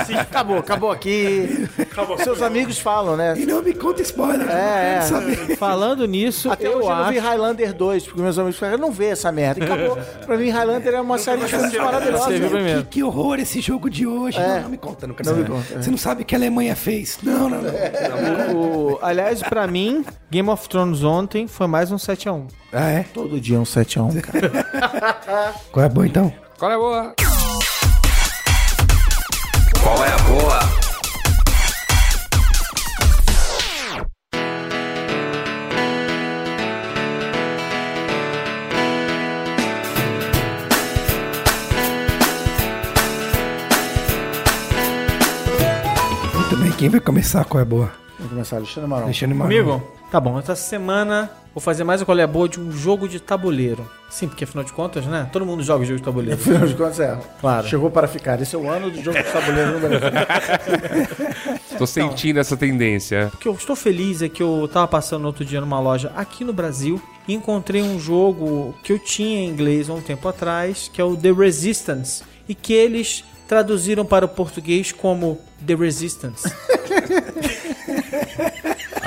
Assim, 0.00 0.14
Acabou, 0.18 0.58
acabou 0.58 0.90
aqui. 0.90 1.68
acabou. 1.80 2.18
Seus 2.18 2.42
amigos 2.42 2.76
falam, 2.80 3.16
né? 3.16 3.34
E 3.38 3.46
não 3.46 3.62
me 3.62 3.72
conta 3.72 4.02
spoiler, 4.02 4.48
É, 4.50 4.98
eu 5.08 5.10
não 5.12 5.20
quero 5.20 5.36
saber. 5.36 5.56
Falando 5.56 6.06
nisso, 6.08 6.50
Até 6.50 6.66
eu 6.66 6.78
hoje 6.78 6.88
eu 6.88 6.88
não 6.88 7.02
acho... 7.02 7.12
vi 7.12 7.18
Highlander 7.18 7.72
2, 7.72 8.04
porque 8.04 8.20
meus 8.20 8.36
amigos 8.36 8.58
falaram, 8.58 8.78
eu 8.78 8.82
não 8.82 8.90
vi 8.90 9.06
essa 9.06 9.30
merda. 9.30 9.60
E 9.60 9.62
acabou. 9.64 9.96
pra 10.26 10.36
mim, 10.36 10.50
Highlander 10.50 10.94
é 10.94 11.00
uma 11.00 11.18
série 11.18 11.40
de 11.42 11.46
filmes 11.48 11.72
maravilhosa. 11.76 12.30
Viu 12.30 12.50
primeiro. 12.50 12.80
Que, 12.82 12.88
que 12.88 13.02
horror 13.04 13.38
esse 13.38 13.60
jogo 13.60 13.88
de 13.88 14.06
hoje. 14.06 14.38
É. 14.40 14.55
Não, 14.56 14.62
não 14.64 14.70
me 14.70 14.76
conta, 14.78 15.06
não 15.06 15.14
quero 15.14 15.30
Não 15.30 15.36
me 15.38 15.44
conta, 15.48 15.74
é. 15.74 15.82
Você 15.82 15.90
não 15.90 15.98
sabe 15.98 16.22
o 16.22 16.24
que 16.24 16.34
a 16.34 16.38
Alemanha 16.38 16.74
fez. 16.76 17.18
Não, 17.22 17.48
não, 17.48 17.60
não. 17.62 18.54
O- 18.56 18.98
aliás, 19.02 19.42
pra 19.42 19.66
mim, 19.66 20.04
Game 20.30 20.48
of 20.48 20.68
Thrones 20.68 21.02
ontem 21.04 21.46
foi 21.46 21.66
mais 21.66 21.90
um 21.92 21.96
7x1. 21.96 22.46
Ah, 22.72 22.90
é? 22.90 23.02
Todo 23.14 23.40
dia 23.40 23.58
um 23.58 23.64
7x1, 23.64 24.20
cara. 24.20 25.54
Qual 25.72 25.82
é 25.82 25.86
a 25.86 25.90
boa 25.90 26.06
então? 26.06 26.32
Qual 26.58 26.70
é 26.70 26.74
a 26.74 26.78
boa? 26.78 27.14
Qual 29.82 30.04
é 30.04 30.12
a 30.12 30.18
boa? 30.18 30.85
Quem 46.76 46.90
vai 46.90 47.00
começar? 47.00 47.44
Qual 47.46 47.58
é 47.58 47.62
a 47.62 47.66
boa? 47.66 47.90
Vamos 48.18 48.32
começar, 48.32 48.56
Alexandre 48.56 48.88
Marão. 48.88 49.04
Alexandre 49.04 49.34
Maron. 49.34 49.50
Comigo? 49.50 49.92
Tá 50.10 50.20
bom, 50.20 50.38
essa 50.38 50.54
semana 50.54 51.30
vou 51.54 51.60
fazer 51.60 51.84
mais 51.84 52.02
uma 52.02 52.06
colher 52.06 52.26
boa 52.26 52.46
de 52.48 52.60
um 52.60 52.70
jogo 52.70 53.08
de 53.08 53.18
tabuleiro. 53.18 53.90
Sim, 54.10 54.28
porque 54.28 54.44
afinal 54.44 54.62
de 54.62 54.72
contas, 54.72 55.06
né? 55.06 55.28
Todo 55.32 55.46
mundo 55.46 55.62
joga 55.62 55.84
jogo 55.86 55.98
de 55.98 56.04
tabuleiro. 56.04 56.38
Afinal 56.38 56.66
de 56.66 56.74
contas, 56.74 57.00
é. 57.00 57.18
Claro. 57.40 57.66
Chegou 57.66 57.90
para 57.90 58.06
ficar. 58.06 58.40
Esse 58.42 58.54
é 58.54 58.58
o 58.58 58.68
ano 58.68 58.90
do 58.90 59.02
jogo 59.02 59.16
de 59.16 59.32
tabuleiro 59.32 59.72
no 59.72 59.80
Brasil. 59.80 60.10
Tô 61.78 61.86
sentindo 61.86 62.38
essa 62.38 62.56
tendência. 62.58 63.30
O 63.32 63.38
que 63.38 63.48
eu 63.48 63.54
estou 63.54 63.74
feliz 63.74 64.20
é 64.20 64.28
que 64.28 64.42
eu 64.42 64.68
tava 64.70 64.86
passando 64.86 65.24
outro 65.24 65.46
dia 65.46 65.60
numa 65.62 65.80
loja 65.80 66.12
aqui 66.14 66.44
no 66.44 66.52
Brasil 66.52 67.00
e 67.26 67.34
encontrei 67.34 67.82
um 67.82 67.98
jogo 67.98 68.74
que 68.82 68.92
eu 68.92 68.98
tinha 68.98 69.40
em 69.40 69.48
inglês 69.48 69.88
há 69.88 69.94
um 69.94 70.02
tempo 70.02 70.28
atrás, 70.28 70.90
que 70.92 71.00
é 71.00 71.04
o 71.04 71.16
The 71.16 71.32
Resistance, 71.32 72.22
e 72.46 72.54
que 72.54 72.74
eles 72.74 73.24
traduziram 73.46 74.04
para 74.04 74.24
o 74.24 74.28
português 74.28 74.92
como 74.92 75.40
The 75.64 75.74
Resistance. 75.74 76.52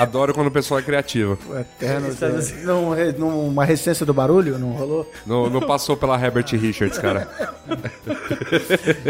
Adoro 0.00 0.32
quando 0.32 0.46
o 0.46 0.50
pessoal 0.50 0.80
é 0.80 0.82
criativo. 0.82 1.38
O 1.46 1.58
Eterno. 1.58 2.08
Não, 2.64 2.94
é, 2.94 3.12
não, 3.12 3.48
uma 3.48 3.66
resistência 3.66 4.06
do 4.06 4.14
barulho? 4.14 4.58
Não 4.58 4.70
rolou? 4.70 5.10
Não, 5.26 5.50
não 5.50 5.60
passou 5.60 5.94
pela 5.94 6.18
Herbert 6.18 6.46
Richards, 6.52 6.98
cara. 6.98 7.28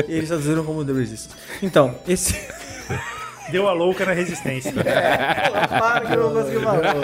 E 0.08 0.14
eles 0.14 0.28
traduziram 0.28 0.64
como 0.64 0.84
The 0.84 0.92
Resistance. 0.92 1.36
Então, 1.62 1.94
esse. 2.08 2.34
Deu 3.50 3.68
a 3.68 3.72
louca 3.72 4.04
na 4.04 4.12
resistência. 4.12 4.72
Para 4.72 6.00
que 6.06 6.12
eu 6.12 6.30
não 6.30 6.42
consegui 6.42 6.64
falar. 6.64 6.94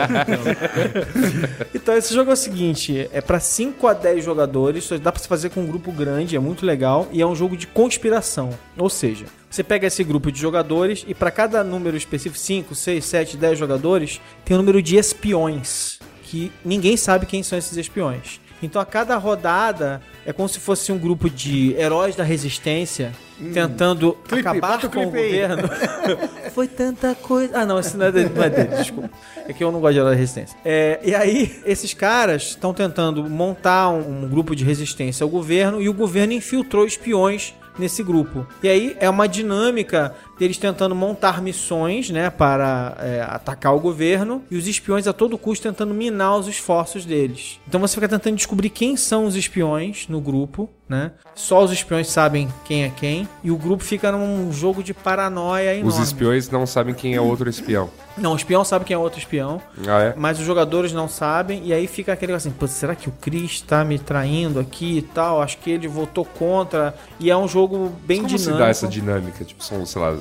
Então, 1.75 1.97
esse 1.97 2.15
jogo 2.15 2.31
é 2.31 2.35
o 2.35 2.37
seguinte: 2.37 3.09
é 3.13 3.21
pra 3.21 3.41
5 3.41 3.87
a 3.87 3.93
10 3.93 4.25
jogadores, 4.25 4.85
só 4.85 4.97
dá 4.99 5.13
pra 5.13 5.21
se 5.21 5.29
fazer 5.29 5.51
com 5.51 5.61
um 5.61 5.67
grupo 5.67 5.93
grande, 5.93 6.37
é 6.37 6.39
muito 6.39 6.65
legal, 6.65 7.09
e 7.13 7.21
é 7.21 7.27
um 7.27 7.35
jogo 7.35 7.57
de 7.57 7.67
conspiração. 7.67 8.51
Ou 8.77 8.89
seja, 8.91 9.27
você 9.51 9.63
pega 9.63 9.87
esse 9.87 10.03
grupo 10.05 10.31
de 10.31 10.41
jogadores 10.41 11.05
e 11.07 11.15
pra 11.15 11.31
cada 11.31 11.63
número 11.65 11.97
específico, 11.97 12.39
5, 12.39 12.75
6, 12.75 13.05
7, 13.05 13.37
10 13.37 13.59
jogadores, 13.59 14.21
tem 14.45 14.55
um 14.57 14.61
número 14.61 14.83
de 14.83 14.97
espiões, 14.97 15.99
que 16.23 16.53
ninguém 16.65 16.97
sabe 16.97 17.27
quem 17.27 17.43
são 17.43 17.59
esses 17.59 17.77
espiões. 17.77 18.41
Então, 18.63 18.81
a 18.81 18.87
cada 18.87 19.17
rodada 19.17 20.01
é 20.25 20.33
como 20.33 20.49
se 20.49 20.59
fosse 20.59 20.91
um 20.91 20.99
grupo 20.99 21.29
de 21.29 21.75
heróis 21.75 22.17
da 22.17 22.25
resistência 22.25 23.13
tentando 23.53 24.17
acabar 24.31 24.73
bota 24.73 24.87
o 24.87 24.91
com 24.91 25.07
o 25.07 25.13
clipe 25.13 25.29
governo. 25.29 25.69
Foi 26.53 26.67
tanta 26.67 27.15
coisa. 27.15 27.59
Ah, 27.59 27.67
não, 27.67 27.79
esse 27.79 27.97
não 27.97 28.07
é 28.07 28.13
dele, 28.13 28.31
não 28.35 28.43
é 28.43 28.51
dele, 28.51 28.77
desculpa. 28.77 29.11
É 29.47 29.53
que 29.53 29.63
eu 29.63 29.71
não 29.71 29.81
gosto 29.81 29.93
de 29.93 29.99
herói 30.01 30.13
da 30.13 30.19
resistência. 30.19 30.59
É, 30.65 31.01
e 31.03 31.15
aí, 31.15 31.61
esses 31.65 31.93
caras 31.93 32.43
estão 32.45 32.73
tentando 32.73 33.29
montar 33.29 33.91
um, 33.91 34.25
um 34.25 34.29
grupo 34.29 34.57
de 34.57 34.65
resistência 34.65 35.23
ao 35.23 35.29
governo 35.29 35.81
e 35.81 35.89
o 35.89 35.95
governo 35.95 36.33
infiltrou 36.33 36.87
espiões 36.87 37.55
nesse 37.79 38.03
grupo. 38.03 38.47
E 38.63 38.69
aí 38.69 38.97
é 38.99 39.09
uma 39.09 39.29
dinâmica 39.29 40.15
deles 40.39 40.59
tentando 40.59 40.95
montar 40.95 41.41
missões, 41.43 42.11
né, 42.11 42.31
para 42.31 42.97
é, 43.01 43.23
atacar 43.23 43.75
o 43.75 43.81
governo 43.81 44.43
e 44.51 44.57
os 44.57 44.67
espiões 44.67 45.07
a 45.07 45.13
todo 45.13 45.39
custo 45.39 45.69
tentando 45.69 45.95
minar 45.95 46.37
os 46.37 46.47
esforços 46.47 47.05
deles. 47.05 47.61
Então 47.67 47.81
você 47.81 47.95
fica 47.95 48.09
tentando 48.09 48.37
descobrir 48.37 48.71
quem 48.71 48.97
são 48.97 49.25
os 49.25 49.37
espiões 49.37 50.07
no 50.09 50.21
grupo, 50.21 50.69
né? 50.89 51.13
Só 51.35 51.65
os 51.65 51.73
espiões 51.73 52.09
sabem 52.09 52.49
quem 52.65 52.85
é 52.85 52.91
quem 52.91 53.29
e 53.43 53.51
o 53.51 53.57
grupo 53.57 53.83
fica 53.83 54.13
num 54.13 54.53
jogo 54.53 54.83
de 54.83 54.95
paranoia 54.95 55.75
enorme. 55.75 55.89
Os 55.89 55.99
espiões 55.99 56.49
não 56.49 56.67
sabem 56.67 56.95
quem 56.95 57.15
é 57.15 57.21
outro 57.21 57.49
espião. 57.49 57.91
Não, 58.17 58.33
o 58.33 58.37
espião 58.37 58.65
sabe 58.65 58.85
quem 58.85 58.95
é 58.95 58.99
outro 58.99 59.19
espião. 59.19 59.61
Ah, 59.87 60.03
é? 60.03 60.15
Mas 60.17 60.39
os 60.39 60.47
jogadores 60.47 60.93
não 60.93 61.09
sabem, 61.09 61.63
e 61.65 61.73
aí 61.73 61.87
fica 61.87 62.13
aquele 62.13 62.33
assim, 62.33 62.53
será 62.69 62.95
que 62.95 63.09
o 63.09 63.13
Chris 63.21 63.61
tá 63.61 63.85
me 63.85 63.99
traindo 63.99 64.59
aqui 64.59 64.99
e 64.99 65.03
tal? 65.03 65.43
Acho 65.43 65.59
que 65.59 65.71
ele 65.71 65.87
votou 65.87 66.25
contra. 66.25 66.95
E 67.21 67.31
é 67.31 67.37
um 67.37 67.47
jogo 67.47 67.93
bem 68.07 68.19
Como 68.23 68.31
se 68.31 68.37
dinâmico. 68.39 68.65
dá 68.65 68.71
essa 68.71 68.89
dinâmica? 68.89 69.45
Tipo, 69.45 69.63
são, 69.63 69.85
sei 69.85 70.01
lá, 70.01 70.17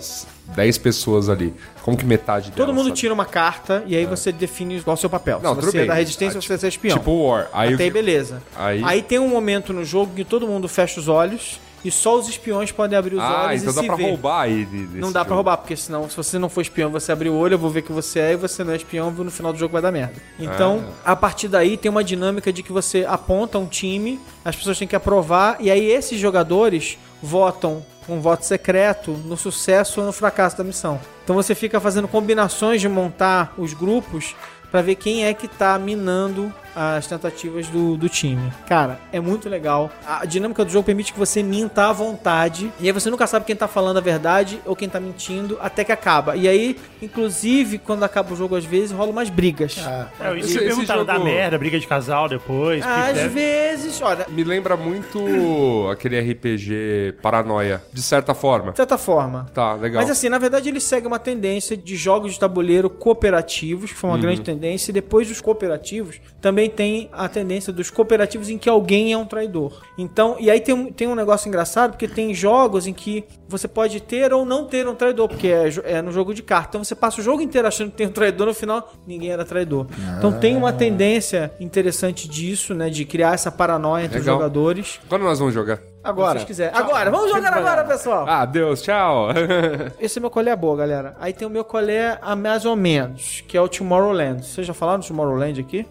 10 0.55 0.77
pessoas 0.77 1.27
ali. 1.29 1.53
Como 1.81 1.95
que 1.97 2.05
metade 2.05 2.51
Todo 2.51 2.57
delas 2.57 2.75
mundo 2.75 2.85
sabe? 2.87 2.97
tira 2.97 3.13
uma 3.13 3.25
carta 3.25 3.83
e 3.87 3.95
aí 3.95 4.05
você 4.05 4.31
define 4.31 4.81
qual 4.81 4.93
é 4.95 4.97
o 4.97 4.99
seu 4.99 5.09
papel. 5.09 5.39
Não, 5.41 5.53
Se 5.53 5.59
tudo 5.61 5.71
você 5.71 5.77
bem. 5.77 5.85
é 5.85 5.87
da 5.87 5.93
resistência, 5.95 6.37
Ah, 6.37 6.41
você 6.57 6.65
é 6.65 6.69
espião. 6.69 6.97
Tipo 6.97 7.11
War. 7.27 7.47
Aí, 7.53 7.73
Até 7.73 7.83
aí, 7.83 7.91
beleza. 7.91 8.41
Aí- 8.55 8.81
Aí... 8.83 9.01
tem 9.01 9.19
um 9.19 9.27
momento 9.27 9.71
no 9.73 9.83
jogo 9.83 10.13
que 10.15 10.23
todo 10.23 10.47
mundo 10.47 10.67
fecha 10.67 10.99
os 10.99 11.07
olhos 11.07 11.59
e 11.83 11.91
só 11.91 12.17
os 12.17 12.27
espiões 12.27 12.71
podem 12.71 12.97
abrir 12.97 13.15
os 13.15 13.21
Ah, 13.21 13.45
olhos 13.47 13.61
então 13.61 13.73
e 13.73 13.75
dá 13.75 13.81
se 13.81 13.87
pra 13.87 13.95
ver. 13.95 14.03
roubar 14.09 14.41
aí. 14.41 14.65
de- 14.65 14.85
desse 14.87 14.97
Não 14.99 15.11
dá 15.11 15.19
pra 15.19 15.29
jogo. 15.29 15.35
roubar, 15.35 15.57
porque 15.57 15.75
senão, 15.75 16.09
se 16.09 16.17
você 16.17 16.39
não 16.39 16.49
for 16.49 16.61
espião, 16.61 16.89
você 16.89 17.11
abrir 17.11 17.29
o 17.29 17.35
olho, 17.35 17.53
eu 17.53 17.59
vou 17.59 17.69
ver 17.69 17.83
que 17.83 17.91
você 17.91 18.19
é, 18.19 18.31
e 18.33 18.35
você 18.35 18.63
não 18.63 18.73
é 18.73 18.75
espião, 18.75 19.11
no 19.11 19.29
final 19.29 19.53
do 19.53 19.59
jogo 19.59 19.71
vai 19.73 19.81
dar 19.83 19.91
merda. 19.91 20.13
Então, 20.39 20.83
Ah. 21.05 21.11
a 21.11 21.15
partir 21.15 21.47
daí 21.47 21.77
tem 21.77 21.89
uma 21.91 22.03
dinâmica 22.03 22.51
de 22.51 22.63
que 22.63 22.71
você 22.71 23.05
aponta 23.07 23.59
um 23.59 23.67
time, 23.67 24.19
as 24.43 24.55
pessoas 24.55 24.79
têm 24.79 24.87
que 24.87 24.95
aprovar, 24.95 25.57
e 25.59 25.69
aí 25.69 25.91
esses 25.91 26.19
jogadores 26.19 26.97
votam 27.21 27.85
um 28.07 28.19
voto 28.19 28.45
secreto 28.45 29.11
no 29.11 29.35
sucesso 29.37 29.99
ou 29.99 30.05
no 30.05 30.13
fracasso 30.13 30.57
da 30.57 30.63
missão. 30.63 30.99
Então 31.23 31.35
você 31.35 31.55
fica 31.55 31.79
fazendo 31.79 32.07
combinações 32.07 32.81
de 32.81 32.89
montar 32.89 33.53
os 33.57 33.73
grupos 33.73 34.35
pra 34.71 34.81
ver 34.81 34.95
quem 34.95 35.25
é 35.25 35.33
que 35.33 35.47
tá 35.47 35.77
minando 35.79 36.53
as 36.75 37.07
tentativas 37.07 37.67
do, 37.67 37.95
do 37.97 38.09
time. 38.09 38.51
Cara, 38.67 38.99
é 39.11 39.19
muito 39.19 39.47
legal. 39.47 39.89
A 40.05 40.25
dinâmica 40.25 40.65
do 40.65 40.71
jogo 40.71 40.85
permite 40.85 41.13
que 41.13 41.19
você 41.19 41.41
minta 41.41 41.87
à 41.89 41.93
vontade. 41.93 42.71
E 42.79 42.87
aí 42.87 42.91
você 42.91 43.09
nunca 43.09 43.25
sabe 43.27 43.45
quem 43.45 43.55
tá 43.55 43.67
falando 43.67 43.97
a 43.97 44.01
verdade 44.01 44.59
ou 44.65 44.75
quem 44.75 44.89
tá 44.89 44.99
mentindo 44.99 45.57
até 45.61 45.83
que 45.83 45.91
acaba. 45.91 46.35
E 46.35 46.47
aí, 46.47 46.77
inclusive, 47.01 47.77
quando 47.77 48.03
acaba 48.03 48.33
o 48.33 48.35
jogo, 48.35 48.55
às 48.55 48.65
vezes, 48.65 48.91
rola 48.91 49.09
umas 49.11 49.29
brigas. 49.29 49.77
É, 50.19 50.37
isso 50.37 50.57
Esse- 50.57 50.59
perguntaram, 50.59 51.05
jogo- 51.05 51.23
merda, 51.23 51.57
briga 51.57 51.79
de 51.79 51.87
casal 51.87 52.27
depois. 52.27 52.85
Às 52.85 53.13
deve- 53.15 53.29
vezes, 53.29 54.01
olha, 54.01 54.25
Me 54.29 54.43
lembra 54.43 54.75
muito 54.75 55.87
aquele 55.91 56.19
RPG 56.19 57.15
Paranoia, 57.21 57.81
de 57.93 58.01
certa 58.01 58.33
forma. 58.33 58.71
de 58.71 58.77
certa 58.77 58.97
forma. 58.97 59.45
Tá, 59.53 59.73
legal. 59.73 60.01
Mas 60.01 60.09
assim, 60.11 60.29
na 60.29 60.37
verdade, 60.37 60.69
ele 60.69 60.79
segue 60.79 61.07
uma 61.07 61.19
tendência 61.19 61.77
de 61.77 61.95
jogos 61.95 62.33
de 62.33 62.39
tabuleiro 62.39 62.89
cooperativos, 62.89 63.91
que 63.91 63.97
foi 63.97 64.09
uma 64.09 64.15
Uhum. 64.15 64.21
grande 64.21 64.41
tendência, 64.41 64.91
e 64.91 64.93
depois 64.93 65.27
dos 65.27 65.39
cooperativos, 65.41 66.19
também 66.41 66.64
tem 66.69 67.09
a 67.11 67.27
tendência 67.27 67.71
dos 67.71 67.89
cooperativos 67.89 68.49
em 68.49 68.57
que 68.57 68.69
alguém 68.69 69.13
é 69.13 69.17
um 69.17 69.25
traidor. 69.25 69.81
Então, 69.97 70.35
e 70.39 70.49
aí 70.49 70.59
tem 70.59 70.73
um, 70.73 70.91
tem 70.91 71.07
um 71.07 71.15
negócio 71.15 71.47
engraçado, 71.47 71.91
porque 71.91 72.07
tem 72.07 72.33
jogos 72.33 72.87
em 72.87 72.93
que 72.93 73.25
você 73.47 73.67
pode 73.67 74.01
ter 74.01 74.33
ou 74.33 74.45
não 74.45 74.65
ter 74.65 74.87
um 74.87 74.95
traidor, 74.95 75.27
porque 75.27 75.47
é, 75.47 75.69
é 75.85 76.01
no 76.01 76.11
jogo 76.11 76.33
de 76.33 76.43
carta. 76.43 76.69
Então 76.69 76.83
você 76.83 76.95
passa 76.95 77.21
o 77.21 77.23
jogo 77.23 77.41
inteiro 77.41 77.67
achando 77.67 77.91
que 77.91 77.97
tem 77.97 78.07
um 78.07 78.11
traidor, 78.11 78.47
no 78.47 78.53
final 78.53 78.93
ninguém 79.05 79.31
era 79.31 79.45
traidor. 79.45 79.87
Então 80.17 80.31
tem 80.39 80.55
uma 80.55 80.73
tendência 80.73 81.51
interessante 81.59 82.27
disso, 82.27 82.73
né, 82.73 82.89
de 82.89 83.05
criar 83.05 83.33
essa 83.33 83.51
paranoia 83.51 84.05
entre 84.05 84.19
Legal. 84.19 84.35
os 84.35 84.41
jogadores. 84.41 84.99
Quando 85.07 85.23
nós 85.23 85.39
vamos 85.39 85.53
jogar? 85.53 85.77
Se 85.77 86.09
Agora. 86.09 86.33
vocês 86.33 86.45
quiserem. 86.45 86.77
Agora, 86.77 87.09
vamos 87.09 87.31
jogar 87.31 87.51
agora, 87.51 87.83
pessoal! 87.83 88.25
Ah, 88.27 88.45
Deus, 88.45 88.81
tchau. 88.83 89.29
Esse 89.99 90.19
é 90.19 90.21
meu 90.21 90.29
colé 90.29 90.55
boa, 90.55 90.77
galera. 90.77 91.15
Aí 91.19 91.33
tem 91.33 91.47
o 91.47 91.49
meu 91.49 91.63
colé 91.63 92.19
a 92.21 92.35
mais 92.35 92.63
ou 92.63 92.75
menos, 92.75 93.43
que 93.47 93.57
é 93.57 93.61
o 93.61 93.67
Tomorrowland. 93.67 94.45
Vocês 94.45 94.67
já 94.67 94.73
falaram 94.73 94.99
do 94.99 95.07
Tomorrowland 95.07 95.59
aqui? 95.59 95.85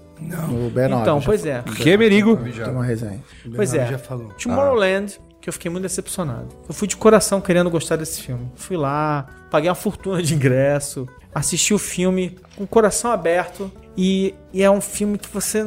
O 0.49 0.71
B9. 0.71 1.01
então, 1.03 1.21
pois 1.21 1.45
é. 1.45 1.63
que, 1.63 1.97
Merigo? 1.97 2.37
Tem 2.37 2.65
uma 2.69 2.85
resenha. 2.85 3.21
Pois 3.55 3.75
é. 3.75 3.87
já 3.87 3.99
falou. 3.99 4.29
Tomorrowland, 4.41 5.19
que 5.41 5.49
eu 5.49 5.53
fiquei 5.53 5.71
muito 5.71 5.83
decepcionado. 5.83 6.49
Eu 6.69 6.75
fui 6.75 6.89
de 6.89 6.97
coração 6.97 7.41
querendo 7.41 7.71
gostar 7.71 7.97
desse 7.97 8.23
filme. 8.23 8.51
Fui 8.55 8.77
lá, 8.77 9.27
paguei 9.51 9.69
uma 9.69 9.75
fortuna 9.75 10.23
de 10.23 10.35
ingresso, 10.35 11.07
assisti 11.35 11.75
o 11.75 11.79
filme 11.79 12.39
com 12.57 12.65
o 12.65 12.67
coração 12.67 13.11
aberto. 13.11 13.71
E, 13.97 14.35
e 14.53 14.61
é 14.63 14.69
um 14.71 14.81
filme 14.81 15.17
que 15.17 15.29
você. 15.29 15.65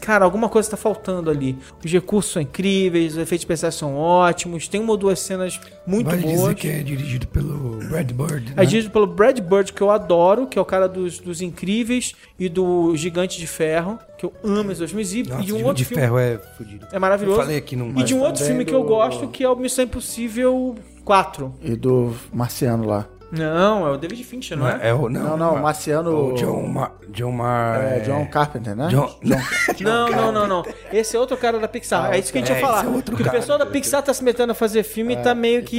Cara, 0.00 0.24
alguma 0.24 0.48
coisa 0.48 0.70
tá 0.70 0.76
faltando 0.76 1.28
ali. 1.28 1.58
Os 1.84 1.90
recursos 1.90 2.32
são 2.32 2.40
incríveis, 2.40 3.14
os 3.14 3.18
efeitos 3.18 3.42
especiais 3.42 3.74
são 3.74 3.96
ótimos, 3.96 4.68
tem 4.68 4.80
uma 4.80 4.92
ou 4.92 4.96
duas 4.96 5.18
cenas 5.18 5.60
muito 5.86 6.06
Vale 6.08 6.22
boas. 6.22 6.38
dizer 6.40 6.54
que 6.54 6.68
é 6.68 6.82
dirigido 6.82 7.26
pelo 7.26 7.78
Brad 7.88 8.12
Bird, 8.12 8.50
né? 8.50 8.62
É 8.62 8.64
dirigido 8.64 8.92
pelo 8.92 9.06
Brad 9.08 9.40
Bird, 9.40 9.72
que 9.72 9.80
eu 9.80 9.90
adoro, 9.90 10.46
que 10.46 10.56
é 10.56 10.62
o 10.62 10.64
cara 10.64 10.86
dos, 10.88 11.18
dos 11.18 11.40
Incríveis 11.42 12.14
e 12.38 12.48
do 12.48 12.96
Gigante 12.96 13.38
de 13.40 13.46
Ferro, 13.48 13.98
que 14.16 14.24
eu 14.26 14.32
amo 14.44 14.70
esses 14.70 14.78
dois 14.78 14.90
filmes. 14.92 15.12
E, 15.12 15.22
Nossa, 15.24 15.42
e 15.42 15.44
de 15.46 15.52
um 15.52 15.56
Gigante 15.56 15.64
outro 15.68 15.74
de 15.82 15.84
filme. 15.84 16.02
Ferro 16.02 16.18
é 16.18 16.38
fudido. 16.56 16.86
É 16.92 16.98
maravilhoso. 17.00 17.38
Eu 17.38 17.42
falei 17.42 17.56
aqui 17.58 17.74
no- 17.74 17.98
E 18.00 18.04
de 18.04 18.14
um 18.14 18.20
outro 18.20 18.44
filme 18.44 18.64
que 18.64 18.72
eu 18.74 18.82
do- 18.82 18.86
gosto, 18.88 19.26
que 19.28 19.42
é 19.42 19.48
o 19.48 19.56
Missão 19.56 19.84
Impossível 19.84 20.76
4. 21.04 21.52
E 21.60 21.74
do 21.74 22.14
Marciano 22.32 22.86
lá. 22.86 23.06
Não, 23.30 23.86
é 23.86 23.90
o 23.90 23.96
David 23.96 24.22
Fincher, 24.24 24.56
não, 24.56 24.66
Não, 24.66 24.72
é? 24.72 24.88
é 24.88 24.94
o, 24.94 25.08
não, 25.08 25.22
Não, 25.22 25.36
não, 25.36 25.56
Marciano. 25.62 26.32
O 26.32 26.34
John, 26.34 26.66
Mar, 26.66 26.92
John 27.08 27.32
Mar... 27.32 27.82
É, 27.82 28.00
John 28.00 28.26
Carpenter, 28.26 28.76
né? 28.76 28.88
John, 28.88 29.14
Não, 29.80 30.08
não, 30.08 30.32
não, 30.32 30.46
não. 30.46 30.64
Esse 30.92 31.16
é 31.16 31.20
outro 31.20 31.36
cara 31.36 31.58
da 31.58 31.68
Pixar. 31.68 32.12
é 32.12 32.18
isso 32.18 32.32
que 32.32 32.38
a 32.38 32.40
gente 32.40 32.52
é, 32.52 32.56
ia 32.56 32.60
falar. 32.60 32.78
esse 32.80 32.86
é 32.86 32.90
outro 32.90 33.16
que 33.16 33.22
o 33.22 33.24
cara. 33.24 33.38
pessoal 33.38 33.58
da 33.58 33.66
Pixar 33.66 34.02
tá 34.02 34.14
se 34.14 34.22
metendo 34.22 34.52
a 34.52 34.54
fazer 34.54 34.82
filme 34.82 35.14
e 35.14 35.16
tá 35.16 35.34
meio 35.34 35.62
que 35.62 35.78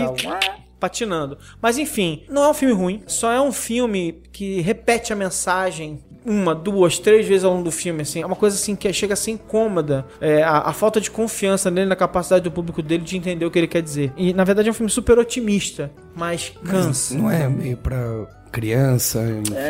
patinando. 0.80 1.38
Mas 1.62 1.78
enfim, 1.78 2.24
não 2.30 2.44
é 2.44 2.50
um 2.50 2.54
filme 2.54 2.74
ruim. 2.74 3.04
Só 3.08 3.32
é 3.32 3.40
um 3.42 3.52
filme 3.52 4.22
que 4.32 4.62
repete 4.62 5.14
a 5.14 5.16
mensagem 5.16 6.04
uma, 6.26 6.56
duas, 6.56 6.98
três 7.00 7.28
vezes 7.28 7.44
ao 7.44 7.52
longo 7.52 7.64
do 7.64 7.72
filme, 7.72 8.02
assim. 8.02 8.22
É 8.22 8.26
uma 8.26 8.36
coisa 8.36 8.56
assim 8.56 8.76
que 8.76 8.92
chega 8.92 9.14
a 9.14 9.18
ser 9.18 9.32
incômoda. 9.32 10.06
É, 10.20 10.42
a, 10.44 10.58
a 10.60 10.74
falta 10.74 11.00
de 11.00 11.12
confiança 11.12 11.70
nele, 11.70 11.88
na 11.88 11.96
capacidade 11.96 12.44
do 12.44 12.52
público 12.52 12.82
dele 12.82 13.04
de 13.04 13.16
entender 13.18 13.46
o 13.46 13.52
que 13.52 13.60
ele 13.60 13.68
quer 13.68 13.82
dizer. 13.82 14.12
E 14.18 14.34
na 14.34 14.44
verdade 14.44 14.68
é 14.68 14.72
um 14.72 14.76
filme 14.76 14.90
super 14.92 15.18
otimista, 15.20 15.92
mas 16.16 16.52
cansa. 16.66 17.16
Não 17.16 17.30
é 17.30 17.48
meio 17.48 17.78
pra 17.78 17.98
criança, 18.52 19.22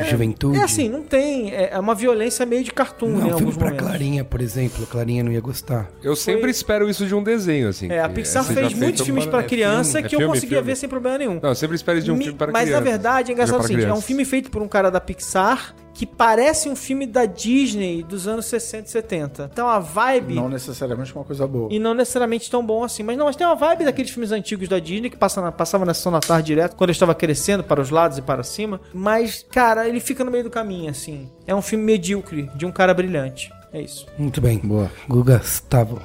juventude? 0.08 0.60
É 0.60 0.64
assim, 0.64 0.88
não 0.88 1.02
tem. 1.02 1.52
É 1.52 1.72
é 1.74 1.80
uma 1.80 1.96
violência 1.96 2.46
meio 2.46 2.64
de 2.64 2.72
cartoon, 2.72 3.10
Não 3.10 3.18
né, 3.18 3.24
é 3.24 3.28
em 3.30 3.34
um 3.34 3.38
filme 3.38 3.42
alguns 3.42 3.58
pra 3.58 3.66
momentos. 3.68 3.88
Clarinha, 3.88 4.24
por 4.24 4.42
exemplo. 4.42 4.84
A 4.84 4.88
Clarinha 4.88 5.24
não 5.24 5.32
ia 5.32 5.42
gostar. 5.42 5.90
Eu 6.04 6.16
sempre 6.16 6.52
espero 6.52 6.88
isso 6.90 7.06
de 7.08 7.16
um 7.16 7.24
desenho, 7.24 7.68
assim. 7.70 7.90
É, 7.92 8.00
a 8.02 8.08
que 8.08 8.16
Pixar 8.16 8.44
fez 8.44 8.74
muitos 8.74 9.02
fez 9.02 9.02
filmes 9.02 9.26
pra 9.26 9.40
é 9.40 9.44
criança 9.44 9.94
filme, 9.94 10.06
é 10.06 10.10
que 10.10 10.16
eu 10.16 10.20
filme, 10.20 10.34
conseguia 10.36 10.58
filme. 10.60 10.72
ver 10.72 10.76
sem 10.78 10.88
problema 10.88 11.18
nenhum. 11.18 11.40
Não, 11.42 11.50
eu 11.50 11.56
sempre 11.56 11.76
espero 11.76 12.00
de 12.02 12.12
um 12.12 12.16
Mi- 12.16 12.24
filme 12.26 12.38
para 12.38 12.52
Mas 12.52 12.66
criança. 12.66 12.80
na 12.84 12.90
verdade, 12.90 13.32
é 13.32 13.34
engraçado 13.34 13.60
o 13.60 13.64
seguinte, 13.64 13.86
é 13.86 13.94
um 13.94 14.02
filme 14.02 14.24
feito 14.24 14.52
por 14.52 14.62
um 14.62 14.68
cara 14.68 14.90
da 14.92 15.00
Pixar 15.02 15.76
que 15.96 16.06
parece 16.06 16.68
um 16.68 16.76
filme 16.76 17.08
da 17.08 17.26
Disney 17.26 18.04
dos 18.04 18.28
anos 18.28 18.46
60 18.48 18.88
e 18.88 18.92
70. 18.92 19.50
Então 19.52 19.70
a 19.70 19.80
vibe... 19.80 20.36
Não 20.36 20.50
necessariamente 20.50 21.16
uma 21.16 21.24
coisa 21.24 21.48
boa. 21.48 21.70
E 21.72 21.80
não 21.80 21.94
necessariamente 21.94 22.52
tão 22.52 22.64
bom 22.64 22.84
assim. 22.84 23.02
Mas 23.02 23.18
não, 23.18 23.26
mas 23.28 23.36
tem 23.38 23.48
uma 23.48 23.56
vibe 23.56 23.86
daqueles 23.86 24.12
filmes 24.12 24.32
antigos 24.34 24.68
da 24.68 24.78
Disney 24.78 25.10
que 25.10 25.16
passa 25.16 25.42
na, 25.42 25.54
passava 25.54 25.86
na 25.86 25.94
sessão 25.94 26.12
da 26.12 26.20
tarde 26.20 26.48
direto, 26.48 26.76
quando 26.76 26.90
eu 26.90 26.94
estava 26.94 27.16
crescendo 27.16 27.64
para 27.64 27.80
os 27.80 27.90
lados 27.90 28.18
e 28.18 28.22
para 28.22 28.44
cima. 28.44 28.82
Mas, 28.94 29.46
cara, 29.50 29.88
ele 29.88 30.02
fica 30.02 30.24
no 30.26 30.30
meio 30.32 30.44
do 30.44 30.50
caminho, 30.50 30.92
assim. 30.92 31.32
É 31.48 31.56
um 31.56 31.62
filme 31.62 31.86
medíocre, 31.86 32.50
de 32.56 32.66
um 32.66 32.72
cara 32.74 32.94
brilhante. 32.94 33.50
É 33.72 33.80
isso. 33.82 34.06
Muito 34.18 34.42
bem. 34.42 34.58
Boa. 34.60 34.92
Guga 35.08 35.38
Gustavo. 35.38 36.02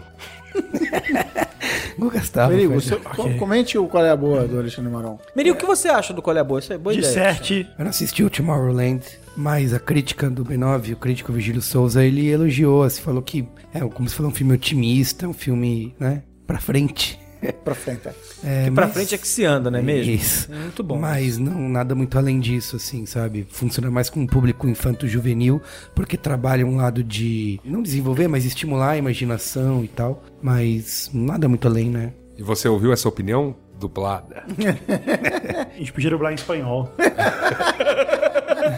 Guga 1.99 2.19
Gustavo. 2.19 2.53
Merigo, 2.53 2.75
você- 2.75 2.95
ok. 2.95 3.37
comente 3.39 3.77
o 3.79 3.87
qual 3.87 4.05
é 4.05 4.11
a 4.11 4.17
boa 4.17 4.47
do 4.47 4.59
Alexandre 4.59 4.91
Maron. 4.91 5.19
Meri, 5.37 5.51
o 5.51 5.57
que 5.57 5.67
você 5.67 5.89
acha 5.89 6.13
do 6.13 6.23
Qual 6.23 6.37
é 6.37 6.41
a 6.41 6.45
Boa? 6.45 6.61
Isso 6.61 6.73
é 6.73 6.79
boa 6.79 6.95
ideia. 6.95 7.07
Disserte. 7.07 7.69
Eu 7.79 7.85
não 7.85 7.91
assisti 7.91 8.25
o 8.25 8.31
Tomorrowland, 8.31 9.03
mas 9.37 9.73
a 9.73 9.79
crítica 9.79 10.29
do 10.31 10.45
B9, 10.45 10.93
o 10.93 10.97
crítico 10.97 11.33
Vigílio 11.33 11.63
Souza, 11.63 12.05
ele 12.05 12.29
elogiou, 12.29 12.83
assim, 12.83 13.01
falou 13.03 13.23
que 13.23 13.47
é 13.73 13.81
como 13.81 14.09
se 14.09 14.15
fosse 14.15 14.29
um 14.29 14.33
filme 14.35 14.53
otimista, 14.55 15.27
um 15.29 15.33
filme, 15.33 15.95
né, 15.99 16.23
pra 16.47 16.59
frente. 16.59 17.19
pra 17.65 17.75
frente. 17.75 18.07
É, 18.45 18.65
Que 18.65 18.71
pra 18.73 18.85
mas- 18.87 18.93
frente 18.95 19.15
é 19.15 19.19
que 19.19 19.27
se 19.27 19.45
anda, 19.47 19.71
não 19.71 19.79
é 19.79 19.83
mesmo? 19.83 20.13
Isso. 20.13 20.53
Muito 20.53 20.83
bom. 20.83 20.99
Mas 20.99 21.39
não 21.39 21.71
nada 21.71 21.95
muito 21.95 22.19
além 22.19 22.39
disso, 22.39 22.77
assim, 22.77 23.07
sabe? 23.07 23.47
Funciona 23.51 23.91
mais 23.91 24.11
com 24.11 24.21
um 24.21 24.27
público 24.27 24.69
infanto-juvenil, 24.69 25.63
porque 25.95 26.19
trabalha 26.19 26.67
um 26.67 26.77
lado 26.77 27.03
de 27.03 27.59
não 27.65 27.83
desenvolver, 27.83 28.29
mas 28.29 28.45
estimular 28.45 28.91
a 28.91 28.97
imaginação 28.99 29.83
e 29.83 29.89
tal. 29.89 30.23
Mas 30.43 31.11
nada 31.15 31.49
muito 31.49 31.67
além, 31.67 31.89
né? 31.89 32.13
E 32.37 32.43
você 32.43 32.69
ouviu 32.69 32.93
essa 32.93 33.09
opinião 33.09 33.57
dublada? 33.79 34.45
A 35.75 35.79
gente 35.79 35.93
podia 35.95 36.11
dublar 36.11 36.33
em 36.33 36.35
espanhol. 36.35 36.93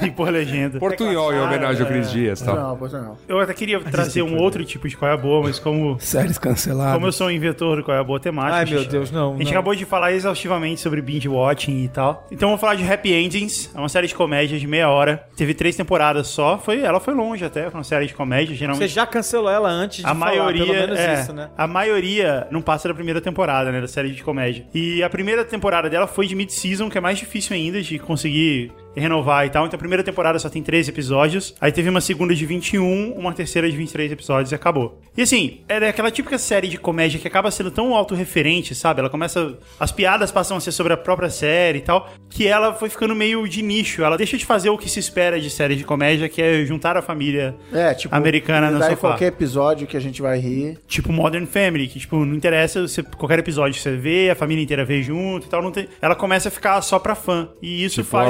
e 0.03 0.11
por 0.13 0.29
legenda. 0.31 0.79
Portunhol 0.79 1.33
em 1.33 1.41
homenagem 1.41 1.83
ao 1.83 1.89
Cris 1.89 2.11
Dias 2.11 2.41
e 2.41 2.45
tal. 2.45 2.57
Não, 2.57 2.77
pois 2.77 2.93
não. 2.93 3.17
Eu 3.29 3.41
até 3.41 3.55
queria 3.55 3.81
trazer 3.81 4.23
um 4.23 4.37
outro 4.39 4.65
tipo 4.65 4.89
de 4.89 4.97
qual 4.97 5.11
é 5.11 5.15
a 5.15 5.17
boa, 5.17 5.43
mas 5.43 5.59
como, 5.59 5.99
Séries 6.01 6.39
canceladas. 6.39 6.95
como 6.95 7.07
eu 7.07 7.13
sou 7.13 7.29
um 7.29 7.31
inventor 7.31 7.79
do 7.79 7.85
qual 7.85 7.97
é 7.97 8.01
a 8.01 8.05
boa 8.05 8.21
temática. 8.21 8.57
Ai, 8.57 8.65
meu 8.65 8.85
Deus, 8.85 9.11
não. 9.11 9.35
A 9.35 9.37
gente 9.37 9.45
não. 9.45 9.53
acabou 9.53 9.75
de 9.75 9.85
falar 9.85 10.13
exaustivamente 10.13 10.81
sobre 10.81 11.01
binge 11.01 11.29
watching 11.29 11.85
e 11.85 11.89
tal. 11.89 12.27
Então 12.31 12.49
vamos 12.49 12.61
falar 12.61 12.75
de 12.75 12.91
Happy 12.91 13.13
Endings. 13.13 13.71
É 13.75 13.79
uma 13.79 13.89
série 13.89 14.07
de 14.07 14.15
comédia 14.15 14.59
de 14.59 14.67
meia 14.67 14.89
hora. 14.89 15.25
Teve 15.37 15.55
três 15.55 15.77
temporadas 15.77 16.27
só. 16.29 16.59
Foi, 16.59 16.81
ela 16.81 17.01
foi 17.01 17.15
longe 17.15 17.45
até, 17.45 17.71
foi 17.71 17.79
uma 17.79 17.85
série 17.85 18.07
de 18.07 18.15
comédia. 18.15 18.55
Você 18.55 18.61
Geralmente 18.61 18.89
já 18.89 19.07
cancelou 19.07 19.51
ela 19.51 19.69
antes 19.69 19.99
de 19.99 20.07
a 20.07 20.09
falar, 20.09 20.21
maioria, 20.21 20.65
pelo 20.65 20.79
menos 20.79 20.99
é, 20.99 21.15
isso, 21.15 21.33
né? 21.33 21.51
a 21.57 21.67
maioria 21.67 22.47
não 22.51 22.63
passa 22.63 22.89
da 22.89 22.95
primeira 22.95 23.21
temporada, 23.21 23.71
né, 23.71 23.81
da 23.81 23.89
série 23.89 24.11
de 24.11 24.23
comédia. 24.23 24.67
E 24.75 25.03
a 25.03 25.11
primeira 25.11 25.45
temporada 25.45 25.89
dela 25.89 26.07
foi 26.07 26.27
de 26.27 26.35
mid-season, 26.35 26.89
que 26.89 26.99
é 26.99 27.01
mais 27.01 27.19
difícil 27.19 27.55
ainda 27.55 27.81
de 27.83 27.99
conseguir 27.99 28.73
renovar 28.97 29.47
e 29.47 29.51
tal. 29.51 29.67
Então 29.67 29.77
a 29.77 29.79
primeira 29.79 30.03
temporada 30.03 30.39
só 30.39 30.49
tem 30.49 30.63
13 30.63 30.91
episódios. 30.91 31.55
Aí 31.61 31.73
teve 31.73 31.89
uma 31.89 32.01
segunda 32.01 32.35
de 32.35 32.45
21, 32.47 33.13
uma 33.13 33.33
terceira 33.33 33.71
de 33.71 33.77
23 33.77 34.13
episódios 34.13 34.53
e 34.53 34.55
acabou. 34.55 35.01
E 35.17 35.23
assim, 35.23 35.61
era 35.69 35.89
aquela 35.89 36.11
típica 36.11 36.39
série 36.39 36.69
de 36.69 36.79
comédia 36.79 37.19
que 37.21 37.29
acaba 37.29 37.51
sendo 37.51 37.71
tão 37.71 37.95
autorreferente, 37.95 38.75
sabe? 38.75 39.01
Ela 39.01 39.11
começa. 39.11 39.59
As 39.79 39.93
piadas 39.93 40.31
passam 40.31 40.57
a 40.57 40.61
ser 40.61 40.73
sobre 40.73 40.93
a 40.93 40.97
própria 40.97 41.29
série 41.31 41.79
e 41.79 41.83
tal, 41.83 42.11
que 42.31 42.47
ela 42.47 42.73
foi 42.75 42.89
ficando 42.89 43.15
meio 43.15 43.47
de 43.49 43.63
nicho. 43.63 44.03
Ela 44.03 44.17
deixa 44.17 44.37
de 44.37 44.45
fazer 44.47 44.71
o 44.71 44.79
que 44.79 44.89
se 44.89 44.99
espera 44.99 45.41
de 45.41 45.51
série 45.51 45.77
de 45.77 45.85
comédia, 45.85 46.29
que 46.29 46.41
é 46.41 46.65
juntar 46.65 46.97
a 46.97 47.03
família 47.03 47.55
É, 47.73 47.93
tipo, 47.95 48.15
americana 48.15 48.71
no 48.71 48.79
sofá. 48.91 49.09
qualquer 49.09 49.27
episódio 49.27 49.87
que 49.87 49.97
a 49.97 50.01
gente 50.01 50.23
vai 50.23 50.39
rir. 50.39 50.79
Tipo 50.87 51.13
Modern 51.13 51.47
Family, 51.47 51.89
que 51.89 51.99
tipo, 52.01 52.25
não 52.25 52.35
interessa 52.35 52.87
você, 52.87 53.03
qualquer 53.03 53.39
episódio 53.39 53.75
que 53.75 53.81
você 53.81 53.97
vê, 53.97 54.31
a 54.31 54.35
família 54.35 54.63
inteira 54.63 54.85
vê 54.85 55.03
junto 55.03 55.47
e 55.47 55.51
tal, 55.51 55.63
não 55.63 55.71
tem, 55.71 55.89
ela 56.01 56.15
começa 56.15 56.49
a 56.49 56.51
ficar 56.51 56.81
só 56.83 56.99
pra 56.99 57.15
fã. 57.15 57.49
E 57.61 57.85
isso 57.85 57.97
Tipo 57.97 58.09
faz. 58.09 58.29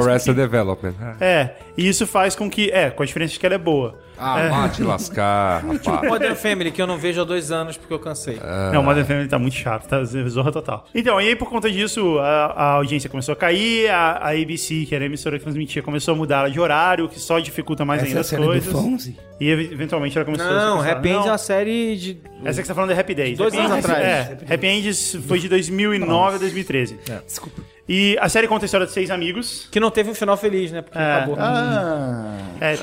Development. 0.53 0.95
É, 1.20 1.51
e 1.77 1.89
isso 1.89 2.07
faz 2.07 2.37
com 2.37 2.49
que. 2.51 2.70
É, 2.70 2.91
com 2.91 3.03
a 3.03 3.07
diferença 3.07 3.33
de 3.33 3.39
que 3.41 3.47
ela 3.47 3.55
é 3.55 3.59
boa. 3.59 3.99
Ah, 4.24 4.39
É. 4.41 4.49
vá 4.51 4.69
te 4.69 4.83
lascar, 4.85 5.62
Tipo 5.81 5.91
rapaz. 5.91 6.12
Modern 6.12 6.35
Family, 6.37 6.70
que 6.70 6.81
eu 6.81 6.87
não 6.87 6.97
vejo 6.97 7.20
há 7.20 7.24
dois 7.24 7.51
anos 7.51 7.77
porque 7.77 7.93
eu 7.93 7.99
cansei. 7.99 8.39
Não, 8.73 8.81
o 8.81 8.85
Modern 8.85 9.05
Family 9.05 9.27
tá 9.27 9.37
muito 9.39 9.55
chato, 9.57 9.89
tá 9.89 10.05
zorra 10.05 10.53
total. 10.53 10.87
Então, 10.95 11.20
e 11.20 11.29
aí 11.29 11.35
por 11.35 11.49
conta 11.49 11.69
disso, 11.69 12.19
a, 12.20 12.45
a 12.47 12.65
audiência 12.74 13.11
começou 13.11 13.33
a 13.33 13.37
cair, 13.37 13.89
a, 13.91 14.19
a 14.19 14.29
ABC, 14.31 14.85
que 14.87 14.95
era 14.95 15.03
a 15.05 15.07
emissora 15.07 15.39
que 15.39 15.43
transmitia, 15.45 15.83
começou 15.83 16.15
a 16.15 16.16
mudar 16.16 16.41
ela 16.41 16.51
de 16.51 16.61
horário, 16.61 17.09
que 17.09 17.19
só 17.19 17.41
dificulta 17.41 17.85
mais 17.85 18.01
Essa 18.03 18.09
ainda 18.09 18.19
é 18.19 18.20
a 18.20 18.20
as 18.20 18.27
série 18.29 18.43
do 18.43 18.49
coisas. 18.49 18.73
Fonzie? 18.73 19.19
E 19.41 19.49
ev- 19.51 19.73
eventualmente 19.73 20.16
ela 20.16 20.24
começou 20.24 20.47
a 20.47 20.53
Não, 20.55 20.81
Happy 20.83 21.09
End 21.09 21.27
é 21.27 21.31
uma 21.33 21.39
série 21.39 21.97
de... 21.97 22.20
Essa 22.45 22.61
que 22.61 22.66
você 22.66 22.73
tá 22.73 22.74
falando 22.77 22.91
é 22.93 23.01
Happy 23.01 23.15
Days. 23.15 23.39
Dois 23.39 23.53
Happy 23.55 23.65
anos 23.65 23.79
Endings- 23.79 23.91
atrás. 23.91 24.43
É, 24.49 24.55
Happy 24.55 24.66
Endings 24.69 25.19
foi 25.27 25.39
de 25.41 25.49
2009 25.49 26.37
a 26.37 26.39
2013. 26.39 26.99
Desculpa. 27.27 27.61
E 27.94 28.16
a 28.19 28.27
série 28.31 28.48
conta 28.48 28.64
a 28.64 28.66
história 28.66 28.86
de 28.86 28.93
seis 28.93 29.10
amigos. 29.10 29.69
Que 29.70 29.78
não 29.78 29.90
teve 29.90 30.09
um 30.09 30.14
final 30.14 30.35
feliz, 30.35 30.73
né? 30.73 30.81
Porque 30.81 30.97
É. 30.97 31.12
acabou. 31.14 31.36
Ah, 31.39 32.39
É, 32.59 32.77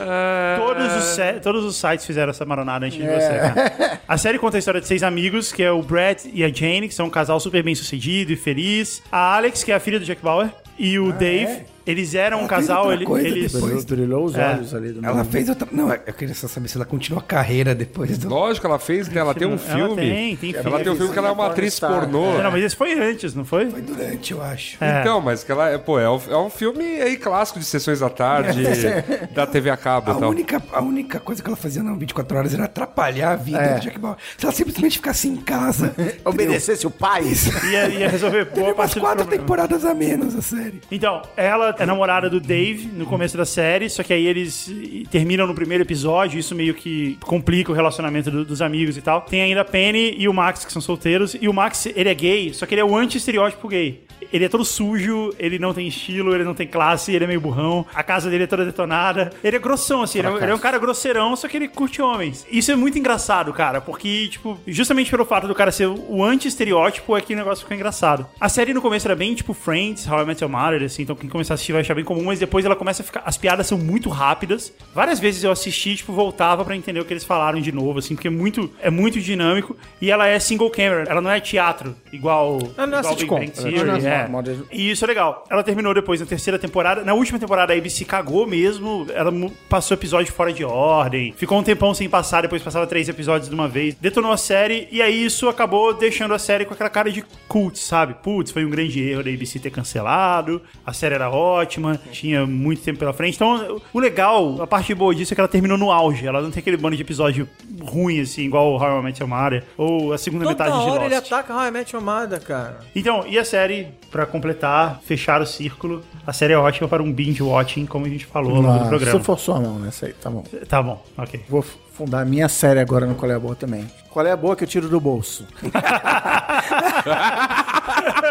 todos, 0.60 0.86
os 0.96 1.42
todos 1.42 1.66
os 1.66 1.76
sites 1.78 2.06
fizeram 2.06 2.30
essa 2.30 2.46
maronada 2.46 2.86
antes 2.86 3.00
de 3.00 3.08
você, 3.08 3.28
cara. 3.40 4.00
A 4.08 4.18
série 4.20 4.38
conta 4.38 4.58
a 4.58 4.60
história 4.60 4.80
de 4.80 4.86
seis 4.86 5.02
amigos, 5.02 5.52
que 5.52 5.64
é 5.64 5.72
o 5.72 5.82
Brett 5.82 6.30
e 6.32 6.44
a 6.44 6.50
Jane, 6.50 6.88
que 6.88 6.94
são 6.94 7.08
um 7.08 7.10
casal 7.10 7.40
super 7.40 7.64
bem 7.64 7.74
sucedido 7.74 8.32
e 8.32 8.36
feliz. 8.36 9.02
A 9.12 9.36
Alex, 9.38 9.64
que 9.64 9.72
é 9.72 9.76
a 9.76 9.80
filha 9.80 9.98
do 10.00 10.06
Jack 10.06 10.22
Bauer. 10.22 10.50
E 10.78 11.00
o 11.00 11.12
Dave, 11.12 11.66
eles 11.90 12.14
eram 12.16 12.38
um 12.38 12.40
Ela 12.42 12.50
fez 12.50 12.68
casal, 12.68 12.94
ele- 12.94 13.06
coisa 13.06 13.28
eles... 13.28 13.52
depois. 13.52 13.86
brilhou 13.86 14.26
os 14.26 14.36
É. 14.36 14.48
olhos 14.50 14.74
ali 14.74 14.92
do 14.92 15.00
Ela 15.00 15.16
menino. 15.16 15.32
fez 15.32 15.50
outra. 15.50 15.68
Não, 15.72 15.92
eu 15.92 16.14
queria 16.14 16.36
só 16.36 16.48
saber 16.48 16.68
se 16.68 16.78
ela 16.78 16.86
continua 16.86 17.20
a 17.20 17.24
carreira 17.24 17.74
depois 17.76 18.18
do. 18.18 18.30
Lógico, 18.30 18.68
ela 18.68 18.80
fez, 18.80 19.08
né? 19.10 19.20
Ela 19.20 19.34
tem 19.34 19.48
um 19.48 19.52
Ela 19.52 19.60
filme. 19.60 19.96
tem, 19.96 20.36
tem 20.36 20.54
Ela 20.54 20.64
filme. 20.64 20.84
tem 20.84 20.92
um 20.92 20.96
filme 20.96 21.14
que 21.14 21.20
ela 21.20 21.30
é 21.30 21.32
uma 21.32 21.48
atriz 21.48 21.80
pornô. 21.80 22.38
Não, 22.42 22.52
mas 22.52 22.64
esse 22.64 22.76
foi 22.76 22.94
antes, 23.00 23.34
não 23.34 23.44
foi? 23.46 23.70
Foi 23.70 23.82
durante, 23.82 24.32
eu 24.32 24.42
acho. 24.42 24.78
É. 24.84 25.02
Então, 25.02 25.20
mas 25.22 25.44
que 25.44 25.52
ela 25.52 25.70
é, 25.70 25.78
pô, 25.78 26.00
é 26.00 26.10
um, 26.10 26.20
é 26.30 26.38
um 26.38 26.50
filme 26.50 26.84
aí 27.02 27.18
clássico 27.18 27.60
de 27.60 27.66
sessões 27.66 28.00
da 28.00 28.10
tarde, 28.10 28.62
da 29.34 29.46
TV 29.48 29.70
a 29.70 29.78
cabo 29.78 30.12
A 30.12 30.16
e 30.16 30.20
tal. 30.20 30.30
única, 30.30 30.62
a 30.72 30.82
única 30.82 31.20
coisa 31.20 31.42
que 31.42 31.48
ela 31.50 31.58
fazia 31.58 31.82
na 31.84 31.94
24 31.94 32.38
horas 32.38 32.54
era 32.54 32.66
atrapalhar 32.66 33.32
a 33.32 33.36
vida 33.36 33.58
É. 33.60 33.74
do 33.76 33.80
Jack 33.82 33.98
Bauer. 34.00 34.18
Se 34.38 34.46
ela 34.46 34.54
simplesmente 34.54 34.98
ficasse 34.98 35.28
em 35.28 35.36
casa. 35.38 35.94
Obedecesse 36.26 36.86
o 36.86 36.92
pai. 36.92 37.24
Ia, 37.72 37.88
ia 37.90 38.10
resolver 38.10 38.46
boa 38.46 38.56
Teve 38.56 38.72
umas 38.72 38.94
quatro 38.94 39.26
temporadas 39.26 39.86
a 39.86 39.94
menos 39.94 40.36
a 40.36 40.42
série. 40.42 40.82
Então, 40.92 41.22
ela 41.36 41.74
é 41.80 41.86
namorada 41.86 42.30
do 42.30 42.40
Dave 42.40 42.88
no 42.88 43.06
começo 43.06 43.38
da 43.38 43.46
série, 43.46 43.90
só 43.90 44.04
que 44.04 44.14
aí 44.14 44.28
eles 44.28 44.72
terminam 45.10 45.48
no 45.48 45.56
primeiro 45.56 45.84
episódio, 45.84 46.38
isso 46.40 46.54
meio 46.54 46.74
que 46.74 47.18
complica 47.22 47.72
o 47.72 47.76
relacionamento 47.76 48.30
do- 48.30 48.44
dos 48.46 48.62
amigos 48.62 48.98
e 48.98 49.02
tal. 49.02 49.22
Tem 49.22 49.42
ainda 49.42 49.62
a 49.62 49.66
Penny 49.66 50.16
e 50.18 50.28
o 50.28 50.34
Max, 50.34 50.66
que 50.66 50.72
são 50.74 50.82
solteiros, 50.82 51.36
e 51.40 51.48
o 51.48 51.54
Max, 51.54 51.88
ele 51.96 52.10
é 52.10 52.14
gay, 52.14 52.54
só 52.54 52.66
que 52.66 52.74
ele 52.74 52.82
é 52.82 52.86
o 52.86 52.96
anti-estereótipo 52.96 53.68
gay. 53.68 54.04
Ele 54.32 54.46
é 54.46 54.50
todo 54.50 54.64
sujo, 54.66 55.34
ele 55.40 55.58
não 55.60 55.74
tem 55.74 55.88
estilo, 55.88 56.34
ele 56.34 56.44
não 56.44 56.54
tem 56.54 56.68
classe, 56.68 57.14
ele 57.14 57.24
é 57.24 57.28
meio 57.28 57.42
burrão, 57.42 57.86
a 57.94 58.04
casa 58.04 58.30
dele 58.30 58.44
é 58.44 58.48
toda 58.48 58.66
detonada. 58.66 59.32
Ele 59.44 59.56
é 59.56 59.60
grossão, 59.60 60.04
assim, 60.04 60.20
ele 60.20 60.28
é, 60.28 60.32
um- 60.32 60.38
ele 60.38 60.52
é 60.52 60.56
um 60.56 60.60
cara 60.60 60.78
grosseirão, 60.78 61.36
só 61.36 61.48
que 61.48 61.58
ele 61.58 61.68
curte 61.68 62.02
homens. 62.02 62.46
Isso 62.52 62.72
é 62.72 62.76
muito 62.76 62.98
engraçado, 62.98 63.52
cara, 63.54 63.82
porque, 63.82 64.28
tipo, 64.30 64.58
justamente 64.68 65.10
pelo 65.12 65.26
fato 65.26 65.48
do 65.48 65.56
cara 65.56 65.72
ser 65.72 65.88
o 65.88 66.24
anti-estereótipo 66.24 67.16
é 67.18 67.22
que 67.22 67.34
o 67.34 67.38
negócio 67.38 67.64
fica 67.64 67.76
engraçado. 67.76 68.26
A 68.40 68.50
série 68.50 68.74
no 68.74 68.82
começo 68.82 69.08
era 69.08 69.16
bem, 69.16 69.34
tipo, 69.36 69.54
Friends, 69.54 70.08
How 70.08 70.22
I 70.22 70.26
Met 70.26 70.44
Your 70.44 70.52
Mother, 70.52 70.84
assim, 70.84 71.04
então 71.04 71.16
quem 71.16 71.30
começar 71.30 71.54
a 71.54 71.56
assistir 71.56 71.72
vai 71.72 71.82
achar 71.82 71.94
bem 71.96 72.04
comum, 72.06 72.24
mas 72.26 72.40
depois 72.40 72.66
ela 72.66 72.76
começa 72.76 73.02
a 73.02 73.06
ficar... 73.06 73.24
As 73.26 73.38
piadas 73.38 73.68
são 73.68 73.78
muito 73.78 74.10
rápidas. 74.10 74.74
Várias 74.94 75.20
vezes 75.20 75.44
eu 75.44 75.52
assisti, 75.52 75.96
tipo, 75.96 76.14
voltava 76.14 76.64
pra 76.64 76.76
entender 76.76 77.00
o 77.00 77.06
que 77.06 77.14
eles 77.14 77.24
falaram 77.24 77.60
de 77.60 77.72
novo, 77.72 78.00
assim, 78.00 78.16
porque 78.16 78.28
é 78.28 78.32
muito, 78.32 78.72
é 78.82 78.90
muito 78.90 79.20
dinâmico. 79.20 79.76
E 80.02 80.10
ela 80.12 80.28
é 80.28 80.40
single 80.40 80.70
camera, 80.70 81.04
ela 81.08 81.22
não 81.22 81.30
é 81.32 81.40
teatro, 81.40 81.96
igual... 82.12 82.60
Ela 82.78 82.88
não 82.88 82.98
é 82.98 83.02
igual 83.02 83.16
Big 83.16 83.20
sitcom. 83.22 83.40
Bang 83.40 83.52
Ela 83.58 83.86
Theory, 83.86 84.06
é 84.06 84.19
é. 84.20 84.56
E 84.72 84.92
isso 84.92 85.04
é 85.04 85.08
legal. 85.08 85.44
Ela 85.50 85.64
terminou 85.64 85.94
depois 85.94 86.20
na 86.20 86.26
terceira 86.26 86.58
temporada. 86.58 87.04
Na 87.04 87.14
última 87.14 87.40
temporada 87.40 87.74
a 87.74 87.78
ABC 87.78 88.06
cagou 88.06 88.46
mesmo. 88.46 89.06
Ela 89.14 89.32
passou 89.68 89.96
episódio 89.96 90.32
fora 90.34 90.52
de 90.54 90.64
ordem. 90.64 91.34
Ficou 91.38 91.58
um 91.60 91.64
tempão 91.64 91.94
sem 91.94 92.10
passar, 92.10 92.42
depois 92.42 92.62
passava 92.62 92.86
três 92.88 93.08
episódios 93.10 93.50
de 93.50 93.56
uma 93.56 93.68
vez. 93.68 93.96
Detonou 93.96 94.32
a 94.32 94.38
série 94.38 94.88
e 94.92 95.02
aí 95.02 95.26
isso 95.26 95.48
acabou 95.50 95.94
deixando 95.94 96.34
a 96.34 96.40
série 96.40 96.66
com 96.66 96.74
aquela 96.74 96.90
cara 96.90 97.12
de 97.12 97.24
cult, 97.48 97.78
sabe? 97.80 98.16
Putz, 98.16 98.52
foi 98.52 98.66
um 98.66 98.70
grande 98.70 99.02
erro 99.02 99.24
da 99.24 99.30
ABC 99.30 99.60
ter 99.60 99.70
cancelado. 99.70 100.62
A 100.86 100.94
série 100.94 101.16
era 101.16 101.30
ótima, 101.30 102.00
tinha 102.12 102.46
muito 102.46 102.82
tempo 102.82 103.00
pela 103.00 103.14
frente. 103.14 103.36
Então, 103.36 103.82
o 103.94 104.00
legal, 104.00 104.62
a 104.62 104.68
parte 104.68 104.94
boa 104.94 105.14
disso 105.14 105.34
é 105.34 105.36
que 105.36 105.42
ela 105.42 105.48
terminou 105.48 105.78
no 105.78 105.92
auge. 105.92 106.26
Ela 106.28 106.42
não 106.42 106.52
tem 106.52 106.62
aquele 106.62 106.78
bando 106.78 106.96
de 106.96 107.02
episódio 107.02 107.48
ruim, 107.82 108.22
assim, 108.22 108.44
igual 108.44 108.74
o 108.74 108.78
How 108.78 109.00
I 109.00 109.04
Met 109.04 109.22
Your 109.22 109.30
Mother 109.30 109.64
ou 109.78 110.14
a 110.14 110.18
segunda 110.18 110.46
Toda 110.46 110.64
metade 110.64 110.84
de 110.84 110.90
hora 110.90 111.06
ele 111.06 111.16
Lost. 111.16 111.32
ataca 111.32 111.54
How 111.54 111.68
I 111.68 111.72
Met 111.72 111.96
Your 111.96 112.04
Mother, 112.04 112.42
cara. 112.42 112.80
Então, 112.96 113.26
e 113.28 113.38
a 113.38 113.46
série, 113.46 113.88
pra 114.10 114.26
completar, 114.26 115.00
fechar 115.04 115.42
o 115.42 115.46
círculo, 115.46 116.04
a 116.26 116.34
série 116.34 116.54
é 116.54 116.58
ótima 116.58 116.88
para 116.88 117.04
um 117.04 117.12
binge 117.12 117.44
watching, 117.44 117.86
como 117.86 118.06
a 118.06 118.10
gente 118.10 118.26
falou 118.26 118.56
ao 118.56 118.62
longo 118.62 118.68
do 118.68 118.74
Nossa, 118.74 118.90
programa. 118.90 119.20
Você 119.20 119.24
forçou 119.24 119.56
a 119.56 119.60
mão 119.60 119.80
nessa 119.80 120.08
aí, 120.08 120.14
tá 120.14 120.30
bom. 120.30 120.44
Tá 120.68 120.82
bom, 120.82 121.04
ok. 121.18 121.42
Vou 121.48 121.62
fundar 121.62 122.22
a 122.22 122.26
minha 122.26 122.48
série 122.48 122.80
agora 122.80 123.06
no 123.06 123.16
Qual 123.16 123.32
é 123.32 123.36
a 123.36 123.40
Boa 123.40 123.56
também. 123.56 123.86
Qual 124.10 124.26
é 124.26 124.32
a 124.32 124.38
boa 124.38 124.56
que 124.56 124.64
eu 124.64 124.68
tiro 124.68 124.90
do 124.90 125.00
bolso? 125.00 125.46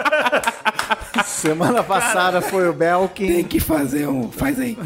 Semana 1.28 1.82
passada 1.84 2.40
foi 2.40 2.68
o 2.68 2.72
Belkin. 2.72 3.26
Tem 3.28 3.44
que 3.44 3.60
fazer 3.60 4.08
um. 4.08 4.30
Faz 4.30 4.58
aí. 4.58 4.76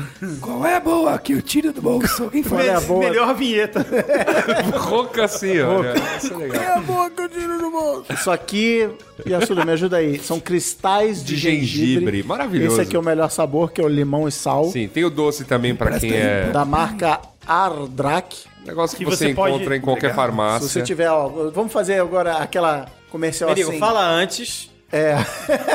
Qual 0.40 0.66
é 0.66 0.74
a 0.77 0.81
boa 0.81 1.19
que 1.19 1.32
eu 1.32 1.40
tiro 1.40 1.73
do 1.73 1.81
bolso? 1.81 2.24
Alguém 2.24 2.43
Qual 2.43 2.60
é 2.60 2.74
a 2.74 2.81
boa? 2.81 3.01
Melhor 3.01 3.35
vinheta. 3.35 3.86
Rouca 4.77 5.24
assim, 5.24 5.60
ó. 5.60 5.82
Isso 6.19 6.35
é 6.35 6.36
legal. 6.36 6.62
É 6.62 6.66
a 6.74 6.81
boa 6.81 7.10
que 7.10 7.23
eu 7.23 7.28
tiro 7.28 7.59
do 7.59 7.70
bolso. 7.70 8.12
Isso 8.12 8.31
aqui, 8.31 8.89
Yasuda, 9.27 9.64
me 9.64 9.73
ajuda 9.73 9.97
aí. 9.98 10.19
São 10.19 10.39
cristais 10.40 11.24
de, 11.24 11.35
De 11.35 11.40
gengibre. 11.40 11.66
gengibre, 11.94 12.23
maravilhoso. 12.24 12.73
Esse 12.74 12.89
aqui 12.89 12.97
é 12.97 12.98
o 12.98 13.02
melhor 13.02 13.31
sabor, 13.31 13.70
que 13.73 13.81
é 13.81 13.85
o 13.85 13.89
limão 13.89 14.27
e 14.28 14.32
sal. 14.32 14.64
Sim, 14.66 14.89
tem 14.89 15.05
o 15.05 15.10
doce 15.10 15.44
também 15.44 15.74
pra 15.74 15.98
quem 15.98 16.12
é. 16.12 16.51
Da 16.52 16.64
marca 16.64 17.20
Ardrak. 17.47 18.36
Negócio 18.66 18.97
que, 18.97 19.05
Que 19.05 19.10
você, 19.10 19.28
você 19.28 19.35
pode- 19.35 19.55
encontra 19.55 19.77
em 19.77 19.81
qualquer 19.81 20.09
Legal. 20.09 20.16
farmácia. 20.16 20.69
Se 20.69 20.74
você 20.74 20.82
tiver, 20.82 21.10
ó, 21.10 21.28
vamos 21.52 21.73
fazer 21.73 22.01
agora 22.01 22.36
aquela 22.36 22.86
comercial 23.10 23.51
Merigo, 23.51 23.70
assim. 23.70 23.78
fala 23.78 24.05
antes. 24.06 24.70
É. 24.93 25.16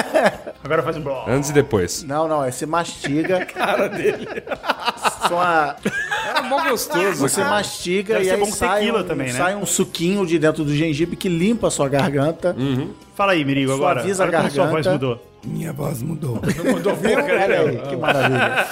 Agora 0.63 0.83
faz 0.83 0.95
um 0.95 1.01
bloco. 1.01 1.29
Antes 1.29 1.49
e 1.49 1.53
depois. 1.53 2.03
Não, 2.03 2.27
não, 2.27 2.43
é 2.43 2.51
você 2.51 2.65
mastiga. 2.67 3.43
cara 3.47 3.87
dele. 3.89 4.27
Só 5.27 5.35
uma, 5.35 5.75
É 6.35 6.41
mó 6.41 6.69
gostoso. 6.69 7.15
você 7.15 7.41
cara. 7.41 7.49
mastiga 7.55 8.13
Deve 8.15 8.25
e 8.27 8.31
aí 8.31 8.51
sai, 8.51 8.91
um, 8.91 9.03
também, 9.03 9.27
né? 9.27 9.33
sai 9.33 9.55
um 9.55 9.65
suquinho 9.65 10.25
de 10.25 10.37
dentro 10.37 10.63
do 10.63 10.75
gengibre 10.75 11.15
que 11.15 11.27
limpa 11.29 11.67
a 11.67 11.71
sua 11.71 11.89
garganta. 11.89 12.55
Fala 13.15 13.31
aí, 13.31 13.43
Merigo, 13.43 13.73
agora. 13.73 14.01
Suaviza 14.01 14.23
a 14.23 14.27
Olha 14.27 14.37
como 14.37 14.51
sua 14.51 14.67
voz 14.67 14.85
garganta. 14.85 15.05
mudou. 15.05 15.27
Minha 15.45 15.73
voz 15.73 16.01
mudou. 16.03 16.39
Viu? 16.45 17.17
Olha 17.17 17.59
aí, 17.61 17.77
que 17.89 17.95
maravilha. 17.95 18.65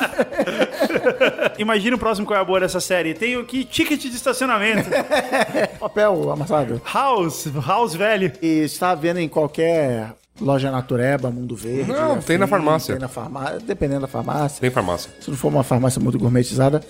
Imagina 1.57 1.95
o 1.95 1.99
próximo 1.99 2.27
qual 2.27 2.38
é 2.38 2.41
a 2.41 2.45
boa 2.45 2.59
dessa 2.59 2.80
série. 2.80 3.13
Tem 3.13 3.38
o 3.38 3.45
que? 3.45 3.63
Ticket 3.63 4.01
de 4.01 4.09
estacionamento. 4.09 4.89
Papel 5.80 6.30
amassado. 6.31 6.81
House, 6.93 7.47
House 7.65 7.95
velho. 7.95 8.31
E 8.41 8.63
está 8.63 8.93
vendo 8.93 9.19
em 9.19 9.30
qualquer 9.30 10.13
loja 10.40 10.72
natureba, 10.72 11.30
Mundo 11.30 11.56
Verde. 11.56 11.91
Não, 11.91 12.20
tem 12.20 12.38
na 12.38 12.48
farmácia. 12.48 12.94
Tem 12.94 13.02
na 13.02 13.07
farmácia, 13.07 13.60
dependendo 13.60 14.02
da 14.02 14.07
farmácia. 14.07 14.62
Tem 14.62 14.70
farmácia. 14.70 15.12
Se 15.20 15.30
não 15.30 15.38
for 15.38 15.48
uma 15.48 15.64
farmácia 15.64 16.02
muito 16.02 16.18
gourmetizada, 16.18 16.82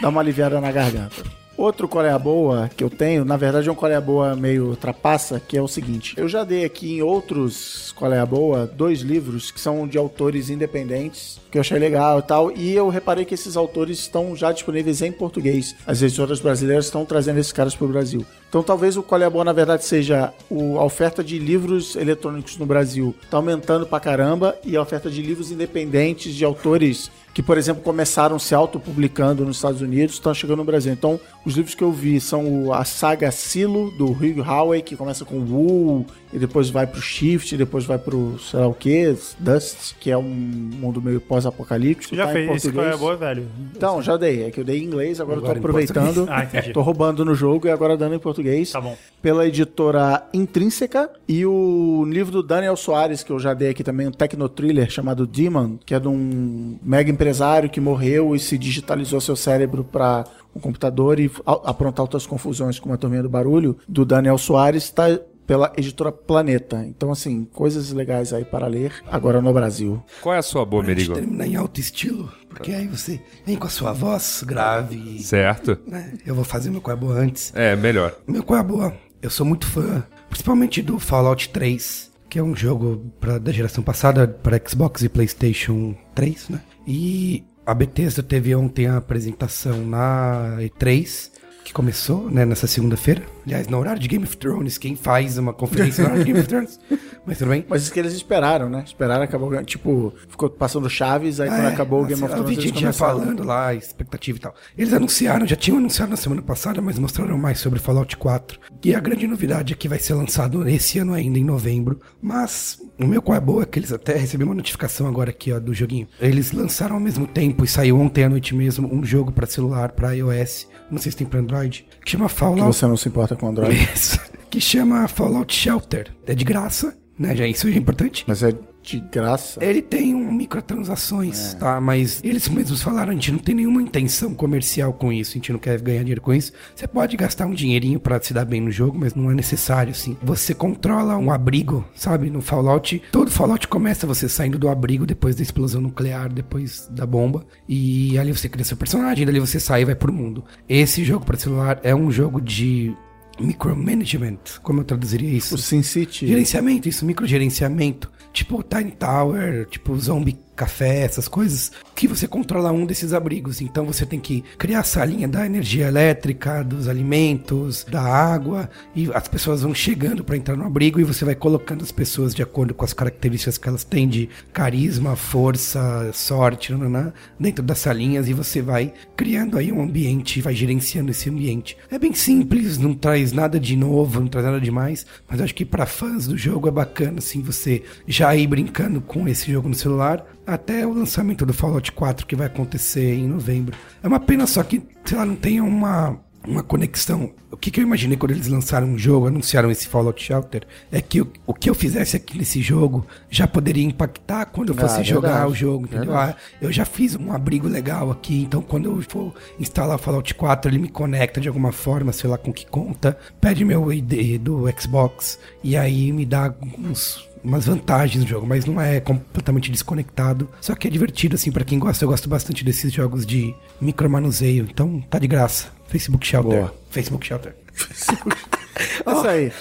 dá 0.00 0.08
uma 0.08 0.20
aliviada 0.20 0.60
na 0.60 0.70
garganta. 0.70 1.41
Outro 1.56 1.86
Coreia 1.86 2.18
Boa 2.18 2.70
que 2.74 2.82
eu 2.82 2.90
tenho, 2.90 3.24
na 3.24 3.36
verdade 3.36 3.68
é 3.68 3.72
um 3.72 3.74
Coreia 3.74 4.00
Boa 4.00 4.34
meio 4.34 4.74
trapaça, 4.74 5.40
que 5.40 5.56
é 5.56 5.62
o 5.62 5.68
seguinte. 5.68 6.14
Eu 6.16 6.28
já 6.28 6.44
dei 6.44 6.64
aqui 6.64 6.94
em 6.94 7.02
outros 7.02 7.92
Coreia 7.92 8.24
Boa 8.24 8.66
dois 8.66 9.00
livros 9.00 9.50
que 9.50 9.60
são 9.60 9.86
de 9.86 9.98
autores 9.98 10.50
independentes, 10.50 11.40
que 11.50 11.58
eu 11.58 11.60
achei 11.60 11.78
legal 11.78 12.18
e 12.18 12.22
tal, 12.22 12.52
e 12.52 12.72
eu 12.72 12.88
reparei 12.88 13.24
que 13.24 13.34
esses 13.34 13.56
autores 13.56 13.98
estão 13.98 14.34
já 14.34 14.50
disponíveis 14.50 15.02
em 15.02 15.12
português. 15.12 15.76
As 15.86 16.00
editoras 16.02 16.40
brasileiras 16.40 16.86
estão 16.86 17.04
trazendo 17.04 17.38
esses 17.38 17.52
caras 17.52 17.74
para 17.74 17.84
o 17.84 17.90
Brasil. 17.90 18.24
Então 18.48 18.62
talvez 18.62 18.96
o 18.96 19.02
Coreia 19.02 19.30
Boa, 19.30 19.44
na 19.44 19.52
verdade, 19.52 19.84
seja 19.84 20.32
a 20.50 20.84
oferta 20.84 21.22
de 21.22 21.38
livros 21.38 21.96
eletrônicos 21.96 22.56
no 22.56 22.66
Brasil 22.66 23.14
está 23.22 23.36
aumentando 23.36 23.86
pra 23.86 24.00
caramba, 24.00 24.56
e 24.64 24.76
a 24.76 24.82
oferta 24.82 25.10
de 25.10 25.22
livros 25.22 25.50
independentes 25.52 26.34
de 26.34 26.44
autores 26.44 27.10
que, 27.34 27.42
por 27.42 27.56
exemplo, 27.56 27.82
começaram 27.82 28.38
se 28.38 28.54
autopublicando 28.54 29.44
nos 29.44 29.56
Estados 29.56 29.80
Unidos, 29.80 30.16
estão 30.16 30.34
chegando 30.34 30.58
no 30.58 30.64
Brasil. 30.64 30.92
Então, 30.92 31.18
os 31.44 31.54
livros 31.56 31.74
que 31.74 31.82
eu 31.82 31.90
vi 31.92 32.20
são 32.20 32.66
o- 32.66 32.72
a 32.72 32.84
saga 32.84 33.30
Silo, 33.30 33.90
do 33.92 34.06
Hugh 34.06 34.40
Howey, 34.46 34.82
que 34.82 34.94
começa 34.96 35.24
com 35.24 35.40
Wool, 35.40 36.06
e 36.32 36.38
depois 36.38 36.70
vai 36.70 36.86
pro 36.86 37.00
Shift, 37.00 37.54
e 37.54 37.58
depois 37.58 37.84
vai 37.84 37.98
pro, 37.98 38.38
sei 38.38 38.60
lá 38.60 38.66
o 38.68 38.74
que, 38.74 39.14
Dust, 39.38 39.94
que 40.00 40.10
é 40.10 40.16
um 40.16 40.22
mundo 40.22 41.02
meio 41.02 41.20
pós-apocalíptico. 41.20 42.14
Já 42.16 42.26
tá 42.26 42.40
em 42.40 42.46
fez 42.48 42.70
qual 42.72 42.86
é 42.86 42.96
boa, 42.96 43.16
velho? 43.16 43.46
Então, 43.76 44.00
já 44.00 44.16
dei. 44.16 44.44
É 44.44 44.50
que 44.50 44.60
eu 44.60 44.64
dei 44.64 44.78
em 44.80 44.84
inglês, 44.84 45.20
agora, 45.20 45.38
Agora 45.38 45.58
eu 45.58 45.62
tô 45.62 45.68
aproveitando. 45.68 46.26
Ah, 46.32 46.44
entendi. 46.44 46.72
tô 46.72 46.80
roubando 46.80 47.24
no 47.24 47.34
jogo 47.34 47.66
e 47.66 47.70
agora 47.70 47.96
dando 47.96 48.14
em 48.14 48.18
português. 48.18 48.70
Tá 48.72 48.80
bom. 48.80 48.96
Pela 49.20 49.46
editora 49.46 50.22
Intrínseca. 50.32 51.10
E 51.28 51.44
o 51.44 52.04
livro 52.08 52.32
do 52.32 52.42
Daniel 52.42 52.76
Soares, 52.76 53.22
que 53.22 53.30
eu 53.30 53.38
já 53.38 53.52
dei 53.54 53.70
aqui 53.70 53.82
também, 53.84 54.06
um 54.06 54.10
tecnotriller 54.12 54.90
chamado 54.90 55.26
Demon, 55.26 55.76
que 55.84 55.94
é 55.94 56.00
de 56.00 56.08
um 56.08 56.78
mega 56.82 57.10
empresário 57.10 57.68
que 57.68 57.80
morreu 57.80 58.34
e 58.34 58.38
se 58.38 58.56
digitalizou 58.56 59.20
seu 59.20 59.36
cérebro 59.36 59.84
para 59.84 60.24
um 60.54 60.60
computador 60.60 61.18
e 61.18 61.30
aprontar 61.46 62.04
outras 62.04 62.26
confusões 62.26 62.78
com 62.78 62.92
a 62.92 62.96
turminha 62.96 63.22
do 63.22 63.28
barulho, 63.28 63.76
do 63.88 64.04
Daniel 64.04 64.38
Soares, 64.38 64.90
tá 64.90 65.18
pela 65.46 65.72
editora 65.76 66.12
Planeta. 66.12 66.84
Então, 66.86 67.10
assim, 67.10 67.44
coisas 67.52 67.92
legais 67.92 68.32
aí 68.32 68.44
para 68.44 68.66
ler 68.66 68.92
agora 69.06 69.40
no 69.40 69.52
Brasil. 69.52 70.02
Qual 70.20 70.34
é 70.34 70.38
a 70.38 70.42
sua 70.42 70.64
boa, 70.64 70.82
Merigo? 70.82 71.14
terminar 71.14 71.46
em 71.46 71.56
alto 71.56 71.80
estilo, 71.80 72.32
porque 72.48 72.72
aí 72.72 72.86
você 72.86 73.20
vem 73.44 73.56
com 73.56 73.66
a 73.66 73.70
sua 73.70 73.92
voz 73.92 74.42
grave. 74.46 75.18
Certo. 75.22 75.78
né? 75.86 76.14
Eu 76.24 76.34
vou 76.34 76.44
fazer 76.44 76.70
meu 76.70 76.80
qual 76.80 76.96
é 76.96 77.00
boa 77.00 77.14
antes. 77.14 77.52
É, 77.54 77.74
melhor. 77.76 78.14
Meu 78.26 78.42
qual 78.42 78.58
é 78.58 78.62
boa, 78.62 78.94
eu 79.20 79.30
sou 79.30 79.44
muito 79.44 79.66
fã, 79.66 80.04
principalmente 80.28 80.82
do 80.82 80.98
Fallout 80.98 81.48
3, 81.50 82.10
que 82.28 82.38
é 82.38 82.42
um 82.42 82.56
jogo 82.56 83.12
pra, 83.20 83.38
da 83.38 83.52
geração 83.52 83.84
passada 83.84 84.26
para 84.26 84.60
Xbox 84.66 85.02
e 85.02 85.08
PlayStation 85.08 85.94
3, 86.14 86.48
né? 86.48 86.60
E 86.86 87.44
a 87.66 87.74
Bethesda 87.74 88.22
teve 88.22 88.54
ontem 88.54 88.86
a 88.86 88.96
apresentação 88.96 89.84
na 89.84 90.56
E3, 90.58 91.30
que 91.64 91.72
começou, 91.72 92.30
né, 92.30 92.44
nessa 92.44 92.66
segunda-feira. 92.66 93.22
Aliás, 93.44 93.66
no 93.68 93.78
horário 93.78 94.00
de 94.00 94.08
Game 94.08 94.24
of 94.24 94.36
Thrones, 94.36 94.78
quem 94.78 94.94
faz 94.96 95.36
uma 95.38 95.52
conferência 95.52 96.02
no 96.02 96.08
horário 96.10 96.24
de 96.24 96.32
Game 96.32 96.40
of 96.40 96.48
Thrones? 96.48 96.78
Mas 97.26 97.38
tudo 97.38 97.50
bem. 97.50 97.64
Mas 97.68 97.82
isso 97.82 97.92
que 97.92 98.00
eles 98.00 98.12
esperaram, 98.12 98.68
né? 98.68 98.82
Esperaram, 98.84 99.22
acabou. 99.22 99.62
Tipo, 99.64 100.12
ficou 100.28 100.50
passando 100.50 100.88
Chaves, 100.90 101.38
aí 101.40 101.48
quando 101.48 101.60
É, 101.64 101.68
acabou 101.68 102.02
o 102.02 102.04
Game 102.06 102.14
of 102.22 102.24
assim, 102.24 102.32
Eu 102.32 102.44
Thrones. 102.44 102.50
vi 102.58 102.62
eles 102.62 102.64
gente 102.76 102.82
já 102.82 102.92
falando 102.92 103.44
lá, 103.44 103.74
expectativa 103.74 104.38
e 104.38 104.40
tal. 104.40 104.54
Eles 104.76 104.92
anunciaram, 104.92 105.46
já 105.46 105.54
tinham 105.56 105.78
anunciado 105.78 106.10
na 106.10 106.16
semana 106.16 106.42
passada, 106.42 106.80
mas 106.82 106.98
mostraram 106.98 107.38
mais 107.38 107.58
sobre 107.60 107.78
Fallout 107.78 108.16
4. 108.16 108.58
E 108.84 108.94
a 108.94 109.00
grande 109.00 109.26
novidade 109.26 109.72
é 109.72 109.76
que 109.76 109.88
vai 109.88 109.98
ser 109.98 110.14
lançado 110.14 110.68
esse 110.68 110.98
ano 110.98 111.14
ainda, 111.14 111.38
em 111.38 111.44
novembro. 111.44 112.00
Mas 112.20 112.80
o 112.98 113.06
meu 113.06 113.22
qual 113.22 113.36
é 113.36 113.40
boa 113.40 113.62
é 113.62 113.66
que 113.66 113.78
eles 113.78 113.92
até 113.92 114.16
recebi 114.16 114.42
uma 114.44 114.54
notificação 114.54 115.06
agora 115.06 115.30
aqui, 115.30 115.52
ó, 115.52 115.60
do 115.60 115.72
joguinho. 115.74 116.08
Eles 116.20 116.52
lançaram 116.52 116.94
ao 116.96 117.00
mesmo 117.00 117.26
tempo 117.26 117.64
e 117.64 117.68
saiu 117.68 118.00
ontem 118.00 118.24
à 118.24 118.28
noite 118.28 118.54
mesmo 118.54 118.92
um 118.92 119.04
jogo 119.04 119.30
pra 119.32 119.46
celular, 119.46 119.92
pra 119.92 120.12
iOS, 120.12 120.68
não 120.90 120.98
sei 120.98 121.10
se 121.12 121.18
tem 121.18 121.26
pra 121.26 121.40
Android, 121.40 121.86
que 122.04 122.10
chama 122.10 122.28
Que 122.28 122.34
Fallout. 122.34 122.62
você 122.76 122.86
não 122.86 122.96
se 122.96 123.08
importa 123.08 123.31
com 123.36 123.48
Android. 123.48 123.88
Isso. 123.94 124.20
Que 124.52 124.60
chama 124.60 125.08
Fallout 125.08 125.54
Shelter. 125.54 126.14
É 126.26 126.34
de 126.34 126.44
graça, 126.44 126.94
né? 127.18 127.34
Já 127.34 127.46
isso 127.46 127.66
é 127.68 127.70
importante. 127.70 128.22
Mas 128.26 128.42
é 128.42 128.52
de 128.82 128.98
graça. 129.00 129.64
Ele 129.64 129.80
tem 129.80 130.14
um 130.14 130.32
microtransações, 130.32 131.54
tá? 131.54 131.80
Mas 131.80 132.20
eles 132.24 132.48
mesmos 132.48 132.82
falaram, 132.82 133.10
a 133.10 133.14
gente 133.14 133.32
não 133.32 133.38
tem 133.38 133.54
nenhuma 133.54 133.80
intenção 133.80 134.34
comercial 134.34 134.92
com 134.92 135.12
isso, 135.12 135.32
a 135.32 135.34
gente 135.34 135.52
não 135.52 135.58
quer 135.58 135.80
ganhar 135.80 136.00
dinheiro 136.00 136.20
com 136.20 136.34
isso. 136.34 136.52
Você 136.74 136.86
pode 136.86 137.16
gastar 137.16 137.46
um 137.46 137.54
dinheirinho 137.54 138.00
pra 138.00 138.20
se 138.20 138.34
dar 138.34 138.44
bem 138.44 138.60
no 138.60 138.70
jogo, 138.70 138.98
mas 138.98 139.14
não 139.14 139.30
é 139.30 139.34
necessário, 139.34 139.92
assim. 139.92 140.16
Você 140.22 140.52
controla 140.52 141.16
um 141.16 141.30
abrigo, 141.30 141.84
sabe? 141.94 142.28
No 142.28 142.42
Fallout, 142.42 143.00
todo 143.12 143.30
Fallout 143.30 143.68
começa 143.68 144.06
você 144.06 144.28
saindo 144.28 144.58
do 144.58 144.68
abrigo 144.68 145.06
depois 145.06 145.36
da 145.36 145.42
explosão 145.42 145.80
nuclear, 145.80 146.32
depois 146.32 146.88
da 146.90 147.06
bomba, 147.06 147.46
e 147.68 148.18
ali 148.18 148.32
você 148.32 148.48
cria 148.48 148.64
seu 148.64 148.76
personagem, 148.76 149.24
dali 149.24 149.38
você 149.38 149.60
sai 149.60 149.82
e 149.82 149.84
vai 149.84 149.94
pro 149.94 150.12
mundo. 150.12 150.44
Esse 150.68 151.04
jogo 151.04 151.24
pra 151.24 151.38
celular 151.38 151.78
é 151.82 151.94
um 151.94 152.10
jogo 152.10 152.40
de 152.40 152.94
micromanagement, 153.40 154.38
como 154.62 154.80
eu 154.80 154.84
traduziria 154.84 155.30
isso? 155.30 155.54
O 155.54 155.58
SimCity. 155.58 156.26
Gerenciamento, 156.26 156.88
isso, 156.88 157.04
microgerenciamento. 157.04 158.10
Tipo 158.32 158.62
Tiny 158.62 158.92
Tower, 158.92 159.66
tipo 159.66 159.98
Zombie 159.98 160.38
Café, 160.54 161.00
essas 161.00 161.28
coisas, 161.28 161.72
que 161.94 162.06
você 162.06 162.28
controla 162.28 162.72
um 162.72 162.84
desses 162.84 163.12
abrigos. 163.12 163.60
Então 163.60 163.86
você 163.86 164.04
tem 164.04 164.20
que 164.20 164.44
criar 164.58 164.80
a 164.80 164.84
salinha 164.84 165.26
da 165.26 165.46
energia 165.46 165.88
elétrica, 165.88 166.62
dos 166.62 166.88
alimentos, 166.88 167.84
da 167.84 168.02
água, 168.02 168.68
e 168.94 169.10
as 169.14 169.28
pessoas 169.28 169.62
vão 169.62 169.74
chegando 169.74 170.22
para 170.22 170.36
entrar 170.36 170.56
no 170.56 170.66
abrigo 170.66 171.00
e 171.00 171.04
você 171.04 171.24
vai 171.24 171.34
colocando 171.34 171.82
as 171.82 171.92
pessoas 171.92 172.34
de 172.34 172.42
acordo 172.42 172.74
com 172.74 172.84
as 172.84 172.92
características 172.92 173.58
que 173.58 173.68
elas 173.68 173.84
têm 173.84 174.08
de 174.08 174.28
carisma, 174.52 175.16
força, 175.16 176.10
sorte, 176.12 176.72
nananã, 176.72 177.12
dentro 177.38 177.62
das 177.62 177.78
salinhas 177.78 178.28
e 178.28 178.32
você 178.32 178.60
vai 178.60 178.92
criando 179.16 179.56
aí 179.56 179.72
um 179.72 179.82
ambiente, 179.82 180.40
vai 180.40 180.54
gerenciando 180.54 181.10
esse 181.10 181.30
ambiente. 181.30 181.76
É 181.90 181.98
bem 181.98 182.12
simples, 182.12 182.78
não 182.78 182.94
traz 182.94 183.32
nada 183.32 183.58
de 183.58 183.76
novo, 183.76 184.20
não 184.20 184.28
traz 184.28 184.46
nada 184.46 184.60
demais, 184.60 185.06
mas 185.28 185.40
acho 185.40 185.54
que 185.54 185.64
para 185.64 185.86
fãs 185.86 186.26
do 186.26 186.36
jogo 186.36 186.68
é 186.68 186.70
bacana 186.70 187.18
assim 187.18 187.40
você 187.40 187.82
já 188.06 188.34
ir 188.36 188.46
brincando 188.46 189.00
com 189.00 189.28
esse 189.28 189.50
jogo 189.50 189.68
no 189.68 189.74
celular 189.74 190.24
até 190.46 190.86
o 190.86 190.92
lançamento 190.92 191.44
do 191.46 191.52
Fallout 191.52 191.92
4 191.92 192.26
que 192.26 192.36
vai 192.36 192.46
acontecer 192.46 193.14
em 193.14 193.28
novembro. 193.28 193.76
É 194.02 194.08
uma 194.08 194.20
pena 194.20 194.46
só 194.46 194.62
que, 194.62 194.82
sei 195.04 195.16
lá, 195.16 195.24
não 195.24 195.36
tenha 195.36 195.62
uma 195.62 196.18
uma 196.46 196.62
conexão. 196.62 197.30
O 197.50 197.56
que, 197.56 197.70
que 197.70 197.80
eu 197.80 197.84
imaginei 197.84 198.16
quando 198.16 198.32
eles 198.32 198.48
lançaram 198.48 198.88
um 198.88 198.98
jogo, 198.98 199.26
anunciaram 199.26 199.70
esse 199.70 199.86
Fallout 199.86 200.20
Shelter, 200.22 200.66
é 200.90 201.00
que 201.00 201.20
o, 201.20 201.30
o 201.46 201.54
que 201.54 201.70
eu 201.70 201.74
fizesse 201.74 202.16
aqui 202.16 202.36
nesse 202.36 202.60
jogo 202.60 203.06
já 203.30 203.46
poderia 203.46 203.84
impactar 203.84 204.46
quando 204.46 204.70
eu 204.70 204.74
fosse 204.74 205.00
Ah, 205.00 205.02
jogar 205.04 205.28
verdade. 205.28 205.52
o 205.52 205.54
jogo, 205.54 205.84
entendeu? 205.84 206.16
Ah, 206.16 206.34
eu 206.60 206.72
já 206.72 206.84
fiz 206.84 207.14
um 207.14 207.32
abrigo 207.32 207.68
legal 207.68 208.10
aqui, 208.10 208.42
então 208.42 208.60
quando 208.60 208.86
eu 208.86 209.02
for 209.02 209.32
instalar 209.58 209.96
o 209.96 209.98
Fallout 209.98 210.34
4, 210.34 210.70
ele 210.70 210.78
me 210.78 210.88
conecta 210.88 211.40
de 211.40 211.46
alguma 211.48 211.70
forma, 211.70 212.12
sei 212.12 212.28
lá 212.28 212.36
com 212.36 212.52
que 212.52 212.66
conta, 212.66 213.16
pede 213.40 213.64
meu 213.64 213.92
ID 213.92 214.40
do 214.40 214.64
Xbox 214.76 215.38
e 215.62 215.76
aí 215.76 216.10
me 216.12 216.26
dá 216.26 216.52
uns 216.78 217.28
umas 217.42 217.66
vantagens 217.66 218.22
no 218.22 218.28
jogo, 218.28 218.46
mas 218.46 218.64
não 218.64 218.80
é 218.80 219.00
completamente 219.00 219.70
desconectado. 219.70 220.48
Só 220.60 220.74
que 220.74 220.86
é 220.86 220.90
divertido, 220.90 221.34
assim, 221.34 221.50
pra 221.50 221.64
quem 221.64 221.78
gosta. 221.78 222.04
Eu 222.04 222.08
gosto 222.08 222.28
bastante 222.28 222.64
desses 222.64 222.92
jogos 222.92 223.26
de 223.26 223.54
micromanuseio. 223.80 224.66
Então, 224.70 225.00
tá 225.10 225.18
de 225.18 225.26
graça. 225.26 225.68
Facebook 225.88 226.26
Shelter. 226.26 226.58
Boa. 226.58 226.74
Facebook 226.90 227.26
Shelter. 227.26 227.54
Isso 229.06 229.28
aí, 229.28 229.52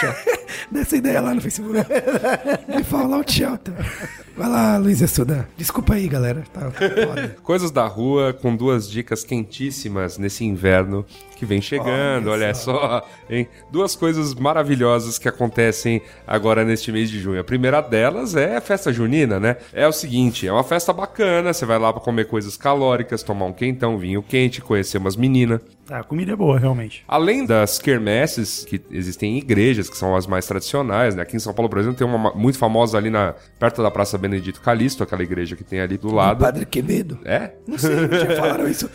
Shelter. 0.00 0.44
Dessa 0.70 0.96
ideia 0.96 1.20
lá 1.20 1.34
no 1.34 1.40
Facebook. 1.40 1.78
De 2.76 2.84
Fallout 2.84 3.30
Shelter. 3.30 3.74
Vai 4.36 4.48
lá, 4.48 4.76
Luiz 4.78 5.02
Assuda. 5.02 5.48
Desculpa 5.56 5.94
aí, 5.94 6.08
galera. 6.08 6.42
Tá. 6.52 6.72
Coisas 7.42 7.70
da 7.70 7.86
rua 7.86 8.32
com 8.32 8.56
duas 8.56 8.90
dicas 8.90 9.24
quentíssimas 9.24 10.18
nesse 10.18 10.44
inverno 10.44 11.04
que 11.34 11.44
vem 11.46 11.60
chegando, 11.60 12.30
olha, 12.30 12.54
só. 12.54 13.06
hein? 13.28 13.48
Duas 13.70 13.94
coisas 13.96 14.34
maravilhosas 14.34 15.18
que 15.18 15.28
acontecem 15.28 16.00
agora 16.26 16.64
neste 16.64 16.90
mês 16.92 17.10
de 17.10 17.18
junho. 17.20 17.40
A 17.40 17.44
primeira 17.44 17.80
delas 17.80 18.34
é 18.36 18.56
a 18.56 18.60
festa 18.60 18.92
junina, 18.92 19.38
né? 19.40 19.56
É 19.72 19.86
o 19.86 19.92
seguinte, 19.92 20.46
é 20.46 20.52
uma 20.52 20.64
festa 20.64 20.92
bacana, 20.92 21.52
você 21.52 21.66
vai 21.66 21.78
lá 21.78 21.92
pra 21.92 22.00
comer 22.02 22.26
coisas 22.26 22.56
calóricas, 22.56 23.22
tomar 23.22 23.46
um 23.46 23.52
quentão, 23.52 23.98
vinho 23.98 24.22
quente, 24.22 24.60
conhecer 24.60 24.98
umas 24.98 25.16
meninas. 25.16 25.60
Ah, 25.90 25.98
a 25.98 26.02
comida 26.02 26.32
é 26.32 26.36
boa, 26.36 26.58
realmente. 26.58 27.04
Além 27.06 27.44
das 27.44 27.78
quermesses 27.78 28.64
que 28.64 28.80
existem 28.90 29.34
em 29.34 29.38
igrejas, 29.38 29.90
que 29.90 29.98
são 29.98 30.16
as 30.16 30.26
mais 30.26 30.46
tradicionais, 30.46 31.14
né? 31.14 31.22
Aqui 31.22 31.36
em 31.36 31.38
São 31.38 31.52
Paulo, 31.52 31.68
por 31.68 31.78
exemplo, 31.78 31.98
tem 31.98 32.06
uma 32.06 32.16
ma- 32.16 32.32
muito 32.34 32.56
famosa 32.56 32.96
ali 32.96 33.10
na, 33.10 33.34
perto 33.58 33.82
da 33.82 33.90
Praça 33.90 34.16
Benedito 34.16 34.62
Calixto, 34.62 35.02
aquela 35.02 35.22
igreja 35.22 35.54
que 35.56 35.62
tem 35.62 35.80
ali 35.80 35.98
do 35.98 36.10
lado. 36.14 36.40
Padre 36.40 36.64
Quevedo. 36.64 37.18
É? 37.24 37.50
Não 37.68 37.76
sei, 37.76 37.90
já 38.08 38.34
falaram 38.36 38.66
isso. 38.66 38.88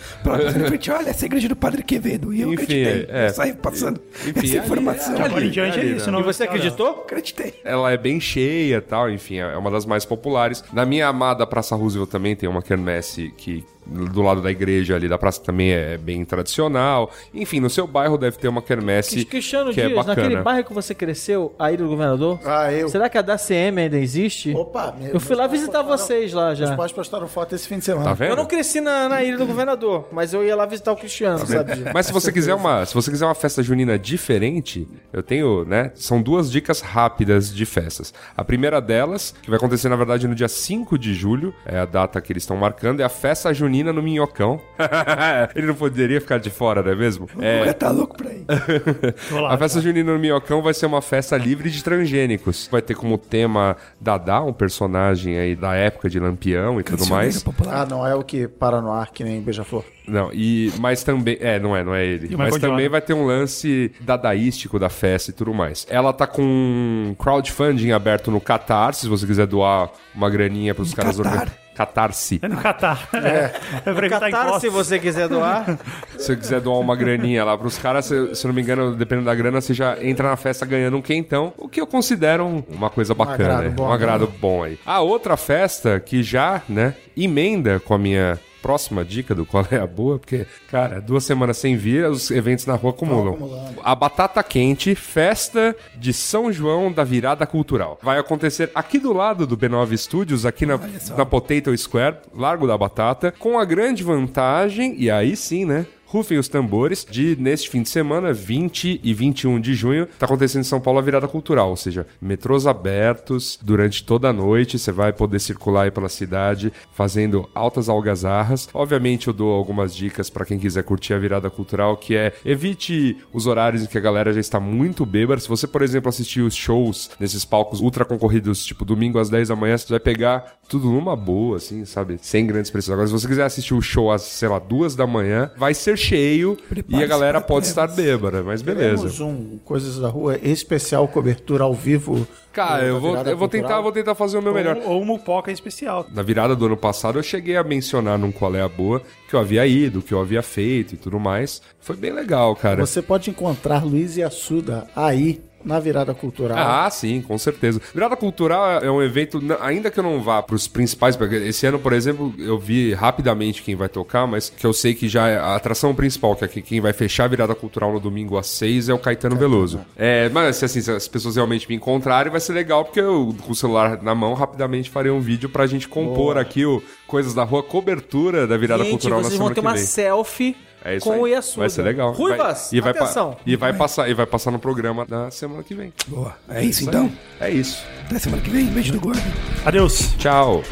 Em 0.58 0.66
frente, 0.66 0.90
olha, 0.90 1.10
essa 1.12 1.24
é 1.24 1.26
a 1.26 1.28
igreja 1.28 1.48
do 1.50 1.56
Padre 1.56 1.84
Quevedo. 1.84 2.29
E 2.34 2.42
eu 2.42 2.54
Enfim, 2.54 2.64
acreditei. 2.64 3.06
é. 3.10 3.28
Eu 3.28 3.34
saí 3.34 3.54
passando 3.54 4.00
Enfim, 4.28 4.32
essa 4.48 4.58
ali- 4.58 4.66
informação. 4.66 5.16
ali- 5.16 5.24
Agora 5.24 5.46
em 5.46 5.50
diante 5.50 5.78
é 5.78 5.82
ali, 5.82 5.96
isso, 5.96 6.06
né? 6.08 6.12
não 6.12 6.20
E 6.20 6.24
você 6.24 6.44
acreditou? 6.44 6.90
Acreditei. 7.06 7.54
Ela 7.64 7.92
é 7.92 7.98
bem 7.98 8.20
cheia 8.20 8.78
e 8.78 8.82
tal, 8.82 9.10
enfim, 9.10 9.38
é 9.38 9.58
uma 9.58 9.72
das 9.72 9.86
mais 9.86 10.06
populares. 10.06 10.64
Na 10.74 10.86
minha 10.86 11.08
amada 11.08 11.46
Praça 11.48 11.76
Roosevelt 11.76 12.10
também 12.10 12.36
tem 12.36 12.48
uma 12.48 12.62
quermesse 12.62 13.34
que 13.38 13.64
do 13.90 14.22
lado 14.22 14.42
da 14.42 14.52
igreja 14.52 14.96
ali 14.96 15.08
da 15.10 15.18
praça 15.18 15.42
também 15.42 15.72
é 15.72 15.98
bem 15.98 16.24
tradicional. 16.26 17.12
Enfim, 17.34 17.60
no 17.60 17.70
seu 17.70 17.88
bairro 17.88 18.18
deve 18.18 18.38
ter 18.38 18.48
uma 18.48 18.62
quermesse 18.62 19.26
Cristiano 19.26 19.72
que 19.74 19.82
é 19.82 19.88
Dias, 19.88 19.96
bacana. 19.98 20.22
naquele 20.22 20.42
bairro 20.42 20.64
que 20.68 20.74
você 20.74 20.94
cresceu, 20.94 21.54
a 21.58 21.72
Ilha 21.72 21.84
do 21.84 21.90
Governador, 21.90 22.40
Ah, 22.46 22.72
eu. 22.72 22.90
será 22.90 23.10
que 23.10 23.18
a 23.18 23.22
da 23.22 23.38
CM 23.38 23.82
ainda 23.82 23.98
existe? 23.98 24.54
Opa, 24.56 24.94
meu- 25.00 25.14
Eu 25.14 25.20
fui 25.20 25.36
lá 25.36 25.48
visitar 25.48 25.84
postaram- 25.84 25.98
vocês 25.98 26.34
lá 26.34 26.54
já. 26.56 26.66
Meus 26.68 26.78
pais 26.78 26.92
postaram 26.92 27.28
foto 27.28 27.56
esse 27.56 27.68
fim 27.68 27.78
de 27.80 27.86
semana. 27.86 28.06
Tá 28.06 28.14
vendo? 28.14 28.30
Eu 28.32 28.36
não 28.36 28.46
cresci 28.46 28.82
na, 28.82 29.10
na 29.10 29.24
Ilha 29.24 29.38
do 29.38 29.46
Governador, 29.46 30.08
mas 30.12 30.34
eu 30.34 30.44
ia 30.44 30.56
lá 30.56 30.66
visitar 30.66 30.92
o 30.92 30.96
Cristiano, 30.96 31.46
sabe? 31.46 31.76
disso? 31.76 31.90
Mas 31.94 32.06
se 32.06 32.14
você 32.14 32.32
quiser 32.32 32.54
uma, 32.56 32.86
se 32.86 32.94
você 32.94 33.10
quiser 33.12 33.26
uma 33.26 33.36
festa 33.36 33.62
junina 33.64 33.98
diferente, 33.98 34.88
eu 35.14 35.24
tenho, 35.24 35.64
né? 35.66 35.92
São 35.96 36.22
duas 36.22 36.52
dicas 36.52 36.82
rápidas 36.82 37.54
de 37.54 37.66
festas. 37.66 38.14
A 38.36 38.44
primeira 38.44 38.80
delas, 38.82 39.34
que 39.42 39.50
vai 39.50 39.58
acontecer 39.58 39.88
na 39.90 39.96
verdade 39.96 40.28
no 40.28 40.36
dia 40.36 40.48
5 40.48 40.98
de 40.98 41.14
julho, 41.14 41.54
é 41.66 41.80
a 41.80 41.86
data 41.86 42.20
que 42.22 42.32
eles 42.34 42.44
estão 42.44 42.58
marcando, 42.58 43.00
é 43.00 43.04
a 43.04 43.10
festa 43.10 43.54
junina 43.54 43.79
no 43.84 44.02
Minhocão. 44.04 44.60
Ele 45.56 45.68
não 45.68 45.76
poderia 45.76 46.20
ficar 46.20 46.40
de 46.40 46.50
fora, 46.50 46.82
não 46.84 46.92
é 46.92 46.96
mesmo? 46.96 47.28
É, 47.40 47.72
tá 47.74 47.90
louco 47.92 48.18
pra 48.18 48.32
ir. 48.32 48.46
a 49.50 49.58
festa 49.58 49.82
junina 49.82 50.12
no 50.14 50.20
Minhocão 50.20 50.62
vai 50.62 50.74
ser 50.74 50.86
uma 50.86 51.02
festa 51.02 51.38
livre 51.38 51.70
de 51.70 51.84
transgênicos. 51.84 52.68
Vai 52.72 52.82
ter 52.82 52.96
como 52.96 53.18
tema 53.18 53.76
Dadá, 54.00 54.42
um 54.42 54.54
personagem 54.54 55.38
aí 55.38 55.56
da 55.56 55.74
época 55.76 56.10
de 56.10 56.20
Lampião 56.20 56.80
e 56.80 56.84
tudo 56.84 57.06
mais. 57.08 57.44
Ah, 57.68 57.86
não 57.90 58.06
é 58.06 58.14
o 58.16 58.24
que 58.24 58.48
para 58.48 58.82
no 58.82 58.92
ar, 58.92 59.12
que 59.12 59.24
nem 59.24 59.42
Beija-Flor. 59.42 59.84
Não, 60.08 60.32
e 60.34 60.74
mas 60.80 61.04
também, 61.04 61.38
é, 61.40 61.60
não 61.60 61.76
é, 61.76 61.84
não 61.84 61.94
é 61.94 62.04
ele. 62.06 62.36
Mas 62.36 62.56
também 62.56 62.70
Jordan. 62.70 62.90
vai 62.90 63.02
ter 63.02 63.14
um 63.14 63.26
lance 63.26 63.92
dadaístico 64.02 64.80
da 64.80 64.90
festa 64.90 65.30
e 65.30 65.34
tudo 65.34 65.54
mais. 65.54 65.86
Ela 65.90 66.12
tá 66.12 66.26
com 66.26 66.42
um 66.42 67.16
crowdfunding 67.18 67.92
aberto 67.92 68.32
no 68.32 68.42
Catarse, 68.42 69.02
se 69.02 69.08
você 69.08 69.28
quiser 69.28 69.46
doar 69.46 69.92
uma 70.16 70.30
graninha 70.30 70.74
pros 70.74 70.94
caras 70.96 71.18
Catar? 71.18 71.30
organ- 71.42 71.52
Catarse. 71.80 72.40
É 72.42 72.48
no 72.50 72.58
Catar. 72.58 73.08
É. 73.14 73.52
é 73.90 74.10
Catar, 74.10 74.60
se 74.60 74.68
você 74.68 75.00
quiser 75.00 75.30
doar. 75.30 75.66
Se 76.20 76.26
você 76.26 76.36
quiser 76.36 76.60
doar 76.60 76.80
uma 76.80 76.96
graninha 76.98 77.46
lá 77.46 77.58
pros 77.58 77.78
caras, 77.78 78.04
se, 78.06 78.36
se 78.36 78.46
eu 78.46 78.50
não 78.50 78.54
me 78.56 78.62
engano, 78.62 78.94
dependendo 78.94 79.28
da 79.28 79.34
grana, 79.36 79.62
você 79.62 79.74
já 79.74 79.98
entra 80.04 80.28
na 80.30 80.36
festa 80.36 80.66
ganhando 80.66 80.98
um 80.98 81.02
quentão, 81.02 81.54
o 81.58 81.70
que 81.70 81.80
eu 81.80 81.88
considero 81.88 82.46
um- 82.46 82.62
uma 82.70 82.90
coisa 82.90 83.14
bacana, 83.14 83.54
agrado 83.54 83.64
né? 83.64 83.70
bom, 83.70 83.88
um 83.88 83.92
agrado 83.94 84.34
bom 84.42 84.64
aí. 84.64 84.78
A 84.86 85.00
outra 85.00 85.38
festa 85.38 85.98
que 85.98 86.22
já, 86.22 86.62
né, 86.68 86.94
emenda 87.16 87.80
com 87.80 87.94
a 87.94 87.98
minha 87.98 88.38
próxima 88.62 89.04
dica 89.04 89.34
do 89.34 89.46
qual 89.46 89.66
é 89.72 89.78
a 89.78 89.88
boa, 89.88 90.20
porque, 90.20 90.46
cara, 90.70 91.00
duas 91.02 91.24
semanas 91.24 91.58
sem 91.58 91.76
vir, 91.76 92.06
os 92.06 92.30
eventos 92.32 92.66
na 92.66 92.76
rua 92.76 92.92
acumulam. 92.92 93.74
A 93.84 93.96
Batata 93.96 94.42
Quente, 94.44 94.96
festa 94.96 95.76
de 95.96 96.14
São 96.14 96.52
João 96.52 96.92
da 96.92 97.04
Virada 97.04 97.46
Cultural. 97.46 97.98
Vai 98.02 98.20
acontecer 98.20 98.72
aqui 98.74 99.00
do 99.00 99.14
lado 99.14 99.46
do 99.48 99.58
B9 99.58 99.98
Studios, 99.98 100.46
aqui 100.46 100.66
na, 100.66 100.80
na 101.18 101.26
Potato 101.26 101.76
Square, 101.78 102.18
Largo 102.34 102.68
da 102.68 102.78
Batata, 102.78 103.32
com 103.32 103.58
a 103.58 103.66
grande 103.66 104.04
vantagem, 104.04 104.96
e 104.98 105.10
aí 105.10 105.36
sim, 105.36 105.66
né? 105.66 105.86
Rufem 106.12 106.40
os 106.40 106.48
tambores 106.48 107.06
de 107.08 107.38
neste 107.40 107.70
fim 107.70 107.84
de 107.84 107.90
semana, 107.90 108.34
20 108.34 109.00
e 109.04 109.14
21 109.14 109.60
de 109.60 109.76
junho, 109.76 110.08
tá 110.18 110.26
acontecendo 110.26 110.62
em 110.62 110.66
São 110.66 110.82
Paulo 110.82 110.98
a 110.98 111.04
virada 111.04 111.28
cultural, 111.28 111.70
ou 111.70 111.76
seja, 111.76 112.08
metrôs 112.20 112.66
abertos 112.66 113.60
durante 113.62 114.04
toda 114.04 114.28
a 114.28 114.34
noite, 114.34 114.80
você 114.80 114.92
vai 114.92 115.14
poder 115.14 115.40
circular 115.40 115.84
aí 115.84 115.92
pela 115.92 116.10
cidade 116.10 116.74
fazendo 116.94 117.48
altas 117.54 117.88
algazarras. 117.90 118.68
Obviamente 118.74 119.28
eu 119.28 119.34
dou 119.34 119.54
algumas 119.54 119.96
dicas 119.96 120.32
para 120.32 120.46
quem 120.46 120.58
quiser 120.58 120.82
curtir 120.82 121.14
a 121.14 121.20
virada 121.20 121.48
cultural, 121.48 121.96
que 121.96 122.16
é 122.16 122.34
evite 122.44 123.16
os 123.32 123.46
horários 123.46 123.84
em 123.84 123.86
que 123.86 123.98
a 123.98 124.02
galera 124.02 124.34
já 124.34 124.40
está 124.40 124.60
muito 124.60 125.06
bêbada. 125.06 125.40
Se 125.40 125.48
você, 125.48 125.68
por 125.68 125.84
exemplo, 125.84 126.10
assistir 126.10 126.42
os 126.42 126.56
shows 126.56 127.12
nesses 127.20 127.46
palcos 127.46 127.82
ultra 127.82 128.04
concorridos, 128.04 128.66
tipo 128.66 128.84
domingo 128.84 129.20
às 129.20 129.30
10 129.30 129.50
da 129.50 129.56
manhã, 129.56 129.78
você 129.78 129.88
vai 129.88 130.00
pegar 130.00 130.58
tudo 130.68 130.90
numa 130.90 131.16
boa, 131.16 131.58
assim, 131.58 131.86
sabe? 131.86 132.18
Sem 132.20 132.48
grandes 132.48 132.72
preços. 132.72 132.90
Agora, 132.90 133.06
se 133.06 133.14
você 133.14 133.28
quiser 133.28 133.44
assistir 133.44 133.76
o 133.76 133.82
show 133.82 134.12
às, 134.12 134.24
sei 134.24 134.50
lá, 134.50 134.58
duas 134.58 134.96
da 134.96 135.06
manhã, 135.06 135.52
vai 135.56 135.76
ser 135.76 135.99
cheio 136.00 136.58
e 136.88 137.04
a 137.04 137.06
galera 137.06 137.42
pode 137.42 137.68
estar 137.68 137.88
bêbada, 137.88 138.42
mas 138.44 138.62
beleza. 138.62 139.04
Temos 139.04 139.20
um 139.20 139.60
Coisas 139.64 140.00
da 140.00 140.08
Rua 140.08 140.38
especial 140.42 141.08
cobertura 141.08 141.64
ao 141.64 141.74
vivo. 141.74 142.28
Cara, 142.52 142.82
da 142.82 142.88
eu 142.88 143.00
vou, 143.00 143.16
eu 143.16 143.38
vou 143.38 143.48
tentar, 143.48 143.82
vou 143.82 143.92
tentar 143.92 144.16
fazer 144.16 144.38
o 144.38 144.42
meu 144.42 144.54
melhor. 144.54 144.78
Ou, 144.86 145.02
uma 145.02 145.14
mupoca 145.14 145.52
especial. 145.52 146.06
Na 146.14 146.22
virada 146.22 146.56
do 146.56 146.66
ano 146.66 146.78
passado, 146.78 147.20
eu 147.20 147.24
cheguei 147.24 147.58
a 147.58 147.64
mencionar 147.64 148.18
num 148.18 148.32
Qual 148.32 148.56
é 148.56 148.62
a 148.62 148.70
Boa 148.70 149.02
que 149.28 149.36
eu 149.36 149.40
havia 149.40 149.66
ido, 149.68 150.02
que 150.02 150.14
eu 150.14 150.20
havia 150.20 150.42
feito 150.42 150.94
e 150.96 150.98
tudo 150.98 151.20
mais. 151.20 151.62
Foi 151.80 151.96
bem 151.96 152.12
legal, 152.12 152.56
cara. 152.56 152.86
Você 152.86 153.02
pode 153.02 153.30
encontrar 153.30 153.84
Luiz 153.84 154.18
e 154.18 154.24
Assuda 154.24 154.88
aí 154.96 155.42
na 155.64 155.80
virada 155.80 156.14
cultural. 156.14 156.58
Ah, 156.58 156.90
sim, 156.90 157.22
com 157.22 157.38
certeza. 157.38 157.82
Virada 157.94 158.16
Cultural 158.16 158.80
é 158.82 158.90
um 158.90 159.02
evento, 159.02 159.42
ainda 159.60 159.92
que 159.92 160.00
eu 160.00 160.04
não 160.04 160.22
vá 160.22 160.42
para 160.42 160.56
os 160.56 160.68
principais, 160.68 161.16
porque 161.16 161.36
esse 161.36 161.66
ano, 161.66 161.80
por 161.80 161.94
exemplo, 161.94 162.34
eu 162.38 162.58
vi 162.58 162.94
rapidamente 162.94 163.62
quem 163.62 163.76
vai 163.76 163.90
tocar, 163.90 164.26
mas 164.28 164.50
que 164.50 164.66
eu 164.66 164.74
sei 164.74 164.94
que 164.94 165.08
já 165.08 165.28
é 165.28 165.38
a 165.38 165.56
atração 165.56 165.94
principal, 165.94 166.36
que 166.36 166.46
é 166.46 166.48
que 166.48 166.62
quem 166.62 166.82
vai 166.82 166.94
fechar 166.94 167.26
a 167.26 167.28
Virada 167.28 167.56
Cultural 167.56 167.92
no 167.94 168.00
domingo 168.00 168.38
às 168.38 168.48
seis 168.48 168.90
é 168.90 168.94
o 168.94 169.00
Caetano 169.00 169.36
Veloso. 169.36 169.82
É, 169.98 170.30
mas 170.30 170.62
assim, 170.64 170.82
se 170.82 170.92
as 170.92 171.08
pessoas 171.08 171.36
realmente 171.36 171.68
me 171.68 171.76
encontrarem, 171.76 172.32
vai 172.32 172.42
ser 172.42 172.54
legal, 172.54 172.86
porque 172.86 173.00
eu, 173.00 173.36
com 173.42 173.52
o 173.52 173.56
celular 173.56 174.02
na 174.02 174.16
mão, 174.16 174.34
rapidamente 174.34 174.90
farei 174.90 175.12
um 175.12 175.20
vídeo 175.20 175.50
pra 175.50 175.68
gente 175.68 175.88
compor 175.88 176.38
aqui 176.38 176.66
o 176.66 176.82
Coisas 177.08 177.34
da 177.34 177.44
Rua, 177.44 177.64
cobertura 177.64 178.46
da 178.46 178.56
Virada 178.56 178.84
Gente, 178.84 178.92
Cultural 178.92 179.20
na 179.22 179.24
vocês 179.28 179.38
vão 179.38 179.48
semana 179.48 179.56
ter 179.56 179.62
que 179.62 179.68
uma 179.68 179.74
vem. 179.74 179.84
selfie 179.84 180.56
É 180.84 180.96
isso 180.96 181.06
com 181.06 181.14
aí. 181.14 181.20
o 181.20 181.28
Yasuda. 181.28 181.60
Vai 181.60 181.70
ser 181.70 181.82
legal. 181.82 182.12
Ruivas, 182.14 182.70
Vai- 182.72 182.78
e 182.78 182.82
vai 182.82 182.92
atenção. 182.92 183.38
e 183.46 183.56
vai 183.56 183.74
passar 183.74 184.10
e 184.10 184.14
vai 184.14 184.26
passar 184.26 184.52
no 184.52 184.60
programa 184.60 185.06
da 185.06 185.30
semana 185.30 185.62
que 185.64 185.74
vem. 185.76 185.92
Boa. 186.08 186.36
É 186.50 186.64
isso 186.64 186.84
então? 186.86 187.12
É 187.40 187.50
isso. 187.50 187.84
Até 188.06 188.18
semana 188.20 188.42
que 188.42 188.50
vem. 188.50 188.66
Beijo 188.68 188.94
do 188.94 189.00
gordo. 189.02 189.22
Adeus. 189.66 190.16
Tchau. 190.18 190.64